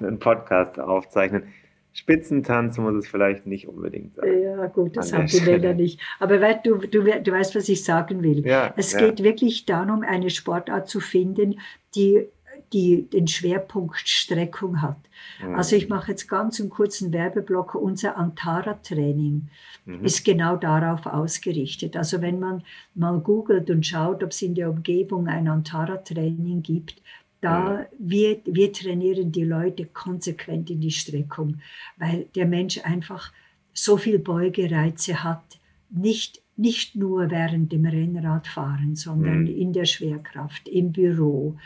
einen 0.00 0.18
Podcast 0.18 0.78
aufzeichnen. 0.78 1.44
Spitzentanz 1.92 2.78
muss 2.78 2.94
es 2.94 3.08
vielleicht 3.08 3.46
nicht 3.46 3.66
unbedingt 3.66 4.14
sein. 4.14 4.42
Ja, 4.42 4.66
gut, 4.66 4.96
das 4.96 5.12
haben 5.12 5.26
die 5.26 5.40
Männer 5.40 5.58
Stelle. 5.58 5.74
nicht. 5.74 6.00
Aber 6.20 6.40
weißt 6.40 6.60
du, 6.64 6.76
du, 6.76 7.02
du 7.02 7.32
weißt, 7.32 7.56
was 7.56 7.68
ich 7.68 7.82
sagen 7.82 8.22
will. 8.22 8.46
Ja, 8.46 8.72
Es 8.76 8.92
ja. 8.92 9.00
geht 9.00 9.24
wirklich 9.24 9.66
darum, 9.66 10.02
eine 10.02 10.30
Sportart 10.30 10.88
zu 10.88 11.00
finden, 11.00 11.58
die, 11.96 12.28
die 12.72 13.08
den 13.10 13.26
Schwerpunkt 13.26 13.98
Streckung 14.08 14.80
hat. 14.80 14.98
Mhm. 15.42 15.54
Also 15.56 15.76
ich 15.76 15.88
mache 15.88 16.12
jetzt 16.12 16.28
ganz 16.28 16.60
einen 16.60 16.70
kurzen 16.70 17.12
Werbeblock. 17.12 17.74
Unser 17.74 18.16
Antara-Training 18.16 19.48
Mhm. 19.84 20.04
ist 20.04 20.24
genau 20.24 20.56
darauf 20.56 21.06
ausgerichtet. 21.06 21.96
Also 21.96 22.20
wenn 22.20 22.38
man 22.38 22.62
mal 22.94 23.18
googelt 23.18 23.70
und 23.70 23.86
schaut, 23.86 24.22
ob 24.22 24.30
es 24.30 24.42
in 24.42 24.54
der 24.54 24.70
Umgebung 24.70 25.26
ein 25.26 25.48
Antara-Training 25.48 26.62
gibt, 26.62 27.02
da 27.40 27.86
wir, 27.98 28.40
wir 28.44 28.72
trainieren 28.72 29.32
die 29.32 29.44
Leute 29.44 29.86
konsequent 29.86 30.68
in 30.68 30.80
die 30.80 30.90
Streckung, 30.90 31.60
weil 31.96 32.26
der 32.34 32.46
Mensch 32.46 32.78
einfach 32.84 33.32
so 33.72 33.96
viel 33.96 34.18
Beugereize 34.18 35.24
hat, 35.24 35.58
nicht, 35.88 36.42
nicht 36.60 36.94
nur 36.94 37.30
während 37.30 37.72
dem 37.72 37.86
Rennradfahren, 37.86 38.94
sondern 38.94 39.42
Mhm. 39.42 39.46
in 39.46 39.72
der 39.72 39.86
Schwerkraft, 39.86 40.68
im 40.68 40.92
Büro, 40.92 41.56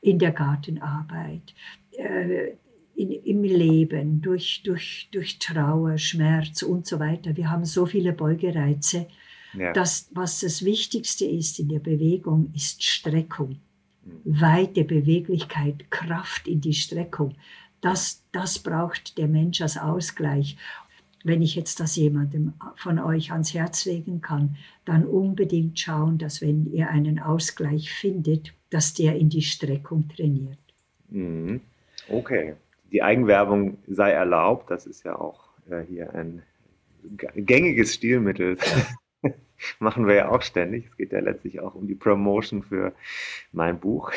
in 0.00 0.18
der 0.18 0.30
Gartenarbeit, 0.32 1.54
äh, 1.92 2.52
in, 2.96 3.10
im 3.10 3.42
Leben, 3.42 4.20
durch, 4.22 4.62
durch, 4.64 5.08
durch 5.10 5.38
Trauer, 5.40 5.98
Schmerz 5.98 6.62
und 6.62 6.86
so 6.86 7.00
weiter. 7.00 7.36
Wir 7.36 7.50
haben 7.50 7.64
so 7.64 7.86
viele 7.86 8.12
Beugereize. 8.12 9.06
ja. 9.54 9.72
Das, 9.72 10.08
was 10.12 10.40
das 10.40 10.64
Wichtigste 10.64 11.24
ist 11.24 11.58
in 11.58 11.68
der 11.68 11.80
Bewegung, 11.80 12.52
ist 12.54 12.82
Streckung. 12.84 13.56
Mhm. 14.04 14.40
Weite 14.40 14.84
Beweglichkeit, 14.84 15.90
Kraft 15.90 16.46
in 16.48 16.60
die 16.60 16.74
Streckung. 16.74 17.34
Das, 17.80 18.22
das 18.32 18.58
braucht 18.60 19.18
der 19.18 19.28
Mensch 19.28 19.60
als 19.60 19.76
Ausgleich. 19.76 20.56
Wenn 21.24 21.40
ich 21.40 21.54
jetzt 21.56 21.80
das 21.80 21.96
jemandem 21.96 22.52
von 22.76 22.98
euch 22.98 23.32
ans 23.32 23.54
Herz 23.54 23.86
legen 23.86 24.20
kann, 24.20 24.56
dann 24.84 25.04
unbedingt 25.04 25.80
schauen, 25.80 26.18
dass 26.18 26.42
wenn 26.42 26.70
ihr 26.72 26.90
einen 26.90 27.18
Ausgleich 27.18 27.90
findet, 27.90 28.52
dass 28.70 28.92
der 28.92 29.16
in 29.16 29.30
die 29.30 29.42
Streckung 29.42 30.06
trainiert. 30.08 30.58
Mhm. 31.08 31.62
Okay. 32.08 32.54
Die 32.92 33.02
Eigenwerbung 33.02 33.78
sei 33.88 34.10
erlaubt. 34.10 34.70
Das 34.70 34.86
ist 34.86 35.04
ja 35.04 35.18
auch 35.18 35.48
äh, 35.70 35.82
hier 35.88 36.14
ein 36.14 36.42
gängiges 37.36 37.94
Stilmittel. 37.94 38.58
Machen 39.78 40.06
wir 40.06 40.14
ja 40.14 40.28
auch 40.28 40.42
ständig. 40.42 40.86
Es 40.90 40.96
geht 40.96 41.12
ja 41.12 41.20
letztlich 41.20 41.60
auch 41.60 41.74
um 41.74 41.86
die 41.86 41.94
Promotion 41.94 42.62
für 42.62 42.92
mein 43.52 43.78
Buch. 43.78 44.12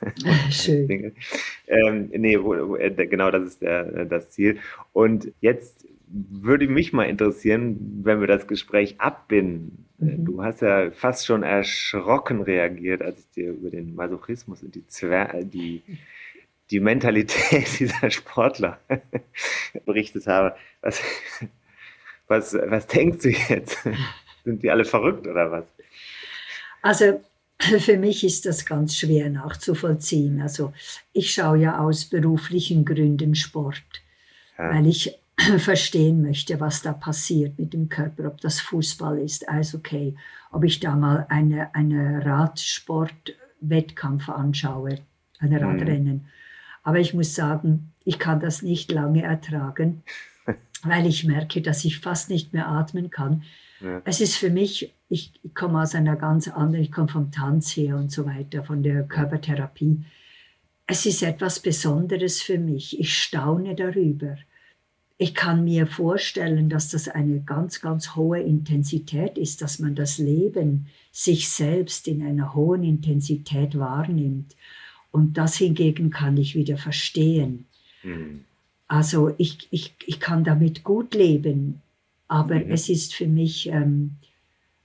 Schön. 0.50 0.86
Dinge. 0.86 1.12
Ähm, 1.68 2.10
nee, 2.12 2.38
wo, 2.38 2.50
wo, 2.68 2.76
äh, 2.76 2.90
genau 3.06 3.30
das 3.30 3.44
ist 3.44 3.62
der, 3.62 3.94
äh, 3.94 4.06
das 4.06 4.30
Ziel. 4.30 4.58
Und 4.92 5.32
jetzt 5.40 5.81
würde 6.12 6.68
mich 6.68 6.92
mal 6.92 7.04
interessieren, 7.04 8.00
wenn 8.04 8.20
wir 8.20 8.26
das 8.26 8.46
Gespräch 8.46 9.00
abbinden. 9.00 9.78
Äh, 9.78 9.82
Mhm. 10.02 10.24
Du 10.24 10.42
hast 10.42 10.62
ja 10.62 10.90
fast 10.90 11.26
schon 11.26 11.44
erschrocken 11.44 12.40
reagiert, 12.42 13.02
als 13.02 13.20
ich 13.20 13.30
dir 13.36 13.50
über 13.52 13.70
den 13.70 13.94
Masochismus 13.94 14.64
und 14.64 14.74
die, 14.74 14.84
Zwer 14.88 15.32
äh, 15.32 15.44
die, 15.44 15.80
die 16.72 16.80
Mentalität 16.80 17.68
dieser 17.78 18.10
Sportler 18.10 18.80
berichtet 19.86 20.26
habe. 20.26 20.56
Was, 20.80 21.00
was, 22.26 22.54
was 22.54 22.86
denkst 22.88 23.22
du 23.22 23.28
jetzt? 23.30 23.78
Sind 24.44 24.62
die 24.64 24.70
alle 24.72 24.84
verrückt 24.84 25.24
oder 25.28 25.52
was? 25.52 25.66
Also 26.82 27.20
für 27.60 27.96
mich 27.96 28.24
ist 28.24 28.44
das 28.44 28.66
ganz 28.66 28.96
schwer 28.96 29.30
nachzuvollziehen. 29.30 30.40
Also 30.40 30.72
ich 31.12 31.32
schaue 31.32 31.58
ja 31.58 31.78
aus 31.78 32.06
beruflichen 32.06 32.84
Gründen 32.84 33.36
Sport, 33.36 33.84
Ja. 34.58 34.74
weil 34.74 34.88
ich 34.88 35.16
verstehen 35.58 36.22
möchte, 36.22 36.60
was 36.60 36.82
da 36.82 36.92
passiert 36.92 37.58
mit 37.58 37.72
dem 37.72 37.88
Körper, 37.88 38.26
ob 38.26 38.40
das 38.40 38.60
Fußball 38.60 39.18
ist, 39.18 39.48
Eishockey, 39.48 40.16
ob 40.50 40.64
ich 40.64 40.80
da 40.80 40.96
mal 40.96 41.26
eine, 41.28 41.74
eine 41.74 42.24
Radsport-Wettkampf 42.24 44.28
anschaue, 44.28 44.98
ein 45.38 45.50
Mhm. 45.50 45.56
Radrennen. 45.56 46.26
Aber 46.82 46.98
ich 46.98 47.14
muss 47.14 47.34
sagen, 47.34 47.92
ich 48.04 48.18
kann 48.18 48.40
das 48.40 48.62
nicht 48.62 48.90
lange 48.92 49.22
ertragen, 49.22 50.02
weil 50.82 51.06
ich 51.06 51.24
merke, 51.24 51.62
dass 51.62 51.84
ich 51.84 52.00
fast 52.00 52.28
nicht 52.28 52.52
mehr 52.52 52.68
atmen 52.68 53.10
kann. 53.10 53.44
Ja. 53.80 54.02
Es 54.04 54.20
ist 54.20 54.36
für 54.36 54.50
mich, 54.50 54.92
ich 55.08 55.32
komme 55.54 55.80
aus 55.82 55.94
einer 55.94 56.16
ganz 56.16 56.48
anderen, 56.48 56.84
ich 56.84 56.92
komme 56.92 57.08
vom 57.08 57.30
Tanz 57.30 57.74
her 57.76 57.96
und 57.96 58.12
so 58.12 58.26
weiter, 58.26 58.64
von 58.64 58.82
der 58.82 59.04
Körpertherapie. 59.04 60.04
Es 60.86 61.06
ist 61.06 61.22
etwas 61.22 61.60
Besonderes 61.60 62.42
für 62.42 62.58
mich. 62.58 63.00
Ich 63.00 63.16
staune 63.16 63.74
darüber. 63.74 64.36
Ich 65.22 65.36
kann 65.36 65.62
mir 65.62 65.86
vorstellen, 65.86 66.68
dass 66.68 66.88
das 66.88 67.06
eine 67.06 67.38
ganz, 67.42 67.80
ganz 67.80 68.16
hohe 68.16 68.40
Intensität 68.40 69.38
ist, 69.38 69.62
dass 69.62 69.78
man 69.78 69.94
das 69.94 70.18
Leben 70.18 70.88
sich 71.12 71.48
selbst 71.48 72.08
in 72.08 72.24
einer 72.24 72.54
hohen 72.56 72.82
Intensität 72.82 73.78
wahrnimmt. 73.78 74.56
Und 75.12 75.38
das 75.38 75.54
hingegen 75.54 76.10
kann 76.10 76.36
ich 76.38 76.56
wieder 76.56 76.76
verstehen. 76.76 77.66
Hm. 78.00 78.42
Also 78.88 79.32
ich, 79.38 79.68
ich, 79.70 79.94
ich 80.06 80.18
kann 80.18 80.42
damit 80.42 80.82
gut 80.82 81.14
leben, 81.14 81.80
aber 82.26 82.56
Mhm. 82.56 82.72
es 82.72 82.88
ist 82.88 83.14
für 83.14 83.28
mich, 83.28 83.68
ähm, 83.68 84.16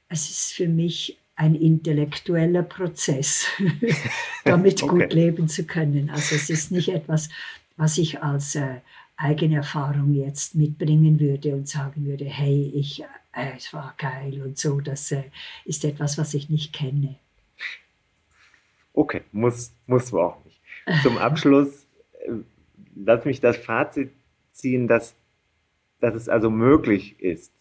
es 0.08 0.30
ist 0.30 0.54
für 0.54 0.68
mich 0.68 1.18
ein 1.36 1.56
intellektueller 1.56 2.62
Prozess, 2.62 3.48
damit 4.46 4.84
Okay. 4.84 5.00
gut 5.00 5.14
leben 5.14 5.48
zu 5.48 5.64
können. 5.64 6.12
Also 6.12 6.36
es 6.36 6.52
ist 6.52 6.70
nicht 6.72 6.90
etwas, 6.90 7.30
was 7.76 7.98
ich 7.98 8.22
als 8.22 8.54
äh, 8.54 8.82
eigene 9.18 9.58
Erfahrung 9.58 10.14
jetzt 10.14 10.56
mitbringen 10.56 11.20
würde 11.20 11.56
und 11.56 11.68
sagen 11.68 12.06
würde, 12.06 12.26
hey, 12.26 12.72
ich, 12.74 13.04
äh, 13.34 13.54
es 13.58 13.74
war 13.74 13.94
geil 13.98 14.42
und 14.44 14.58
so. 14.58 14.80
Das 14.80 15.12
äh, 15.12 15.24
ist 15.66 15.84
etwas, 15.84 16.18
was 16.18 16.34
ich 16.34 16.50
nicht 16.50 16.74
kenne. 16.74 17.16
Okay, 18.94 19.22
muss, 19.32 19.74
muss 19.86 20.14
wir 20.14 20.20
auch 20.20 20.38
nicht. 20.46 20.62
Zum 21.04 21.18
Abschluss, 21.18 21.86
äh, 22.26 22.32
lass 22.96 23.26
mich 23.26 23.42
das 23.42 23.58
Fazit 23.58 24.12
ziehen, 24.52 24.88
dass, 24.88 25.16
dass 26.00 26.16
es 26.16 26.30
also 26.30 26.50
möglich 26.50 27.20
ist, 27.20 27.52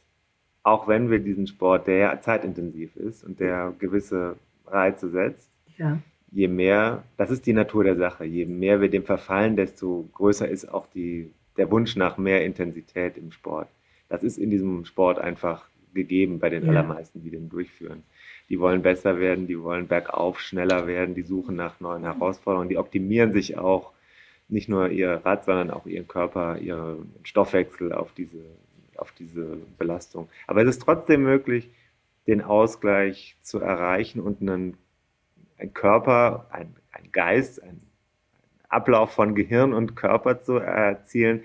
auch 0.62 0.88
wenn 0.88 1.10
wir 1.10 1.20
diesen 1.20 1.46
Sport, 1.46 1.86
der 1.86 1.96
ja 1.96 2.20
zeitintensiv 2.20 2.96
ist 2.96 3.24
und 3.24 3.40
der 3.40 3.72
gewisse 3.78 4.36
Reize 4.66 5.10
setzt, 5.10 5.48
Ja, 5.78 5.98
je 6.30 6.48
mehr, 6.48 7.02
das 7.16 7.30
ist 7.30 7.46
die 7.46 7.52
Natur 7.52 7.84
der 7.84 7.96
Sache, 7.96 8.24
je 8.24 8.44
mehr 8.44 8.80
wir 8.80 8.90
dem 8.90 9.04
verfallen, 9.04 9.56
desto 9.56 10.08
größer 10.14 10.48
ist 10.48 10.66
auch 10.66 10.86
die, 10.88 11.30
der 11.56 11.70
Wunsch 11.70 11.96
nach 11.96 12.18
mehr 12.18 12.44
Intensität 12.44 13.16
im 13.16 13.32
Sport. 13.32 13.68
Das 14.08 14.22
ist 14.22 14.38
in 14.38 14.50
diesem 14.50 14.84
Sport 14.84 15.18
einfach 15.18 15.68
gegeben 15.94 16.38
bei 16.38 16.50
den 16.50 16.64
Ja. 16.64 16.70
allermeisten, 16.70 17.22
die 17.22 17.30
den 17.30 17.48
durchführen. 17.48 18.02
Die 18.48 18.60
wollen 18.60 18.82
besser 18.82 19.18
werden, 19.18 19.46
die 19.46 19.60
wollen 19.60 19.88
bergauf 19.88 20.40
schneller 20.40 20.86
werden, 20.86 21.14
die 21.14 21.22
suchen 21.22 21.56
nach 21.56 21.80
neuen 21.80 22.04
Herausforderungen, 22.04 22.68
die 22.68 22.78
optimieren 22.78 23.32
sich 23.32 23.58
auch 23.58 23.92
nicht 24.48 24.68
nur 24.68 24.90
ihr 24.90 25.22
Rad, 25.24 25.44
sondern 25.44 25.70
auch 25.70 25.86
ihren 25.86 26.06
Körper, 26.06 26.58
ihren 26.58 27.12
Stoffwechsel 27.24 27.92
auf 27.92 28.12
diese 28.12 28.44
auf 28.98 29.12
diese 29.12 29.58
Belastung. 29.78 30.28
Aber 30.46 30.62
es 30.62 30.68
ist 30.68 30.82
trotzdem 30.82 31.22
möglich, 31.22 31.68
den 32.26 32.42
Ausgleich 32.42 33.36
zu 33.42 33.60
erreichen 33.60 34.20
und 34.20 34.40
einen, 34.40 34.76
ein 35.58 35.72
Körper, 35.74 36.46
ein, 36.50 36.74
ein 36.92 37.12
Geist, 37.12 37.62
ein, 37.62 37.68
ein 37.68 37.85
Ablauf 38.68 39.12
von 39.12 39.34
Gehirn 39.34 39.72
und 39.72 39.97
Körper 39.97 40.40
zu 40.40 40.55
erzielen, 40.55 41.44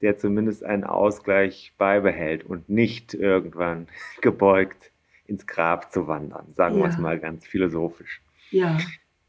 der 0.00 0.18
zumindest 0.18 0.64
einen 0.64 0.84
Ausgleich 0.84 1.72
beibehält 1.78 2.44
und 2.44 2.68
nicht 2.68 3.14
irgendwann 3.14 3.88
gebeugt 4.20 4.90
ins 5.26 5.46
Grab 5.46 5.92
zu 5.92 6.06
wandern, 6.06 6.52
sagen 6.54 6.76
ja. 6.76 6.84
wir 6.84 6.90
es 6.90 6.98
mal 6.98 7.18
ganz 7.18 7.46
philosophisch. 7.46 8.20
Ja. 8.50 8.78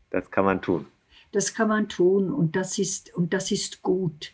Das 0.10 0.30
kann 0.32 0.46
man 0.46 0.62
tun. 0.62 0.86
Das 1.32 1.54
kann 1.54 1.68
man 1.68 1.90
tun 1.90 2.32
und 2.32 2.56
das 2.56 2.78
ist, 2.78 3.14
und 3.16 3.34
das 3.34 3.52
ist 3.52 3.82
gut. 3.82 4.32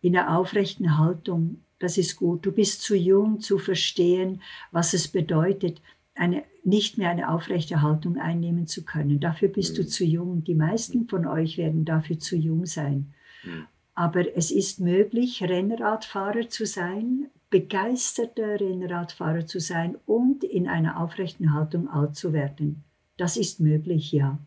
In 0.00 0.12
der 0.12 0.36
aufrechten 0.36 0.98
Haltung, 0.98 1.62
das 1.78 1.98
ist 1.98 2.16
gut. 2.16 2.44
Du 2.44 2.52
bist 2.52 2.82
zu 2.82 2.94
jung 2.94 3.40
zu 3.40 3.58
verstehen, 3.58 4.42
was 4.70 4.94
es 4.94 5.08
bedeutet, 5.08 5.80
eine, 6.14 6.44
nicht 6.62 6.98
mehr 6.98 7.10
eine 7.10 7.28
aufrechte 7.28 7.82
Haltung 7.82 8.18
einnehmen 8.18 8.66
zu 8.66 8.84
können. 8.84 9.20
Dafür 9.20 9.48
bist 9.48 9.72
mhm. 9.72 9.82
du 9.82 9.86
zu 9.86 10.04
jung. 10.04 10.44
Die 10.44 10.54
meisten 10.54 11.08
von 11.08 11.26
euch 11.26 11.58
werden 11.58 11.84
dafür 11.84 12.18
zu 12.18 12.36
jung 12.36 12.66
sein. 12.66 13.12
Mhm. 13.44 13.66
Aber 13.94 14.36
es 14.36 14.50
ist 14.50 14.80
möglich, 14.80 15.42
Rennradfahrer 15.42 16.48
zu 16.48 16.66
sein, 16.66 17.26
begeisterter 17.50 18.60
Rennradfahrer 18.60 19.46
zu 19.46 19.60
sein 19.60 19.96
und 20.06 20.42
in 20.42 20.66
einer 20.66 21.00
aufrechten 21.00 21.52
Haltung 21.52 21.88
alt 21.88 22.16
zu 22.16 22.32
werden. 22.32 22.82
Das 23.16 23.36
ist 23.36 23.60
möglich, 23.60 24.10
ja. 24.10 24.38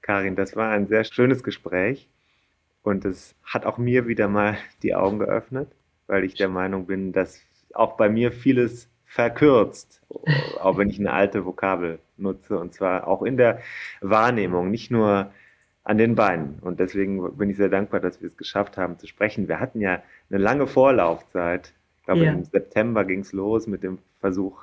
Karin, 0.00 0.34
das 0.34 0.56
war 0.56 0.72
ein 0.72 0.88
sehr 0.88 1.04
schönes 1.04 1.44
Gespräch 1.44 2.08
und 2.82 3.04
es 3.04 3.36
hat 3.44 3.66
auch 3.66 3.78
mir 3.78 4.08
wieder 4.08 4.26
mal 4.26 4.58
die 4.82 4.94
Augen 4.94 5.20
geöffnet, 5.20 5.70
weil 6.08 6.24
ich 6.24 6.34
der 6.34 6.48
Meinung 6.48 6.86
bin, 6.86 7.12
dass 7.12 7.40
auch 7.74 7.96
bei 7.96 8.08
mir 8.08 8.32
vieles 8.32 8.88
verkürzt, 9.10 10.00
auch 10.60 10.78
wenn 10.78 10.88
ich 10.88 11.00
eine 11.00 11.12
alte 11.12 11.44
Vokabel 11.44 11.98
nutze 12.16 12.56
und 12.56 12.72
zwar 12.72 13.08
auch 13.08 13.22
in 13.24 13.36
der 13.36 13.58
Wahrnehmung, 14.00 14.70
nicht 14.70 14.92
nur 14.92 15.32
an 15.82 15.98
den 15.98 16.14
Beinen. 16.14 16.60
Und 16.60 16.78
deswegen 16.78 17.36
bin 17.36 17.50
ich 17.50 17.56
sehr 17.56 17.68
dankbar, 17.68 17.98
dass 17.98 18.20
wir 18.20 18.28
es 18.28 18.36
geschafft 18.36 18.76
haben 18.76 19.00
zu 19.00 19.08
sprechen. 19.08 19.48
Wir 19.48 19.58
hatten 19.58 19.80
ja 19.80 20.00
eine 20.30 20.38
lange 20.38 20.68
Vorlaufzeit. 20.68 21.74
Ich 21.98 22.04
glaube, 22.04 22.24
ja. 22.24 22.30
im 22.30 22.44
September 22.44 23.04
ging 23.04 23.20
es 23.20 23.32
los 23.32 23.66
mit 23.66 23.82
dem 23.82 23.98
Versuch, 24.20 24.62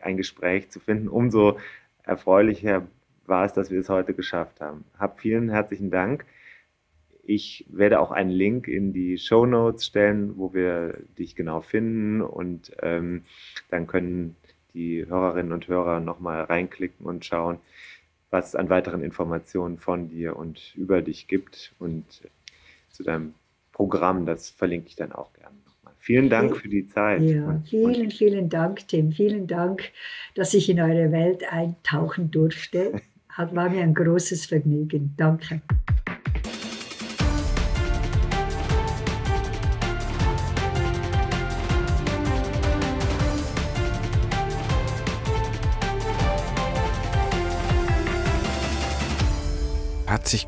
ein 0.00 0.16
Gespräch 0.16 0.70
zu 0.70 0.78
finden. 0.78 1.08
Umso 1.08 1.58
erfreulicher 2.04 2.86
war 3.26 3.46
es, 3.46 3.52
dass 3.52 3.72
wir 3.72 3.80
es 3.80 3.88
heute 3.88 4.14
geschafft 4.14 4.60
haben. 4.60 4.84
Hab 4.96 5.18
vielen 5.18 5.48
herzlichen 5.48 5.90
Dank. 5.90 6.24
Ich 7.24 7.66
werde 7.68 7.98
auch 7.98 8.12
einen 8.12 8.30
Link 8.30 8.68
in 8.68 8.92
die 8.92 9.18
Show 9.18 9.44
Notes 9.44 9.84
stellen, 9.84 10.38
wo 10.38 10.54
wir 10.54 11.00
dich 11.18 11.34
genau 11.34 11.62
finden 11.62 12.22
und 12.22 12.70
ähm, 12.80 13.24
dann 13.68 13.86
können 13.86 14.36
die 14.74 15.06
Hörerinnen 15.06 15.52
und 15.52 15.68
Hörer 15.68 16.00
nochmal 16.00 16.42
reinklicken 16.44 17.06
und 17.06 17.24
schauen, 17.24 17.58
was 18.30 18.48
es 18.48 18.54
an 18.54 18.68
weiteren 18.68 19.02
Informationen 19.02 19.78
von 19.78 20.08
dir 20.08 20.36
und 20.36 20.74
über 20.76 21.02
dich 21.02 21.28
gibt 21.28 21.72
und 21.78 22.04
zu 22.90 23.02
deinem 23.02 23.34
Programm, 23.72 24.26
das 24.26 24.50
verlinke 24.50 24.88
ich 24.88 24.96
dann 24.96 25.12
auch 25.12 25.32
gerne 25.32 25.56
nochmal. 25.64 25.94
Vielen 26.00 26.28
Dank 26.28 26.56
für 26.56 26.68
die 26.68 26.86
Zeit. 26.88 27.22
Ja, 27.22 27.62
vielen, 27.64 28.10
vielen 28.10 28.48
Dank, 28.48 28.86
Tim. 28.88 29.12
Vielen 29.12 29.46
Dank, 29.46 29.92
dass 30.34 30.52
ich 30.54 30.68
in 30.68 30.80
eure 30.80 31.12
Welt 31.12 31.50
eintauchen 31.50 32.30
durfte. 32.30 33.00
Hat, 33.28 33.54
war 33.54 33.70
mir 33.70 33.82
ein 33.82 33.94
großes 33.94 34.46
Vergnügen. 34.46 35.14
Danke. 35.16 35.62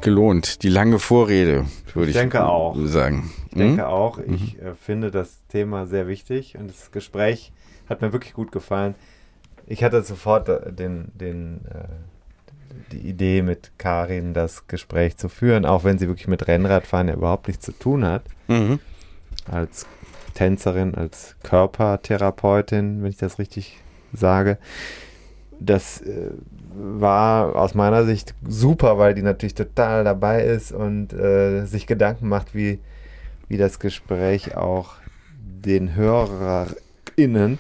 Sich 0.00 0.04
gelohnt. 0.04 0.62
Die 0.62 0.68
lange 0.68 0.98
Vorrede, 0.98 1.66
würde 1.94 2.10
ich, 2.10 2.16
ich 2.16 2.20
denke 2.20 2.44
auch. 2.44 2.76
sagen. 2.84 3.30
Ich 3.48 3.52
hm? 3.52 3.58
denke 3.58 3.88
auch. 3.88 4.18
Ich 4.18 4.56
mhm. 4.56 4.66
äh, 4.66 4.74
finde 4.74 5.10
das 5.10 5.46
Thema 5.48 5.86
sehr 5.86 6.08
wichtig 6.08 6.56
und 6.58 6.68
das 6.68 6.90
Gespräch 6.90 7.52
hat 7.88 8.02
mir 8.02 8.12
wirklich 8.12 8.34
gut 8.34 8.52
gefallen. 8.52 8.94
Ich 9.66 9.84
hatte 9.84 10.02
sofort 10.02 10.48
äh, 10.48 10.72
den, 10.72 11.10
den, 11.14 11.60
äh, 11.66 12.92
die 12.92 13.08
Idee 13.08 13.42
mit 13.42 13.72
Karin, 13.78 14.34
das 14.34 14.66
Gespräch 14.66 15.16
zu 15.16 15.28
führen, 15.28 15.64
auch 15.64 15.84
wenn 15.84 15.98
sie 15.98 16.08
wirklich 16.08 16.28
mit 16.28 16.46
Rennradfahren 16.46 17.08
ja 17.08 17.14
überhaupt 17.14 17.48
nichts 17.48 17.64
zu 17.64 17.72
tun 17.72 18.04
hat. 18.04 18.22
Mhm. 18.48 18.78
Als 19.50 19.86
Tänzerin, 20.34 20.94
als 20.94 21.36
Körpertherapeutin, 21.42 23.02
wenn 23.02 23.10
ich 23.10 23.16
das 23.16 23.38
richtig 23.38 23.78
sage. 24.12 24.58
Das 25.60 26.00
äh, 26.00 26.30
war 26.74 27.54
aus 27.54 27.74
meiner 27.74 28.04
Sicht 28.04 28.34
super, 28.46 28.98
weil 28.98 29.14
die 29.14 29.22
natürlich 29.22 29.54
total 29.54 30.04
dabei 30.04 30.42
ist 30.44 30.72
und 30.72 31.12
äh, 31.12 31.66
sich 31.66 31.86
Gedanken 31.86 32.28
macht, 32.28 32.54
wie, 32.54 32.80
wie 33.48 33.58
das 33.58 33.78
Gespräch 33.78 34.56
auch 34.56 34.94
den 35.38 35.94
HörerInnen 35.94 37.58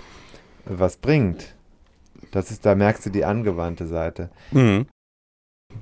was 0.64 0.96
bringt. 0.96 1.54
Das 2.30 2.50
ist, 2.50 2.64
da 2.64 2.74
merkst 2.74 3.06
du 3.06 3.10
die 3.10 3.24
angewandte 3.24 3.86
Seite. 3.86 4.30
Mhm. 4.52 4.86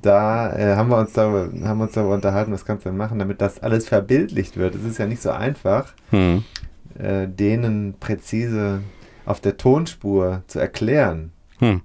Da 0.02 0.54
äh, 0.56 0.76
haben 0.76 0.90
wir 0.90 0.98
uns 0.98 1.12
darüber, 1.12 1.50
haben 1.66 1.80
uns 1.80 1.92
darüber 1.92 2.14
unterhalten, 2.14 2.52
was 2.52 2.64
kannst 2.64 2.84
du 2.84 2.90
denn 2.90 2.98
machen, 2.98 3.18
damit 3.18 3.40
das 3.40 3.62
alles 3.62 3.88
verbildlicht 3.88 4.56
wird. 4.56 4.74
Es 4.74 4.84
ist 4.84 4.98
ja 4.98 5.06
nicht 5.06 5.22
so 5.22 5.30
einfach, 5.30 5.94
mhm. 6.10 6.44
äh, 6.98 7.26
denen 7.26 7.94
präzise 7.98 8.80
auf 9.24 9.40
der 9.40 9.56
Tonspur 9.56 10.42
zu 10.46 10.58
erklären. 10.58 11.32
Mhm. 11.60 11.82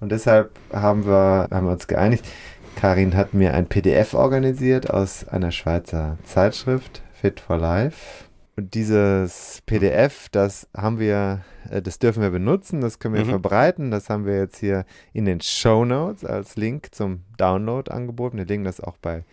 Und 0.00 0.12
deshalb 0.12 0.50
haben 0.72 1.06
wir, 1.06 1.48
haben 1.50 1.66
wir 1.66 1.72
uns 1.72 1.86
geeinigt. 1.86 2.24
Karin 2.76 3.16
hat 3.16 3.34
mir 3.34 3.54
ein 3.54 3.66
PDF 3.66 4.14
organisiert 4.14 4.88
aus 4.90 5.26
einer 5.26 5.50
Schweizer 5.50 6.16
Zeitschrift, 6.24 7.02
Fit 7.12 7.40
for 7.40 7.58
Life. 7.58 8.24
Und 8.56 8.74
dieses 8.74 9.62
PDF, 9.66 10.28
das 10.30 10.68
haben 10.76 10.98
wir, 10.98 11.42
äh, 11.70 11.82
das 11.82 11.98
dürfen 11.98 12.22
wir 12.22 12.30
benutzen, 12.30 12.80
das 12.80 12.98
können 12.98 13.14
wir 13.14 13.24
mhm. 13.24 13.30
verbreiten. 13.30 13.90
Das 13.90 14.10
haben 14.10 14.26
wir 14.26 14.36
jetzt 14.36 14.58
hier 14.58 14.84
in 15.12 15.24
den 15.24 15.40
Show 15.40 15.84
Notes 15.84 16.24
als 16.24 16.56
Link 16.56 16.94
zum 16.94 17.24
Download 17.36 17.90
angeboten. 17.90 18.36
Wir 18.36 18.46
legen 18.46 18.64
das 18.64 18.80
auch 18.80 18.96
bei 18.96 19.24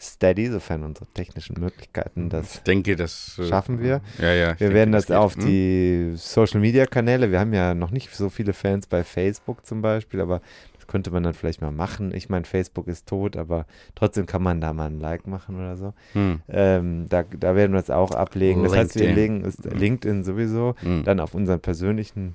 Steady, 0.00 0.48
sofern 0.48 0.82
unsere 0.82 1.06
technischen 1.06 1.58
Möglichkeiten 1.58 2.28
das 2.28 2.56
ich 2.56 2.60
denke, 2.62 2.96
das 2.96 3.38
äh, 3.38 3.46
schaffen 3.46 3.80
wir. 3.80 4.00
Ja, 4.18 4.32
ja, 4.32 4.48
wir 4.48 4.54
denke, 4.54 4.74
werden 4.74 4.92
das, 4.92 5.06
das 5.06 5.16
auf 5.16 5.36
die 5.36 6.12
Social 6.16 6.60
Media 6.60 6.86
Kanäle, 6.86 7.30
wir 7.30 7.40
haben 7.40 7.52
ja 7.52 7.74
noch 7.74 7.90
nicht 7.90 8.14
so 8.14 8.28
viele 8.28 8.52
Fans 8.52 8.86
bei 8.86 9.04
Facebook 9.04 9.64
zum 9.64 9.82
Beispiel, 9.82 10.20
aber 10.20 10.40
das 10.74 10.86
könnte 10.86 11.10
man 11.10 11.22
dann 11.22 11.34
vielleicht 11.34 11.62
mal 11.62 11.72
machen. 11.72 12.12
Ich 12.14 12.28
meine, 12.28 12.44
Facebook 12.44 12.88
ist 12.88 13.08
tot, 13.08 13.36
aber 13.36 13.66
trotzdem 13.94 14.26
kann 14.26 14.42
man 14.42 14.60
da 14.60 14.72
mal 14.72 14.86
ein 14.86 15.00
Like 15.00 15.26
machen 15.26 15.56
oder 15.56 15.76
so. 15.76 15.94
Hm. 16.12 16.40
Ähm, 16.48 17.06
da, 17.08 17.22
da 17.22 17.56
werden 17.56 17.72
wir 17.72 17.80
es 17.80 17.90
auch 17.90 18.10
ablegen. 18.10 18.62
Das 18.64 18.76
heißt, 18.76 18.96
wir 18.96 19.12
legen 19.12 19.44
ist 19.44 19.64
LinkedIn 19.64 20.24
sowieso, 20.24 20.74
hm. 20.80 21.04
dann 21.04 21.20
auf 21.20 21.34
unseren 21.34 21.60
persönlichen 21.60 22.34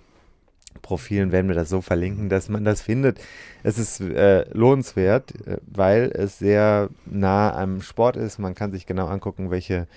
Profilen 0.81 1.31
werden 1.31 1.47
wir 1.47 1.55
das 1.55 1.69
so 1.69 1.81
verlinken, 1.81 2.29
dass 2.29 2.49
man 2.49 2.63
das 2.65 2.81
findet. 2.81 3.19
Es 3.63 3.77
ist 3.77 4.01
äh, 4.01 4.45
lohnenswert, 4.53 5.33
äh, 5.47 5.57
weil 5.65 6.11
es 6.13 6.39
sehr 6.39 6.89
nah 7.05 7.53
am 7.55 7.81
Sport 7.81 8.17
ist. 8.17 8.39
Man 8.39 8.55
kann 8.55 8.71
sich 8.71 8.85
genau 8.85 9.07
angucken, 9.07 9.51
welche, 9.51 9.87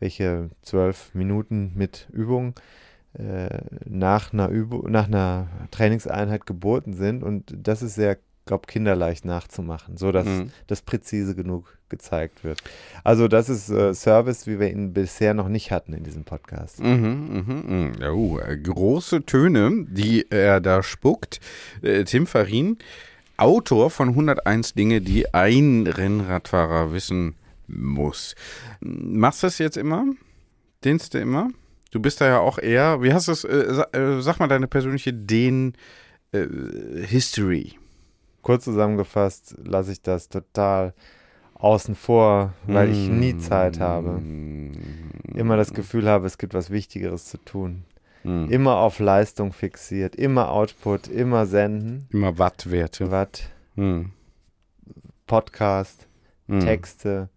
welche 0.00 0.50
zwölf 0.62 1.14
Minuten 1.14 1.72
mit 1.74 2.08
Übung 2.12 2.54
äh, 3.18 3.60
nach, 3.84 4.32
einer 4.32 4.48
Übung, 4.48 4.90
nach 4.90 5.06
einer 5.06 5.48
Trainingseinheit 5.70 6.46
geboten 6.46 6.92
sind. 6.92 7.22
Und 7.22 7.54
das 7.56 7.82
ist 7.82 7.94
sehr 7.94 8.18
glaube, 8.48 8.66
kinderleicht 8.66 9.24
nachzumachen, 9.24 9.96
so 9.96 10.10
dass 10.10 10.26
mhm. 10.26 10.50
das 10.66 10.82
präzise 10.82 11.36
genug 11.36 11.78
gezeigt 11.88 12.44
wird. 12.44 12.62
Also 13.04 13.28
das 13.28 13.48
ist 13.48 13.70
äh, 13.70 13.94
Service, 13.94 14.46
wie 14.46 14.60
wir 14.60 14.70
ihn 14.70 14.92
bisher 14.92 15.34
noch 15.34 15.48
nicht 15.48 15.70
hatten 15.70 15.92
in 15.92 16.04
diesem 16.04 16.24
Podcast. 16.24 16.80
Mhm, 16.80 17.44
mh, 17.46 17.92
mh. 18.00 18.10
Oh, 18.10 18.38
äh, 18.38 18.56
große 18.58 19.24
Töne, 19.24 19.84
die 19.88 20.30
er 20.30 20.60
da 20.60 20.82
spuckt. 20.82 21.40
Äh, 21.82 22.04
Tim 22.04 22.26
Farin, 22.26 22.78
Autor 23.36 23.90
von 23.90 24.10
101 24.10 24.74
Dinge, 24.74 25.00
die 25.00 25.32
ein 25.32 25.86
Rennradfahrer 25.86 26.92
wissen 26.92 27.36
muss. 27.68 28.34
Machst 28.80 29.42
du 29.42 29.46
das 29.46 29.58
jetzt 29.58 29.76
immer? 29.76 30.04
Dienst 30.84 31.12
du 31.14 31.18
immer? 31.18 31.48
Du 31.90 32.00
bist 32.00 32.20
da 32.20 32.26
ja 32.26 32.40
auch 32.40 32.58
eher, 32.58 33.02
wie 33.02 33.14
hast 33.14 33.28
du 33.28 33.32
es, 33.32 33.44
äh, 33.44 33.82
äh, 33.92 34.20
sag 34.20 34.40
mal 34.40 34.48
deine 34.48 34.68
persönliche 34.68 35.14
Den-History. 35.14 37.77
Kurz 38.42 38.64
zusammengefasst 38.64 39.56
lasse 39.64 39.92
ich 39.92 40.02
das 40.02 40.28
total 40.28 40.94
außen 41.54 41.94
vor, 41.94 42.54
weil 42.66 42.90
ich 42.90 43.08
nie 43.08 43.36
Zeit 43.36 43.80
habe. 43.80 44.20
Immer 45.34 45.56
das 45.56 45.74
Gefühl 45.74 46.08
habe, 46.08 46.26
es 46.26 46.38
gibt 46.38 46.54
was 46.54 46.70
Wichtigeres 46.70 47.26
zu 47.26 47.38
tun. 47.38 47.84
Mm. 48.24 48.46
Immer 48.48 48.76
auf 48.76 48.98
Leistung 48.98 49.52
fixiert, 49.52 50.16
immer 50.16 50.50
Output, 50.50 51.08
immer 51.08 51.46
senden. 51.46 52.06
Immer 52.10 52.38
Wattwerte. 52.38 53.10
Watt. 53.10 53.50
Mm. 53.76 54.06
Podcast, 55.26 56.08
mm. 56.46 56.60
Texte. 56.60 57.28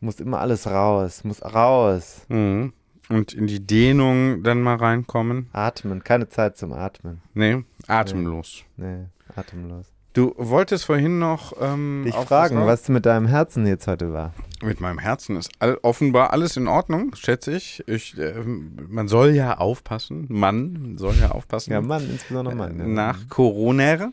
Muss 0.00 0.18
immer 0.18 0.40
alles 0.40 0.66
raus, 0.66 1.22
muss 1.22 1.40
raus. 1.40 2.26
und 2.28 3.32
in 3.32 3.46
die 3.46 3.64
Dehnung 3.64 4.42
dann 4.42 4.60
mal 4.60 4.74
reinkommen. 4.74 5.48
Atmen, 5.52 6.02
keine 6.02 6.28
Zeit 6.28 6.56
zum 6.56 6.72
Atmen. 6.72 7.22
Nee, 7.32 7.62
atemlos. 7.86 8.64
Nee, 8.76 9.04
atemlos. 9.36 9.91
Du 10.14 10.34
wolltest 10.36 10.84
vorhin 10.84 11.18
noch 11.18 11.54
ähm, 11.58 12.02
Dich 12.04 12.14
fragen, 12.14 12.56
war? 12.56 12.66
was 12.66 12.88
mit 12.88 13.06
deinem 13.06 13.26
Herzen 13.26 13.66
jetzt 13.66 13.86
heute 13.86 14.12
war. 14.12 14.34
Mit 14.62 14.78
meinem 14.78 14.98
Herzen 14.98 15.36
ist 15.36 15.50
all, 15.58 15.78
offenbar 15.82 16.32
alles 16.32 16.56
in 16.58 16.68
Ordnung, 16.68 17.14
schätze 17.14 17.52
ich. 17.52 17.82
ich 17.88 18.18
äh, 18.18 18.34
man 18.44 19.08
soll 19.08 19.30
ja 19.30 19.56
aufpassen, 19.56 20.26
Mann 20.28 20.96
soll 20.98 21.14
ja 21.14 21.30
aufpassen. 21.30 21.72
Ja, 21.72 21.80
Mann, 21.80 22.08
insbesondere 22.08 22.54
Mann. 22.54 22.78
Ja. 22.78 22.86
Nach 22.86 23.28
Corona 23.30 24.12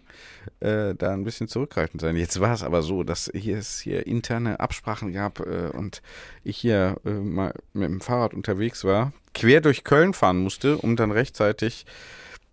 äh, 0.62 0.96
da 0.96 1.12
ein 1.12 1.26
bisschen 1.26 1.50
zurückhaltend 1.50 2.02
sein. 2.02 2.16
Jetzt 2.16 2.40
war 2.40 2.54
es 2.54 2.64
aber 2.64 2.82
so, 2.82 3.04
dass 3.04 3.30
hier 3.34 3.58
es 3.58 3.80
hier 3.80 4.08
interne 4.08 4.62
Absprachen 4.62 5.12
gab 5.12 5.42
äh, 5.42 5.70
und 5.74 6.02
ich 6.46 6.58
hier 6.58 6.96
äh, 7.06 7.10
mal 7.10 7.54
mit 7.74 7.90
dem 7.90 8.00
Fahrrad 8.00 8.34
unterwegs 8.34 8.86
war, 8.86 9.12
quer 9.34 9.60
durch 9.60 9.84
Köln 9.84 10.14
fahren 10.14 10.38
musste, 10.38 10.78
um 10.78 10.96
dann 10.96 11.12
rechtzeitig 11.12 11.86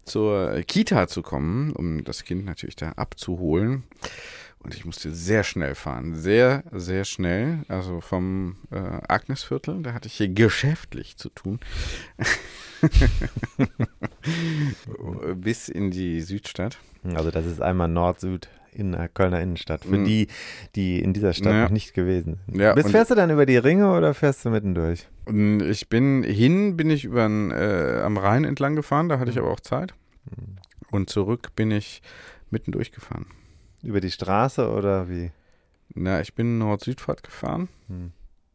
zur 0.06 0.62
Kita 0.62 1.08
zu 1.08 1.22
kommen, 1.22 1.72
um 1.72 2.04
das 2.04 2.24
Kind 2.24 2.44
natürlich 2.44 2.76
da 2.76 2.92
abzuholen. 2.92 3.84
Und 4.60 4.74
ich 4.74 4.84
musste 4.84 5.14
sehr 5.14 5.44
schnell 5.44 5.76
fahren. 5.76 6.16
Sehr, 6.16 6.64
sehr 6.72 7.04
schnell. 7.04 7.64
Also 7.68 8.00
vom 8.00 8.56
äh, 8.72 9.00
Agnesviertel, 9.06 9.80
da 9.82 9.92
hatte 9.92 10.08
ich 10.08 10.14
hier 10.14 10.28
geschäftlich 10.28 11.16
zu 11.16 11.28
tun. 11.28 11.60
Bis 15.36 15.68
in 15.68 15.92
die 15.92 16.20
Südstadt. 16.20 16.78
Also 17.14 17.30
das 17.30 17.46
ist 17.46 17.62
einmal 17.62 17.86
Nord-Süd 17.86 18.48
in 18.76 18.92
der 18.92 19.08
Kölner 19.08 19.40
Innenstadt. 19.40 19.84
Für 19.84 19.98
Mhm. 19.98 20.04
die, 20.04 20.26
die 20.74 21.00
in 21.00 21.12
dieser 21.12 21.32
Stadt 21.32 21.52
Ja. 21.52 21.62
noch 21.64 21.70
nicht 21.70 21.94
gewesen 21.94 22.38
sind. 22.46 22.60
Ja, 22.60 22.74
Bist, 22.74 22.86
und- 22.86 22.92
fährst 22.92 23.10
du 23.10 23.14
dann 23.14 23.30
über 23.30 23.46
die 23.46 23.56
Ringe 23.56 23.92
oder 23.92 24.14
fährst 24.14 24.44
du 24.44 24.50
mittendurch? 24.50 25.08
Und 25.24 25.60
ich 25.62 25.88
bin 25.88 26.22
hin, 26.22 26.76
bin 26.76 26.90
ich 26.90 27.04
über 27.04 27.24
äh, 27.26 28.00
am 28.02 28.16
Rhein 28.18 28.44
entlang 28.44 28.76
gefahren, 28.76 29.08
da 29.08 29.18
hatte 29.18 29.30
ich 29.30 29.38
aber 29.38 29.50
auch 29.50 29.60
Zeit. 29.60 29.94
Und 30.90 31.10
zurück 31.10 31.50
bin 31.56 31.70
ich 31.70 32.02
mitten 32.50 32.72
durchgefahren. 32.72 33.26
Über 33.82 34.00
die 34.00 34.10
Straße 34.10 34.68
oder 34.70 35.08
wie? 35.08 35.30
Na, 35.94 36.20
ich 36.20 36.34
bin 36.34 36.58
Nord-Südfahrt 36.58 37.22
gefahren. 37.22 37.68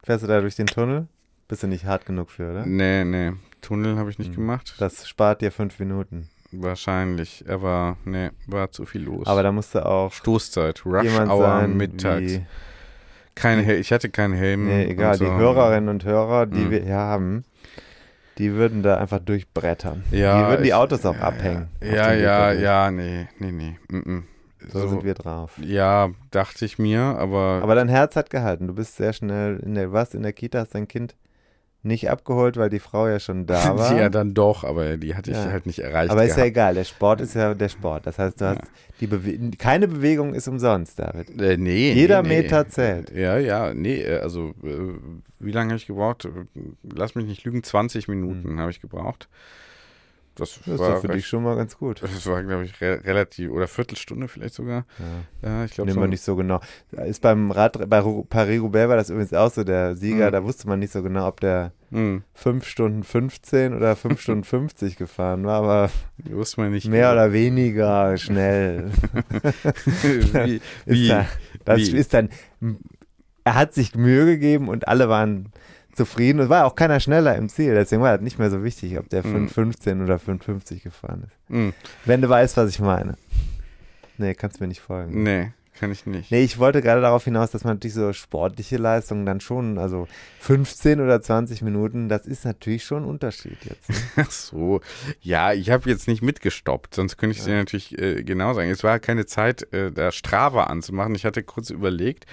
Fährst 0.04 0.24
du 0.24 0.28
da 0.28 0.42
durch 0.42 0.56
den 0.56 0.68
Tunnel? 0.68 1.08
Bist 1.48 1.64
du 1.64 1.68
nicht 1.68 1.86
hart 1.86 2.06
genug 2.06 2.30
für, 2.32 2.52
oder? 2.52 2.66
Nee, 2.66 3.04
nee. 3.04 3.32
Tunnel 3.62 3.98
habe 3.98 4.10
ich 4.10 4.18
nicht 4.20 4.32
Mhm. 4.32 4.36
gemacht. 4.36 4.76
Das 4.80 5.08
spart 5.08 5.42
dir 5.42 5.52
fünf 5.52 5.80
Minuten. 5.80 6.30
Wahrscheinlich. 6.52 7.44
Aber 7.48 7.98
nee, 8.06 8.30
war 8.48 8.72
zu 8.72 8.86
viel 8.86 9.04
los. 9.04 9.28
Aber 9.28 9.44
da 9.44 9.52
musst 9.52 9.74
du 9.76 9.86
auch 9.86 10.12
Stoßzeit, 10.12 10.86
Rush 10.86 11.08
Hour 11.20 11.38
sein, 11.42 11.78
mittags. 11.78 12.22
wie, 12.22 12.46
Kein 13.36 13.60
Hel 13.60 13.80
ich 13.80 13.92
hatte 13.92 14.10
keinen 14.10 14.34
Helm. 14.34 14.66
nee, 14.66 14.86
egal, 14.86 15.16
so. 15.18 15.24
die 15.26 15.32
Hörerinnen 15.32 15.90
und 15.90 16.04
Hörer, 16.04 16.46
die 16.46 16.60
Mhm. 16.66 16.72
wir 16.72 16.80
hier 16.84 16.96
haben, 16.98 17.44
die 18.38 18.54
würden 18.54 18.84
da 18.84 18.98
einfach 18.98 19.20
durchbrettern. 19.20 20.04
Ja, 20.12 20.42
die 20.44 20.50
würden 20.50 20.64
die 20.64 20.70
ich- 20.70 20.74
Autos 20.76 21.06
auch 21.06 21.16
ja, 21.16 21.22
abhängen. 21.22 21.68
Ja, 21.82 22.14
ja, 22.14 22.52
ja, 22.52 22.92
nee, 22.92 23.28
nee, 23.40 23.52
nee. 23.52 23.78
Mm 23.90 23.98
-mm. 23.98 24.24
So, 24.72 24.88
sind 24.88 25.04
wir 25.04 25.16
drauf. 25.16 25.54
Ja, 25.60 26.12
dachte 26.30 26.66
ich 26.66 26.78
mir, 26.78 27.02
aber, 27.02 27.62
Aber 27.64 27.74
dein 27.74 27.90
Herz 27.90 28.16
hat 28.16 28.30
gehalten. 28.30 28.68
Du 28.68 28.76
bist 28.76 28.96
sehr 28.96 29.12
schnell 29.12 29.58
in 29.66 29.74
der, 29.74 29.92
was, 29.92 30.14
in 30.14 30.22
der 30.22 30.34
Kita 30.34 30.60
hast 30.60 30.76
dein 30.76 30.88
Kind 30.88 31.16
nicht 31.84 32.10
abgeholt, 32.10 32.58
weil 32.58 32.70
die 32.70 32.80
Frau 32.80 33.08
ja 33.08 33.20
schon 33.20 33.46
da 33.48 33.78
war. 33.78 33.98
ja, 33.98 34.10
dann 34.10 34.34
doch, 34.34 34.64
aber 34.64 34.98
die 34.98 35.16
hatte 35.16 35.32
ich 35.32 35.38
Ja. 35.38 35.46
halt 35.52 35.66
nicht 35.66 35.80
erreicht. 35.80 36.12
Aber 36.12 36.24
ist 36.24 36.32
ja 36.32 36.36
gehabt. 36.36 36.48
egal, 36.50 36.74
der 36.76 36.84
Sport 36.84 37.22
ist 37.22 37.34
ja 37.34 37.54
der 37.54 37.70
Sport. 37.70 38.06
Das 38.06 38.20
heißt, 38.20 38.40
du 38.40 38.46
hast 38.46 38.62
die 39.00 39.08
Bewe 39.08 39.52
keine 39.58 39.88
Bewegung 39.88 40.34
ist 40.36 40.48
umsonst, 40.48 41.00
David. 41.00 41.42
Äh, 41.42 41.58
nee. 41.58 41.92
Jeder 41.94 42.22
nee, 42.22 42.42
Meter 42.42 42.64
nee. 42.64 42.70
zählt. 42.70 43.10
Ja, 43.12 43.38
ja, 43.38 43.74
nee, 43.74 44.02
äh, 44.02 44.20
also 44.20 44.50
äh, 44.64 44.94
wie 45.40 45.52
lange 45.52 45.70
habe 45.72 45.78
ich 45.78 45.88
gebraucht? 45.88 46.28
Lass 46.84 47.16
mich 47.16 47.26
nicht 47.26 47.44
lügen, 47.46 47.64
20 47.64 48.08
Minuten 48.08 48.60
habe 48.60 48.70
ich 48.72 48.80
gebraucht. 48.82 49.28
Das. 50.36 50.60
Das 50.66 50.80
war 50.80 51.02
für 51.02 51.08
dich 51.08 51.18
recht, 51.18 51.28
schon 51.28 51.44
mal 51.44 51.56
ganz 51.58 51.78
gut. 51.78 52.02
das 52.04 52.26
war, 52.26 52.42
glaube 52.44 52.64
ich, 52.64 52.80
re 52.80 53.02
relativ, 53.04 53.52
oder 53.52 53.68
Viertelstunde 53.68 54.28
vielleicht 54.30 54.54
sogar. 54.54 54.86
Ja. 55.44 55.50
Ja, 55.50 55.66
ich 55.66 55.72
glaube 55.74 55.88
Nehmen 55.90 55.96
so. 55.96 56.02
wir 56.02 56.08
nicht 56.08 56.24
so 56.24 56.36
genau. 56.38 56.62
Ist 56.92 57.22
beim 57.22 57.52
Rad, 57.52 57.90
bei 57.90 58.02
Paris-Roubaix 58.02 58.88
war 58.90 58.96
das 58.96 59.10
übrigens 59.10 59.34
auch 59.34 59.52
so, 59.52 59.64
der 59.66 59.96
Sieger, 59.96 60.28
Mhm. 60.28 60.32
da 60.32 60.44
wusste 60.44 60.68
man 60.70 60.80
nicht 60.80 60.94
so 60.94 61.04
genau, 61.04 61.28
ob 61.28 61.42
der 61.42 61.74
Hm, 61.92 62.24
5 62.34 62.66
Stunden 62.66 63.04
15 63.04 63.74
oder 63.76 63.98
5 63.98 64.22
Stunden 64.22 64.46
50 64.46 64.96
gefahren 64.96 65.44
war, 65.46 65.62
aber 65.62 65.90
wusste 66.24 66.62
man 66.62 66.72
nicht. 66.72 66.88
mehr 66.88 67.12
oder 67.12 67.34
weniger 67.34 68.16
schnell. 68.18 68.90
wie, 70.04 70.56
Ist 70.56 70.62
wie, 70.86 71.08
da, 71.10 71.26
das 71.66 71.80
wie? 71.80 71.98
ist 71.98 72.14
dann, 72.14 72.30
er 73.44 73.56
hat 73.56 73.74
sich 73.74 73.96
Mühe 73.96 74.26
gegeben 74.26 74.70
und 74.70 74.88
alle 74.88 75.10
waren 75.10 75.52
zufrieden. 75.96 76.40
Es 76.40 76.50
war 76.50 76.66
auch 76.66 76.76
keiner 76.76 77.00
schneller 77.00 77.36
im 77.36 77.50
Ziel, 77.50 77.74
deswegen 77.74 78.02
war 78.02 78.14
das 78.18 78.22
nicht 78.24 78.40
mehr 78.40 78.50
so 78.50 78.64
wichtig, 78.64 78.98
ob 78.98 79.10
der 79.10 79.26
Mhm. 79.26 79.48
5,15 79.48 80.04
oder 80.04 80.18
5,50 80.20 80.84
gefahren 80.84 81.24
ist. 81.28 81.50
Hm, 81.50 81.74
Wenn 82.06 82.22
du 82.22 82.30
weißt, 82.30 82.58
was 82.58 82.70
ich 82.70 82.80
meine. 82.80 83.16
Nee, 84.18 84.34
kannst 84.36 84.62
mir 84.62 84.68
nicht 84.68 84.82
folgen. 84.82 85.24
nee, 85.24 85.52
kann 85.82 85.92
ich 85.92 86.06
nicht. 86.06 86.32
Nee, 86.32 86.44
ich 86.44 86.60
wollte 86.60 86.82
gerade 86.82 87.02
darauf 87.02 87.26
hinaus, 87.26 87.52
dass 87.52 87.64
man 87.66 87.74
natürlich 87.76 87.96
so 87.96 88.14
sportliche 88.14 88.78
Leistungen 88.78 89.26
dann 89.26 89.42
schon, 89.42 89.78
also 89.80 90.08
15 90.40 91.02
oder 91.02 91.22
20 91.22 91.62
Minuten, 91.64 92.08
das 92.08 92.26
ist 92.26 92.46
natürlich 92.46 92.86
schon 92.86 93.04
ein 93.04 93.10
Unterschied 93.10 93.58
jetzt. 93.66 93.90
Ne? 93.90 93.96
Ach 94.18 94.32
so. 94.32 94.80
Ja, 95.22 95.52
ich 95.54 95.70
habe 95.72 95.90
jetzt 95.90 96.08
nicht 96.08 96.22
mitgestoppt, 96.22 96.96
sonst 96.96 97.18
könnte 97.18 97.34
ich 97.34 97.40
es 97.40 97.46
dir 97.46 97.56
natürlich 97.56 97.98
äh, 98.00 98.24
genau 98.24 98.54
sagen. 98.54 98.70
Es 98.70 98.84
war 98.84 99.00
keine 99.00 99.26
Zeit, 99.26 99.74
äh, 99.74 99.92
da 99.92 100.12
Strava 100.12 100.66
anzumachen. 100.66 101.16
Ich 101.16 101.26
hatte 101.26 101.44
kurz 101.44 101.70
überlegt, 101.72 102.26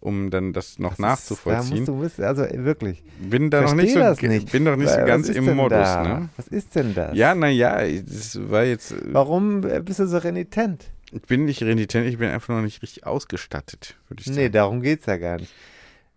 um 0.00 0.30
dann 0.30 0.52
das 0.52 0.78
noch 0.78 0.90
Das 0.90 0.98
ist- 0.98 1.00
Da 1.00 1.06
nachzuvollziehen. 1.08 1.84
musst 1.96 2.18
du, 2.18 2.24
also 2.24 2.42
wirklich. 2.52 3.02
bin 3.18 3.50
da 3.50 3.62
noch 3.62 3.74
nicht 3.74 3.94
so, 3.94 4.26
nicht. 4.26 4.52
bin 4.52 4.64
doch 4.66 4.76
nicht 4.76 4.90
so 4.90 4.96
Weil, 4.98 5.06
ganz 5.06 5.24
was 5.24 5.30
ist 5.30 5.36
im 5.36 5.46
denn 5.46 5.56
Modus, 5.56 5.78
da? 5.78 6.02
ne? 6.20 6.28
Was 6.36 6.48
ist 6.48 6.74
denn 6.74 6.94
das? 6.94 7.16
Ja, 7.16 7.34
naja, 7.34 7.80
das 8.06 8.38
war 8.50 8.64
jetzt, 8.64 8.92
äh, 8.92 8.96
Warum 9.12 9.64
äh, 9.66 9.80
bist 9.80 9.98
du 10.00 10.06
so 10.06 10.18
renitent? 10.18 10.90
Ich 11.12 11.22
bin 11.22 11.44
nicht 11.44 11.62
renitent, 11.62 12.06
ich 12.08 12.18
bin 12.18 12.28
einfach 12.30 12.54
noch 12.54 12.62
nicht 12.62 12.82
richtig 12.82 13.06
ausgestattet, 13.06 13.96
würde 14.08 14.20
ich 14.22 14.28
Nee, 14.28 14.34
sagen. 14.44 14.52
darum 14.52 14.80
geht's 14.82 15.06
ja 15.06 15.16
gar 15.16 15.36
nicht. 15.38 15.52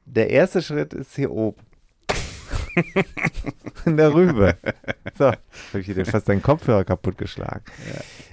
Der 0.06 0.30
erste 0.30 0.62
Schritt 0.62 0.94
ist 0.94 1.16
hier 1.16 1.32
oben. 1.32 1.62
Rübe. 3.86 4.58
So, 5.18 5.26
habe 5.28 5.38
ich 5.80 5.86
dir 5.86 6.06
fast 6.06 6.28
deinen 6.28 6.42
Kopfhörer 6.42 6.84
kaputtgeschlagen. 6.84 7.64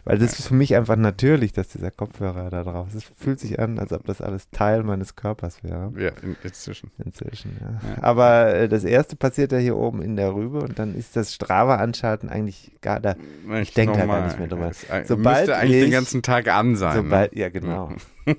Weil 0.05 0.19
das 0.19 0.39
ist 0.39 0.49
für 0.49 0.55
mich 0.55 0.75
einfach 0.77 0.97
natürlich, 0.97 1.53
dass 1.53 1.69
dieser 1.69 1.91
Kopfhörer 1.91 2.51
da 2.51 2.63
drauf 2.63 2.89
ist. 2.89 2.95
Es 2.97 3.05
fühlt 3.17 3.41
sich 3.41 3.59
an, 3.61 3.79
als 3.79 3.93
ob 3.93 4.05
das 4.07 4.21
alles 4.21 4.51
Teil 4.51 4.83
meines 4.83 5.17
Körpers 5.17 5.63
wäre. 5.63 5.93
Ja, 5.97 6.11
in, 6.23 6.37
inzwischen. 6.43 6.91
Inzwischen, 7.05 7.57
ja. 7.61 8.03
Aber 8.03 8.55
äh, 8.55 8.69
das 8.69 8.85
erste 8.85 9.17
passiert 9.17 9.53
ja 9.53 9.59
hier 9.59 9.77
oben 9.77 10.03
in 10.03 10.17
der 10.17 10.35
Rübe 10.35 10.61
und 10.61 10.79
dann 10.79 10.95
ist 10.95 11.17
das 11.17 11.35
Strava-Anschalten 11.35 12.29
eigentlich 12.29 12.73
gar 12.81 13.01
da. 13.01 13.15
Ich 13.61 13.75
denk 13.75 13.95
da 13.95 14.07
gar 14.07 14.25
nicht 14.27 14.39
mehr 14.39 14.49
drüber. 14.49 14.69
Es, 14.71 14.85
äh, 14.85 15.05
Sobald 15.07 15.39
müsste 15.47 15.57
eigentlich 15.57 15.81
den 15.81 15.87
ich- 15.87 15.93
ganzen 15.93 16.23
Tag 16.23 16.49
an 16.49 16.77
sein. 16.77 16.97
Sobald, 16.97 17.35
ne? 17.35 17.41
ja, 17.41 17.49
genau. 17.49 17.93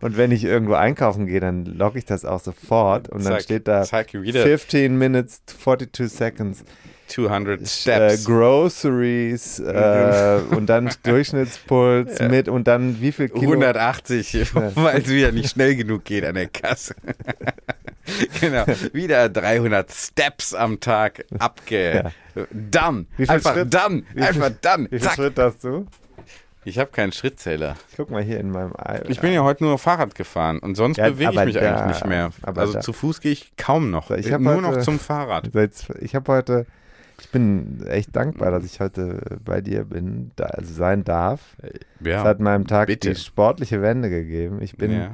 und 0.00 0.16
wenn 0.16 0.30
ich 0.32 0.44
irgendwo 0.44 0.74
einkaufen 0.74 1.26
gehe, 1.26 1.40
dann 1.40 1.64
logge 1.64 1.98
ich 1.98 2.04
das 2.04 2.24
auch 2.24 2.40
sofort 2.40 3.08
und 3.08 3.24
dann 3.24 3.34
Zack, 3.34 3.42
steht 3.42 3.68
da 3.68 3.82
zack, 3.82 4.12
wieder 4.14 4.42
15 4.42 4.96
minutes, 4.96 5.42
42 5.46 6.10
seconds, 6.10 6.64
200 7.08 7.60
äh, 7.60 7.66
Steps. 7.66 8.24
Groceries 8.24 9.58
äh, 9.60 10.40
und 10.50 10.66
dann 10.66 10.90
Durchschnittspuls 11.02 12.18
Ja. 12.18 12.28
mit 12.28 12.48
und 12.48 12.66
dann 12.68 13.00
wie 13.00 13.12
viel 13.12 13.28
Kilo. 13.28 13.52
180, 13.52 14.54
weil 14.76 15.02
es 15.02 15.08
wieder 15.08 15.32
nicht 15.32 15.50
schnell 15.50 15.76
genug 15.76 16.04
geht 16.04 16.24
an 16.24 16.34
der 16.36 16.48
Kasse. 16.48 16.94
genau, 18.40 18.64
wieder 18.92 19.28
300 19.28 19.90
Steps 19.92 20.54
am 20.54 20.80
Tag 20.80 21.24
abge... 21.38 22.10
Done. 22.50 23.04
Wie 23.18 23.26
viel 23.26 23.30
Einfach 23.34 23.52
Schritt? 23.54 23.74
done. 23.74 24.02
Wie 24.14 24.20
viel- 24.20 24.22
Einfach 24.28 24.50
done. 24.62 24.84
Wie 24.86 24.98
viel 24.98 25.00
Zack. 25.00 25.14
Schritt 25.16 25.38
hast 25.38 25.64
du? 25.64 25.86
Ich 26.64 26.78
habe 26.78 26.90
keinen 26.90 27.12
Schrittzähler. 27.12 27.74
Ich 27.90 27.96
guck 27.96 28.10
mal 28.10 28.22
hier 28.22 28.38
in 28.40 28.50
meinem 28.50 28.72
Ei. 28.78 29.02
Ich 29.08 29.20
bin 29.20 29.32
ja 29.34 29.42
heute 29.42 29.64
nur 29.64 29.78
Fahrrad 29.78 30.14
gefahren 30.14 30.58
und 30.60 30.76
sonst 30.76 30.96
Ja, 30.96 31.10
bewege 31.10 31.32
ich 31.32 31.44
mich 31.44 31.54
da- 31.56 31.60
eigentlich 31.60 31.96
nicht 31.96 32.06
mehr. 32.06 32.30
Also 32.42 32.72
da- 32.74 32.80
zu 32.80 32.92
Fuß 32.94 33.20
gehe 33.20 33.32
ich 33.32 33.52
kaum 33.56 33.90
noch. 33.90 34.08
So, 34.08 34.14
ich 34.14 34.30
nur 34.30 34.62
noch 34.62 34.70
heute- 34.70 34.80
zum 34.80 34.98
Fahrrad. 34.98 35.50
Ich 36.00 36.14
habe 36.14 36.32
heute, 36.32 36.66
ich 37.22 37.30
bin 37.30 37.82
echt 37.86 38.14
dankbar, 38.16 38.50
dass 38.50 38.64
ich 38.64 38.80
heute 38.80 39.38
bei 39.44 39.60
dir 39.60 39.84
bin, 39.84 40.32
da, 40.36 40.44
also 40.46 40.72
sein 40.74 41.04
darf. 41.04 41.56
Es 41.62 42.06
Ja, 42.06 42.24
hat 42.24 42.40
meinem 42.40 42.66
Tag 42.66 42.88
bitte. 42.88 43.10
die 43.10 43.16
sportliche 43.16 43.80
Wende 43.80 44.10
gegeben. 44.10 44.60
Ich 44.60 44.76
bin 44.76 44.92
ja. 44.92 45.10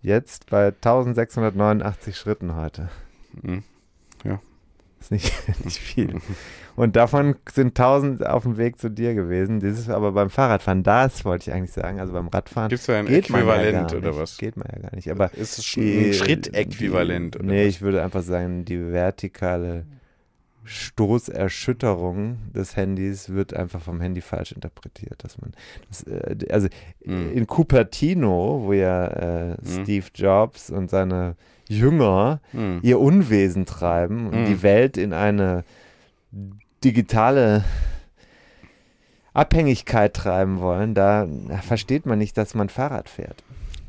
jetzt 0.00 0.48
bei 0.50 0.66
1689 0.68 2.16
Schritten 2.16 2.56
heute. 2.56 2.88
Hm. 3.42 3.62
Ist 5.00 5.10
nicht, 5.10 5.32
nicht 5.64 5.78
viel. 5.80 6.14
Und 6.76 6.94
davon 6.94 7.34
sind 7.52 7.70
1000 7.78 8.24
auf 8.24 8.44
dem 8.44 8.56
Weg 8.56 8.78
zu 8.78 8.88
dir 8.88 9.14
gewesen. 9.14 9.58
Dieses 9.58 9.88
aber 9.88 10.12
beim 10.12 10.30
Fahrradfahren, 10.30 10.84
das 10.84 11.24
wollte 11.24 11.50
ich 11.50 11.56
eigentlich 11.56 11.72
sagen. 11.72 11.98
Also 11.98 12.12
beim 12.12 12.28
Radfahren 12.28 12.68
Gibt 12.68 12.80
es 12.82 12.86
da 12.86 12.98
ein 13.00 13.08
ja 13.08 13.14
Äquivalent 13.18 13.90
gar 13.90 13.98
oder 13.98 14.16
was? 14.16 14.38
Geht 14.38 14.56
man 14.56 14.68
ja 14.72 14.78
gar 14.80 14.94
nicht. 14.94 15.10
Aber 15.10 15.34
ist 15.34 15.58
es 15.58 15.66
die- 15.72 16.06
ein 16.06 16.14
Schrittäquivalent? 16.14 17.36
Nee, 17.42 17.62
was? 17.66 17.68
ich 17.74 17.82
würde 17.82 18.00
einfach 18.04 18.22
sagen, 18.22 18.64
die 18.64 18.78
vertikale 18.92 19.86
Stoßerschütterung 20.64 22.38
des 22.54 22.76
Handys 22.76 23.28
wird 23.30 23.54
einfach 23.54 23.80
vom 23.82 24.00
Handy 24.00 24.20
falsch 24.20 24.52
interpretiert. 24.52 25.22
Dass 25.24 25.38
man 25.38 25.52
das, 25.88 26.02
äh, 26.04 26.36
also 26.50 26.68
Mhm. 27.04 27.32
in 27.32 27.46
Cupertino, 27.46 28.62
wo 28.64 28.72
ja 28.72 29.06
äh, 29.06 29.48
Mhm. 29.50 29.82
Steve 29.82 30.06
Jobs 30.14 30.70
und 30.70 30.90
seine 30.90 31.36
Jünger 31.68 32.40
Hm. 32.52 32.80
ihr 32.82 32.98
Unwesen 33.00 33.66
treiben 33.66 34.26
und 34.28 34.42
Mhm. 34.42 34.46
die 34.46 34.62
Welt 34.62 34.96
in 34.96 35.12
eine 35.12 35.64
digitale 36.84 37.64
Abhängigkeit 39.34 40.12
treiben 40.14 40.60
wollen, 40.60 40.94
da 40.94 41.26
versteht 41.62 42.04
man 42.04 42.18
nicht, 42.18 42.36
dass 42.36 42.54
man 42.54 42.68
Fahrrad 42.68 43.08
fährt. 43.08 43.42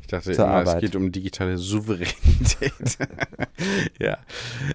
Ich 0.04 0.08
dachte 0.08 0.32
immer, 0.32 0.60
es 0.62 0.68
Arbeit. 0.68 0.80
geht 0.82 0.96
um 0.96 1.10
digitale 1.12 1.56
Souveränität. 1.56 2.72
ja. 3.98 4.18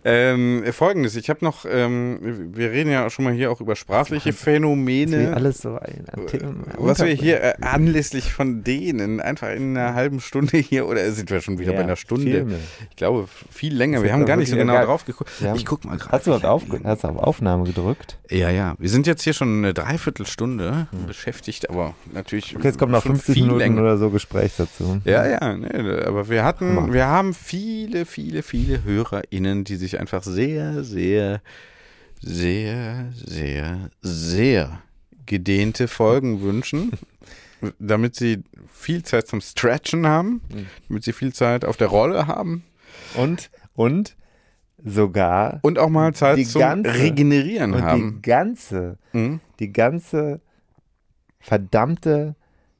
Ähm, 0.03 0.63
Folgendes, 0.71 1.15
ich 1.15 1.29
habe 1.29 1.45
noch, 1.45 1.65
ähm, 1.69 2.49
wir 2.55 2.71
reden 2.71 2.89
ja 2.91 3.07
schon 3.11 3.25
mal 3.25 3.33
hier 3.35 3.51
auch 3.51 3.61
über 3.61 3.75
sprachliche 3.75 4.33
Phänomene. 4.33 5.35
alles 5.35 5.59
so 5.59 5.77
ein, 5.77 6.05
ein 6.11 6.25
Thema 6.25 6.53
Was 6.79 6.99
wir 6.99 7.13
hier 7.13 7.43
äh, 7.43 7.53
anlässlich 7.61 8.33
von 8.33 8.63
denen 8.63 9.21
einfach 9.21 9.51
in 9.51 9.77
einer 9.77 9.93
halben 9.93 10.19
Stunde 10.19 10.57
hier, 10.57 10.87
oder 10.87 11.11
sind 11.11 11.29
wir 11.29 11.41
schon 11.41 11.59
wieder 11.59 11.73
Ja, 11.73 11.77
bei 11.77 11.83
einer 11.83 11.95
Stunde? 11.95 12.47
Ich 12.89 12.95
glaube, 12.95 13.27
viel 13.51 13.75
länger. 13.75 14.01
Wir 14.01 14.11
haben 14.13 14.25
gar 14.25 14.35
nicht 14.37 14.49
so 14.49 14.55
genau 14.55 14.83
drauf 14.83 15.05
geguckt. 15.05 15.29
Haben- 15.43 15.55
Ich 15.57 15.65
guck 15.67 15.85
mal 15.85 15.97
gerade. 15.97 16.11
Hast 16.11 16.25
du, 16.25 16.33
auf, 16.33 16.63
hast 16.83 17.05
auf 17.05 17.17
Aufnahme 17.17 17.65
gedrückt? 17.65 18.17
Ja, 18.31 18.49
ja. 18.49 18.73
Wir 18.79 18.89
sind 18.89 19.05
jetzt 19.05 19.21
hier 19.21 19.33
schon 19.33 19.59
eine 19.59 19.75
Dreiviertelstunde 19.75 20.87
beschäftigt, 21.05 21.69
aber 21.69 21.93
natürlich. 22.13 22.51
Hm. 22.51 22.57
Okay, 22.57 22.67
jetzt 22.67 22.79
kommt 22.79 22.91
noch 22.91 23.03
schon 23.03 23.15
50 23.15 23.33
viel 23.35 23.43
Minuten 23.43 23.59
länger. 23.59 23.81
oder 23.81 23.97
so 23.97 24.09
Gespräch 24.09 24.53
dazu. 24.57 25.01
Ja, 25.05 25.18
ja, 25.27 25.55
nee, 25.57 25.67
aber 26.05 26.29
wir 26.29 26.43
hatten, 26.43 26.75
Hammer. 26.75 26.93
wir 26.93 27.07
haben 27.07 27.33
viele, 27.33 28.05
viele, 28.05 28.43
viele 28.43 28.83
HörerInnen, 28.83 29.63
die 29.63 29.75
sich 29.75 29.99
einfach 29.99 30.23
sehr, 30.23 30.83
sehr, 30.83 31.41
sehr, 32.21 33.09
sehr, 33.13 33.89
sehr 34.01 34.81
gedehnte 35.25 35.87
Folgen 35.87 36.41
wünschen, 36.41 36.91
damit 37.79 38.15
sie 38.15 38.43
viel 38.71 39.03
Zeit 39.03 39.27
zum 39.27 39.41
Stretchen 39.41 40.07
haben, 40.07 40.41
Mhm. 40.53 40.65
damit 40.87 41.03
sie 41.03 41.13
viel 41.13 41.33
Zeit 41.33 41.65
auf 41.65 41.77
der 41.77 41.87
Rolle 41.87 42.27
haben 42.27 42.63
Und, 43.15 43.49
und 43.75 44.15
sogar 44.83 45.59
und 45.61 45.77
auch 45.77 45.89
mal 45.89 46.13
Zeit 46.13 46.37
Die 46.37 46.45
zum 46.45 46.61
ganze- 46.61 46.93
Regenerieren 46.93 47.73
und 47.73 47.79
die 47.81 47.85
haben. 47.85 48.21
ganze, 48.21 48.97
Mhm. 49.13 49.39
die 49.59 49.71
ganze 49.73 50.39
verdammte 51.39 52.35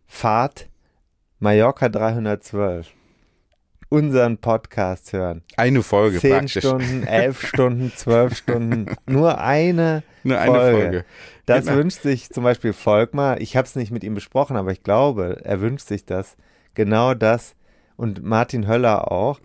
Fahrt 0.07 0.69
Mallorca 1.40 1.88
312 1.90 2.88
unseren 3.91 4.38
Podcast 4.38 5.14
hören. 5.14 5.41
Eine 5.57 5.82
Folge 5.82 6.20
Zehn 6.20 6.32
praktisch. 6.32 6.64
Stunden, 6.64 7.03
elf 7.07 7.41
Stunden, 7.48 7.91
zwölf 7.95 8.36
Stunden, 8.38 8.86
nur 9.07 9.40
eine. 9.40 10.03
Nur 10.24 10.38
eine 10.38 10.52
Folge. 10.53 10.78
Folge. 10.82 11.06
Das 11.45 11.66
Genau. 11.66 11.78
wünscht 11.78 12.02
sich 12.02 12.30
zum 12.30 12.44
Beispiel 12.44 12.74
Volkmar. 12.74 13.41
Ich 13.41 13.56
habe 13.57 13.66
es 13.66 13.76
nicht 13.76 13.90
mit 13.91 14.03
ihm 14.03 14.14
besprochen, 14.14 14.57
aber 14.57 14.72
ich 14.72 14.84
glaube, 14.84 15.41
er 15.44 15.61
wünscht 15.61 15.88
sich 15.88 16.06
das. 16.06 16.36
Genau 16.76 17.14
das. 17.16 17.56
Und 17.95 18.24
Martin 18.24 18.68
Höller 18.68 19.11
auch. 19.11 19.40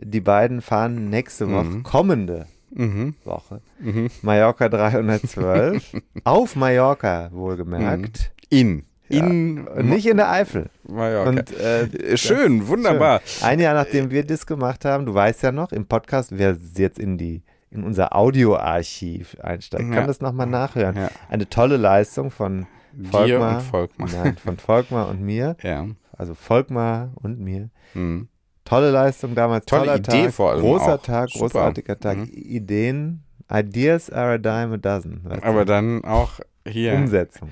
Die 0.00 0.20
beiden 0.20 0.62
fahren 0.62 1.10
nächste 1.10 1.50
Woche, 1.50 1.64
Mhm. 1.64 1.82
kommende 1.82 2.46
Mhm. 2.70 3.14
Woche, 3.24 3.60
Mhm. 3.78 4.08
Mallorca 4.22 4.68
312. 4.70 5.92
auf 6.24 6.56
Mallorca, 6.56 7.28
wohlgemerkt. 7.32 8.32
In. 8.48 8.84
Ja, 9.12 9.26
In. 9.26 9.66
Und 9.68 9.88
nicht 9.90 10.06
in 10.06 10.16
der 10.16 10.30
Eifel. 10.30 10.70
Mallorca. 10.88 11.28
Und, 11.30 11.52
äh, 11.60 11.82
Äh, 11.84 12.16
Schön, 12.16 12.66
wunderbar. 12.68 13.20
Ein 13.42 13.60
Jahr 13.60 13.74
nachdem 13.74 14.10
wir 14.10 14.24
das 14.24 14.46
gemacht 14.46 14.84
haben, 14.84 15.06
du 15.06 15.14
weißt 15.14 15.42
ja 15.42 15.52
noch, 15.52 15.72
im 15.72 15.86
Podcast, 15.86 16.30
wer 16.36 16.56
jetzt 16.76 16.98
in 16.98 17.18
die 17.18 17.42
in 17.70 17.84
unser 17.84 18.14
Audioarchiv 18.14 19.36
einsteigt, 19.40 19.84
kann 19.84 19.92
Ja. 20.02 20.06
das 20.06 20.20
nochmal 20.20 20.46
nachhören. 20.46 20.94
Ja. 20.96 21.08
Eine 21.30 21.48
tolle 21.48 21.76
Leistung 21.78 22.30
von 22.30 22.66
Volkmar. 23.10 23.56
und 23.56 23.62
Volkmar. 23.62 24.08
Nein, 24.12 24.36
von 24.36 24.56
Volkmar 24.58 25.08
und 25.08 25.22
mir. 25.22 25.56
Ja. 25.62 25.86
Also 26.16 26.34
Volkmar 26.34 27.12
und 27.14 27.40
mir. 27.40 27.70
Mhm. 27.94 28.28
Tolle 28.64 28.90
Leistung 28.90 29.34
damals. 29.34 29.64
Tolle 29.64 29.84
toller 29.86 29.96
Idee 29.96 30.24
Tag, 30.24 30.32
vor 30.34 30.50
allem 30.52 30.60
Großer 30.60 30.94
auch. 30.96 31.02
Tag, 31.02 31.30
Super. 31.30 31.44
großartiger 31.46 31.98
Tag. 31.98 32.18
Mhm. 32.18 32.24
Ideen. 32.32 33.22
Ideas 33.50 34.10
are 34.10 34.34
a 34.34 34.38
dime 34.38 34.74
a 34.74 34.76
dozen. 34.76 35.22
du? 35.24 35.42
Aber 35.42 35.64
dann 35.64 36.04
auch 36.04 36.40
hier 36.66 36.92
Umsetzung. 36.94 37.48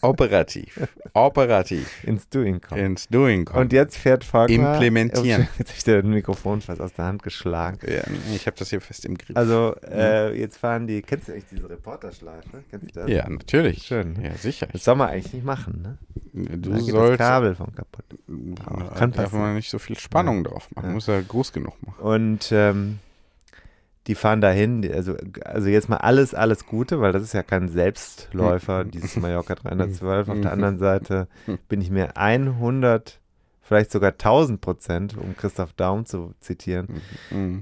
Operativ. 0.00 0.88
Operativ. 1.12 2.04
Ins 2.04 2.28
Doing 2.28 2.60
kommen. 2.60 2.80
Ins 2.80 3.08
Doing 3.08 3.44
kommen. 3.44 3.60
Und 3.62 3.72
jetzt 3.72 3.96
fährt 3.96 4.24
Volkmar. 4.24 4.74
Implementieren. 4.74 5.48
Jetzt 5.58 5.68
habe 5.68 5.76
ich 5.78 5.84
dir 5.84 6.02
das 6.02 6.04
Mikrofon 6.10 6.60
fast 6.60 6.80
aus 6.80 6.92
der 6.94 7.04
Hand 7.06 7.22
geschlagen. 7.22 7.78
ja, 7.86 8.02
ich 8.34 8.46
habe 8.46 8.56
das 8.56 8.70
hier 8.70 8.80
fest 8.80 9.04
im 9.04 9.16
Griff. 9.16 9.36
Also, 9.36 9.74
äh, 9.88 10.38
jetzt 10.38 10.56
fahren 10.58 10.86
die. 10.86 11.02
Kennst 11.02 11.28
du 11.28 11.32
eigentlich 11.32 11.46
diese 11.50 11.68
Reporterschleife? 11.68 12.64
Kennst 12.70 12.96
du 12.96 13.00
das? 13.00 13.10
ja, 13.10 13.28
natürlich. 13.28 13.82
Schön. 13.82 14.16
Ja, 14.22 14.34
sicher. 14.34 14.68
Das 14.72 14.84
soll 14.84 14.96
man 14.96 15.08
eigentlich 15.10 15.32
nicht 15.32 15.44
machen, 15.44 15.82
ne? 15.82 15.98
Du 16.32 16.70
da 16.70 16.76
geht 16.76 16.88
das 16.88 16.94
sollst. 16.94 17.18
Kabel 17.18 17.54
von 17.54 17.74
kaputt. 17.74 18.04
Da 18.26 18.64
Kann 18.94 19.12
darf 19.12 19.24
passieren. 19.24 19.40
man 19.42 19.54
nicht 19.54 19.70
so 19.70 19.78
viel 19.78 19.98
Spannung 19.98 20.44
drauf 20.44 20.68
machen. 20.74 20.88
Ja. 20.88 20.92
Muss 20.94 21.06
ja 21.06 21.20
groß 21.20 21.52
genug 21.52 21.74
machen. 21.86 22.00
Und 22.00 22.50
ähm, 22.52 22.98
die 24.06 24.14
fahren 24.14 24.40
dahin, 24.40 24.90
also, 24.92 25.16
also 25.44 25.68
jetzt 25.68 25.88
mal 25.88 25.98
alles, 25.98 26.34
alles 26.34 26.66
Gute, 26.66 27.00
weil 27.00 27.12
das 27.12 27.22
ist 27.22 27.34
ja 27.34 27.42
kein 27.42 27.68
Selbstläufer, 27.68 28.84
dieses 28.84 29.16
Mallorca 29.16 29.54
312. 29.54 30.28
Auf 30.28 30.40
der 30.40 30.52
anderen 30.52 30.78
Seite 30.78 31.28
bin 31.68 31.80
ich 31.80 31.90
mir 31.90 32.16
100, 32.16 33.20
vielleicht 33.60 33.92
sogar 33.92 34.10
1000 34.12 34.60
Prozent, 34.60 35.16
um 35.16 35.36
Christoph 35.36 35.72
Daum 35.74 36.04
zu 36.04 36.34
zitieren, 36.40 36.88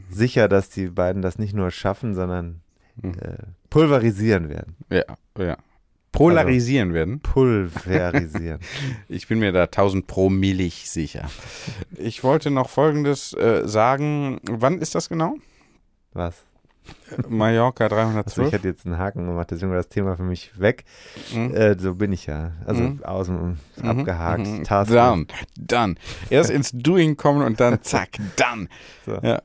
sicher, 0.09 0.49
dass 0.49 0.71
die 0.71 0.89
beiden 0.89 1.21
das 1.21 1.39
nicht 1.39 1.55
nur 1.55 1.71
schaffen, 1.71 2.15
sondern 2.15 2.63
äh, 3.03 3.37
pulverisieren 3.69 4.49
werden. 4.49 4.77
Ja, 4.91 5.05
ja. 5.39 5.59
Polarisieren 6.13 6.93
werden. 6.93 7.21
Pulverisieren. 7.21 8.59
Ich 9.09 9.29
bin 9.29 9.39
mir 9.39 9.53
da 9.53 9.65
1000 9.65 10.07
pro 10.07 10.29
Millig 10.29 10.91
sicher. 10.91 11.31
Ich 11.97 12.25
wollte 12.25 12.51
noch 12.51 12.69
Folgendes 12.69 13.33
äh, 13.35 13.63
sagen. 13.67 14.41
Wann 14.51 14.79
ist 14.79 14.95
das 14.95 15.09
genau? 15.09 15.37
Was? 16.13 16.43
Mallorca 17.29 17.85
Also 17.85 17.97
ich 17.97 18.03
312? 18.05 18.53
hätte 18.53 18.69
jetzt 18.69 18.87
einen 18.87 18.99
Haken 18.99 19.27
gemacht, 19.27 19.51
deswegen 19.51 19.71
war 19.71 19.77
das 19.77 19.89
Thema 19.89 20.17
für 20.17 20.23
mich 20.25 20.59
weg. 20.59 20.85
Mhm. 21.33 21.55
Äh, 21.55 21.79
so 21.79 21.95
bin 21.95 22.13
ich 22.13 22.27
ja. 22.27 22.53
Also 22.67 22.83
Mhm. 22.83 23.05
aus 23.05 23.27
dem 23.27 23.59
Mhm, 23.77 23.89
abgehakt. 23.89 24.47
mhm. 24.47 24.65
Task 24.65 24.91
Done, 24.91 25.27
done. 25.57 25.95
Erst 26.31 26.51
ins 26.51 26.73
Doing 26.73 27.17
kommen 27.17 27.43
und 27.45 27.61
dann 27.61 27.83
zack, 27.83 28.17
done. 28.37 28.69
So. 29.07 29.19
Ja. 29.23 29.41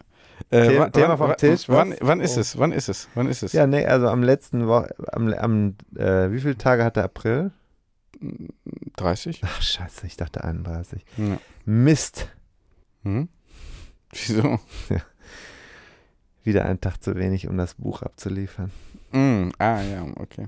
Äh, 0.49 0.69
The- 0.69 0.79
wann- 0.79 0.91
Thema 0.91 1.17
vom 1.17 1.35
Tisch? 1.37 1.67
Wann, 1.69 1.95
wann 2.01 2.19
ist 2.19 2.37
Oh. 2.37 2.41
es? 2.41 2.57
Wann 2.57 2.71
ist 2.71 2.89
es? 2.89 3.09
Wann 3.15 3.27
ist 3.27 3.43
es? 3.43 3.53
Ja, 3.53 3.67
nee, 3.67 3.85
also 3.85 4.07
am 4.07 4.23
letzten 4.23 4.67
Woche, 4.67 4.93
am, 5.11 5.31
am 5.33 5.75
äh, 5.95 6.31
wie 6.31 6.39
viele 6.41 6.57
Tage 6.57 6.83
hatte 6.83 7.03
April? 7.03 7.51
30? 8.95 9.41
Ach, 9.43 9.61
scheiße, 9.61 10.07
ich 10.07 10.17
dachte 10.17 10.43
31. 10.43 11.03
Ja. 11.17 11.37
Mist. 11.65 12.29
Hm? 13.03 13.29
Wieso? 14.11 14.59
Wieder 16.45 16.65
ein 16.65 16.80
Tag 16.80 17.03
zu 17.03 17.15
wenig, 17.15 17.47
um 17.49 17.57
das 17.57 17.73
Buch 17.76 18.01
abzuliefern. 18.03 18.72
Mm, 19.11 19.49
ah, 19.59 19.81
ja, 19.81 20.05
okay. 20.15 20.47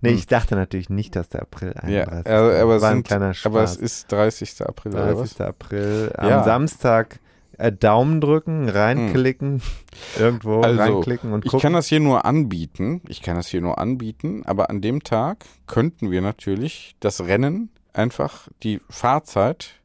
Nee, 0.00 0.10
Hm. 0.10 0.16
ich 0.16 0.26
dachte 0.26 0.54
natürlich 0.56 0.88
nicht, 0.88 1.14
dass 1.16 1.28
der 1.28 1.42
April 1.42 1.74
Ja, 1.76 2.04
31 2.08 2.32
aber, 2.32 2.54
aber, 2.60 2.76
es 2.76 2.82
war 2.82 2.90
ein 2.90 2.96
sind, 2.96 3.06
kleiner 3.06 3.34
Spaß. 3.34 3.46
aber 3.46 3.62
es 3.62 3.76
ist 3.76 4.10
30. 4.12 4.62
April, 4.66 4.92
oder 4.92 5.16
was? 5.18 5.34
30. 5.34 5.40
April. 5.42 6.12
Am 6.16 6.28
Ja. 6.28 6.44
Samstag 6.44 7.18
äh, 7.58 7.72
Daumen 7.72 8.20
drücken, 8.20 8.68
reinklicken, 8.68 9.60
irgendwo 10.18 10.60
Also, 10.60 10.80
reinklicken 10.80 11.32
und 11.32 11.44
Ich 11.44 11.50
gucken. 11.50 11.62
kann 11.62 11.72
das 11.72 11.88
hier 11.88 11.98
nur 11.98 12.24
anbieten. 12.24 13.02
Ich 13.08 13.20
kann 13.20 13.34
das 13.34 13.48
hier 13.48 13.60
nur 13.60 13.78
anbieten, 13.78 14.42
aber 14.46 14.70
an 14.70 14.80
dem 14.80 15.02
Tag 15.02 15.44
könnten 15.66 16.10
wir 16.12 16.20
natürlich 16.22 16.94
das 17.00 17.20
Rennen 17.26 17.70
einfach 17.92 18.46
die 18.62 18.80
Fahrzeit 18.88 19.77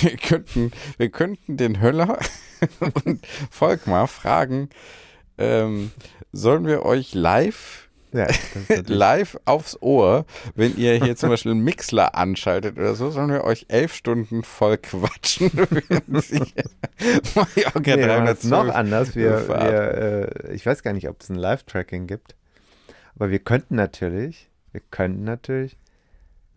wir 0.00 0.16
könnten 0.16 0.72
wir 0.96 1.10
könnten 1.10 1.56
den 1.56 1.80
Höller 1.80 2.18
und 3.04 3.24
Volkmar 3.50 4.08
fragen, 4.08 4.70
ähm, 5.38 5.92
sollen 6.32 6.66
wir 6.66 6.84
euch 6.84 7.14
live 7.14 7.90
ja, 8.12 8.26
live 8.86 9.38
aufs 9.44 9.80
Ohr, 9.80 10.26
wenn 10.54 10.76
ihr 10.76 10.94
hier 10.94 11.16
zum 11.16 11.30
Beispiel 11.30 11.52
einen 11.52 11.62
Mixler 11.62 12.16
anschaltet 12.16 12.76
oder 12.76 12.94
so, 12.94 13.10
sollen 13.10 13.30
wir 13.30 13.44
euch 13.44 13.66
elf 13.68 13.94
Stunden 13.94 14.42
voll 14.42 14.78
quatschen. 14.78 15.52
Mallorca 15.54 15.78
Nee, 17.84 17.98
wir 17.98 18.08
machen 18.08 18.26
es 18.26 18.40
312 18.40 18.50
noch 18.50 18.74
anders. 18.74 19.14
Wir, 19.14 19.48
wir, 19.48 20.32
äh, 20.48 20.54
ich 20.54 20.66
weiß 20.66 20.82
gar 20.82 20.92
nicht, 20.92 21.08
ob 21.08 21.20
es 21.20 21.28
ein 21.28 21.36
Live-Tracking 21.36 22.08
gibt. 22.08 22.34
Aber 23.14 23.30
wir 23.30 23.38
könnten 23.38 23.76
natürlich, 23.76 24.50
wir 24.72 24.82
könnten 24.90 25.22
natürlich 25.24 25.78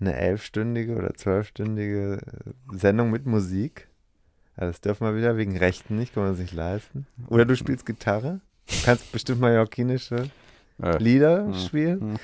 eine 0.08 0.16
elfstündige 0.16 0.96
oder 0.96 1.14
zwölfstündige 1.14 2.20
Sendung 2.72 3.12
mit 3.12 3.26
Musik. 3.26 3.88
Also 4.56 4.72
das 4.72 4.82
dürfen 4.82 5.08
wir 5.08 5.16
wieder 5.16 5.38
wegen 5.38 5.58
Rechten 5.58 5.98
nicht, 5.98 6.14
können 6.14 6.28
wir 6.28 6.32
uns 6.32 6.40
nicht 6.40 6.54
leisten. 6.54 7.08
Oder 7.28 7.46
du 7.46 7.56
spielst 7.56 7.86
Gitarre. 7.86 8.40
Du 8.68 8.76
kannst 8.86 9.12
bestimmt 9.12 9.42
mallorquinische 9.42 10.30
Äh, 10.82 10.98
Lieder 10.98 11.46
hm, 11.46 11.54
spielen. 11.56 12.02
hm. 12.02 12.16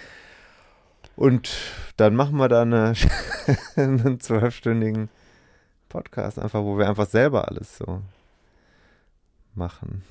Und 1.15 1.51
dann 1.97 2.15
machen 2.15 2.37
wir 2.37 2.47
da 2.47 2.61
eine, 2.63 2.93
einen 3.75 4.19
zwölfstündigen 4.19 5.09
Podcast, 5.89 6.39
einfach, 6.39 6.63
wo 6.63 6.77
wir 6.77 6.87
einfach 6.87 7.07
selber 7.07 7.47
alles 7.49 7.77
so 7.77 8.01
machen. 9.53 10.03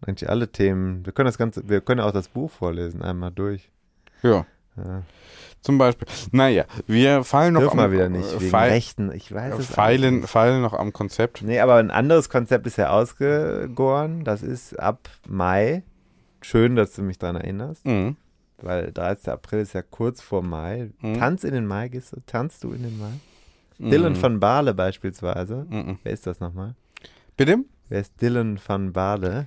Eigentlich 0.00 0.28
alle 0.28 0.48
Themen. 0.48 1.04
Wir 1.06 1.12
können 1.12 1.26
das 1.26 1.38
Ganze, 1.38 1.68
wir 1.68 1.80
können 1.80 2.00
auch 2.00 2.12
das 2.12 2.28
Buch 2.28 2.50
vorlesen, 2.50 3.02
einmal 3.02 3.30
durch. 3.30 3.70
Ja. 4.22 4.46
Ja. 4.76 5.02
Zum 5.60 5.78
Beispiel. 5.78 6.08
Naja, 6.32 6.64
wir 6.86 7.22
fallen 7.24 7.54
noch 7.54 7.60
Dürfen 7.60 7.78
am, 7.78 7.90
wir 7.90 7.98
wieder 7.98 8.08
nicht, 8.08 8.40
wegen 8.40 8.50
feil- 8.50 8.70
Rechten. 8.72 9.12
Ich 9.12 9.32
weiß 9.32 9.58
es 9.58 9.66
feilen, 9.66 10.26
feilen 10.26 10.60
noch 10.62 10.72
am 10.72 10.92
Konzept. 10.92 11.42
Nee, 11.42 11.60
aber 11.60 11.76
ein 11.76 11.90
anderes 11.92 12.28
Konzept 12.28 12.66
ist 12.66 12.78
ja 12.78 12.90
ausgegoren. 12.90 14.24
Das 14.24 14.42
ist 14.42 14.78
ab 14.78 15.08
Mai. 15.28 15.82
Schön, 16.40 16.74
dass 16.74 16.94
du 16.94 17.02
mich 17.02 17.18
daran 17.18 17.36
erinnerst, 17.36 17.86
Mhm. 17.86 18.16
weil 18.60 18.90
13. 18.90 19.32
April 19.32 19.60
ist 19.60 19.74
ja 19.74 19.82
kurz 19.82 20.20
vor 20.20 20.42
Mai. 20.42 20.90
Mhm. 21.00 21.14
Tanz 21.18 21.44
in 21.44 21.54
den 21.54 21.66
Mai, 21.66 21.88
gehst 21.88 22.12
du? 22.12 22.16
Tanzt 22.26 22.64
du 22.64 22.72
in 22.72 22.82
den 22.82 22.98
Mai? 22.98 23.12
Dylan 23.78 24.20
van 24.20 24.40
Baarle 24.40 24.74
beispielsweise. 24.74 25.66
Mhm. 25.68 25.98
Wer 26.02 26.12
ist 26.12 26.26
das 26.26 26.40
nochmal? 26.40 26.74
Bitte? 27.36 27.58
Wer 27.88 28.00
ist 28.00 28.20
Dylan 28.20 28.58
van 28.66 28.92
Baarle? 28.92 29.46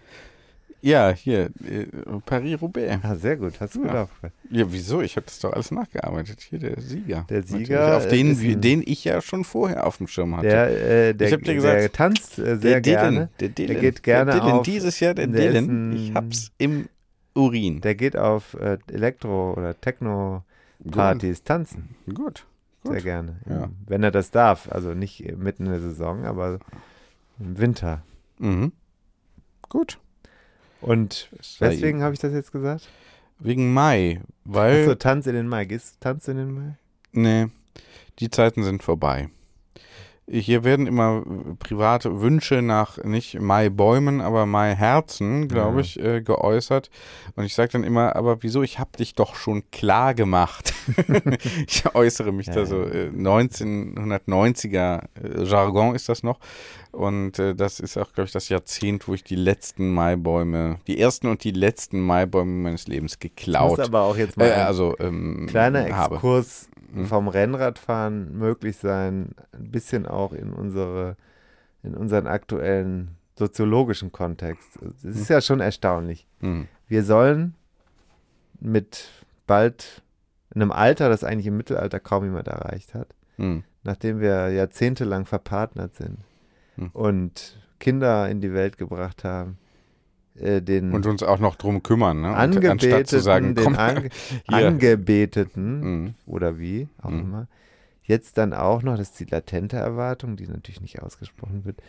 Ja, 0.86 1.10
hier, 1.12 1.50
äh, 1.68 1.88
Paris-Roubaix. 2.28 3.00
Ah, 3.04 3.16
sehr 3.16 3.38
gut. 3.38 3.60
Hast 3.60 3.74
du 3.74 3.80
Ja. 3.82 3.88
gedacht? 3.88 4.10
Ja, 4.52 4.72
wieso? 4.72 5.02
Ich 5.02 5.16
habe 5.16 5.26
das 5.26 5.40
doch 5.40 5.52
alles 5.54 5.72
nachgearbeitet. 5.72 6.42
Hier, 6.42 6.60
der 6.60 6.80
Sieger. 6.80 7.26
Der. 7.28 7.42
Sieger 7.42 7.98
Auf 7.98 8.08
den, 8.08 8.32
ist 8.34 8.44
ein- 8.44 8.62
den 8.62 8.84
ich 8.86 9.04
ja 9.04 9.20
schon 9.22 9.44
vorher 9.46 9.88
auf 9.88 9.98
dem 9.98 10.08
Schirm 10.08 10.38
hatte. 10.38 10.48
Der, 10.48 11.08
äh, 11.10 11.14
der, 11.16 11.28
Ich 11.28 11.34
hab 11.34 11.42
dir 11.42 11.56
gesagt, 11.56 11.82
der 11.82 11.92
tanzt 11.92 12.38
äh, 12.38 12.58
sehr 12.58 12.58
der 12.58 12.82
Dylan, 12.82 13.14
gerne. 13.14 13.30
Der 13.40 13.50
Dylan. 13.50 13.82
geht 13.82 14.04
gerne 14.04 14.32
der 14.34 14.42
Dylan. 14.42 14.54
auf- 14.60 14.66
Dieses 14.66 15.00
Jahr 15.00 15.16
der, 15.16 15.26
der 15.26 15.52
Dylan. 15.54 15.90
ein- 15.92 15.96
Ich 15.96 16.14
hab's 16.14 16.52
im 16.60 16.88
Urin. 17.34 17.82
Der 17.82 17.96
geht 17.96 18.16
auf 18.16 18.54
äh, 18.54 18.78
Elektro- 18.92 19.54
oder 19.58 19.74
Techno-Partys 19.82 21.44
tanzen. 21.44 21.96
Gut. 22.14 22.46
Sehr 22.84 22.94
Gut. 22.94 23.04
gerne. 23.04 23.38
Ja. 23.50 23.70
Wenn 23.88 24.04
er 24.04 24.12
das 24.12 24.30
darf. 24.30 24.72
Also 24.72 24.94
nicht 24.94 25.36
mitten 25.36 25.66
in 25.66 25.72
der 25.72 25.82
Saison, 25.82 26.26
aber 26.26 26.60
im 27.40 27.58
Winter. 27.58 28.04
Mhm. 28.38 28.72
Gut. 29.68 29.98
Und 30.82 31.30
weswegen 31.60 32.02
habe 32.04 32.14
ich 32.14 32.20
das 32.20 32.34
jetzt 32.34 32.52
gesagt? 32.52 32.88
Wegen 33.40 33.74
Mai, 33.74 34.22
weil. 34.44 34.82
Achso, 34.82 34.96
Tanz 34.96 35.28
in 35.28 35.34
den 35.34 35.48
Mai. 35.48 35.66
Gehst 35.66 36.00
Tanz 36.00 36.28
in 36.28 36.38
den 36.38 36.52
Mai? 36.54 36.78
Nee, 37.12 37.48
die 38.20 38.30
Zeiten 38.30 38.64
sind 38.64 38.84
vorbei. 38.84 39.30
Hier 40.28 40.64
werden 40.64 40.88
immer 40.88 41.24
private 41.60 42.20
Wünsche 42.20 42.64
nach 42.64 42.98
nicht 43.04 43.40
Maibäumen, 43.40 44.22
aber 44.22 44.48
Maiherzen, 44.48 45.48
glaube 45.48 45.76
Ja. 45.76 45.82
ich, 45.82 46.00
äh, 46.00 46.22
geäußert. 46.22 46.90
Und 47.36 47.44
ich 47.46 47.54
sage 47.54 47.74
dann 47.74 47.84
immer, 47.84 48.16
aber 48.16 48.42
wieso, 48.42 48.64
ich 48.64 48.80
habe 48.80 48.90
dich 48.98 49.14
doch 49.14 49.36
schon 49.36 49.70
klar 49.70 50.16
gemacht. 50.16 50.74
ich 51.68 51.84
äußere 51.94 52.32
mich 52.32 52.48
Ja, 52.48 52.56
da 52.56 52.66
so, 52.66 52.82
äh, 52.82 53.12
1990er 53.14 55.04
äh, 55.22 55.44
Jargon 55.44 55.94
ist 55.96 56.10
das 56.10 56.24
noch. 56.24 56.40
Und 56.92 57.40
äh, 57.40 57.54
das 57.56 57.80
ist 57.80 57.98
auch, 57.98 58.12
glaube 58.14 58.26
ich, 58.28 58.32
das 58.32 58.50
Jahrzehnt, 58.50 59.08
wo 59.08 59.14
ich 59.14 59.24
die 59.24 59.36
letzten 59.36 59.94
Maibäume, 59.94 60.78
die 60.88 61.00
ersten 61.00 61.28
und 61.28 61.44
die 61.44 61.52
letzten 61.52 62.00
Maibäume 62.00 62.64
meines 62.64 62.88
Lebens 62.88 63.20
geklaut 63.20 63.80
aber 63.80 64.02
auch 64.04 64.18
jetzt 64.18 64.38
mal 64.38 64.48
äh, 64.48 64.54
also, 64.54 64.96
ähm, 65.00 65.46
kleiner 65.50 65.88
habe. 65.96 66.16
Exkurs 66.16 66.70
Mhm. 66.92 67.06
vom 67.06 67.28
Rennradfahren 67.28 68.38
möglich 68.38 68.78
sein. 68.78 69.30
Ein 69.54 69.72
bisschen 69.72 70.06
auch 70.06 70.34
in 70.34 70.54
unsere, 70.54 71.16
in 71.84 71.96
unseren 71.96 72.28
aktuellen 72.28 73.18
soziologischen 73.38 74.12
Kontext. 74.12 74.78
Es 74.98 75.04
ist 75.04 75.30
ja 75.30 75.42
schon 75.42 75.60
erstaunlich. 75.60 76.28
Hm. 76.40 76.68
Wir 76.88 77.04
sollen 77.04 77.56
mit 78.60 79.10
bald 79.48 80.02
in 80.54 80.62
einem 80.62 80.72
Alter, 80.72 81.10
das 81.10 81.24
eigentlich 81.24 81.48
im 81.48 81.58
Mittelalter 81.58 82.00
kaum 82.00 82.24
jemand 82.24 82.48
erreicht 82.48 82.94
hat, 82.94 83.08
Hm. 83.38 83.64
nachdem 83.84 84.20
wir 84.22 84.50
jahrzehntelang 84.50 85.26
verpartnert 85.26 85.96
sind 85.96 86.20
Hm. 86.76 86.90
und 86.94 87.60
Kinder 87.80 88.30
in 88.30 88.40
die 88.40 88.54
Welt 88.54 88.78
gebracht 88.78 89.24
haben, 89.26 89.58
äh, 90.40 90.62
den 90.62 90.94
Und 90.94 91.06
uns 91.06 91.24
auch 91.24 91.40
noch 91.40 91.56
drum 91.56 91.84
kümmern, 91.84 92.22
ne? 92.22 92.30
Angebeteten, 92.36 92.72
anstatt 92.72 93.08
zu 93.08 93.20
sagen, 93.20 93.56
den 93.56 93.76
Ange 93.76 94.10
hier. 94.50 94.68
Angebeteten 94.68 95.80
Mhm. 95.82 96.14
oder 96.26 96.60
wie 96.60 96.88
auch 97.02 97.10
Mhm. 97.10 97.20
immer, 97.20 97.48
jetzt 98.04 98.38
dann 98.38 98.54
auch 98.54 98.84
noch, 98.84 98.98
das 98.98 99.10
ist 99.12 99.20
die 99.20 99.26
latente 99.26 99.78
Erwartung, 99.78 100.36
die 100.36 100.48
natürlich 100.48 100.82
nicht 100.82 101.02
ausgesprochen 101.02 101.66
wird, 101.66 101.82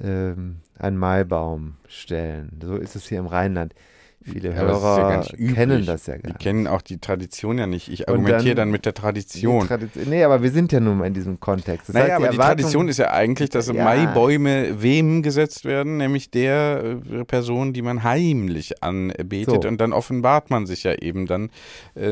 ähm, 0.00 0.56
einen 0.78 0.96
Maibaum 0.96 1.76
stellen. 1.88 2.58
So 2.62 2.76
ist 2.76 2.96
es 2.96 3.08
hier 3.08 3.18
im 3.18 3.26
Rheinland. 3.26 3.74
Viele 4.22 4.50
Ja, 4.54 4.60
aber 4.62 4.68
das 4.72 4.82
ja 4.82 4.88
Hörer 4.96 5.08
gar 5.10 5.18
nicht 5.18 5.32
üblich. 5.34 5.54
kennen 5.54 5.86
das 5.86 6.06
ja 6.06 6.16
Die 6.16 6.22
gar 6.22 6.28
nicht. 6.30 6.38
kennen 6.40 6.66
auch 6.66 6.82
die 6.82 6.98
Tradition 6.98 7.56
ja 7.58 7.66
nicht. 7.66 7.88
Ich 7.88 8.08
argumentiere 8.08 8.54
dann- 8.54 8.56
dann, 8.56 8.70
mit 8.70 8.84
der 8.84 8.92
Tradition. 8.94 9.62
Die 9.66 9.72
Tradi- 9.74 10.06
nee, 10.08 10.22
aber 10.24 10.42
wir 10.42 10.50
sind 10.50 10.72
ja 10.72 10.80
nun 10.80 10.98
mal 10.98 11.06
in 11.06 11.14
diesem 11.14 11.38
Kontext. 11.40 11.88
Das 11.88 11.94
naja, 11.94 12.04
heißt, 12.06 12.14
aber 12.16 12.28
die 12.28 12.36
Erwartung- 12.36 12.56
Tradition 12.58 12.88
ist 12.88 12.98
ja 12.98 13.10
eigentlich, 13.12 13.50
dass 13.50 13.68
Ja. 13.68 13.84
Maibäume 13.84 14.82
wem 14.82 15.22
gesetzt 15.22 15.64
werden, 15.64 15.96
nämlich 15.98 16.30
der 16.30 16.98
äh, 17.10 17.24
Person, 17.24 17.72
die 17.72 17.82
man 17.82 18.02
heimlich 18.02 18.82
anbetet. 18.82 19.62
So. 19.62 19.68
Und 19.68 19.80
dann 19.80 19.92
offenbart 19.92 20.50
man 20.50 20.66
sich 20.66 20.82
ja 20.82 20.94
eben 20.94 21.26
dann 21.26 21.50
äh, 21.94 22.10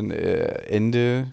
Ende, 0.69 1.33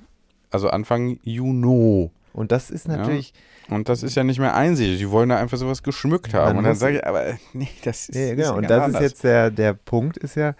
also 0.49 0.69
Anfang 0.69 1.17
Juni. 1.23 2.09
Und 2.33 2.51
das 2.51 2.71
ist 2.71 2.87
natürlich, 2.87 3.33
Und 3.69 3.90
das 3.90 4.03
ist 4.03 4.15
ja 4.15 4.23
nicht 4.23 4.40
mehr 4.40 4.56
einsichtig. 4.56 4.99
Die 4.99 5.10
wollen 5.10 5.30
da 5.30 5.38
einfach 5.38 5.57
sowas 5.57 5.84
geschmückt 5.84 6.34
haben. 6.34 6.49
Man 6.49 6.57
und 6.57 6.64
dann 6.65 6.76
sage 6.76 6.98
ich, 6.98 7.06
aber 7.07 7.38
nee, 7.53 7.69
das 7.84 8.10
ist, 8.10 8.15
nee, 8.15 8.31
ist 8.31 8.35
genau. 8.38 8.49
ja 8.49 8.56
Und 8.56 8.61
ganz 8.64 8.69
das 8.69 8.84
anders. 8.84 9.02
ist 9.03 9.10
jetzt 9.11 9.23
der, 9.23 9.52
der 9.52 9.73
Punkt, 9.73 10.18
ist 10.18 10.35
ja, 10.35 10.53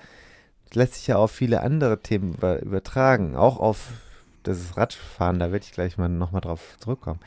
das 0.70 0.76
lässt 0.76 0.94
sich 0.96 1.08
ja 1.08 1.18
auf 1.18 1.32
viele 1.32 1.62
andere 1.62 2.00
Themen 2.02 2.34
über, 2.36 2.62
übertragen. 2.62 3.36
Auch 3.36 3.60
auf 3.60 3.90
das 4.44 4.76
Radfahren, 4.78 5.40
da 5.40 5.52
werde 5.52 5.66
ich 5.66 5.72
gleich 5.72 5.98
mal 5.98 6.10
nochmal 6.10 6.42
drauf 6.42 6.76
zurückkommen. 6.80 7.20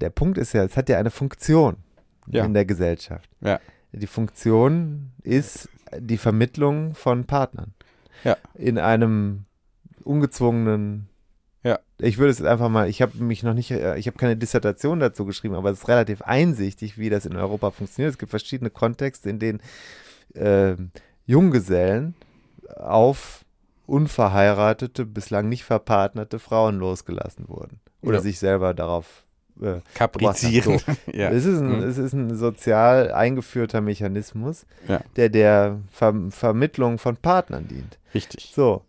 Der 0.00 0.10
Punkt 0.10 0.38
ist 0.38 0.54
ja, 0.54 0.64
es 0.64 0.76
hat 0.76 0.88
ja 0.88 0.98
eine 0.98 1.10
Funktion 1.10 1.76
Ja. 2.26 2.44
in 2.44 2.54
der 2.54 2.64
Gesellschaft. 2.64 3.28
Ja. 3.42 3.60
Die 3.92 4.06
Funktion 4.06 5.10
ist 5.22 5.68
die 5.98 6.16
Vermittlung 6.16 6.94
von 6.94 7.24
Partnern. 7.26 7.74
Ja. 8.24 8.36
In 8.54 8.78
einem 8.78 9.44
ungezwungenen 10.04 11.09
Ja. 11.62 11.78
Ich 11.98 12.16
würde 12.18 12.30
es 12.30 12.38
jetzt 12.38 12.48
einfach 12.48 12.68
mal, 12.70 12.88
ich 12.88 13.02
habe 13.02 13.18
mich 13.22 13.42
noch 13.42 13.52
nicht, 13.54 13.70
äh, 13.70 13.96
ich 13.98 14.06
habe 14.06 14.16
keine 14.16 14.36
Dissertation 14.36 14.98
dazu 15.00 15.26
geschrieben, 15.26 15.54
aber 15.54 15.70
es 15.70 15.80
ist 15.80 15.88
relativ 15.88 16.22
einsichtig, 16.22 16.96
wie 16.98 17.10
das 17.10 17.26
in 17.26 17.36
Europa 17.36 17.70
funktioniert. 17.70 18.12
Es 18.12 18.18
gibt 18.18 18.30
verschiedene 18.30 18.70
Kontexte, 18.70 19.28
in 19.28 19.38
denen 19.38 19.60
ähm, 20.34 20.90
Junggesellen 21.26 22.14
auf 22.76 23.44
unverheiratete, 23.86 25.04
bislang 25.04 25.48
nicht 25.48 25.64
verpartnerte 25.64 26.38
Frauen 26.38 26.78
losgelassen 26.78 27.48
wurden. 27.48 27.80
Oder 28.02 28.14
Ja. 28.16 28.20
sich 28.22 28.38
selber 28.38 28.72
darauf 28.72 29.24
äh, 29.60 29.80
Kaprizieren. 29.94 30.78
So. 30.78 30.92
ja. 31.12 31.28
es, 31.30 31.44
ist 31.44 31.60
ein, 31.60 31.78
Mhm. 31.80 31.82
es 31.82 31.98
ist 31.98 32.12
ein 32.14 32.34
sozial 32.36 33.12
eingeführter 33.12 33.80
Mechanismus, 33.82 34.64
Ja. 34.88 35.02
der 35.16 35.28
der 35.28 35.80
Ver 35.90 36.14
Vermittlung 36.30 36.96
von 36.98 37.16
Partnern 37.16 37.68
dient. 37.68 37.98
Richtig. 38.14 38.52
So, 38.54 38.82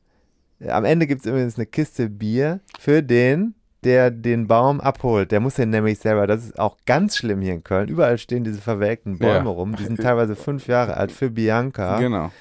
am 0.68 0.86
Ende 0.86 1.08
gibt 1.08 1.22
es 1.22 1.28
übrigens 1.28 1.58
eine 1.58 1.66
Kiste 1.66 2.10
Bier 2.10 2.60
für 2.80 3.02
den, 3.04 3.56
der 3.84 4.12
den 4.12 4.48
Baum 4.48 4.80
abholt. 4.80 5.32
Der 5.32 5.40
muss 5.40 5.56
den 5.56 5.70
nämlich 5.72 6.00
selber, 6.00 6.28
das 6.28 6.46
ist 6.46 6.60
auch 6.60 6.78
ganz 6.86 7.18
schlimm 7.18 7.42
hier 7.42 7.54
in 7.54 7.64
Köln. 7.64 7.90
Überall 7.90 8.18
stehen 8.18 8.44
diese 8.44 8.62
verwelkten 8.62 9.18
Bäume 9.18 9.34
Ja. 9.46 9.56
rum. 9.56 9.76
Die 9.76 9.84
sind 9.86 10.00
teilweise 10.02 10.36
fünf 10.36 10.68
Jahre 10.68 10.98
alt 10.98 11.12
für 11.12 11.30
Bianca. 11.32 12.00
Genau. 12.00 12.32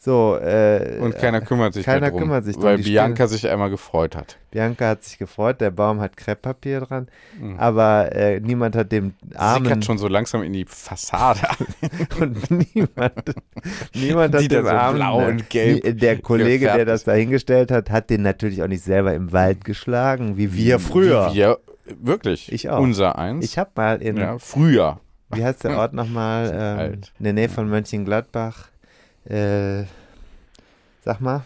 So, 0.00 0.36
äh, 0.36 0.98
Und 1.00 1.16
keiner 1.18 1.40
kümmert 1.40 1.74
sich 1.74 1.84
keiner 1.84 2.10
drum, 2.10 2.20
kümmert 2.20 2.44
sich 2.44 2.54
drum. 2.54 2.64
weil 2.66 2.78
Bianca 2.78 3.26
sich 3.26 3.48
einmal 3.48 3.68
gefreut 3.68 4.14
hat. 4.14 4.38
Bianca 4.52 4.86
hat 4.90 5.02
sich 5.02 5.18
gefreut, 5.18 5.60
der 5.60 5.72
Baum 5.72 6.00
hat 6.00 6.16
Krepppapier 6.16 6.82
dran, 6.82 7.08
Mhm. 7.40 7.58
aber 7.58 8.14
äh, 8.14 8.38
niemand 8.38 8.76
hat 8.76 8.92
dem 8.92 9.14
Armen 9.34 9.64
Sickert 9.66 9.84
schon 9.84 9.98
so 9.98 10.06
langsam 10.06 10.44
in 10.44 10.52
die 10.52 10.64
Fassade. 10.66 11.40
und 12.20 12.48
niemand, 12.48 13.12
niemand 13.92 14.34
hat 14.34 14.42
Die 14.42 14.48
dem 14.48 14.64
so 14.66 14.70
Armen, 14.70 14.96
blau 14.98 15.26
und 15.26 15.50
gelb 15.50 15.98
der 15.98 16.18
Kollege, 16.20 16.66
der 16.66 16.70
gefärbt 16.74 16.88
das 16.88 17.00
ist. 17.00 17.08
da 17.08 17.12
hingestellt 17.14 17.70
hat, 17.72 17.90
hat 17.90 18.08
den 18.08 18.22
natürlich 18.22 18.62
auch 18.62 18.68
nicht 18.68 18.84
selber 18.84 19.14
im 19.14 19.32
Wald 19.32 19.64
geschlagen, 19.64 20.36
wie 20.36 20.54
wir 20.54 20.78
früher. 20.78 21.30
Wie 21.32 21.38
wir, 21.38 21.58
wirklich. 22.00 22.52
Ich 22.52 22.70
auch. 22.70 22.80
Unser 22.80 23.18
eins. 23.18 23.44
Ich 23.44 23.58
habe 23.58 23.70
mal 23.74 24.00
in, 24.00 24.16
ja, 24.16 24.38
früher. 24.38 25.00
wie 25.32 25.44
heißt 25.44 25.64
der 25.64 25.76
Ort 25.76 25.92
nochmal, 25.92 26.52
ähm, 26.94 27.00
in 27.18 27.24
der 27.24 27.32
Nähe 27.32 27.48
von 27.48 27.68
Mönchengladbach, 27.68 28.68
äh, 29.28 29.84
sag 31.04 31.20
mal, 31.20 31.44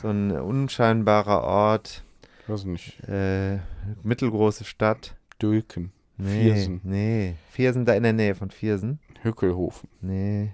so 0.00 0.08
ein 0.08 0.30
unscheinbarer 0.32 1.42
Ort, 1.42 2.02
Ich 2.42 2.48
weiß 2.48 2.64
nicht. 2.64 3.00
äh, 3.08 3.58
mittelgroße 4.02 4.64
Stadt. 4.64 5.14
Dülken. 5.40 5.92
Nee, 6.18 6.42
Viersen. 6.54 6.80
nee, 6.84 7.34
Viersen, 7.50 7.84
da 7.84 7.94
in 7.94 8.04
der 8.04 8.12
Nähe 8.12 8.34
von 8.34 8.50
Viersen. 8.50 9.00
Hückelhofen. 9.22 9.88
Nee, 10.00 10.52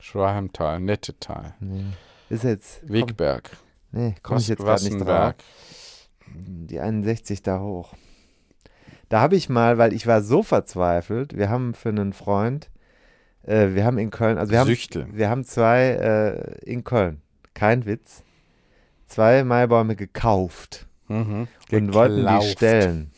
Schwaheimtal. 0.00 0.80
Nettetal. 0.80 1.54
nee. 1.60 1.84
Ist 2.28 2.44
jetzt, 2.44 2.80
komm, 2.82 2.90
Wegberg. 2.90 3.50
nee, 3.90 4.14
komme 4.22 4.40
ich 4.40 4.48
jetzt 4.48 4.58
gerade 4.62 4.84
nicht 4.84 5.00
drauf. 5.00 5.34
Die 6.26 6.78
61 6.78 7.42
da 7.42 7.60
hoch. 7.60 7.94
Da 9.08 9.20
habe 9.22 9.36
ich 9.36 9.48
mal, 9.48 9.78
weil 9.78 9.94
ich 9.94 10.06
war 10.06 10.22
so 10.22 10.42
verzweifelt, 10.42 11.34
wir 11.38 11.48
haben 11.48 11.72
für 11.72 11.88
einen 11.88 12.12
Freund, 12.12 12.68
äh, 13.48 13.74
wir 13.74 13.84
haben 13.84 13.98
in 13.98 14.10
Köln, 14.10 14.38
also 14.38 14.52
wir 14.52 14.60
haben, 14.60 14.66
Süchtel. 14.68 15.06
wir 15.12 15.28
haben 15.30 15.44
zwei 15.44 15.80
äh, 15.90 16.58
in 16.64 16.84
Köln, 16.84 17.20
kein 17.54 17.86
Witz, 17.86 18.22
zwei 19.06 19.44
Maibäume 19.44 19.96
gekauft 19.96 20.86
Mhm. 21.08 21.48
und 21.72 21.94
wollten 21.94 22.26
die 22.26 22.46
stellen. 22.46 23.10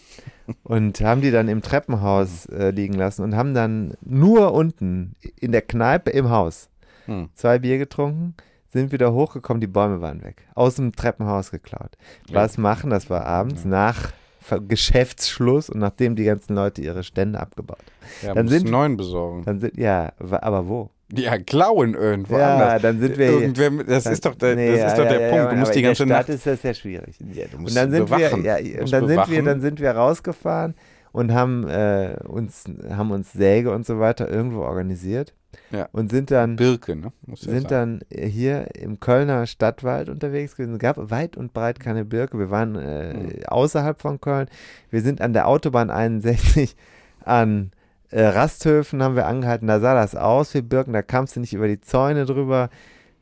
Und 0.64 1.00
haben 1.00 1.20
die 1.20 1.30
dann 1.30 1.48
im 1.48 1.60
Treppenhaus 1.62 2.46
äh, 2.46 2.70
liegen 2.70 2.94
lassen 2.94 3.22
und 3.22 3.34
haben 3.36 3.54
dann 3.54 3.94
nur 4.00 4.52
unten 4.52 5.14
in 5.40 5.52
der 5.52 5.62
Kneipe 5.62 6.10
im 6.10 6.28
Haus 6.30 6.68
Hm. 7.06 7.28
zwei 7.34 7.58
Bier 7.58 7.78
getrunken, 7.78 8.34
sind 8.68 8.92
wieder 8.92 9.12
hochgekommen, 9.12 9.60
die 9.60 9.66
Bäume 9.66 10.00
waren 10.00 10.22
weg. 10.22 10.46
Aus 10.54 10.76
dem 10.76 10.94
Treppenhaus 10.94 11.50
geklaut. 11.50 11.96
Was 12.30 12.58
machen? 12.58 12.90
Das 12.90 13.10
war 13.10 13.26
abends 13.26 13.64
nach 13.64 13.96
Ver- 13.96 14.12
Geschäftsschluss 14.58 15.70
und 15.70 15.78
nachdem 15.80 16.16
die 16.16 16.24
ganzen 16.24 16.54
Leute 16.54 16.82
ihre 16.82 17.02
Stände 17.04 17.38
abgebaut 17.40 17.78
haben. 17.78 18.26
Ja, 18.26 18.34
Dann 18.34 18.48
sind- 18.48 18.70
neuen 18.70 18.96
besorgen. 18.96 19.44
Dann 19.44 19.60
sind, 19.60 19.76
ja, 19.78 20.12
aber 20.18 20.68
wo? 20.68 20.90
Ja, 21.12 21.38
klauen 21.38 21.94
irgendwo 21.94 22.38
ja, 22.38 22.54
anders. 22.54 22.82
dann 22.82 23.00
sind 23.00 23.18
wir. 23.18 23.30
Irgendwer, 23.30 23.70
das 23.84 24.04
dann- 24.04 24.12
ist 24.12 24.24
doch 24.24 24.34
der, 24.36 24.54
nee, 24.56 24.76
das 24.76 24.92
ist 24.92 24.98
ja, 24.98 25.04
doch 25.04 25.10
der 25.10 25.20
ja, 25.20 25.30
Punkt. 25.36 25.52
du 25.52 25.56
musst 25.56 25.74
die 25.74 25.78
in 25.80 25.84
ganze 25.86 26.06
der 26.06 26.14
Stadt 26.14 26.28
Nacht. 26.28 26.36
ist 26.36 26.46
das 26.46 26.62
ja 26.62 26.74
schwierig. 26.74 27.16
Du 27.18 27.56
Und 27.56 27.62
musst 27.62 27.76
dann 27.76 27.90
sind 27.90 28.04
bewachen. 28.06 28.44
wir, 28.44 28.60
ja, 28.62 28.80
und 28.80 28.92
dann 28.92 29.06
sind 29.08 29.16
wir, 29.16 29.24
bewachen. 29.26 29.44
dann 29.44 29.60
sind 29.60 29.80
wir 29.80 29.90
rausgefahren 29.90 30.74
und 31.12 31.32
haben 31.34 31.66
äh, 31.68 32.14
uns, 32.28 32.64
haben 32.90 33.10
uns 33.10 33.32
Säge 33.32 33.72
und 33.72 33.84
so 33.86 33.98
weiter 33.98 34.28
irgendwo 34.30 34.60
organisiert 34.60 35.34
Ja. 35.70 35.88
und 35.92 36.10
sind 36.10 36.30
dann, 36.30 36.56
Birke, 36.56 36.96
ne? 36.96 37.12
Sind 37.34 37.70
dann 37.70 38.00
hier 38.12 38.74
im 38.76 39.00
Kölner 39.00 39.46
Stadtwald 39.46 40.08
unterwegs 40.08 40.56
gewesen. 40.56 40.74
Es 40.74 40.78
gab 40.80 41.10
weit 41.10 41.36
und 41.36 41.52
breit 41.52 41.80
keine 41.80 42.04
Birke. 42.04 42.38
Wir 42.38 42.50
waren 42.50 42.76
äh, 42.76 43.12
Hm. 43.14 43.44
außerhalb 43.46 44.00
von 44.00 44.20
Köln. 44.20 44.48
Wir 44.90 45.00
sind 45.02 45.20
an 45.20 45.32
der 45.32 45.46
Autobahn 45.48 45.90
61 45.90 46.76
an 47.24 47.72
äh, 48.10 48.22
Rasthöfen 48.24 49.02
haben 49.02 49.14
wir 49.16 49.26
angehalten. 49.26 49.68
Da 49.68 49.78
sah 49.80 49.94
das 49.94 50.16
aus 50.16 50.52
wie 50.54 50.62
Birken. 50.62 50.92
Da 50.92 51.02
kamst 51.02 51.36
du 51.36 51.40
nicht 51.40 51.52
über 51.52 51.68
die 51.68 51.80
Zäune 51.80 52.26
drüber. 52.26 52.70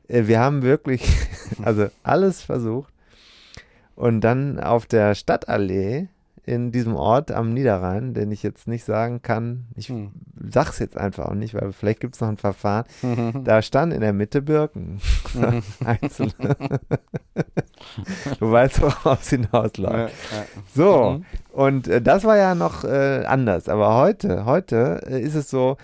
Äh, 0.08 0.26
wir 0.26 0.40
haben 0.40 0.62
wirklich, 0.62 1.02
also 1.62 1.88
alles 2.02 2.40
versucht. 2.42 2.92
Und 3.94 4.20
dann 4.22 4.60
auf 4.60 4.86
der 4.86 5.14
Stadtallee 5.14 6.08
in 6.48 6.72
diesem 6.72 6.96
Ort 6.96 7.30
am 7.30 7.52
Niederrhein, 7.52 8.14
den 8.14 8.32
ich 8.32 8.42
jetzt 8.42 8.66
nicht 8.68 8.84
sagen 8.84 9.20
kann, 9.22 9.66
ich 9.76 9.88
Hm. 9.88 10.10
sag's 10.50 10.78
jetzt 10.78 10.96
einfach 10.96 11.26
auch 11.26 11.34
nicht, 11.34 11.54
weil 11.54 11.72
vielleicht 11.72 12.00
gibt 12.00 12.14
es 12.14 12.20
noch 12.20 12.28
ein 12.28 12.36
Verfahren. 12.38 12.84
Da 13.44 13.62
stand 13.62 13.92
in 13.92 14.00
der 14.00 14.12
Mitte 14.12 14.42
Birken. 14.42 15.00
Einzelne. 15.84 16.56
du 18.40 18.50
weißt, 18.50 18.80
worauf 18.82 19.22
es 19.22 19.30
hinausläuft. 19.30 20.14
Ja, 20.32 20.36
ja. 20.38 20.44
So, 20.74 21.10
Mhm. 21.10 21.24
und 21.52 21.88
äh, 21.88 22.00
das 22.02 22.24
war 22.24 22.36
ja 22.36 22.54
noch 22.54 22.84
äh, 22.84 23.24
anders. 23.26 23.68
Aber 23.68 23.94
heute, 23.96 24.44
heute 24.44 25.02
äh, 25.06 25.20
ist 25.20 25.34
es 25.34 25.50
so, 25.50 25.76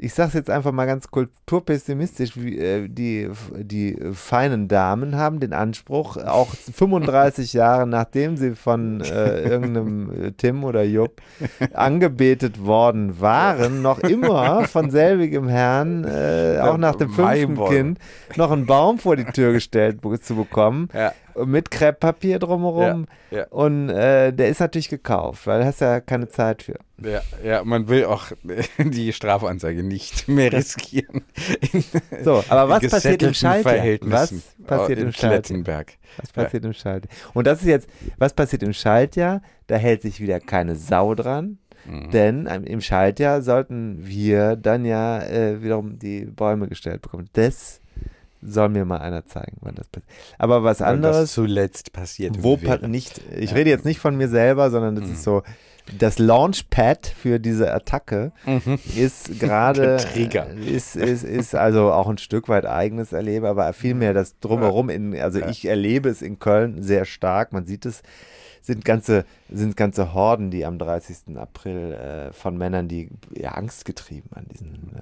ich 0.00 0.14
sag's 0.14 0.34
jetzt 0.34 0.48
einfach 0.48 0.70
mal 0.70 0.86
ganz 0.86 1.10
kulturpessimistisch, 1.10 2.36
wie, 2.36 2.56
äh, 2.58 2.88
die, 2.88 3.28
die 3.56 3.98
feinen 4.12 4.68
Damen 4.68 5.16
haben 5.16 5.40
den 5.40 5.52
Anspruch, 5.52 6.16
auch 6.16 6.54
35 6.72 7.52
Jahre 7.52 7.86
nachdem 7.86 8.36
sie 8.36 8.54
von 8.54 9.00
äh, 9.00 9.42
irgendeinem 9.42 10.26
äh, 10.26 10.32
Tim 10.32 10.62
oder 10.62 10.84
Jupp 10.84 11.20
angebetet 11.74 12.64
worden 12.64 13.20
waren, 13.20 13.82
noch 13.82 13.98
immer 13.98 14.64
von 14.64 14.90
selbigem 14.90 15.48
Herrn, 15.48 16.04
äh, 16.04 16.58
auch 16.62 16.78
nach 16.78 16.94
dem 16.94 17.10
fünften. 17.10 17.56
Kind, 17.68 17.98
noch 18.36 18.52
einen 18.52 18.66
Baum 18.66 18.98
vor 18.98 19.16
die 19.16 19.24
Tür 19.24 19.52
gestellt 19.52 19.98
zu 20.22 20.36
bekommen, 20.36 20.88
Ja. 20.94 21.12
Mit 21.44 21.70
Krepppapier 21.70 22.38
drumherum. 22.38 23.06
Ja, 23.30 23.38
ja. 23.38 23.46
Und 23.48 23.88
äh, 23.88 24.32
der 24.32 24.48
ist 24.48 24.60
natürlich 24.60 24.88
gekauft, 24.88 25.46
weil 25.46 25.60
du 25.60 25.66
hast 25.66 25.80
ja 25.80 26.00
keine 26.00 26.28
Zeit 26.28 26.62
für. 26.62 26.78
Ja, 27.02 27.22
ja, 27.44 27.64
man 27.64 27.88
will 27.88 28.04
auch 28.04 28.26
die 28.78 29.12
Strafanzeige 29.12 29.82
nicht 29.82 30.28
mehr 30.28 30.52
riskieren. 30.52 31.22
In 31.72 31.84
So, 32.24 32.44
aber 32.48 32.68
was 32.68 32.88
passiert 32.88 33.22
im 33.22 33.34
Schaltjahr? 33.34 33.98
Was 34.02 34.34
passiert 34.66 34.98
in 34.98 35.06
im 35.06 35.12
Schaltjahr? 35.12 35.84
Was 36.16 36.32
passiert 36.32 36.64
im 36.64 36.72
Schaltjahr? 36.72 37.12
Und 37.34 37.46
das 37.46 37.60
ist 37.60 37.66
jetzt, 37.66 37.88
was 38.18 38.32
passiert 38.34 38.62
im 38.62 38.72
Schaltjahr? 38.72 39.42
Da 39.66 39.76
hält 39.76 40.02
sich 40.02 40.20
wieder 40.20 40.40
keine 40.40 40.74
Sau 40.76 41.14
dran. 41.14 41.58
Mhm. 41.86 42.10
Denn 42.10 42.46
im 42.46 42.80
Schaltjahr 42.80 43.42
sollten 43.42 44.06
wir 44.06 44.56
dann 44.56 44.84
ja 44.84 45.22
äh, 45.22 45.62
wiederum 45.62 45.98
die 45.98 46.24
Bäume 46.24 46.68
gestellt 46.68 47.02
bekommen. 47.02 47.28
Das 47.32 47.80
soll 48.42 48.68
mir 48.68 48.84
mal 48.84 48.98
einer 48.98 49.26
zeigen, 49.26 49.56
wann 49.60 49.74
das 49.74 49.88
passiert. 49.88 50.10
Aber 50.38 50.62
was 50.64 50.80
Wann 50.80 51.02
das 51.02 51.08
anderes, 51.14 51.32
zuletzt 51.32 51.92
passiert 51.92 52.42
wo 52.42 52.56
pa 52.56 52.78
nicht, 52.86 53.20
ich 53.36 53.50
Ja. 53.50 53.56
rede 53.56 53.70
jetzt 53.70 53.84
nicht 53.84 53.98
von 54.00 54.16
mir 54.16 54.28
selber, 54.28 54.70
sondern 54.70 54.94
das 54.96 55.06
Mhm. 55.06 55.12
ist 55.14 55.22
so, 55.24 55.42
das 55.90 56.18
Launchpad 56.18 57.06
für 57.06 57.38
diese 57.40 57.72
Attacke 57.72 58.32
Mhm. 58.44 58.78
ist 58.96 59.38
gerade, 59.40 59.80
Der 59.80 59.96
Trigger. 59.98 60.46
ist, 60.50 60.96
ist, 60.96 61.24
ist 61.24 61.54
also 61.54 61.92
auch 61.92 62.08
ein 62.08 62.18
Stück 62.18 62.48
weit 62.48 62.66
eigenes 62.66 63.12
Erleben, 63.12 63.46
aber 63.46 63.72
vielmehr 63.72 64.12
das 64.12 64.38
Drumherum, 64.38 64.90
in, 64.90 65.18
also 65.18 65.38
Ja. 65.38 65.48
ich 65.48 65.64
erlebe 65.66 66.08
es 66.10 66.20
in 66.20 66.38
Köln 66.38 66.82
sehr 66.82 67.06
stark, 67.06 67.52
man 67.52 67.64
sieht 67.64 67.86
es, 67.86 68.02
sind 68.68 68.84
ganze, 68.84 69.24
sind 69.50 69.76
ganze 69.76 70.12
Horden, 70.14 70.50
die 70.50 70.64
am 70.64 70.78
30. 70.78 71.36
April 71.36 71.92
äh, 71.94 72.32
von 72.32 72.56
Männern, 72.56 72.86
die 72.86 73.08
ja, 73.34 73.52
angstgetrieben 73.52 74.30
an 74.34 74.44
diesen, 74.52 74.92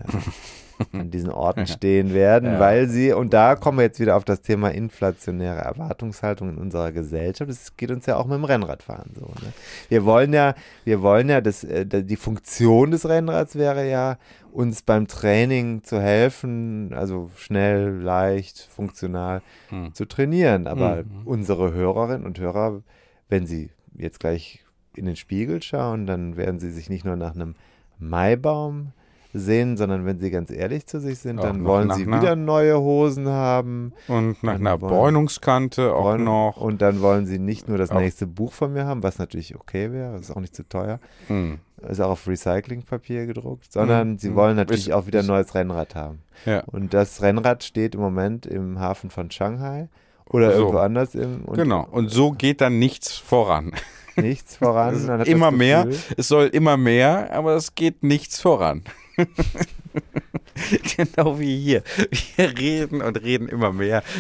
äh, 0.93 0.97
an 0.99 1.11
diesen 1.11 1.31
Orten 1.31 1.67
stehen 1.77 2.15
werden, 2.15 2.53
Ja. 2.55 2.61
weil 2.61 2.89
sie, 2.89 3.13
und 3.13 3.35
da 3.35 3.57
kommen 3.57 3.79
wir 3.79 3.83
jetzt 3.85 3.99
wieder 4.01 4.17
auf 4.17 4.25
das 4.25 4.41
Thema 4.43 4.69
inflationäre 4.69 5.59
Erwartungshaltung 5.61 6.49
in 6.51 6.59
unserer 6.59 6.93
Gesellschaft. 6.93 7.51
Das 7.51 7.77
geht 7.77 7.91
uns 7.91 8.07
ja 8.07 8.17
auch 8.17 8.27
mit 8.27 8.37
dem 8.39 8.45
Rennradfahren 8.45 9.11
so. 9.15 9.27
Ne? 9.27 9.53
Wir 9.89 10.05
wollen 10.05 10.33
ja, 10.33 10.55
wir 10.85 11.03
wollen 11.03 11.29
ja, 11.29 11.41
dass, 11.41 11.65
äh, 11.65 11.85
die 11.85 12.17
Funktion 12.17 12.93
des 12.93 13.09
Rennrads 13.09 13.57
wäre 13.57 13.89
ja, 13.91 14.17
uns 14.53 14.81
beim 14.83 15.07
Training 15.09 15.83
zu 15.83 16.01
helfen, 16.01 16.95
also 16.95 17.31
schnell, 17.37 17.91
leicht, 18.01 18.61
funktional 18.75 19.43
Hm. 19.71 19.93
zu 19.93 20.05
trainieren. 20.07 20.67
Aber 20.69 21.03
Mhm. 21.03 21.27
unsere 21.27 21.73
Hörerinnen 21.73 22.25
und 22.25 22.39
Hörer, 22.39 22.81
wenn 23.29 23.47
sie 23.47 23.71
jetzt 23.97 24.21
gleich 24.21 24.65
in 24.95 25.07
den 25.07 25.17
Spiegel 25.17 25.63
schauen, 25.63 26.07
dann 26.07 26.37
werden 26.37 26.59
sie 26.59 26.71
sich 26.71 26.89
nicht 26.91 27.05
nur 27.05 27.17
nach 27.17 27.35
einem 27.35 27.55
Maibaum 27.99 28.93
sehen, 29.35 29.77
sondern 29.77 30.07
wenn 30.07 30.19
sie 30.19 30.31
ganz 30.31 30.51
ehrlich 30.51 30.87
zu 30.87 30.99
sich 30.99 31.19
sind, 31.19 31.39
Auch 31.41 31.43
dann 31.45 31.65
wollen 31.67 31.91
sie 31.91 32.07
wieder 32.07 32.37
neue 32.37 32.79
Hosen 32.81 33.29
haben. 33.29 33.93
Und 34.09 34.43
nach 34.43 34.55
einer 34.55 34.79
Bräunungskante 34.79 35.93
auch 35.95 36.05
wollen- 36.05 36.25
noch. 36.25 36.57
Und 36.57 36.81
dann 36.81 37.03
wollen 37.03 37.27
sie 37.27 37.39
nicht 37.39 37.69
nur 37.69 37.77
das 37.77 37.93
nächste 37.93 38.27
Buch 38.27 38.53
von 38.55 38.73
mir 38.73 38.87
haben, 38.87 39.03
was 39.03 39.19
natürlich 39.19 39.55
okay 39.55 39.93
wäre, 39.93 40.17
ist 40.17 40.31
auch 40.31 40.41
nicht 40.41 40.57
zu 40.57 40.67
teuer, 40.67 41.01
Hm. 41.27 41.59
ist 41.87 42.01
auch 42.01 42.11
auf 42.13 42.27
Recyclingpapier 42.27 43.27
gedruckt, 43.27 43.71
sondern 43.71 44.13
Mhm. 44.13 44.19
sie 44.19 44.35
wollen 44.35 44.57
natürlich 44.57 44.89
Ist- 44.89 44.95
auch 44.95 45.07
wieder 45.07 45.19
ein 45.21 45.27
neues 45.27 45.55
Rennrad 45.55 45.95
haben. 45.95 46.21
Ja. 46.47 46.61
Und 46.65 46.95
das 46.95 47.21
Rennrad 47.21 47.63
steht 47.63 47.95
im 47.95 48.01
Moment 48.01 48.47
im 48.47 48.79
Hafen 48.79 49.11
von 49.11 49.31
Shanghai 49.31 49.89
oder 50.31 50.53
So. 50.53 50.59
irgendwo 50.59 50.79
anders 50.79 51.15
im 51.15 51.45
und 51.45 51.57
genau. 51.57 51.87
Und 51.91 52.11
so 52.11 52.33
geht 52.33 52.61
dann 52.61 52.79
nichts 52.79 53.17
voran. 53.17 53.73
nichts 54.17 54.57
voran. 54.57 55.21
Immer 55.25 55.51
mehr. 55.51 55.87
Es 56.17 56.29
soll 56.29 56.47
immer 56.47 56.77
mehr, 56.77 57.33
aber 57.33 57.55
es 57.55 57.75
geht 57.75 58.03
nichts 58.03 58.41
voran. 58.41 58.83
genau 60.97 61.39
wie 61.39 61.59
hier. 61.59 61.83
Wir 62.37 62.59
reden 62.59 63.03
und 63.03 63.23
reden 63.23 63.49
immer 63.49 63.73
mehr. 63.73 64.03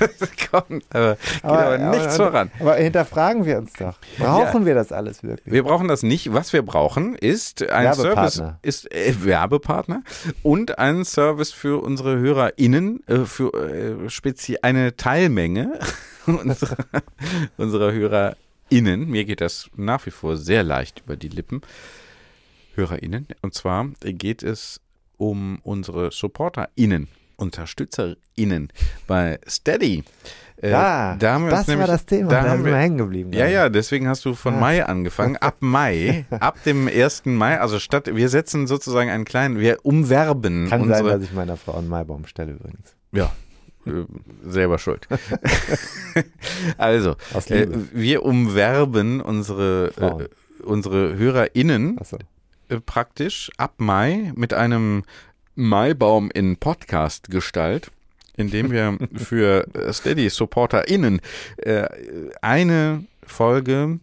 Es 0.00 0.50
kommt, 0.50 0.84
aber 0.90 1.16
geht 1.16 1.44
aber, 1.44 1.78
nichts 1.78 2.16
voran. 2.16 2.50
Aber 2.60 2.76
hinterfragen 2.76 3.44
wir 3.44 3.58
uns 3.58 3.72
doch. 3.74 3.98
Brauchen 4.18 4.64
wir 4.64 4.74
das 4.74 4.92
alles 4.92 5.22
wirklich? 5.22 5.52
Wir 5.52 5.62
brauchen 5.62 5.88
das 5.88 6.02
nicht. 6.02 6.32
Was 6.32 6.52
wir 6.52 6.62
brauchen, 6.62 7.14
ist 7.14 7.68
ein. 7.68 7.92
Service, 7.94 8.42
ist 8.62 8.90
äh, 8.92 9.14
Werbepartner 9.24 10.02
und 10.42 10.78
ein 10.78 11.04
Service 11.04 11.52
für 11.52 11.82
unsere 11.82 12.18
HörerInnen, 12.18 13.02
äh, 13.06 13.24
für 13.24 13.52
äh, 13.54 14.08
speziell 14.08 14.58
eine 14.62 14.96
Teilmenge 14.96 15.78
unserer, 16.26 16.76
unserer 17.56 17.92
HörerInnen. 17.92 19.08
Mir 19.08 19.24
geht 19.24 19.40
das 19.40 19.68
nach 19.76 20.06
wie 20.06 20.10
vor 20.10 20.36
sehr 20.36 20.62
leicht 20.62 21.02
über 21.04 21.16
die 21.16 21.28
Lippen. 21.28 21.60
HörerInnen. 22.78 23.26
Und 23.42 23.52
zwar 23.54 23.86
geht 24.00 24.42
es 24.42 24.80
um 25.18 25.58
unsere 25.62 26.10
SupporterInnen, 26.12 27.08
UnterstützerInnen 27.36 28.68
bei 29.06 29.38
Steady. 29.46 30.04
Äh, 30.60 30.70
ja, 30.72 31.14
da 31.16 31.34
haben 31.34 31.44
wir 31.44 31.50
das 31.50 31.66
nämlich, 31.68 31.86
war 31.86 31.94
das 31.94 32.04
Thema. 32.06 32.30
Da 32.30 32.42
Da, 32.42 32.48
haben 32.50 32.56
sind 32.58 32.66
wir 32.66 32.72
wir, 32.72 32.78
hängen 32.80 32.98
geblieben. 32.98 33.32
ja, 33.32 33.46
ja, 33.46 33.68
deswegen 33.68 34.08
hast 34.08 34.24
du 34.24 34.34
von 34.34 34.54
Ah. 34.54 34.60
Mai 34.60 34.84
angefangen. 34.84 35.36
Ab 35.36 35.56
Mai, 35.60 36.24
ab 36.30 36.62
dem 36.64 36.88
1. 36.88 37.26
Mai, 37.26 37.60
also 37.60 37.78
statt, 37.78 38.10
wir 38.12 38.28
setzen 38.28 38.66
sozusagen 38.66 39.08
einen 39.10 39.24
kleinen, 39.24 39.60
wir 39.60 39.78
umwerben 39.84 40.68
Kann 40.68 40.80
sein, 40.88 40.90
unsere, 40.90 41.10
dass 41.18 41.22
ich 41.28 41.32
meiner 41.32 41.56
Frau 41.56 41.76
einen 41.78 41.88
Maibaum 41.88 42.26
stelle 42.26 42.52
übrigens. 42.52 42.96
ja, 43.12 43.30
äh, 43.86 43.90
selber 44.44 44.78
schuld. 44.80 45.06
also, 46.76 47.14
äh, 47.50 47.66
wir 47.92 48.24
umwerben 48.24 49.20
unsere, 49.20 49.92
äh, 50.60 50.64
unsere 50.64 51.16
HörerInnen 51.16 51.98
Achso. 52.00 52.18
Äh, 52.68 52.80
praktisch 52.80 53.50
ab 53.56 53.74
Mai 53.78 54.32
mit 54.36 54.54
einem 54.54 55.04
Maibaum 55.54 56.30
in 56.30 56.56
Podcast-Gestalt, 56.56 57.90
indem 58.36 58.70
wir 58.70 58.98
für 59.14 59.66
äh, 59.74 59.92
Steady-SupporterInnen 59.92 61.20
äh, 61.58 61.86
eine 62.42 63.04
Folge, 63.24 64.00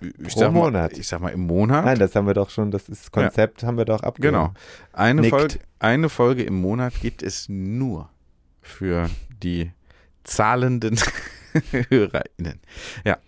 ich 0.00 0.34
sag, 0.34 0.52
mal, 0.52 0.60
Monat. 0.60 0.96
ich 0.96 1.08
sag 1.08 1.20
mal 1.20 1.30
im 1.30 1.46
Monat, 1.46 1.84
Nein, 1.84 1.98
das 1.98 2.14
haben 2.14 2.26
wir 2.26 2.34
doch 2.34 2.50
schon, 2.50 2.70
das 2.70 2.88
ist 2.88 3.12
Konzept 3.12 3.62
haben 3.62 3.76
wir 3.76 3.84
doch 3.84 4.02
abgegeben. 4.02 4.34
genau, 4.34 4.54
eine 4.92 5.22
Nickt. 5.22 5.30
Folge, 5.34 5.58
eine 5.78 6.08
Folge 6.08 6.42
im 6.44 6.54
Monat 6.54 6.94
gibt 7.00 7.22
es 7.22 7.48
nur 7.48 8.08
für 8.62 9.10
die 9.42 9.72
zahlenden 10.24 10.98
HörerInnen. 11.88 12.60
Ja, 13.04 13.18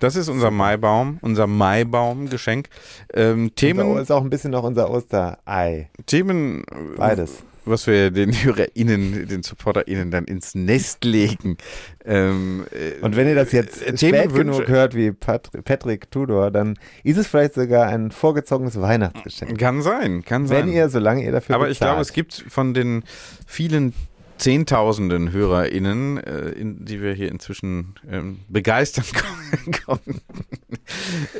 das 0.00 0.16
ist 0.16 0.28
unser 0.28 0.50
Maibaum, 0.50 1.18
unser 1.22 1.46
Maibaum-Geschenk. 1.46 2.68
Ähm, 3.14 3.54
Themen 3.54 3.80
Themen, 3.80 3.98
ist 3.98 4.10
auch 4.12 4.22
ein 4.22 4.30
bisschen 4.30 4.50
noch 4.52 4.62
unser 4.64 4.90
Osterei. 4.90 5.90
Themen, 6.06 6.64
Beides. 6.96 7.42
was 7.64 7.86
wir 7.86 8.10
den 8.10 8.32
HörerInnen, 8.32 9.26
den 9.28 9.42
SupporterInnen 9.42 10.10
dann 10.10 10.24
ins 10.24 10.54
Nest 10.54 11.04
legen. 11.04 11.58
Ähm, 12.04 12.64
äh, 12.70 13.00
Und 13.04 13.16
wenn 13.16 13.28
ihr 13.28 13.34
das 13.34 13.52
jetzt 13.52 13.82
äh, 13.82 13.96
spät 13.96 14.32
genug 14.32 14.68
hört 14.68 14.94
wie 14.94 15.10
Pat 15.12 15.50
Patrick 15.64 16.10
Tudor, 16.10 16.50
dann 16.50 16.78
ist 17.04 17.18
es 17.18 17.26
vielleicht 17.26 17.54
sogar 17.54 17.86
ein 17.88 18.10
vorgezogenes 18.10 18.80
Weihnachtsgeschenk. 18.80 19.58
Kann 19.58 19.82
sein, 19.82 20.24
kann 20.24 20.46
sein. 20.46 20.66
Wenn 20.68 20.72
ihr, 20.72 20.88
solange 20.88 21.24
ihr 21.24 21.32
dafür 21.32 21.56
Aber 21.56 21.68
ich 21.68 21.78
glaube, 21.78 22.00
es 22.00 22.08
bezahlt. 22.08 22.14
gibt 22.28 22.52
von 22.52 22.72
den 22.72 23.02
vielen 23.46 23.92
Zehntausenden 24.38 25.32
HörerInnen, 25.32 26.18
äh, 26.18 26.48
in, 26.50 26.84
die 26.84 27.02
wir 27.02 27.12
hier 27.12 27.30
inzwischen 27.30 27.94
ähm, 28.08 28.40
begeistern 28.48 29.04
konnten, 29.84 30.20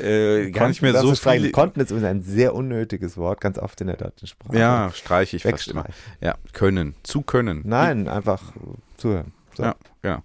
äh, 0.01 0.51
gar 0.51 0.67
nicht 0.67 0.81
mehr 0.81 0.93
so 0.99 1.15
viele. 1.15 1.51
Konnten 1.51 1.79
ist 1.79 1.91
übrigens 1.91 2.09
ein 2.09 2.21
sehr 2.21 2.53
unnötiges 2.53 3.17
Wort, 3.17 3.41
ganz 3.41 3.57
oft 3.57 3.79
in 3.81 3.87
der 3.87 3.97
deutschen 3.97 4.27
Sprache. 4.27 4.57
Ja, 4.57 4.91
streiche 4.93 5.37
ich 5.37 5.43
fast 5.43 5.67
immer. 5.69 5.85
Ja, 6.21 6.35
können, 6.53 6.95
zu 7.03 7.21
können. 7.21 7.61
Nein, 7.65 8.07
einfach 8.07 8.53
zuhören. 8.97 9.33
So. 9.55 9.63
Ja, 9.63 9.75
genau. 10.01 10.23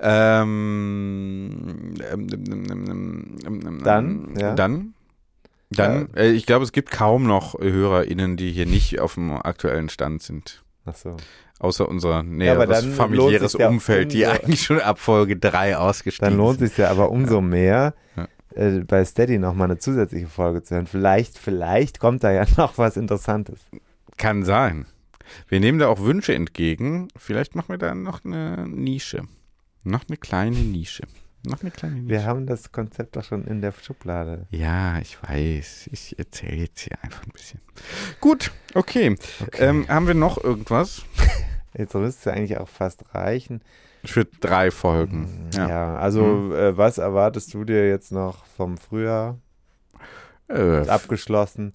Ähm, 0.00 1.94
ähm, 2.12 3.38
ähm, 3.46 3.80
Dann, 3.84 4.34
ja. 4.36 4.54
Dann? 4.54 4.94
Dann, 5.70 6.14
äh, 6.14 6.30
ich 6.30 6.46
glaube, 6.46 6.64
es 6.64 6.72
gibt 6.72 6.90
kaum 6.90 7.26
noch 7.26 7.58
HörerInnen, 7.58 8.36
die 8.36 8.52
hier 8.52 8.66
nicht 8.66 9.00
auf 9.00 9.14
dem 9.14 9.32
aktuellen 9.32 9.88
Stand 9.88 10.22
sind. 10.22 10.62
Ach 10.84 10.94
so. 10.94 11.16
Außer 11.60 11.88
unser 11.88 12.22
näheres 12.22 12.82
lohnt 12.84 12.94
familiäres 12.96 13.52
ja 13.54 13.68
Umfeld, 13.68 14.12
die 14.12 14.26
eigentlich 14.26 14.62
schon 14.62 14.80
ab 14.80 14.98
Folge 14.98 15.36
3 15.36 15.76
ausgestiegen 15.76 16.30
Dann 16.30 16.38
lohnt 16.38 16.58
sich 16.58 16.76
ja 16.76 16.90
aber 16.90 17.10
umso 17.10 17.40
mehr, 17.40 17.94
Ja. 18.16 18.28
äh, 18.54 18.80
bei 18.80 19.04
Steady 19.04 19.38
nochmal 19.38 19.70
eine 19.70 19.78
zusätzliche 19.78 20.26
Folge 20.26 20.62
zu 20.62 20.74
hören. 20.74 20.86
Vielleicht, 20.86 21.38
vielleicht 21.38 22.00
kommt 22.00 22.24
da 22.24 22.32
ja 22.32 22.44
noch 22.56 22.76
was 22.76 22.96
Interessantes. 22.96 23.60
Kann 24.16 24.44
sein. 24.44 24.86
Wir 25.48 25.60
nehmen 25.60 25.78
da 25.78 25.88
auch 25.88 26.00
Wünsche 26.00 26.34
entgegen. 26.34 27.08
Vielleicht 27.16 27.54
machen 27.54 27.68
wir 27.70 27.78
da 27.78 27.94
noch 27.94 28.24
eine 28.24 28.66
Nische. 28.68 29.22
Noch 29.84 30.02
eine 30.08 30.16
kleine 30.16 30.56
Nische. 30.56 31.04
Noch 31.46 31.60
eine 31.60 31.70
kleine 31.70 31.96
Nische. 31.96 32.08
Wir 32.08 32.24
haben 32.24 32.46
das 32.46 32.72
Konzept 32.72 33.16
doch 33.16 33.24
schon 33.24 33.44
in 33.46 33.60
der 33.60 33.72
Schublade. 33.72 34.46
Ja, 34.50 34.98
ich 34.98 35.18
weiß. 35.22 35.90
Ich 35.92 36.18
erzähle 36.18 36.56
jetzt 36.56 36.80
hier 36.80 36.96
einfach 37.02 37.22
ein 37.24 37.32
bisschen. 37.32 37.60
Gut, 38.20 38.50
okay. 38.74 39.16
Okay. 39.42 39.62
Ähm, 39.64 39.86
haben 39.88 40.06
wir 40.06 40.14
noch 40.14 40.42
irgendwas 40.42 41.02
Jetzt 41.76 41.92
müsste 41.94 42.30
es 42.30 42.36
eigentlich 42.36 42.56
auch 42.58 42.68
fast 42.68 43.04
reichen. 43.14 43.60
für 44.04 44.24
drei 44.24 44.70
Folgen? 44.70 45.50
Ja, 45.54 45.68
Ja. 45.68 45.96
also 45.96 46.22
Mhm. 46.24 46.52
äh, 46.54 46.76
was 46.76 46.98
erwartest 46.98 47.52
du 47.52 47.64
dir 47.64 47.88
jetzt 47.88 48.12
noch 48.12 48.46
vom 48.46 48.78
Frühjahr? 48.78 49.38
Äh, 50.48 50.86
Abgeschlossen. 50.88 51.72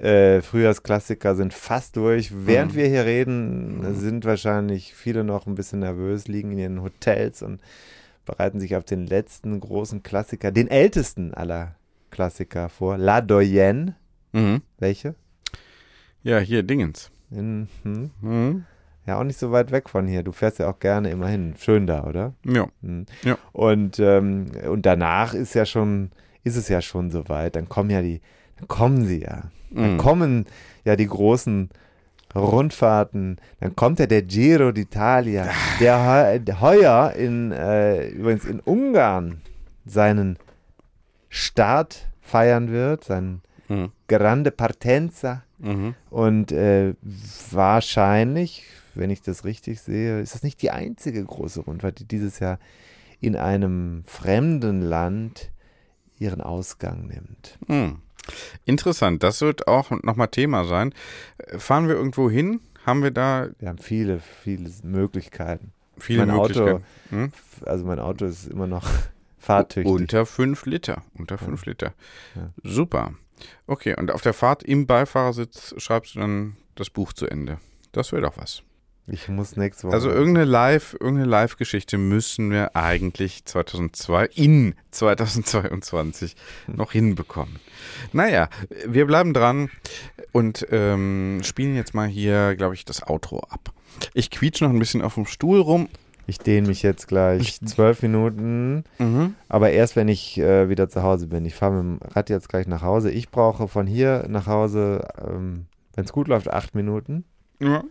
Äh, 0.00 0.40
Frühjahrsklassiker 0.40 1.34
sind 1.36 1.52
fast 1.54 1.96
durch. 1.96 2.32
Während 2.46 2.72
Mhm. 2.72 2.76
wir 2.76 2.86
hier 2.88 3.04
reden, 3.04 3.94
sind 3.94 4.24
wahrscheinlich 4.24 4.94
viele 4.94 5.24
noch 5.24 5.46
ein 5.46 5.54
bisschen 5.54 5.80
nervös, 5.80 6.26
liegen 6.26 6.52
in 6.52 6.58
ihren 6.58 6.82
Hotels 6.82 7.42
und 7.42 7.60
bereiten 8.24 8.60
sich 8.60 8.76
auf 8.76 8.84
den 8.84 9.06
letzten 9.06 9.58
großen 9.60 10.02
Klassiker, 10.02 10.50
den 10.50 10.68
ältesten 10.68 11.34
aller 11.34 11.74
Klassiker 12.10 12.68
vor. 12.68 12.96
La 12.98 13.20
Doyenne. 13.20 13.96
mhm. 14.32 14.62
Welche? 14.78 15.14
Ja, 16.22 16.38
hier 16.38 16.62
Dingens. 16.62 17.10
In, 17.30 17.68
hm? 17.82 18.10
Mhm. 18.20 18.64
Ja, 19.06 19.18
auch 19.18 19.24
nicht 19.24 19.38
so 19.38 19.52
weit 19.52 19.70
weg 19.70 19.90
von 19.90 20.06
hier. 20.06 20.22
Du 20.22 20.32
fährst 20.32 20.58
ja 20.58 20.70
auch 20.70 20.78
gerne 20.78 21.10
immerhin. 21.10 21.54
Schön 21.58 21.86
da, 21.86 22.04
oder? 22.04 22.32
Ja. 22.46 22.68
Hm. 22.82 23.04
Ja. 23.22 23.36
Und, 23.52 23.98
ähm, 23.98 24.46
und 24.66 24.86
danach 24.86 25.34
ist 25.34 25.54
ja 25.54 25.66
schon, 25.66 26.10
ist 26.42 26.56
es 26.56 26.68
ja 26.68 26.80
schon 26.80 27.10
soweit. 27.10 27.54
Dann 27.56 27.68
kommen 27.68 27.90
ja 27.90 28.00
die, 28.00 28.22
dann 28.56 28.68
kommen 28.68 29.04
sie 29.04 29.20
ja. 29.20 29.50
Dann 29.70 29.94
Mhm. 29.94 29.98
kommen 29.98 30.46
ja 30.84 30.96
die 30.96 31.06
großen 31.06 31.68
Rundfahrten. 32.34 33.38
Dann 33.60 33.76
kommt 33.76 33.98
ja 33.98 34.06
der 34.06 34.22
Giro 34.22 34.68
d'Italia, 34.68 35.48
der, 35.80 36.06
heu- 36.06 36.38
der 36.40 36.60
heuer 36.60 37.12
in, 37.12 37.52
äh, 37.52 38.08
übrigens 38.08 38.44
in 38.44 38.60
Ungarn 38.60 39.40
seinen 39.86 40.38
Start 41.28 42.08
feiern 42.20 42.70
wird, 42.70 43.04
seinen 43.04 43.42
Mhm. 43.68 43.92
Grande 44.08 44.50
Partenza. 44.50 45.42
Mhm. 45.58 45.94
Und 46.10 46.52
äh, 46.52 46.92
wahrscheinlich, 47.50 48.64
wenn 48.94 49.08
ich 49.10 49.22
das 49.22 49.44
richtig 49.44 49.80
sehe, 49.80 50.20
ist 50.20 50.34
das 50.34 50.42
nicht 50.42 50.60
die 50.62 50.70
einzige 50.70 51.24
große 51.24 51.60
Rundfahrt, 51.62 51.98
die 51.98 52.04
dieses 52.06 52.38
Jahr 52.40 52.58
in 53.20 53.36
einem 53.36 54.02
fremden 54.06 54.82
Land 54.82 55.50
ihren 56.18 56.40
Ausgang 56.42 57.06
nimmt. 57.06 57.58
Hm. 57.66 58.02
Interessant, 58.64 59.22
das 59.22 59.40
wird 59.40 59.68
auch 59.68 59.90
nochmal 59.90 60.28
Thema 60.28 60.64
sein. 60.64 60.94
Fahren 61.58 61.88
wir 61.88 61.94
irgendwo 61.94 62.30
hin? 62.30 62.60
Haben 62.86 63.02
wir 63.02 63.10
da 63.10 63.48
Wir 63.58 63.68
haben 63.68 63.78
viele, 63.78 64.20
viele 64.20 64.70
Möglichkeiten. 64.82 65.72
viele 65.98 66.26
mein 66.26 66.36
Auto, 66.36 66.60
Möglichkeiten? 66.60 66.84
Hm? 67.10 67.32
also 67.66 67.84
mein 67.84 67.98
Auto 67.98 68.24
ist 68.24 68.46
immer 68.46 68.66
noch 68.66 68.88
fahrtüchtig. 69.38 69.92
Unter 69.92 70.26
5 70.26 70.66
Liter. 70.66 71.02
Unter 71.14 71.38
5 71.38 71.66
Liter. 71.66 71.94
Ja. 72.34 72.50
Super. 72.62 73.14
Okay, 73.66 73.94
und 73.98 74.10
auf 74.10 74.22
der 74.22 74.32
Fahrt 74.32 74.62
im 74.62 74.86
Beifahrersitz 74.86 75.74
schreibst 75.78 76.14
du 76.14 76.20
dann 76.20 76.56
das 76.74 76.90
Buch 76.90 77.12
zu 77.12 77.26
Ende. 77.26 77.58
Das 77.92 78.12
wäre 78.12 78.22
doch 78.22 78.36
was. 78.36 78.62
Ich 79.06 79.28
muss 79.28 79.56
nächste 79.56 79.86
Woche. 79.86 79.94
Also 79.94 80.08
irgendeine 80.10 80.46
Live, 80.46 80.94
irgendeine 80.98 81.28
Live-Geschichte 81.28 81.98
müssen 81.98 82.50
wir 82.50 82.74
eigentlich 82.74 83.44
2002 83.44 84.26
in 84.34 84.74
2022 84.92 86.36
noch 86.68 86.92
hinbekommen. 86.92 87.56
Naja, 88.12 88.48
wir 88.86 89.06
bleiben 89.06 89.34
dran 89.34 89.68
und 90.32 90.66
ähm, 90.70 91.40
spielen 91.42 91.76
jetzt 91.76 91.94
mal 91.94 92.08
hier, 92.08 92.56
glaube 92.56 92.74
ich, 92.74 92.84
das 92.84 93.06
Outro 93.06 93.40
ab. 93.50 93.72
Ich 94.14 94.30
quietsch 94.30 94.60
noch 94.62 94.70
ein 94.70 94.78
bisschen 94.78 95.02
auf 95.02 95.14
dem 95.14 95.26
Stuhl 95.26 95.60
rum. 95.60 95.88
ich 96.26 96.38
dehne 96.38 96.66
mich 96.68 96.82
jetzt 96.82 97.06
gleich 97.06 97.60
zwölf 97.66 98.00
Minuten, 98.00 98.84
Mhm. 98.98 99.34
aber 99.50 99.70
erst 99.72 99.94
wenn 99.96 100.08
ich 100.08 100.38
äh, 100.38 100.70
wieder 100.70 100.88
zu 100.88 101.02
Hause 101.02 101.26
bin. 101.26 101.44
Ich 101.44 101.54
fahre 101.54 101.82
mit 101.82 102.00
dem 102.00 102.08
Rad 102.14 102.30
jetzt 102.30 102.48
gleich 102.48 102.66
nach 102.66 102.80
Hause. 102.80 103.10
Ich 103.10 103.28
brauche 103.30 103.68
von 103.68 103.86
hier 103.86 104.24
nach 104.28 104.46
Hause, 104.46 105.06
ähm, 105.22 105.66
wenn 105.94 106.04
es 106.06 106.12
gut 106.12 106.26
läuft, 106.28 106.48
acht 106.48 106.74
Minuten, 106.74 107.24
Ja. 107.60 107.84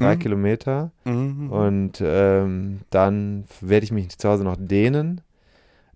Drei 0.00 0.16
Mhm. 0.16 0.18
Kilometer. 0.20 0.90
Mhm. 1.04 1.50
Und 1.50 2.02
ähm, 2.04 2.80
dann 2.90 3.44
werde 3.60 3.84
ich 3.84 3.92
mich 3.92 4.18
zu 4.18 4.28
Hause 4.28 4.44
noch 4.44 4.56
dehnen. 4.58 5.20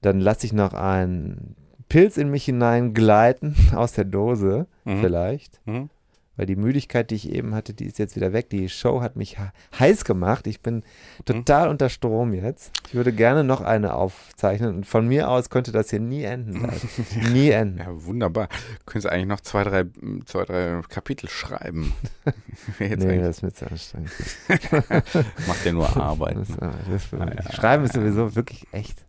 Dann 0.03 0.21
lasse 0.21 0.47
ich 0.47 0.53
noch 0.53 0.75
einen 0.75 1.57
Pilz 1.89 2.17
in 2.17 2.31
mich 2.31 2.45
hineingleiten 2.45 3.55
aus 3.75 3.93
der 3.93 4.05
Dose, 4.05 4.67
Mhm. 4.85 5.01
vielleicht. 5.01 5.61
Mhm. 5.67 5.89
Weil 6.37 6.47
die 6.47 6.57
Müdigkeit, 6.57 7.11
die 7.13 7.15
ich 7.15 7.31
eben 7.31 7.55
hatte, 7.55 7.75
die 7.75 7.85
ist 7.85 7.99
jetzt 8.01 8.17
wieder 8.17 8.33
weg. 8.33 8.51
Die 8.51 8.69
Show 8.69 9.01
hat 9.03 9.15
mich 9.15 9.39
he- 9.39 9.79
heiß 9.79 10.05
gemacht. 10.05 10.49
Ich 10.49 10.61
bin 10.63 10.83
total 11.25 11.69
unter 11.69 11.89
Strom 11.89 12.35
jetzt. 12.35 12.73
Ich 12.89 12.95
würde 12.95 13.13
gerne 13.13 13.45
noch 13.45 13.61
eine 13.61 13.95
aufzeichnen. 13.95 14.75
Und 14.75 14.85
von 14.87 15.07
mir 15.07 15.29
aus 15.31 15.49
könnte 15.49 15.71
das 15.71 15.91
hier 15.91 16.01
nie 16.01 16.25
enden. 16.25 16.55
Leute. 16.63 17.31
nie 17.33 17.51
enden. 17.51 17.79
Ja, 17.79 18.05
wunderbar. 18.05 18.49
Könntest 18.85 19.13
eigentlich 19.13 19.29
noch 19.29 19.41
zwei, 19.43 19.63
drei, 19.63 19.85
zwei, 20.27 20.45
drei 20.45 20.81
Kapitel 20.89 21.29
schreiben. 21.29 21.93
Nee, 22.81 22.87
eigentlich- 22.95 23.21
das 23.21 23.37
ist 23.37 23.43
mir 23.43 23.53
zu 23.53 23.67
anstrengend. 23.71 24.11
macht 25.47 25.65
ja 25.65 25.73
nur 25.73 25.97
Arbeit. 25.97 26.37
Das, 26.37 26.49
ne? 26.49 26.73
das, 26.91 27.03
Ah, 27.21 27.31
ja. 27.33 27.53
Schreiben 27.53 27.85
ist 27.85 27.95
sowieso 27.95 28.35
wirklich 28.35 28.67
echt 28.73 29.05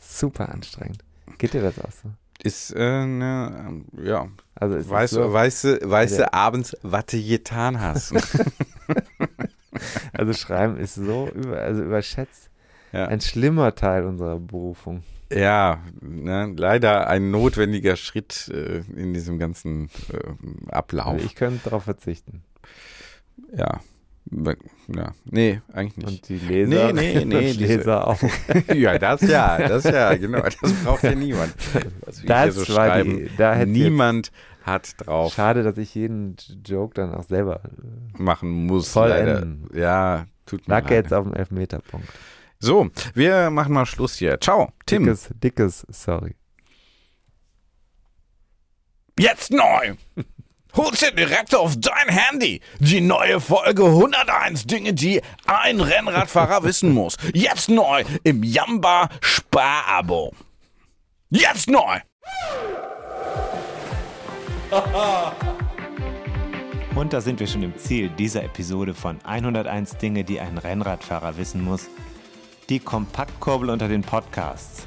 super 0.00 0.50
anstrengend. 0.50 0.98
Geht 1.38 1.54
dir 1.54 1.62
das 1.62 1.78
auch 1.78 1.90
so? 1.90 2.10
Ist, 2.44 2.72
äh, 2.74 3.06
ne, 3.06 3.64
ähm, 3.68 3.84
ja, 4.04 4.28
Also 4.54 4.74
ist 4.76 4.90
weißt, 4.90 5.14
so, 5.14 5.32
weißt, 5.32 5.64
du, 5.64 5.90
weißt 5.90 6.18
du 6.18 6.32
abends, 6.32 6.76
was 6.82 7.06
du 7.06 7.22
getan 7.22 7.80
hast. 7.80 8.14
Also 10.12 10.34
Schreiben 10.34 10.76
ist 10.76 10.96
so 10.96 11.28
über, 11.34 11.58
also 11.58 11.82
überschätzt. 11.82 12.50
Ja. 12.92 13.06
Ein 13.06 13.22
schlimmer 13.22 13.74
Teil 13.74 14.04
unserer 14.04 14.38
Berufung. 14.38 15.02
ja, 15.32 15.80
ne, 16.00 16.52
leider 16.56 17.08
ein 17.08 17.30
notwendiger 17.30 17.96
Schritt 17.96 18.50
äh, 18.52 18.82
in 18.94 19.14
diesem 19.14 19.38
ganzen 19.38 19.88
äh, 20.12 20.70
Ablauf. 20.70 21.14
Also 21.14 21.24
ich 21.24 21.34
könnte 21.34 21.64
darauf 21.64 21.84
verzichten. 21.84 22.42
ja. 23.56 23.80
Ja, 24.88 25.12
nee, 25.24 25.60
eigentlich 25.72 25.96
nicht. 25.96 26.08
Und 26.08 26.28
die 26.28 26.38
Leser, 26.38 26.92
Nee, 26.92 27.14
nee, 27.14 27.24
nee, 27.24 27.52
diese- 27.52 27.64
Leser 27.76 28.06
auch. 28.08 28.18
ja, 28.74 28.98
das 28.98 29.20
ja, 29.22 29.58
das 29.68 29.84
ja, 29.84 30.14
genau. 30.16 30.40
Das 30.40 30.72
braucht 30.84 31.02
ja 31.02 31.14
niemand. 31.14 31.54
Was 32.06 32.22
Das 32.24 32.54
so 32.54 32.74
war 32.74 33.02
die, 33.02 33.30
da 33.36 33.54
hätte 33.54 33.70
Niemand 33.70 34.32
hat 34.62 34.94
drauf 34.98 35.34
schade, 35.34 35.62
dass 35.64 35.76
ich 35.76 35.94
jeden 35.94 36.36
Joke 36.64 36.94
dann 36.94 37.12
auch 37.14 37.24
selber 37.24 37.62
äh, 37.64 38.22
machen 38.22 38.66
muss. 38.66 38.88
Vollenden. 38.92 39.68
Leider. 39.70 39.80
Ja, 39.80 40.26
tut 40.46 40.66
mir 40.68 40.74
lag 40.74 40.84
leid. 40.84 40.90
jetzt 41.04 41.12
auf 41.12 41.24
dem 41.24 41.34
Elfmeterpunkt. 41.34 42.08
So, 42.60 42.88
wir 43.14 43.50
machen 43.50 43.72
mal 43.74 43.86
Schluss 43.86 44.14
hier. 44.16 44.40
Ciao, 44.40 44.72
Tim. 44.86 45.02
Dickes, 45.04 45.30
dickes, 45.42 45.86
sorry. 45.90 46.36
Jetzt 49.18 49.50
neu! 49.50 49.94
Hol's 50.74 51.00
dir 51.00 51.12
direkt 51.12 51.54
auf 51.54 51.74
dein 51.76 52.08
Handy. 52.08 52.60
Die 52.78 53.00
neue 53.02 53.40
Folge 53.40 53.84
101 53.84 54.66
Dinge, 54.66 54.94
die 54.94 55.20
ein 55.46 55.80
Rennradfahrer 55.80 56.62
wissen 56.64 56.92
muss. 56.92 57.16
Jetzt 57.34 57.68
neu 57.68 58.04
im 58.24 58.42
Jamba 58.42 59.08
Sparabo. 59.20 60.32
Jetzt 61.30 61.68
neu! 61.68 61.98
Und 66.94 67.12
da 67.12 67.20
sind 67.20 67.40
wir 67.40 67.46
schon 67.46 67.62
im 67.62 67.76
Ziel 67.78 68.08
dieser 68.10 68.42
Episode 68.44 68.94
von 68.94 69.18
101 69.24 69.96
Dinge, 69.98 70.24
die 70.24 70.40
ein 70.40 70.56
Rennradfahrer 70.58 71.36
wissen 71.36 71.62
muss. 71.62 71.88
Die 72.68 72.78
Kompaktkurbel 72.80 73.70
unter 73.70 73.88
den 73.88 74.02
Podcasts. 74.02 74.86